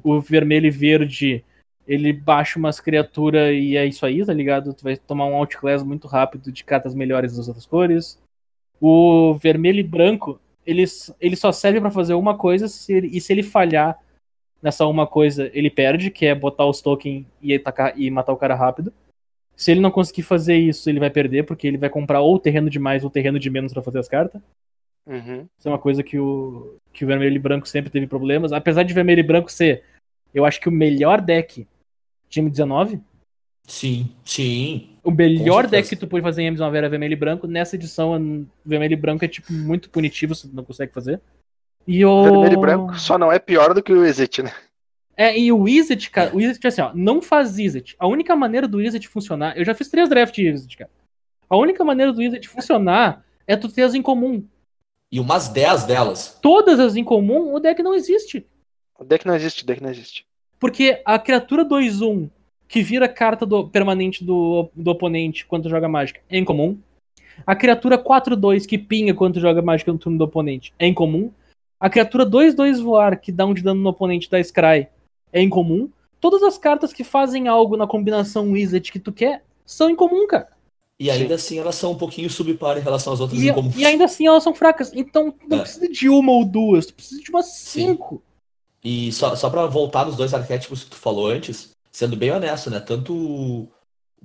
O 0.02 0.22
vermelho 0.22 0.68
e 0.68 0.72
verde, 0.72 1.44
ele 1.86 2.14
baixa 2.14 2.58
umas 2.58 2.80
criaturas 2.80 3.54
e 3.54 3.76
é 3.76 3.86
isso 3.86 4.06
aí, 4.06 4.26
tá 4.26 4.34
ligado? 4.34 4.74
Tu 4.74 4.84
vai 4.86 4.96
tomar 4.96 5.26
um 5.26 5.36
outclass 5.36 5.84
muito 5.84 6.08
rápido 6.08 6.50
de 6.50 6.64
cartas 6.64 6.96
melhores 6.96 7.36
das 7.36 7.50
outras 7.50 7.66
cores. 7.66 8.18
O 8.80 9.34
vermelho 9.34 9.80
e 9.80 9.84
branco, 9.84 10.40
ele, 10.66 10.86
ele 11.20 11.36
só 11.36 11.52
serve 11.52 11.82
pra 11.82 11.92
fazer 11.92 12.14
uma 12.14 12.38
coisa 12.38 12.70
se 12.70 12.94
e 13.12 13.20
se 13.20 13.34
ele 13.34 13.44
falhar 13.44 14.00
nessa 14.64 14.88
uma 14.88 15.06
coisa, 15.06 15.52
ele 15.54 15.70
perde, 15.70 16.10
que 16.10 16.26
é 16.26 16.34
botar 16.34 16.66
os 16.66 16.82
tokens 16.82 17.26
e, 17.42 17.54
atacar, 17.54 18.00
e 18.00 18.10
matar 18.10 18.32
o 18.32 18.38
cara 18.38 18.56
rápido. 18.56 18.94
Se 19.56 19.72
ele 19.72 19.82
não 19.82 19.92
conseguir 19.92 20.24
fazer 20.24 20.56
isso, 20.56 20.90
ele 20.90 21.00
vai 21.00 21.10
perder, 21.10 21.44
porque 21.44 21.68
ele 21.68 21.78
vai 21.78 21.90
comprar 21.90 22.22
ou 22.22 22.40
terreno 22.40 22.70
de 22.70 22.80
mais 22.80 23.04
ou 23.04 23.10
terreno 23.10 23.38
de 23.38 23.50
menos 23.50 23.74
pra 23.74 23.84
fazer 23.84 24.00
as 24.00 24.08
cartas. 24.08 24.42
Uhum. 25.06 25.46
Isso 25.60 25.68
é 25.68 25.70
uma 25.70 25.78
coisa 25.78 26.02
que 26.02 26.18
o, 26.18 26.78
que 26.94 27.04
o 27.04 27.08
vermelho 27.08 27.36
e 27.36 27.40
branco 27.40 27.68
sempre 27.68 27.92
teve 27.92 28.08
problemas. 28.08 28.54
Apesar 28.54 28.84
de 28.84 28.94
vermelho 28.94 29.20
e 29.20 29.24
branco 29.24 29.52
ser, 29.52 29.84
eu 30.34 30.46
acho 30.46 30.60
que 30.62 30.70
o 30.70 30.72
melhor 30.72 31.20
deck 31.20 31.68
de 32.30 32.42
M19, 32.42 33.02
Sim, 33.66 34.14
sim. 34.26 34.98
o 35.04 35.12
melhor 35.12 35.68
deck 35.68 35.88
que 35.88 35.96
tu 35.96 36.06
pode 36.08 36.22
fazer 36.22 36.42
em 36.42 36.54
M19 36.54 36.76
era 36.76 36.90
vermelho 36.90 37.14
e 37.14 37.18
branco. 37.18 37.48
Nessa 37.48 37.76
edição, 37.76 38.48
vermelho 38.66 38.94
e 38.94 38.98
branco 38.98 39.24
é 39.24 39.28
tipo 39.28 39.54
muito 39.54 39.90
punitivo, 39.90 40.36
você 40.36 40.50
não 40.52 40.64
consegue 40.64 40.94
fazer. 40.94 41.22
E 41.88 42.04
o. 42.06 42.24
Vermelho 42.24 42.54
e 42.54 42.58
branco 42.58 43.00
só 43.00 43.18
não 43.18 43.32
é 43.32 43.40
pior 43.40 43.74
do 43.74 43.84
que 43.84 43.92
o 43.94 44.06
Exit, 44.06 44.42
né? 44.44 44.52
É, 45.16 45.38
e 45.38 45.52
o 45.52 45.60
Wizard, 45.60 46.10
cara, 46.10 46.34
o 46.34 46.38
Wizard, 46.38 46.66
assim, 46.66 46.82
ó, 46.82 46.92
não 46.94 47.22
faz 47.22 47.58
Wizard. 47.58 47.96
A 48.00 48.08
única 48.08 48.36
maneira 48.36 48.68
do 48.68 48.78
Wizard 48.78 49.08
funcionar. 49.08 49.56
Eu 49.58 49.64
já 49.64 49.76
fiz 49.76 49.88
três 49.90 50.10
drafts 50.10 50.36
de 50.44 50.50
Wizard, 50.50 50.76
cara. 50.78 50.90
A 51.50 51.56
única 51.56 51.84
maneira 51.84 52.12
do 52.12 52.20
Wizard 52.20 52.48
funcionar 52.48 53.24
é 53.46 53.56
tu 53.56 53.70
ter 53.70 53.84
as 53.84 53.94
em 53.94 54.02
comum. 54.02 54.44
E 55.12 55.20
umas 55.20 55.48
10 55.50 55.84
delas. 55.86 56.40
Todas 56.42 56.80
as 56.80 56.96
em 56.96 57.04
comum, 57.04 57.54
o 57.54 57.60
deck 57.60 57.84
não 57.84 57.94
existe. 57.94 58.44
O 58.98 59.04
deck 59.04 59.28
não 59.28 59.36
existe, 59.36 59.64
o 59.64 59.66
deck 59.68 59.84
não 59.84 59.92
existe. 59.92 60.26
Porque 60.60 61.02
a 61.06 61.20
criatura 61.20 61.64
2-1 61.64 62.30
que 62.68 62.82
vira 62.82 63.08
carta 63.08 63.46
do- 63.46 63.68
permanente 63.68 64.24
do, 64.24 64.72
do 64.74 64.90
oponente 64.90 65.46
quando 65.46 65.70
joga 65.70 65.88
mágica 65.88 66.22
é 66.28 66.40
incomum. 66.40 66.80
A 67.46 67.56
criatura 67.56 68.00
4-2 68.00 68.66
que 68.66 68.80
pinga 68.80 69.14
quando 69.14 69.40
joga 69.40 69.62
mágica 69.62 69.92
no 69.94 70.00
turno 70.00 70.18
do 70.18 70.24
oponente 70.24 70.74
é 70.80 70.88
incomum. 70.88 71.32
A 71.84 71.90
criatura 71.90 72.26
2-2 72.26 72.80
voar 72.80 73.20
que 73.20 73.30
dá 73.30 73.46
um 73.46 73.54
de 73.54 73.62
dano 73.62 73.82
no 73.82 73.90
oponente 73.90 74.30
da 74.30 74.42
Scry 74.42 74.88
é 75.34 75.42
incomum. 75.42 75.90
Todas 76.22 76.42
as 76.42 76.58
cartas 76.58 76.94
que 76.94 77.04
fazem 77.04 77.50
algo 77.50 77.76
na 77.76 77.86
combinação 77.86 78.54
Wizard 78.54 78.90
que 78.90 79.00
tu 79.00 79.12
quer 79.12 79.44
são 79.66 79.90
incomum, 79.90 80.26
cara. 80.26 80.48
E 80.98 81.12
ainda 81.12 81.36
assim 81.36 81.60
elas 81.60 81.76
são 81.76 81.92
um 81.92 81.98
pouquinho 81.98 82.30
subpar 82.30 82.78
em 82.78 82.82
relação 82.82 83.12
às 83.12 83.20
outras 83.20 83.42
E, 83.42 83.50
incomuns. 83.50 83.76
e 83.76 83.86
ainda 83.86 84.06
assim 84.06 84.26
elas 84.26 84.44
são 84.44 84.56
fracas. 84.56 84.94
Então 84.94 85.30
tu 85.30 85.46
não 85.46 85.58
É. 85.58 85.62
precisa 85.64 85.90
de 85.90 86.08
uma 86.08 86.32
ou 86.32 86.46
duas, 86.46 86.86
tu 86.86 86.94
precisa 86.94 87.22
de 87.22 87.30
umas 87.30 87.48
Sim. 87.48 87.88
cinco. 87.88 88.24
E 88.82 89.12
só, 89.12 89.36
só 89.36 89.50
pra 89.50 89.66
voltar 89.66 90.06
nos 90.06 90.16
dois 90.16 90.34
arquétipos 90.34 90.86
que 90.86 90.92
tu 90.92 90.96
falou 90.96 91.28
antes, 91.28 91.72
sendo 91.92 92.16
bem 92.16 92.32
honesto, 92.32 92.70
né? 92.70 92.80
Tanto 92.80 93.68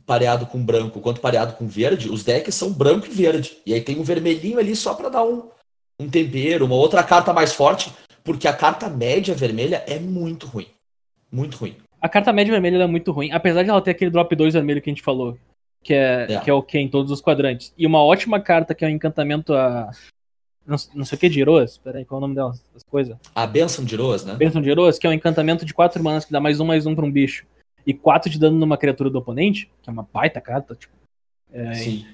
pareado 0.06 0.46
com 0.46 0.64
branco 0.64 1.00
quanto 1.00 1.20
pareado 1.20 1.54
com 1.54 1.66
verde, 1.66 2.08
os 2.08 2.22
decks 2.22 2.54
são 2.54 2.70
branco 2.72 3.06
e 3.06 3.10
verde. 3.10 3.58
E 3.66 3.74
aí 3.74 3.80
tem 3.80 3.98
um 3.98 4.04
vermelhinho 4.04 4.60
ali 4.60 4.76
só 4.76 4.94
pra 4.94 5.08
dar 5.08 5.24
um, 5.24 5.48
um 5.98 6.08
tempero, 6.08 6.64
uma 6.64 6.76
outra 6.76 7.02
carta 7.02 7.32
mais 7.32 7.52
forte, 7.52 7.92
porque 8.22 8.46
a 8.46 8.52
carta 8.52 8.88
média 8.88 9.34
vermelha 9.34 9.82
é 9.86 9.98
muito 9.98 10.46
ruim. 10.46 10.68
Muito 11.30 11.56
ruim. 11.56 11.76
A 12.00 12.08
carta 12.08 12.32
média 12.32 12.52
vermelha 12.52 12.82
é 12.82 12.86
muito 12.86 13.10
ruim, 13.10 13.32
apesar 13.32 13.62
de 13.64 13.70
ela 13.70 13.82
ter 13.82 13.90
aquele 13.90 14.10
drop 14.10 14.34
2 14.34 14.54
vermelho 14.54 14.80
que 14.80 14.88
a 14.88 14.92
gente 14.92 15.02
falou, 15.02 15.36
que 15.82 15.92
é, 15.92 16.26
É. 16.32 16.40
que 16.40 16.48
é 16.48 16.52
o 16.52 16.62
que 16.62 16.78
em 16.78 16.88
todos 16.88 17.10
os 17.10 17.20
quadrantes. 17.20 17.72
E 17.76 17.86
uma 17.86 18.02
ótima 18.02 18.40
carta 18.40 18.74
que 18.74 18.84
é 18.84 18.88
um 18.88 18.92
encantamento 18.92 19.52
a. 19.54 19.90
Não, 20.64 20.76
não 20.94 21.04
sei 21.04 21.16
o 21.16 21.18
que 21.18 21.28
de 21.30 21.40
Heroas. 21.40 21.78
Peraí, 21.78 22.04
qual 22.04 22.18
é 22.18 22.20
o 22.20 22.20
nome 22.20 22.34
dela? 22.34 22.52
Das 22.74 22.82
coisas. 22.84 23.16
A 23.34 23.46
benção 23.46 23.84
de 23.84 23.96
Roas, 23.96 24.22
né? 24.24 24.34
Bênção 24.34 24.60
de 24.60 24.68
Heroas, 24.68 24.98
que 24.98 25.06
é 25.06 25.10
um 25.10 25.14
encantamento 25.14 25.64
de 25.64 25.72
4 25.72 26.02
manas 26.04 26.26
que 26.26 26.32
dá 26.32 26.40
mais 26.40 26.60
um, 26.60 26.64
mais 26.66 26.84
um 26.84 26.94
pra 26.94 27.06
um 27.06 27.10
bicho. 27.10 27.46
E 27.86 27.94
4 27.94 28.30
de 28.30 28.38
dano 28.38 28.58
numa 28.58 28.76
criatura 28.76 29.08
do 29.08 29.18
oponente, 29.18 29.70
que 29.82 29.88
é 29.88 29.92
uma 29.92 30.06
baita 30.12 30.40
carta, 30.42 30.74
tipo. 30.74 30.92
É, 31.50 31.72
Sim. 31.72 32.06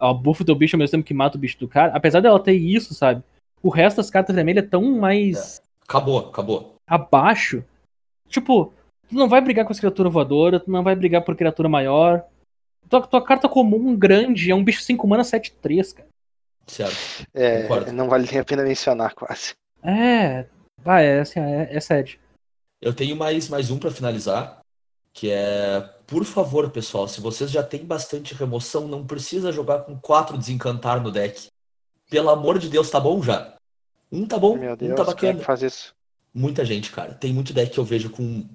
Ela 0.00 0.14
buffa 0.14 0.42
o 0.42 0.46
teu 0.46 0.54
bicho 0.54 0.76
ao 0.76 0.78
mesmo 0.78 0.92
tempo 0.92 1.06
que 1.06 1.14
mata 1.14 1.36
o 1.36 1.40
bicho 1.40 1.58
do 1.58 1.68
cara. 1.68 1.92
Apesar 1.94 2.20
dela 2.20 2.42
ter 2.42 2.54
isso, 2.54 2.94
sabe? 2.94 3.22
O 3.62 3.68
resto 3.68 3.96
das 3.98 4.10
cartas 4.10 4.34
vermelhas 4.34 4.64
é 4.64 4.68
tão 4.68 4.82
mais 4.98 5.60
Acabou, 5.82 6.18
acabou. 6.18 6.74
abaixo. 6.86 7.64
Tipo, 8.28 8.72
tu 9.08 9.14
não 9.14 9.28
vai 9.28 9.40
brigar 9.40 9.64
com 9.64 9.72
as 9.72 9.80
criaturas 9.80 10.12
voadoras, 10.12 10.62
tu 10.62 10.70
não 10.70 10.82
vai 10.82 10.94
brigar 10.94 11.22
por 11.22 11.36
criatura 11.36 11.68
maior. 11.68 12.24
Tua, 12.88 13.00
tua 13.06 13.24
carta 13.24 13.48
comum 13.48 13.96
grande 13.96 14.50
é 14.50 14.54
um 14.54 14.62
bicho 14.62 14.82
5 14.82 15.06
mana 15.08 15.22
7-3, 15.22 15.94
cara. 15.94 16.08
Certo. 16.66 17.26
É, 17.34 17.62
Concordo. 17.62 17.92
não 17.92 18.08
vale 18.08 18.28
nem 18.30 18.40
a 18.40 18.44
pena 18.44 18.62
mencionar, 18.62 19.14
quase. 19.14 19.54
É. 19.82 20.46
Vai, 20.82 21.06
é, 21.06 21.20
assim, 21.20 21.40
é, 21.40 21.76
é. 21.76 22.04
Eu 22.80 22.94
tenho 22.94 23.16
mais, 23.16 23.48
mais 23.48 23.70
um 23.70 23.78
pra 23.78 23.90
finalizar, 23.90 24.60
que 25.16 25.30
é, 25.30 25.80
por 26.06 26.26
favor, 26.26 26.70
pessoal, 26.70 27.08
se 27.08 27.22
vocês 27.22 27.50
já 27.50 27.62
têm 27.62 27.82
bastante 27.86 28.34
remoção, 28.34 28.86
não 28.86 29.06
precisa 29.06 29.50
jogar 29.50 29.78
com 29.80 29.98
quatro 29.98 30.36
desencantar 30.36 31.02
no 31.02 31.10
deck. 31.10 31.46
Pelo 32.10 32.28
amor 32.28 32.58
de 32.58 32.68
Deus, 32.68 32.90
tá 32.90 33.00
bom 33.00 33.22
já? 33.22 33.54
Um 34.12 34.26
tá 34.26 34.38
bom, 34.38 34.58
Meu 34.58 34.74
um 34.74 34.76
Deus, 34.76 34.90
tá 34.94 34.96
como 34.96 35.10
é 35.10 35.14
bacana. 35.14 35.38
que 35.38 35.44
faz 35.44 35.62
isso? 35.62 35.94
Muita 36.34 36.66
gente, 36.66 36.92
cara. 36.92 37.14
Tem 37.14 37.32
muito 37.32 37.54
deck 37.54 37.72
que 37.72 37.80
eu 37.80 37.84
vejo 37.84 38.10
com 38.10 38.46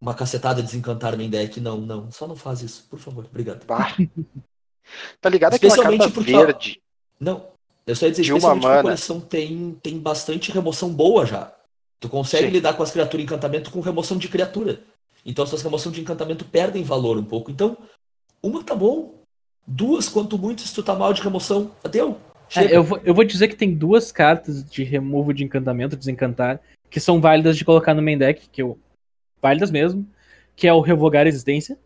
uma 0.00 0.12
cacetada 0.12 0.60
de 0.60 0.66
desencantar 0.66 1.16
main 1.16 1.30
deck. 1.30 1.60
Não, 1.60 1.78
não, 1.80 2.10
só 2.10 2.26
não 2.26 2.34
faz 2.34 2.62
isso, 2.62 2.84
por 2.90 2.98
favor, 2.98 3.24
obrigado. 3.24 3.64
Bah. 3.64 3.94
Tá 5.20 5.28
ligado 5.28 5.52
aquela 5.52 5.70
Especialmente 5.70 6.00
carta 6.00 6.14
porque, 6.14 6.32
verde? 6.32 6.82
Não, 7.20 7.46
eu 7.86 7.94
só 7.94 8.06
ia 8.06 8.10
dizer, 8.10 8.22
De 8.22 8.32
uma 8.32 8.38
especialmente 8.38 8.62
porque 8.62 8.72
a 8.72 8.76
mana. 8.76 8.82
coleção 8.82 9.20
tem, 9.20 9.78
tem 9.82 9.98
bastante 9.98 10.50
remoção 10.50 10.90
boa 10.90 11.26
já. 11.26 11.54
Tu 12.00 12.08
consegue 12.08 12.46
Sim. 12.46 12.52
lidar 12.52 12.72
com 12.72 12.82
as 12.82 12.90
criaturas 12.90 13.22
encantamento 13.22 13.70
com 13.70 13.80
remoção 13.80 14.16
de 14.16 14.28
criatura. 14.30 14.80
Então 15.28 15.46
suas 15.46 15.60
remoção 15.60 15.92
de 15.92 16.00
encantamento 16.00 16.44
perdem 16.46 16.82
valor 16.82 17.18
um 17.18 17.24
pouco. 17.24 17.50
Então, 17.50 17.76
uma 18.42 18.64
tá 18.64 18.74
bom. 18.74 19.14
Duas, 19.66 20.08
quanto 20.08 20.38
muito, 20.38 20.62
se 20.62 20.74
tu 20.74 20.82
tá 20.82 20.94
mal 20.94 21.12
de 21.12 21.20
remoção, 21.20 21.70
deu. 21.90 22.18
É, 22.56 22.74
eu, 22.74 22.82
vou, 22.82 22.98
eu 23.04 23.14
vou 23.14 23.22
dizer 23.24 23.48
que 23.48 23.54
tem 23.54 23.74
duas 23.74 24.10
cartas 24.10 24.64
de 24.64 24.82
removal 24.82 25.34
de 25.34 25.44
encantamento, 25.44 25.94
desencantar, 25.94 26.58
que 26.88 26.98
são 26.98 27.20
válidas 27.20 27.58
de 27.58 27.64
colocar 27.66 27.92
no 27.92 28.00
main 28.00 28.16
deck, 28.16 28.48
que 28.48 28.62
eu. 28.62 28.78
Válidas 29.42 29.70
mesmo. 29.70 30.08
Que 30.56 30.66
é 30.66 30.72
o 30.72 30.80
Revogar 30.80 31.26
Existência, 31.26 31.78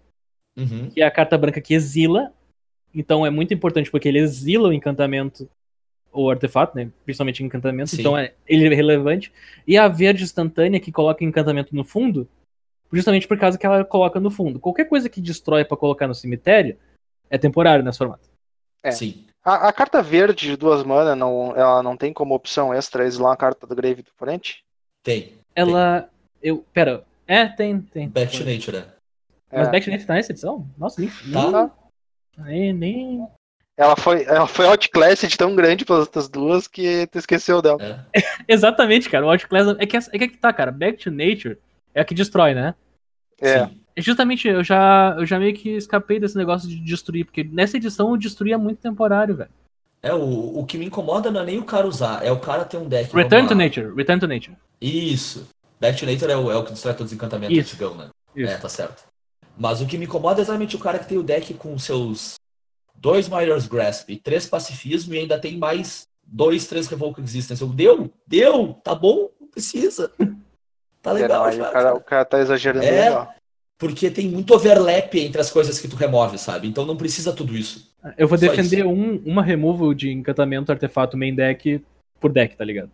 Uhum. 0.57 0.91
que 0.91 1.03
é 1.03 1.05
a 1.05 1.11
carta 1.11 1.37
branca 1.37 1.61
que 1.61 1.75
exila. 1.75 2.33
Então 2.95 3.27
é 3.27 3.31
muito 3.31 3.53
importante 3.53 3.91
porque 3.91 4.07
ele 4.09 4.19
exila 4.19 4.69
o 4.69 4.73
encantamento 4.73 5.49
o 6.13 6.31
artefato, 6.31 6.77
né? 6.77 6.91
Principalmente 7.05 7.43
encantamento, 7.43 7.91
Sim. 7.91 8.01
então 8.01 8.17
é, 8.17 8.35
ele 8.47 8.67
é 8.67 8.75
relevante. 8.75 9.33
E 9.67 9.79
a 9.79 9.89
verde 9.89 10.23
instantânea 10.23 10.79
que 10.79 10.93
coloca 10.93 11.25
encantamento 11.25 11.75
no 11.75 11.85
fundo, 11.85 12.29
justamente 12.93 13.27
por 13.27 13.39
causa 13.39 13.59
que 13.59 13.67
ela 13.67 13.85
coloca 13.85 14.21
no 14.21 14.31
fundo. 14.31 14.61
Qualquer 14.61 14.85
coisa 14.85 15.09
que 15.09 15.21
destrói 15.21 15.65
pra 15.65 15.77
colocar 15.77 16.07
no 16.07 16.15
cemitério 16.15 16.77
é 17.31 17.39
temporário 17.39 17.85
nesse 17.85 17.99
formato. 17.99 18.29
É. 18.83 18.91
Sim. 18.91 19.25
A, 19.45 19.69
a 19.69 19.73
carta 19.73 20.03
verde 20.03 20.47
de 20.47 20.57
duas 20.57 20.85
mana, 20.85 21.17
não, 21.17 21.57
ela 21.57 21.83
não 21.83 21.97
tem 21.97 22.13
como 22.13 22.35
opção 22.35 22.73
extra 22.73 23.05
exilar 23.05 23.33
a 23.33 23.37
carta 23.37 23.67
do 23.67 23.75
Grave 23.75 24.03
do 24.03 24.11
oponente? 24.15 24.65
Tem. 25.03 25.33
Ela. 25.55 26.09
Eu. 26.41 26.65
Pera. 26.73 27.05
É, 27.27 27.47
tem, 27.47 27.81
tem. 27.81 28.09
Back 28.09 28.37
to 28.39 28.45
Nature, 28.45 28.79
né? 28.79 28.87
Mas 29.51 29.69
É. 29.69 29.71
Back 29.71 29.85
to 29.85 29.91
Nature 29.91 30.07
tá 30.07 30.15
nessa 30.15 30.33
edição? 30.33 30.67
Nossa, 30.79 31.01
nem. 31.01 31.11
Tá. 31.51 31.71
Nem. 32.39 32.73
nem... 32.73 33.27
Ela 33.77 33.97
foi, 33.97 34.25
ela 34.25 34.47
foi 34.47 34.67
outclassed 34.67 35.37
tão 35.37 35.57
grande 35.57 35.85
pelas 35.85 36.03
outras 36.03 36.29
duas 36.29 36.69
que 36.69 37.07
tu 37.09 37.19
esqueceu 37.19 37.63
dela. 37.63 38.07
É. 38.15 38.21
Exatamente, 38.47 39.09
cara. 39.09 39.27
O 39.27 39.31
Outclass. 39.31 39.77
É 39.79 39.87
que, 39.87 39.97
é 39.97 40.29
que 40.29 40.37
tá, 40.37 40.53
cara. 40.53 40.71
Back 40.71 41.03
to 41.03 41.11
Nature 41.11 41.59
é 41.95 42.01
a 42.01 42.05
que 42.05 42.15
destrói, 42.15 42.55
né? 42.55 42.75
É. 43.43 43.67
Sim. 43.67 43.79
É 43.95 44.01
Justamente, 44.01 44.49
eu 44.49 44.65
já, 44.65 45.15
eu 45.19 45.27
já 45.27 45.39
meio 45.39 45.55
que 45.55 45.69
escapei 45.71 46.19
desse 46.19 46.37
negócio 46.37 46.67
de 46.67 46.81
destruir, 46.81 47.27
porque 47.27 47.45
nessa 47.45 47.77
edição 47.77 48.11
eu 48.11 48.17
destruía 48.17 48.57
muito 48.57 48.79
temporário, 48.79 49.37
velho. 49.37 49.51
É, 50.03 50.15
o, 50.15 50.59
o 50.59 50.67
que 50.67 50.79
me 50.79 50.87
incomoda 50.87 51.31
não 51.31 51.43
é 51.43 51.45
nem 51.45 51.59
o 51.59 51.65
cara 51.65 51.87
usar, 51.87 52.25
é 52.25 52.33
o 52.33 52.41
cara 52.41 52.65
ter 52.65 52.79
um 52.79 52.89
deck. 52.89 53.15
Return 53.15 53.47
to. 53.47 53.55
Nature, 53.55 53.95
Return 53.95 54.19
to 54.19 54.27
Nature. 54.27 54.57
Isso. 54.81 55.47
Back 55.79 55.99
to 55.99 56.07
Nature 56.07 56.33
é 56.33 56.37
o, 56.37 56.51
é 56.51 56.57
o 56.57 56.65
que 56.65 56.73
destrói 56.73 56.95
todos 56.95 57.13
os 57.13 57.17
encantamentos 57.17 57.57
Isso. 57.57 57.75
antigão, 57.75 57.95
né? 57.95 58.09
Isso. 58.35 58.53
É, 58.53 58.57
tá 58.57 58.69
certo. 58.69 59.05
Mas 59.59 59.81
o 59.81 59.87
que 59.87 59.99
me 59.99 60.07
incomoda 60.07 60.41
é 60.41 60.43
exatamente 60.43 60.75
o 60.75 60.79
cara 60.79 60.99
que 60.99 61.09
tem 61.09 61.19
o 61.19 61.23
deck 61.23 61.55
com 61.55 61.79
seus 61.79 62.35
dois 62.95 63.29
Miner's 63.29 63.67
Grasp 63.67 64.11
e 64.11 64.17
três 64.17 64.47
pacifismo 64.47 65.15
e 65.15 65.19
ainda 65.19 65.39
tem 65.39 65.59
mais 65.59 66.07
dois, 66.25 66.67
três 66.67 66.89
Revoke 66.89 67.21
Existence. 67.21 67.61
Eu, 67.61 67.69
deu, 67.69 68.13
deu, 68.27 68.75
tá 68.83 68.95
bom, 68.95 69.29
não 69.41 69.49
precisa. 69.49 70.11
Tá 71.03 71.13
legal, 71.13 71.47
não, 71.47 71.53
já, 71.53 71.69
o, 71.69 71.73
cara, 71.73 71.95
o 71.95 72.01
cara 72.01 72.25
tá 72.25 72.39
exagerando 72.41 72.85
É. 72.87 72.91
legal. 73.09 73.35
Porque 73.77 74.09
tem 74.09 74.29
muito 74.29 74.55
overlap 74.55 75.13
entre 75.19 75.41
as 75.41 75.51
coisas 75.51 75.81
que 75.81 75.89
tu 75.89 75.97
remove, 75.97 76.39
sabe? 76.39 76.69
Então 76.69 76.87
não 76.87 76.97
precisa 76.97 77.33
tudo 77.33 77.57
isso. 77.57 77.91
Eu 78.17 78.29
vou 78.29 78.39
Só 78.39 78.47
defender 78.47 78.87
um, 78.87 79.17
uma 79.27 79.43
removal 79.43 79.93
de 79.93 80.13
encantamento 80.13 80.71
artefato 80.71 81.17
main 81.17 81.35
deck 81.35 81.85
por 82.21 82.31
deck, 82.33 82.57
tá 82.57 82.65
ligado? 82.65 82.91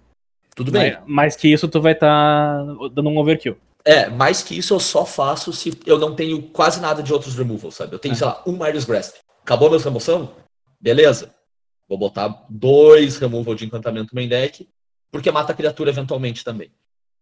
Tudo 0.56 0.72
bem. 0.72 0.92
Mas, 0.94 1.04
mais 1.06 1.36
que 1.36 1.52
isso, 1.52 1.68
tu 1.68 1.80
vai 1.80 1.92
estar 1.92 2.64
dando 2.92 3.10
um 3.10 3.18
overkill. 3.18 3.58
É, 3.84 4.08
mais 4.08 4.42
que 4.42 4.56
isso 4.56 4.72
eu 4.74 4.80
só 4.80 5.04
faço 5.04 5.52
se 5.52 5.78
eu 5.86 5.98
não 5.98 6.14
tenho 6.14 6.40
quase 6.42 6.80
nada 6.80 7.02
de 7.02 7.12
outros 7.12 7.36
removals, 7.36 7.74
sabe? 7.74 7.94
Eu 7.94 7.98
tenho, 7.98 8.12
É. 8.12 8.16
sei 8.16 8.26
lá, 8.26 8.42
um 8.46 8.52
Miner's 8.52 8.84
Grasp. 8.84 9.16
Acabou 9.42 9.68
minha 9.70 9.82
remoção? 9.82 10.32
Beleza. 10.80 11.34
Vou 11.86 11.98
botar 11.98 12.44
dois 12.48 13.18
removal 13.18 13.54
de 13.54 13.66
encantamento 13.66 14.14
main 14.14 14.28
deck, 14.28 14.68
porque 15.10 15.30
mata 15.30 15.52
a 15.52 15.56
criatura 15.56 15.90
eventualmente 15.90 16.44
também. 16.44 16.70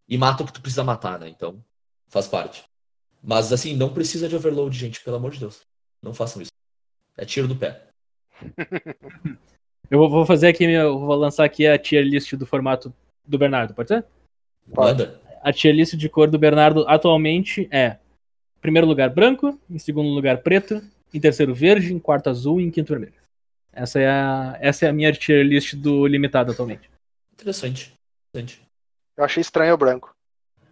E 0.07 0.17
mata 0.17 0.43
o 0.43 0.45
que 0.45 0.53
tu 0.53 0.61
precisa 0.61 0.83
matar, 0.83 1.19
né? 1.19 1.27
Então, 1.29 1.63
faz 2.07 2.27
parte. 2.27 2.63
Mas 3.21 3.51
assim, 3.51 3.75
não 3.75 3.93
precisa 3.93 4.29
de 4.29 4.35
overload, 4.35 4.77
gente, 4.77 5.03
pelo 5.03 5.17
amor 5.17 5.31
de 5.31 5.39
Deus. 5.39 5.61
Não 6.01 6.13
façam 6.13 6.41
isso. 6.41 6.51
É 7.17 7.25
tiro 7.25 7.47
do 7.47 7.55
pé. 7.55 7.87
Eu 9.89 10.09
vou- 10.09 10.25
fazer 10.25 10.49
aqui, 10.49 10.65
eu 10.65 10.99
vou 10.99 11.15
lançar 11.15 11.45
aqui 11.45 11.65
a 11.65 11.77
tier 11.79 12.03
list 12.03 12.33
do 12.35 12.45
formato 12.45 12.93
do 13.25 13.37
Bernardo, 13.37 13.73
pode 13.73 13.87
ser? 13.87 14.05
Pode. 14.73 14.99
Manda. 14.99 15.21
A 15.41 15.53
tier 15.53 15.73
list 15.73 15.93
de 15.95 16.09
cor 16.09 16.29
do 16.29 16.37
Bernardo 16.37 16.85
atualmente 16.89 17.69
é: 17.71 17.91
em 18.57 18.61
primeiro 18.61 18.85
lugar 18.85 19.09
branco, 19.09 19.57
em 19.69 19.79
segundo 19.79 20.09
lugar 20.09 20.39
preto, 20.39 20.81
em 21.13 21.21
terceiro 21.21 21.55
verde, 21.55 21.93
em 21.93 21.99
quarto 21.99 22.29
azul 22.29 22.59
e 22.59 22.65
em 22.65 22.69
quinto 22.71 22.89
vermelho. 22.89 23.13
Essa 23.71 23.99
é 24.01 24.09
a, 24.09 24.57
essa 24.59 24.85
é 24.85 24.89
a 24.89 24.93
minha 24.93 25.13
tier 25.13 25.45
list 25.45 25.73
do 25.75 26.05
limitado 26.05 26.51
atualmente. 26.51 26.89
Interessante. 27.31 27.93
Interessante. 28.33 28.66
Eu 29.17 29.23
achei 29.23 29.41
estranho 29.41 29.73
o 29.73 29.77
branco. 29.77 30.15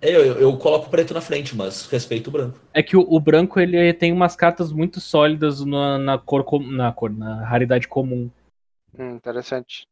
É, 0.02 0.16
Eu, 0.16 0.24
eu, 0.26 0.40
eu 0.40 0.58
coloco 0.58 0.88
o 0.88 0.90
preto 0.90 1.14
na 1.14 1.22
frente, 1.22 1.56
mas 1.56 1.88
respeito 1.88 2.28
o 2.28 2.32
branco. 2.32 2.60
É 2.74 2.84
que 2.84 2.96
o, 2.96 3.02
o 3.02 3.20
branco 3.20 3.60
ele 3.60 3.92
tem 3.94 4.12
umas 4.12 4.36
cartas 4.36 4.72
muito 4.72 5.00
sólidas 5.00 5.66
na, 5.66 5.98
na 5.98 6.18
cor 6.18 6.44
com- 6.44 6.60
na 6.60 6.92
cor, 6.92 7.10
na 7.12 7.44
raridade 7.44 7.88
comum. 7.88 8.30
Hum, 8.98 9.16
interessante. 9.16 9.88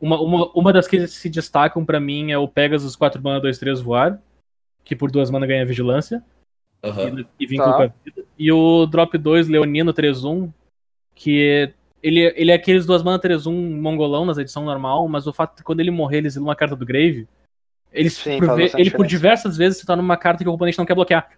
Uma, 0.00 0.20
uma, 0.20 0.50
uma 0.54 0.72
das 0.72 0.88
que 0.88 1.06
se 1.06 1.30
destacam 1.30 1.84
pra 1.84 2.00
mim 2.00 2.32
é 2.32 2.38
o 2.38 2.48
Pegasus 2.48 2.96
4 2.96 3.22
mana 3.22 3.40
2 3.40 3.58
3 3.58 3.80
voar, 3.80 4.20
que 4.82 4.96
por 4.96 5.10
duas 5.10 5.30
mana 5.30 5.46
ganha 5.46 5.64
vigilância 5.64 6.22
Aham. 6.82 7.20
e, 7.38 7.44
e 7.44 7.46
vincula 7.46 7.70
Tá. 7.72 7.76
com 7.76 7.82
a 7.84 7.92
vida. 8.04 8.24
E 8.36 8.50
o 8.50 8.86
Drop 8.86 9.16
2 9.16 9.46
Leonino 9.48 9.92
3-1, 9.92 10.52
que 11.14 11.72
ele, 12.02 12.20
ele 12.36 12.50
é 12.50 12.54
aqueles 12.54 12.84
duas 12.84 13.02
mana 13.02 13.18
3-1 13.18 13.52
mongolão 13.80 14.26
nas 14.26 14.36
edição 14.36 14.64
normal, 14.64 15.06
mas 15.08 15.26
o 15.26 15.32
fato 15.32 15.50
de 15.52 15.56
que 15.58 15.62
quando 15.62 15.80
ele 15.80 15.90
morrer 15.92 16.18
ele 16.18 16.26
exila 16.26 16.46
uma 16.46 16.56
carta 16.56 16.74
do 16.74 16.84
Grave, 16.84 17.28
ele, 17.94 18.10
Sim, 18.10 18.38
por, 18.38 18.56
ve- 18.56 18.72
ele 18.76 18.90
por 18.90 19.06
diversas 19.06 19.56
vezes 19.56 19.78
se 19.78 19.86
torna 19.86 20.02
uma 20.02 20.16
carta 20.16 20.42
que 20.44 20.48
o 20.50 20.52
oponente 20.52 20.76
não 20.78 20.84
quer 20.84 20.94
bloquear. 20.94 21.30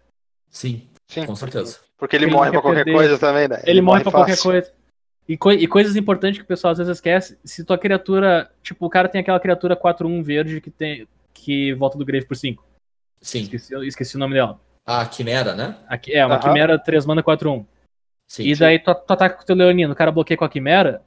Sim, 0.51 0.89
Sim. 1.07 1.27
com 1.27 1.37
certeza. 1.37 1.79
Porque 1.99 2.17
ele, 2.17 2.25
Ele 2.27 2.33
morre 2.33 2.51
pra 2.51 2.61
qualquer 2.61 2.85
perder. 2.85 2.95
coisa 2.99 3.19
também, 3.19 3.49
né? 3.49 3.61
Ele, 3.65 3.81
morre 3.81 4.03
pra 4.03 4.13
qualquer 4.13 4.39
coisa. 4.39 4.73
E, 5.29 5.37
coi- 5.37 5.57
e 5.57 5.67
coisas 5.67 5.97
importantes 5.97 6.39
que 6.39 6.45
o 6.45 6.47
pessoal 6.49 6.73
às 6.73 6.79
vezes 6.79 6.97
esquece. 6.97 7.39
Se 7.45 7.65
tua 7.65 7.77
criatura. 7.79 8.51
Tipo, 8.63 8.87
o 8.87 8.91
cara 8.91 9.09
tem 9.09 9.21
aquela 9.21 9.41
criatura 9.41 9.77
4-1 9.77 10.23
verde 10.23 10.61
que 10.61 10.71
tem. 10.71 11.07
que 11.35 11.73
volta 11.75 11.97
do 11.99 12.05
Grave 12.05 12.27
por 12.27 12.37
5. 12.37 12.65
Sim. 13.21 13.41
Esqueci, 13.43 13.75
esqueci 13.87 14.17
o 14.17 14.19
nome 14.19 14.35
dela. 14.35 14.61
A 14.85 15.05
Quimera, 15.07 15.55
né? 15.55 15.77
Aqui, 15.89 16.13
é, 16.15 16.25
uma 16.25 16.37
Aham. 16.37 16.43
Quimera 16.45 16.79
3 16.79 17.05
mana 17.07 17.23
4-1. 17.23 17.67
Sim. 18.29 18.45
E 18.45 18.55
daí 18.55 18.79
tu, 18.79 18.95
tu 18.95 19.13
ataca 19.13 19.37
com 19.37 19.43
o 19.43 19.47
teu 19.47 19.57
Leonino, 19.57 19.93
o 19.93 19.97
cara 19.97 20.13
bloqueia 20.13 20.37
com 20.39 20.45
a 20.45 20.49
Quimera. 20.49 21.03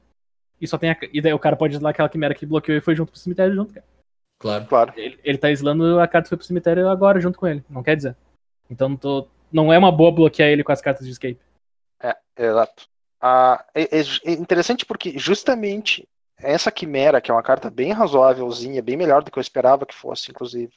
E 0.60 0.66
só 0.66 0.76
tem 0.76 0.90
a, 0.90 0.96
E 1.12 1.20
daí 1.22 1.32
o 1.32 1.38
cara 1.38 1.56
pode 1.56 1.74
exilar 1.74 1.90
aquela 1.90 2.08
Quimera 2.08 2.34
que 2.34 2.44
bloqueou 2.44 2.76
e 2.76 2.80
foi 2.80 2.94
junto 2.94 3.12
pro 3.12 3.20
cemitério 3.20 3.54
junto, 3.54 3.72
cara. 3.72 3.86
Claro. 4.40 4.66
Claro. 4.66 4.92
Ele, 4.96 5.20
ele 5.22 5.38
tá 5.38 5.50
exilando 5.50 6.00
a 6.00 6.08
carta 6.08 6.24
que 6.24 6.30
foi 6.30 6.38
pro 6.38 6.46
cemitério 6.46 6.88
agora 6.88 7.20
junto 7.20 7.38
com 7.38 7.46
ele. 7.46 7.62
Não 7.68 7.82
quer 7.82 7.94
dizer. 7.94 8.16
Então 8.68 8.96
tu, 8.96 9.28
não 9.52 9.72
é 9.72 9.78
uma 9.78 9.92
boa 9.92 10.10
bloquear 10.10 10.48
ele 10.48 10.64
com 10.64 10.72
as 10.72 10.80
cartas 10.80 11.06
de 11.06 11.12
escape. 11.12 11.38
É, 12.02 12.16
exato. 12.36 12.88
Ah, 13.20 13.64
é, 13.74 13.82
é 14.00 14.32
interessante 14.32 14.86
porque 14.86 15.18
justamente 15.18 16.08
essa 16.38 16.72
quimera, 16.72 17.20
que 17.20 17.30
é 17.30 17.34
uma 17.34 17.42
carta 17.42 17.70
bem 17.70 17.92
razoávelzinha, 17.92 18.82
bem 18.82 18.96
melhor 18.96 19.22
do 19.22 19.30
que 19.30 19.38
eu 19.38 19.42
esperava 19.42 19.84
que 19.84 19.94
fosse, 19.94 20.30
inclusive. 20.30 20.72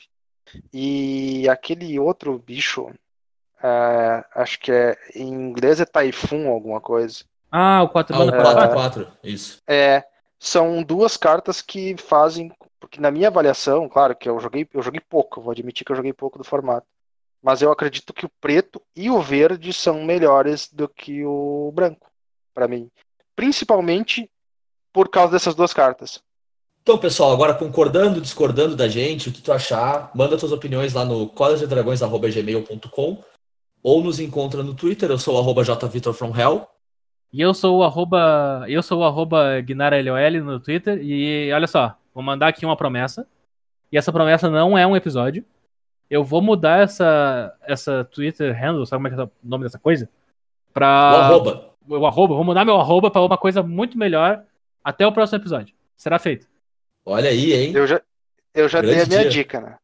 E 0.73 1.47
aquele 1.47 1.97
outro 1.97 2.37
bicho, 2.37 2.91
ah, 3.61 4.25
acho 4.35 4.59
que 4.59 4.73
é 4.73 4.97
em 5.15 5.29
inglês 5.29 5.79
é 5.79 5.85
Typhoon 5.85 6.49
alguma 6.49 6.81
coisa. 6.81 7.23
Ah, 7.49 7.81
o 7.83 7.89
4 7.89 8.13
Ah, 8.13 8.19
o 8.19 8.25
mana 8.25 8.41
quatro. 8.41 8.73
4 8.73 9.05
4-4. 9.05 9.17
Isso. 9.23 9.61
É, 9.65 10.03
são 10.37 10.83
duas 10.83 11.15
cartas 11.15 11.61
que 11.61 11.95
fazem, 11.97 12.51
porque 12.83 12.99
na 12.99 13.09
minha 13.09 13.29
avaliação, 13.29 13.87
claro 13.87 14.13
que 14.13 14.27
eu 14.27 14.37
joguei, 14.41 14.67
eu 14.73 14.81
joguei 14.81 14.99
pouco, 14.99 15.39
eu 15.39 15.43
vou 15.45 15.51
admitir 15.53 15.85
que 15.85 15.91
eu 15.93 15.95
joguei 15.95 16.11
pouco 16.11 16.37
do 16.37 16.43
formato. 16.43 16.85
Mas 17.41 17.61
eu 17.61 17.71
acredito 17.71 18.13
que 18.13 18.25
o 18.25 18.31
preto 18.41 18.81
e 18.93 19.09
o 19.09 19.21
verde 19.21 19.71
são 19.71 20.03
melhores 20.03 20.67
do 20.69 20.85
que 20.89 21.23
o 21.23 21.71
branco, 21.73 22.11
pra 22.53 22.67
mim. 22.67 22.91
Principalmente 23.37 24.29
por 24.91 25.07
causa 25.07 25.31
dessas 25.31 25.55
duas 25.55 25.73
cartas. 25.73 26.21
Então, 26.81 26.97
pessoal, 26.97 27.31
agora 27.31 27.53
concordando, 27.53 28.19
discordando 28.19 28.75
da 28.75 28.89
gente, 28.89 29.29
o 29.29 29.31
que 29.31 29.41
tu 29.41 29.53
achar, 29.53 30.11
manda 30.13 30.37
tuas 30.37 30.51
opiniões 30.51 30.93
lá 30.93 31.05
no 31.05 31.29
colegedragões.gmail.com 31.29 33.23
ou 33.81 34.03
nos 34.03 34.19
encontra 34.19 34.61
no 34.61 34.73
Twitter, 34.73 35.09
eu 35.09 35.17
sou 35.17 35.35
o 35.35 35.39
arroba 35.39 35.63
jvitorfromhell. 35.63 36.67
E 37.31 37.39
eu 37.39 37.53
sou 37.53 37.77
o 37.77 37.83
arroba. 37.83 38.65
Eu 38.67 38.83
sou 38.83 38.99
o 38.99 39.03
arroba 39.05 39.61
no 40.43 40.59
Twitter. 40.59 40.99
E 41.01 41.51
olha 41.51 41.65
só, 41.65 41.97
vou 42.13 42.23
mandar 42.23 42.47
aqui 42.47 42.65
uma 42.65 42.75
promessa. 42.77 43.27
E 43.91 43.97
essa 43.97 44.11
promessa 44.11 44.49
não 44.49 44.77
é 44.77 44.85
um 44.85 44.95
episódio. 44.95 45.43
Eu 46.09 46.23
vou 46.23 46.41
mudar 46.41 46.81
essa, 46.81 47.55
essa 47.63 48.03
Twitter 48.05 48.53
handle, 48.53 48.85
sabe 48.85 48.99
como 49.03 49.07
é 49.07 49.15
que 49.15 49.21
é 49.21 49.23
o 49.23 49.31
nome 49.43 49.63
dessa 49.63 49.79
coisa? 49.79 50.09
O 50.69 50.73
Pra. 50.73 50.87
arroba. 50.87 51.69
O 51.87 52.05
arroba. 52.05 52.35
Vou 52.35 52.43
mudar 52.43 52.65
meu 52.65 52.79
arroba 52.79 53.09
pra 53.11 53.21
uma 53.21 53.37
coisa 53.37 53.61
muito 53.63 53.97
melhor 53.97 54.43
até 54.83 55.05
o 55.05 55.11
próximo 55.11 55.39
episódio. 55.39 55.73
Será 55.95 56.17
feito. 56.19 56.47
Olha 57.05 57.29
aí, 57.29 57.53
hein? 57.53 57.71
Eu 57.75 57.85
já, 57.87 58.01
eu 58.53 58.67
já 58.69 58.81
Grande 58.81 58.95
dei 58.95 59.03
a 59.03 59.07
minha 59.07 59.21
dia. 59.21 59.29
dica, 59.29 59.59
né? 59.61 59.77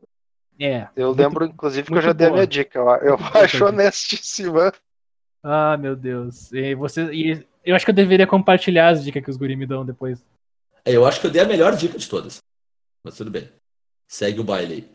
É. 0.60 0.88
Eu 0.96 1.08
muito- 1.08 1.20
lembro, 1.22 1.46
inclusive, 1.46 1.88
que 1.88 1.94
eu 1.98 2.02
já 2.02 2.14
dei 2.14 2.28
a 2.28 2.30
boa. 2.30 2.38
minha 2.40 2.48
dica. 2.48 2.80
Eu, 2.80 2.88
eu 3.02 3.18
acho 3.42 3.60
boa. 3.60 3.72
honestíssima. 3.72 4.74
Ah, 5.44 5.78
meu 5.78 5.96
Deus. 5.96 6.52
E 6.52 6.76
você. 6.76 7.12
E 7.14 7.46
eu 7.66 7.76
acho 7.76 7.86
que 7.86 7.92
eu 7.92 7.96
deveria 7.96 8.28
compartilhar 8.28 8.90
as 8.90 9.04
dicas 9.04 9.24
que 9.24 9.30
os 9.30 9.38
guri 9.38 9.56
me 9.56 9.66
dão 9.66 9.86
depois. 9.86 10.24
É, 10.90 10.96
Eu 10.96 11.06
acho 11.06 11.20
que 11.22 11.28
eu 11.28 11.32
dei 11.32 11.42
a 11.42 11.46
melhor 11.46 11.76
dica 11.76 11.98
de 11.98 12.08
todas. 12.08 12.40
Mas 13.04 13.16
tudo 13.16 13.32
bem. 13.32 13.50
Segue 14.08 14.40
o 14.40 14.44
baile 14.44 14.74
aí. 14.74 14.90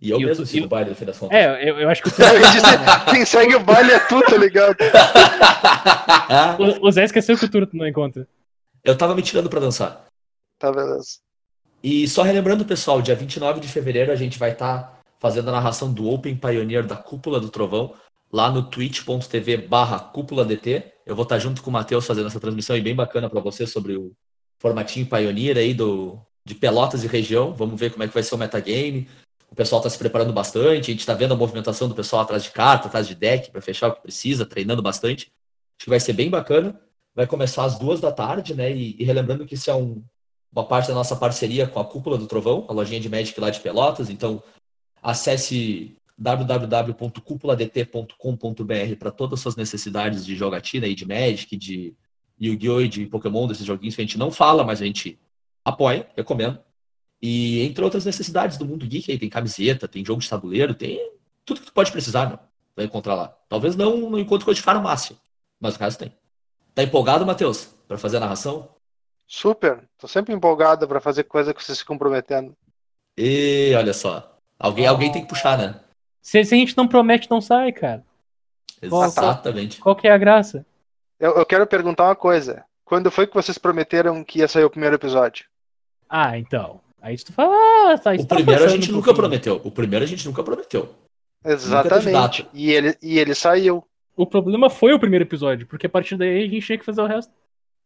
E 0.00 0.10
eu 0.10 0.20
E 0.20 0.24
mesmo 0.24 0.44
e 0.44 0.46
sigo 0.46 0.66
o- 0.66 0.68
baile 0.68 0.90
no 0.90 0.96
fim 0.96 1.04
das 1.04 1.18
contas. 1.18 1.36
É, 1.38 1.68
eu, 1.68 1.78
eu 1.80 1.88
acho 1.88 2.02
que 2.02 2.08
o, 2.08 2.12
Quem 3.10 3.24
segue 3.24 3.54
o 3.54 3.60
baile 3.60 3.92
é 3.92 3.98
tu, 4.00 4.20
tá 4.22 4.36
ligado? 4.36 4.76
o, 6.82 6.88
o 6.88 6.92
Zé 6.92 7.04
esqueceu 7.04 7.36
que 7.38 7.44
o 7.44 7.50
Turto 7.50 7.76
não 7.76 7.86
encontra. 7.86 8.26
eu 8.84 8.96
tava 8.96 9.14
me 9.14 9.22
tirando 9.22 9.48
pra 9.48 9.60
dançar. 9.60 10.04
Tá, 10.58 10.72
beleza. 10.72 11.18
E 11.82 12.06
só 12.08 12.22
relembrando, 12.22 12.64
pessoal, 12.64 13.02
dia 13.02 13.14
29 13.14 13.60
de 13.60 13.68
fevereiro 13.68 14.12
a 14.12 14.16
gente 14.16 14.38
vai 14.38 14.52
estar 14.52 15.00
fazendo 15.18 15.48
a 15.48 15.52
narração 15.52 15.92
do 15.92 16.08
Open 16.08 16.36
Pioneer 16.36 16.86
da 16.86 16.96
Cúpula 16.96 17.40
do 17.40 17.48
Trovão, 17.48 17.94
lá 18.32 18.50
no 18.50 18.62
twitch.tv 18.62 19.56
barra 19.68 19.98
cúpula 19.98 20.44
DT. 20.44 20.92
Eu 21.06 21.16
vou 21.16 21.24
estar 21.24 21.38
junto 21.38 21.62
com 21.62 21.70
o 21.70 21.72
Matheus 21.72 22.06
fazendo 22.06 22.26
essa 22.28 22.38
transmissão 22.40 22.74
aí 22.76 22.82
bem 22.82 22.94
bacana 22.94 23.28
para 23.28 23.40
você 23.40 23.66
sobre 23.66 23.96
o 23.96 24.12
formatinho 24.62 25.06
Pioneer 25.06 25.58
aí 25.58 25.74
do, 25.74 26.18
de 26.44 26.54
Pelotas 26.54 27.02
e 27.02 27.08
região. 27.08 27.52
Vamos 27.52 27.78
ver 27.78 27.90
como 27.90 28.04
é 28.04 28.08
que 28.08 28.14
vai 28.14 28.22
ser 28.22 28.36
o 28.36 28.38
metagame. 28.38 29.08
O 29.50 29.56
pessoal 29.56 29.80
está 29.80 29.90
se 29.90 29.98
preparando 29.98 30.32
bastante, 30.32 30.90
a 30.90 30.94
gente 30.94 31.00
está 31.00 31.12
vendo 31.12 31.34
a 31.34 31.36
movimentação 31.36 31.88
do 31.88 31.94
pessoal 31.94 32.22
atrás 32.22 32.44
de 32.44 32.52
carta, 32.52 32.86
atrás 32.86 33.06
de 33.06 33.14
deck, 33.14 33.50
para 33.50 33.60
fechar 33.60 33.88
o 33.88 33.94
que 33.94 34.00
precisa, 34.00 34.46
treinando 34.46 34.80
bastante. 34.80 35.30
Acho 35.78 35.84
que 35.84 35.90
vai 35.90 36.00
ser 36.00 36.14
bem 36.14 36.30
bacana. 36.30 36.80
Vai 37.14 37.26
começar 37.26 37.64
às 37.64 37.78
duas 37.78 38.00
da 38.00 38.10
tarde, 38.10 38.54
né? 38.54 38.72
E, 38.72 38.96
e 38.98 39.04
relembrando 39.04 39.44
que 39.44 39.52
isso 39.54 39.70
é 39.70 39.74
um, 39.74 40.02
uma 40.50 40.64
parte 40.64 40.88
da 40.88 40.94
nossa 40.94 41.14
parceria 41.16 41.66
com 41.66 41.80
a 41.80 41.84
Cúpula 41.84 42.16
do 42.16 42.26
Trovão, 42.26 42.64
a 42.68 42.72
lojinha 42.72 43.00
de 43.00 43.10
Magic 43.10 43.38
lá 43.38 43.50
de 43.50 43.60
Pelotas. 43.60 44.08
Então, 44.08 44.42
acesse 45.02 45.94
www.cúpuladt.com.br 46.16 48.96
para 48.98 49.10
todas 49.10 49.34
as 49.34 49.42
suas 49.42 49.56
necessidades 49.56 50.24
de 50.24 50.34
jogatina 50.34 50.86
e 50.86 50.94
de 50.94 51.06
Magic, 51.06 51.54
de 51.58 51.94
Yu-Gi-Oh! 52.46 52.80
e 52.80 52.88
de 52.88 53.06
Pokémon, 53.06 53.46
desses 53.46 53.64
joguinhos 53.64 53.94
que 53.94 54.00
a 54.00 54.04
gente 54.04 54.18
não 54.18 54.30
fala, 54.30 54.64
mas 54.64 54.82
a 54.82 54.84
gente 54.84 55.18
apoia, 55.64 56.08
recomendo. 56.16 56.58
E 57.20 57.62
entre 57.62 57.84
outras 57.84 58.04
necessidades 58.04 58.58
do 58.58 58.66
mundo 58.66 58.86
geek, 58.86 59.10
aí 59.12 59.18
tem 59.18 59.28
camiseta, 59.28 59.86
tem 59.86 60.04
jogo 60.04 60.20
de 60.20 60.28
tabuleiro, 60.28 60.74
tem 60.74 60.98
tudo 61.44 61.60
que 61.60 61.66
tu 61.66 61.72
pode 61.72 61.92
precisar, 61.92 62.30
né? 62.30 62.38
Vai 62.74 62.86
encontrar 62.86 63.14
lá. 63.14 63.36
Talvez 63.48 63.76
não 63.76 64.10
no 64.10 64.18
encontro 64.18 64.44
coisa 64.44 64.58
de 64.58 64.64
farmácia, 64.64 65.16
mas 65.60 65.76
o 65.76 65.78
caso 65.78 65.98
tem. 65.98 66.12
Tá 66.74 66.82
empolgado, 66.82 67.24
Matheus, 67.24 67.74
para 67.86 67.98
fazer 67.98 68.16
a 68.16 68.20
narração? 68.20 68.68
Super. 69.26 69.88
Tô 69.98 70.08
sempre 70.08 70.34
empolgado 70.34 70.88
para 70.88 71.00
fazer 71.00 71.24
coisa 71.24 71.54
que 71.54 71.62
vocês 71.62 71.78
se 71.78 71.84
comprometendo. 71.84 72.56
E 73.16 73.72
olha 73.76 73.92
só. 73.92 74.36
Alguém, 74.58 74.86
alguém 74.86 75.12
tem 75.12 75.22
que 75.22 75.28
puxar, 75.28 75.58
né? 75.58 75.80
Se, 76.20 76.44
se 76.44 76.54
a 76.54 76.58
gente 76.58 76.76
não 76.76 76.88
promete, 76.88 77.30
não 77.30 77.40
sai, 77.40 77.72
cara. 77.72 78.04
Exatamente. 78.80 79.80
Qual 79.80 79.94
que 79.94 80.08
é 80.08 80.12
a 80.12 80.18
graça? 80.18 80.66
Eu, 81.22 81.36
eu 81.36 81.46
quero 81.46 81.64
perguntar 81.68 82.06
uma 82.06 82.16
coisa. 82.16 82.64
Quando 82.84 83.08
foi 83.08 83.28
que 83.28 83.34
vocês 83.34 83.56
prometeram 83.56 84.24
que 84.24 84.40
ia 84.40 84.48
sair 84.48 84.64
o 84.64 84.70
primeiro 84.70 84.96
episódio? 84.96 85.46
Ah, 86.10 86.36
então. 86.36 86.80
Aí 87.00 87.16
tu 87.16 87.32
fala, 87.32 87.54
ah, 87.54 87.96
tá, 87.96 88.12
isso 88.12 88.24
O 88.24 88.26
tá 88.26 88.34
primeiro 88.34 88.64
a 88.64 88.66
gente 88.66 88.90
um 88.90 88.96
nunca 88.96 89.14
prometeu. 89.14 89.60
O 89.62 89.70
primeiro 89.70 90.04
a 90.04 90.08
gente 90.08 90.26
nunca 90.26 90.42
prometeu. 90.42 90.92
Exatamente. 91.44 92.10
data. 92.10 92.48
E 92.52 92.72
ele, 92.72 92.98
e 93.00 93.20
ele 93.20 93.36
saiu. 93.36 93.86
O 94.16 94.26
problema 94.26 94.68
foi 94.68 94.92
o 94.92 94.98
primeiro 94.98 95.24
episódio, 95.24 95.64
porque 95.68 95.86
a 95.86 95.90
partir 95.90 96.16
daí 96.16 96.42
a 96.42 96.48
gente 96.48 96.66
tinha 96.66 96.78
que 96.78 96.84
fazer 96.84 97.00
o 97.00 97.06
resto. 97.06 97.32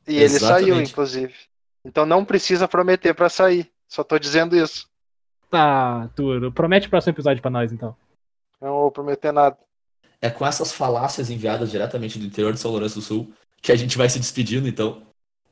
E 0.08 0.16
ele 0.16 0.30
saiu, 0.30 0.68
Exatamente. 0.68 0.92
inclusive. 0.92 1.34
Então 1.84 2.06
não 2.06 2.24
precisa 2.24 2.66
prometer 2.66 3.14
para 3.14 3.28
sair. 3.28 3.70
Só 3.86 4.02
tô 4.02 4.18
dizendo 4.18 4.56
isso. 4.56 4.88
Tá, 5.50 6.02
Arthur, 6.04 6.50
promete 6.52 6.86
o 6.86 6.90
próximo 6.90 7.12
episódio 7.12 7.42
pra 7.42 7.50
nós, 7.50 7.70
então. 7.70 7.94
Não 8.60 8.72
vou 8.72 8.90
prometer 8.90 9.30
nada. 9.30 9.58
É 10.20 10.30
com 10.30 10.46
essas 10.46 10.72
falácias 10.72 11.30
enviadas 11.30 11.70
diretamente 11.70 12.18
do 12.18 12.24
interior 12.24 12.52
de 12.52 12.60
São 12.60 12.70
Lourenço 12.70 12.96
do 12.96 13.02
Sul 13.02 13.32
que 13.60 13.72
a 13.72 13.76
gente 13.76 13.98
vai 13.98 14.08
se 14.08 14.18
despedindo, 14.18 14.68
então. 14.68 15.02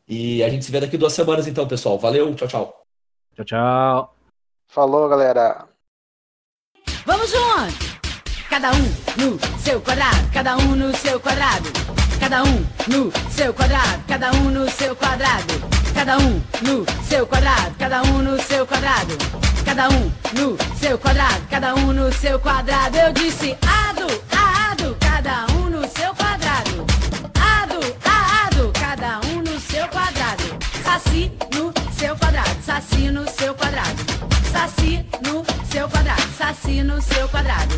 E 0.06 0.42
a 0.42 0.48
gente 0.48 0.64
se 0.64 0.70
vê 0.70 0.80
daqui 0.80 0.96
duas 0.96 1.12
semanas, 1.12 1.46
então, 1.46 1.66
pessoal. 1.66 1.98
Valeu, 1.98 2.34
tchau, 2.34 2.48
tchau. 2.48 2.86
Tchau, 3.34 3.44
tchau. 3.44 4.16
Falou, 4.68 5.08
galera. 5.08 5.66
Vamos 7.06 7.30
junto! 7.30 7.94
Cada 8.48 8.70
um 8.72 8.82
no 9.18 9.38
seu 9.58 9.80
quadrado, 9.80 10.30
cada 10.32 10.56
um 10.56 10.76
no 10.76 10.96
seu 10.96 11.18
quadrado. 11.18 11.68
Cada 12.20 12.42
um 12.42 12.64
no 12.88 13.12
seu 13.30 13.52
quadrado, 13.52 14.04
cada 14.06 14.32
um 14.32 14.50
no 14.50 14.70
seu 14.70 14.94
quadrado. 14.96 15.54
Cada 15.94 16.18
um 16.18 16.40
no 16.62 16.86
seu 17.04 17.26
quadrado, 17.26 17.74
cada 17.78 18.02
um 18.02 18.22
no 18.22 18.40
seu 18.40 18.66
quadrado. 18.66 19.18
Cada 19.64 19.88
um 19.88 20.12
no 20.34 20.76
seu 20.78 20.98
quadrado, 20.98 21.46
cada 21.50 21.74
um 21.74 21.92
no 21.92 22.12
seu 22.12 22.38
quadrado. 22.38 22.96
Eu 22.96 23.12
disse 23.12 23.56
ado, 23.62 24.06
ado, 24.30 24.43
no 25.85 25.91
seu 25.91 26.14
quadrado. 26.14 26.87
Ado, 27.39 27.80
ado, 28.07 28.72
cada 28.72 29.20
um 29.28 29.43
no 29.43 29.61
seu 29.61 29.87
quadrado. 29.89 30.45
Saci 30.82 31.30
no 31.53 31.72
seu 31.93 32.16
quadrado, 32.16 32.62
saci 32.64 33.11
no 33.11 33.28
seu 33.28 33.55
quadrado. 33.55 34.03
Saci 34.51 35.05
no 35.26 35.45
seu 35.70 35.89
quadrado, 35.89 36.22
saci 36.39 36.82
no 36.82 37.03
seu 37.03 37.28
quadrado. 37.28 37.74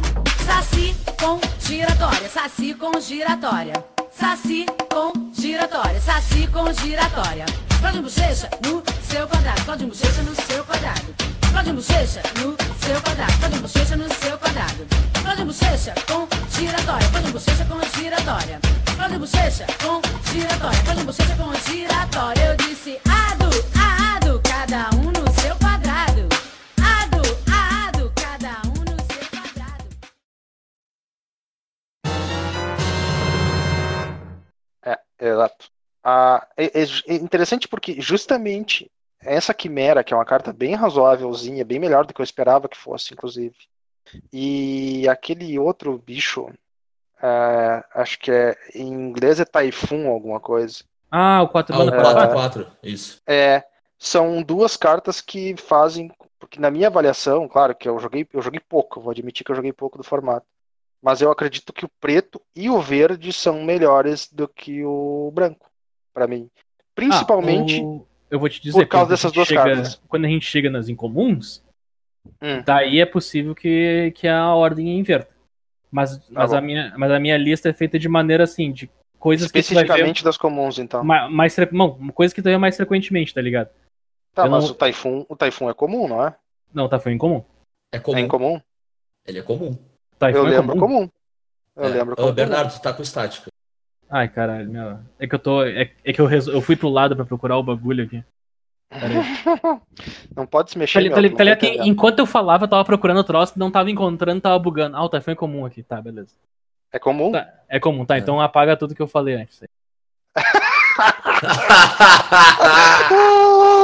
Saci 0.46 0.94
com 1.18 1.40
giratória, 1.58 2.28
saci 2.28 2.74
com 2.74 3.00
giratória. 3.00 3.84
Saci 4.12 4.66
com 4.88 5.12
giratória, 5.32 6.00
saci 6.00 6.46
com 6.46 6.72
giratória. 6.72 7.46
Cláudio 7.80 8.02
Bochecha 8.02 8.48
no 8.62 8.82
seu 9.02 9.26
quadrado, 9.26 9.64
Cláudio 9.64 9.88
Bochecha 9.88 10.22
no 10.22 10.34
seu 10.34 10.64
quadrado. 10.64 11.35
Cláudio 11.56 11.72
Bochecha 11.72 12.20
no 12.34 12.54
seu 12.84 13.00
quadrado, 13.00 13.38
Cláudio 13.38 13.60
Bochecha 13.62 13.96
no 13.96 14.12
seu 14.12 14.38
quadrado. 14.38 14.86
Cláudio 15.22 15.46
Bochecha 15.46 15.94
com 16.06 16.28
giratória, 16.50 17.08
Cláudio 17.08 17.32
Bochecha 17.32 17.64
com 17.64 17.98
giratória. 17.98 18.60
Cláudio 18.94 19.18
Bochecha 19.18 19.66
com 19.82 20.02
giratória, 20.30 20.82
Cláudio 20.84 21.04
Bochecha 21.06 21.36
com 21.36 21.54
giratória. 21.54 22.44
Eu 22.44 22.56
disse 22.58 23.00
ado, 23.08 23.48
ado, 23.74 24.42
cada 24.42 24.90
um 24.96 25.10
no 25.10 25.32
seu 25.40 25.56
quadrado. 25.56 26.28
Ado, 26.76 27.22
ado, 27.50 28.12
cada 28.14 28.60
um 28.68 28.84
no 28.84 28.96
seu 29.10 29.24
quadrado. 29.30 29.88
É, 34.84 34.98
exato. 35.18 35.70
Ah, 36.04 36.46
é, 36.54 36.66
é 36.66 36.84
é 37.06 37.14
interessante 37.14 37.66
porque 37.66 37.98
justamente 37.98 38.90
essa 39.26 39.52
quimera, 39.54 40.02
que 40.04 40.12
é 40.12 40.16
uma 40.16 40.24
carta 40.24 40.52
bem 40.52 40.74
razoávelzinha, 40.74 41.64
bem 41.64 41.78
melhor 41.78 42.06
do 42.06 42.14
que 42.14 42.20
eu 42.20 42.24
esperava 42.24 42.68
que 42.68 42.76
fosse, 42.76 43.12
inclusive. 43.12 43.56
E 44.32 45.08
aquele 45.08 45.58
outro 45.58 45.98
bicho, 45.98 46.48
é, 47.22 47.84
acho 47.94 48.18
que 48.18 48.30
é 48.30 48.56
em 48.74 48.86
inglês 48.92 49.40
é 49.40 49.44
Typhoon 49.44 50.08
alguma 50.08 50.38
coisa. 50.40 50.84
Ah, 51.10 51.42
o 51.42 51.48
4 51.48 51.74
Ah, 51.74 51.78
mana 51.78 51.90
4 51.92 52.14
4. 52.14 52.32
4 52.34 52.66
Isso. 52.82 53.20
É, 53.26 53.64
são 53.98 54.42
duas 54.42 54.76
cartas 54.76 55.20
que 55.20 55.56
fazem, 55.56 56.10
porque 56.38 56.60
na 56.60 56.70
minha 56.70 56.88
avaliação, 56.88 57.48
claro 57.48 57.74
que 57.74 57.88
eu 57.88 57.98
joguei, 57.98 58.26
eu 58.32 58.42
joguei 58.42 58.60
pouco, 58.60 59.00
vou 59.00 59.10
admitir 59.10 59.44
que 59.44 59.50
eu 59.50 59.56
joguei 59.56 59.72
pouco 59.72 59.98
do 59.98 60.04
formato. 60.04 60.46
Mas 61.02 61.20
eu 61.20 61.30
acredito 61.30 61.72
que 61.72 61.84
o 61.84 61.90
preto 62.00 62.40
e 62.54 62.68
o 62.70 62.80
verde 62.80 63.32
são 63.32 63.62
melhores 63.62 64.28
do 64.32 64.48
que 64.48 64.84
o 64.84 65.30
branco, 65.32 65.70
pra 66.12 66.26
mim. 66.26 66.50
Principalmente, 66.94 67.80
Ah, 67.80 67.84
o- 67.84 68.06
Eu 68.30 68.38
vou 68.40 68.48
te 68.48 68.60
dizer, 68.60 68.84
por 68.84 68.88
causa 68.88 69.04
quando 69.06 69.12
a 69.12 69.14
dessas 69.14 69.30
gente 69.30 69.34
duas 69.36 69.48
chega- 69.48 69.62
cartas. 69.64 70.00
Quando 70.08 70.24
a 70.24 70.28
gente 70.28 70.46
chega 70.46 70.68
nas 70.70 70.88
incomuns, 70.88 71.62
Hum. 72.42 72.60
daí 72.64 73.00
é 73.00 73.06
possível 73.06 73.54
que, 73.54 74.12
que 74.16 74.26
a 74.26 74.52
ordem 74.54 74.98
inverta. 74.98 75.34
Mas, 75.90 76.20
mas, 76.28 76.50
bom. 76.50 76.56
a 76.56 76.60
minha, 76.60 76.94
mas 76.98 77.10
a 77.12 77.20
minha 77.20 77.36
lista 77.38 77.68
é 77.68 77.72
feita 77.72 77.98
de 77.98 78.08
maneira 78.08 78.42
assim, 78.44 78.72
de 78.72 78.90
coisas 79.18 79.50
que 79.50 79.62
tu 79.62 79.74
vai 79.74 79.74
ver 79.74 79.82
especificamente 79.84 80.24
das 80.24 80.36
comuns, 80.36 80.78
então. 80.78 81.04
ma- 81.04 81.28
mais, 81.30 81.54
fre- 81.54 81.68
não, 81.72 81.96
coisas 82.10 82.34
que 82.34 82.42
tu 82.42 82.46
vê 82.46 82.58
mais 82.58 82.76
frequentemente, 82.76 83.32
tá 83.32 83.40
ligado? 83.40 83.70
Tá, 84.34 84.44
eu 84.44 84.50
mas 84.50 84.64
não- 84.64 84.70
o 84.72 84.74
Typhoon, 84.74 85.24
o 85.28 85.36
Typhoon 85.36 85.70
é 85.70 85.74
comum, 85.74 86.08
não 86.08 86.26
é? 86.26 86.34
Não, 86.74 86.88
tá, 86.88 86.98
foi 86.98 87.12
incomum. 87.12 87.42
É 87.92 87.96
É 87.96 88.00
comum. 88.00 88.18
incomum? 88.18 88.60
Ele 89.26 89.38
é 89.38 89.42
comum. 89.42 89.78
Tá, 90.18 90.30
Eu 90.30 90.42
foi 90.42 90.50
lembro 90.50 90.76
incomum. 90.76 90.96
comum. 90.98 91.10
Eu 91.76 91.84
É. 91.84 91.88
lembro 91.88 92.12
Ô, 92.14 92.16
comum. 92.16 92.32
Bernardo, 92.32 92.72
tu 92.74 92.82
tá 92.82 92.92
com 92.92 93.02
estática. 93.02 93.50
Ai, 94.08 94.28
caralho, 94.28 94.70
meu. 94.70 94.98
É 95.18 95.26
que 95.26 95.34
eu 95.34 95.38
tô. 95.38 95.64
É, 95.64 95.90
é 96.04 96.12
que 96.12 96.20
eu, 96.20 96.26
resol- 96.26 96.54
eu 96.54 96.60
fui 96.60 96.76
pro 96.76 96.88
lado 96.88 97.16
pra 97.16 97.24
procurar 97.24 97.58
o 97.58 97.62
bagulho 97.62 98.04
aqui. 98.04 98.22
Pera 98.88 99.06
aí. 99.08 99.16
Não 100.36 100.46
pode 100.46 100.70
se 100.70 100.76
Tá, 100.76 100.80
mexer, 100.80 101.00
li- 101.00 101.08
meu, 101.08 101.16
tá 101.16 101.36
tá 101.36 101.44
ligado 101.44 101.60
tá 101.60 101.66
que 101.66 101.88
enquanto 101.88 102.20
eu 102.20 102.26
falava, 102.26 102.64
eu 102.64 102.68
tava 102.68 102.84
procurando 102.84 103.18
o 103.18 103.24
troço, 103.24 103.58
não 103.58 103.70
tava 103.70 103.90
encontrando, 103.90 104.40
tava 104.40 104.58
bugando. 104.58 104.96
Ah, 104.96 105.02
o 105.04 105.08
Typhoon 105.08 105.32
é 105.32 105.34
comum 105.34 105.66
aqui. 105.66 105.82
Tá, 105.82 106.00
beleza. 106.00 106.30
É 106.92 106.98
comum? 106.98 107.32
Tá, 107.32 107.48
é 107.68 107.80
comum, 107.80 108.04
tá. 108.04 108.16
Então 108.16 108.40
apaga 108.40 108.76
tudo 108.76 108.94
que 108.94 109.02
eu 109.02 109.08
falei 109.08 109.34
antes. 109.34 109.60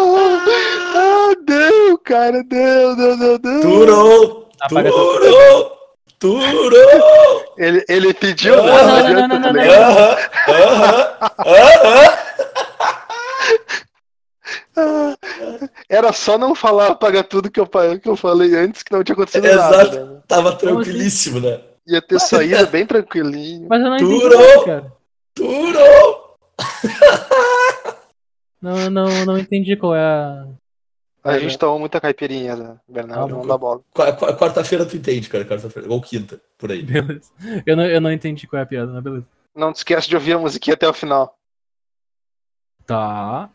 Ah, 0.04 1.32
não, 1.48 1.96
cara, 1.98 2.42
não, 2.50 2.96
não, 2.96 3.16
não, 3.16 3.38
não. 3.38 3.60
Turou! 3.60 4.48
Apaga 4.60 4.90
Turou! 4.90 5.78
Turou! 6.22 7.54
Ele, 7.58 7.84
ele 7.88 8.14
pediu, 8.14 8.56
Não, 8.56 8.64
né? 8.64 8.70
não, 8.70 8.86
não, 8.86 8.96
adianta, 8.96 9.28
não, 9.28 9.28
tá 9.28 9.38
não, 9.40 9.52
não, 9.52 9.60
ligado? 9.60 9.82
Aham! 9.82 10.16
Aham! 11.46 12.18
Aham! 14.76 15.16
Era 15.88 16.12
só 16.12 16.38
não 16.38 16.54
falar, 16.54 16.92
apagar 16.92 17.24
tudo 17.24 17.50
que 17.50 17.58
eu, 17.58 17.68
que 18.00 18.08
eu 18.08 18.14
falei 18.14 18.54
antes, 18.54 18.84
que 18.84 18.92
não 18.92 19.02
tinha 19.02 19.14
acontecido 19.14 19.44
Exato. 19.46 19.76
nada. 19.76 20.04
Né? 20.04 20.20
Tava 20.28 20.54
tranquilíssimo, 20.54 21.40
né? 21.40 21.60
Ia 21.88 22.00
ter 22.00 22.20
saído 22.20 22.68
bem 22.68 22.86
tranquilinho. 22.86 23.66
Mas 23.68 23.82
eu 23.82 23.90
não 23.90 23.96
entendi, 23.96 24.28
nada, 24.28 24.64
cara. 24.64 24.92
Turou! 25.34 26.36
Não, 28.62 28.88
não, 28.88 29.26
não 29.26 29.36
entendi 29.38 29.76
qual 29.76 29.96
é 29.96 30.00
a. 30.00 30.46
A 31.24 31.38
gente 31.38 31.56
tomou 31.56 31.78
muita 31.78 32.00
caipirinha, 32.00 32.56
né, 32.56 32.76
Bernardo? 32.88 33.34
Ah, 33.34 33.38
não 33.38 33.46
dá 33.46 33.56
bola. 33.56 33.80
Qua- 33.94 34.12
qua- 34.12 34.36
Quarta-feira 34.36 34.84
tu 34.84 34.96
entende, 34.96 35.28
cara. 35.28 35.44
Quarta-feira. 35.44 35.88
Ou 35.88 36.00
quinta, 36.00 36.40
por 36.58 36.72
aí. 36.72 36.82
Beleza. 36.82 37.30
Eu 37.64 37.76
não, 37.76 37.84
eu 37.86 38.00
não 38.00 38.10
entendi 38.12 38.46
qual 38.46 38.58
é 38.58 38.62
a 38.64 38.66
piada, 38.66 38.92
mas 38.92 39.02
beleza. 39.02 39.26
Não 39.54 39.72
te 39.72 39.76
esquece 39.76 40.08
de 40.08 40.16
ouvir 40.16 40.32
a 40.32 40.38
musiquinha 40.38 40.74
até 40.74 40.88
o 40.88 40.92
final. 40.92 41.38
Tá. 42.84 43.48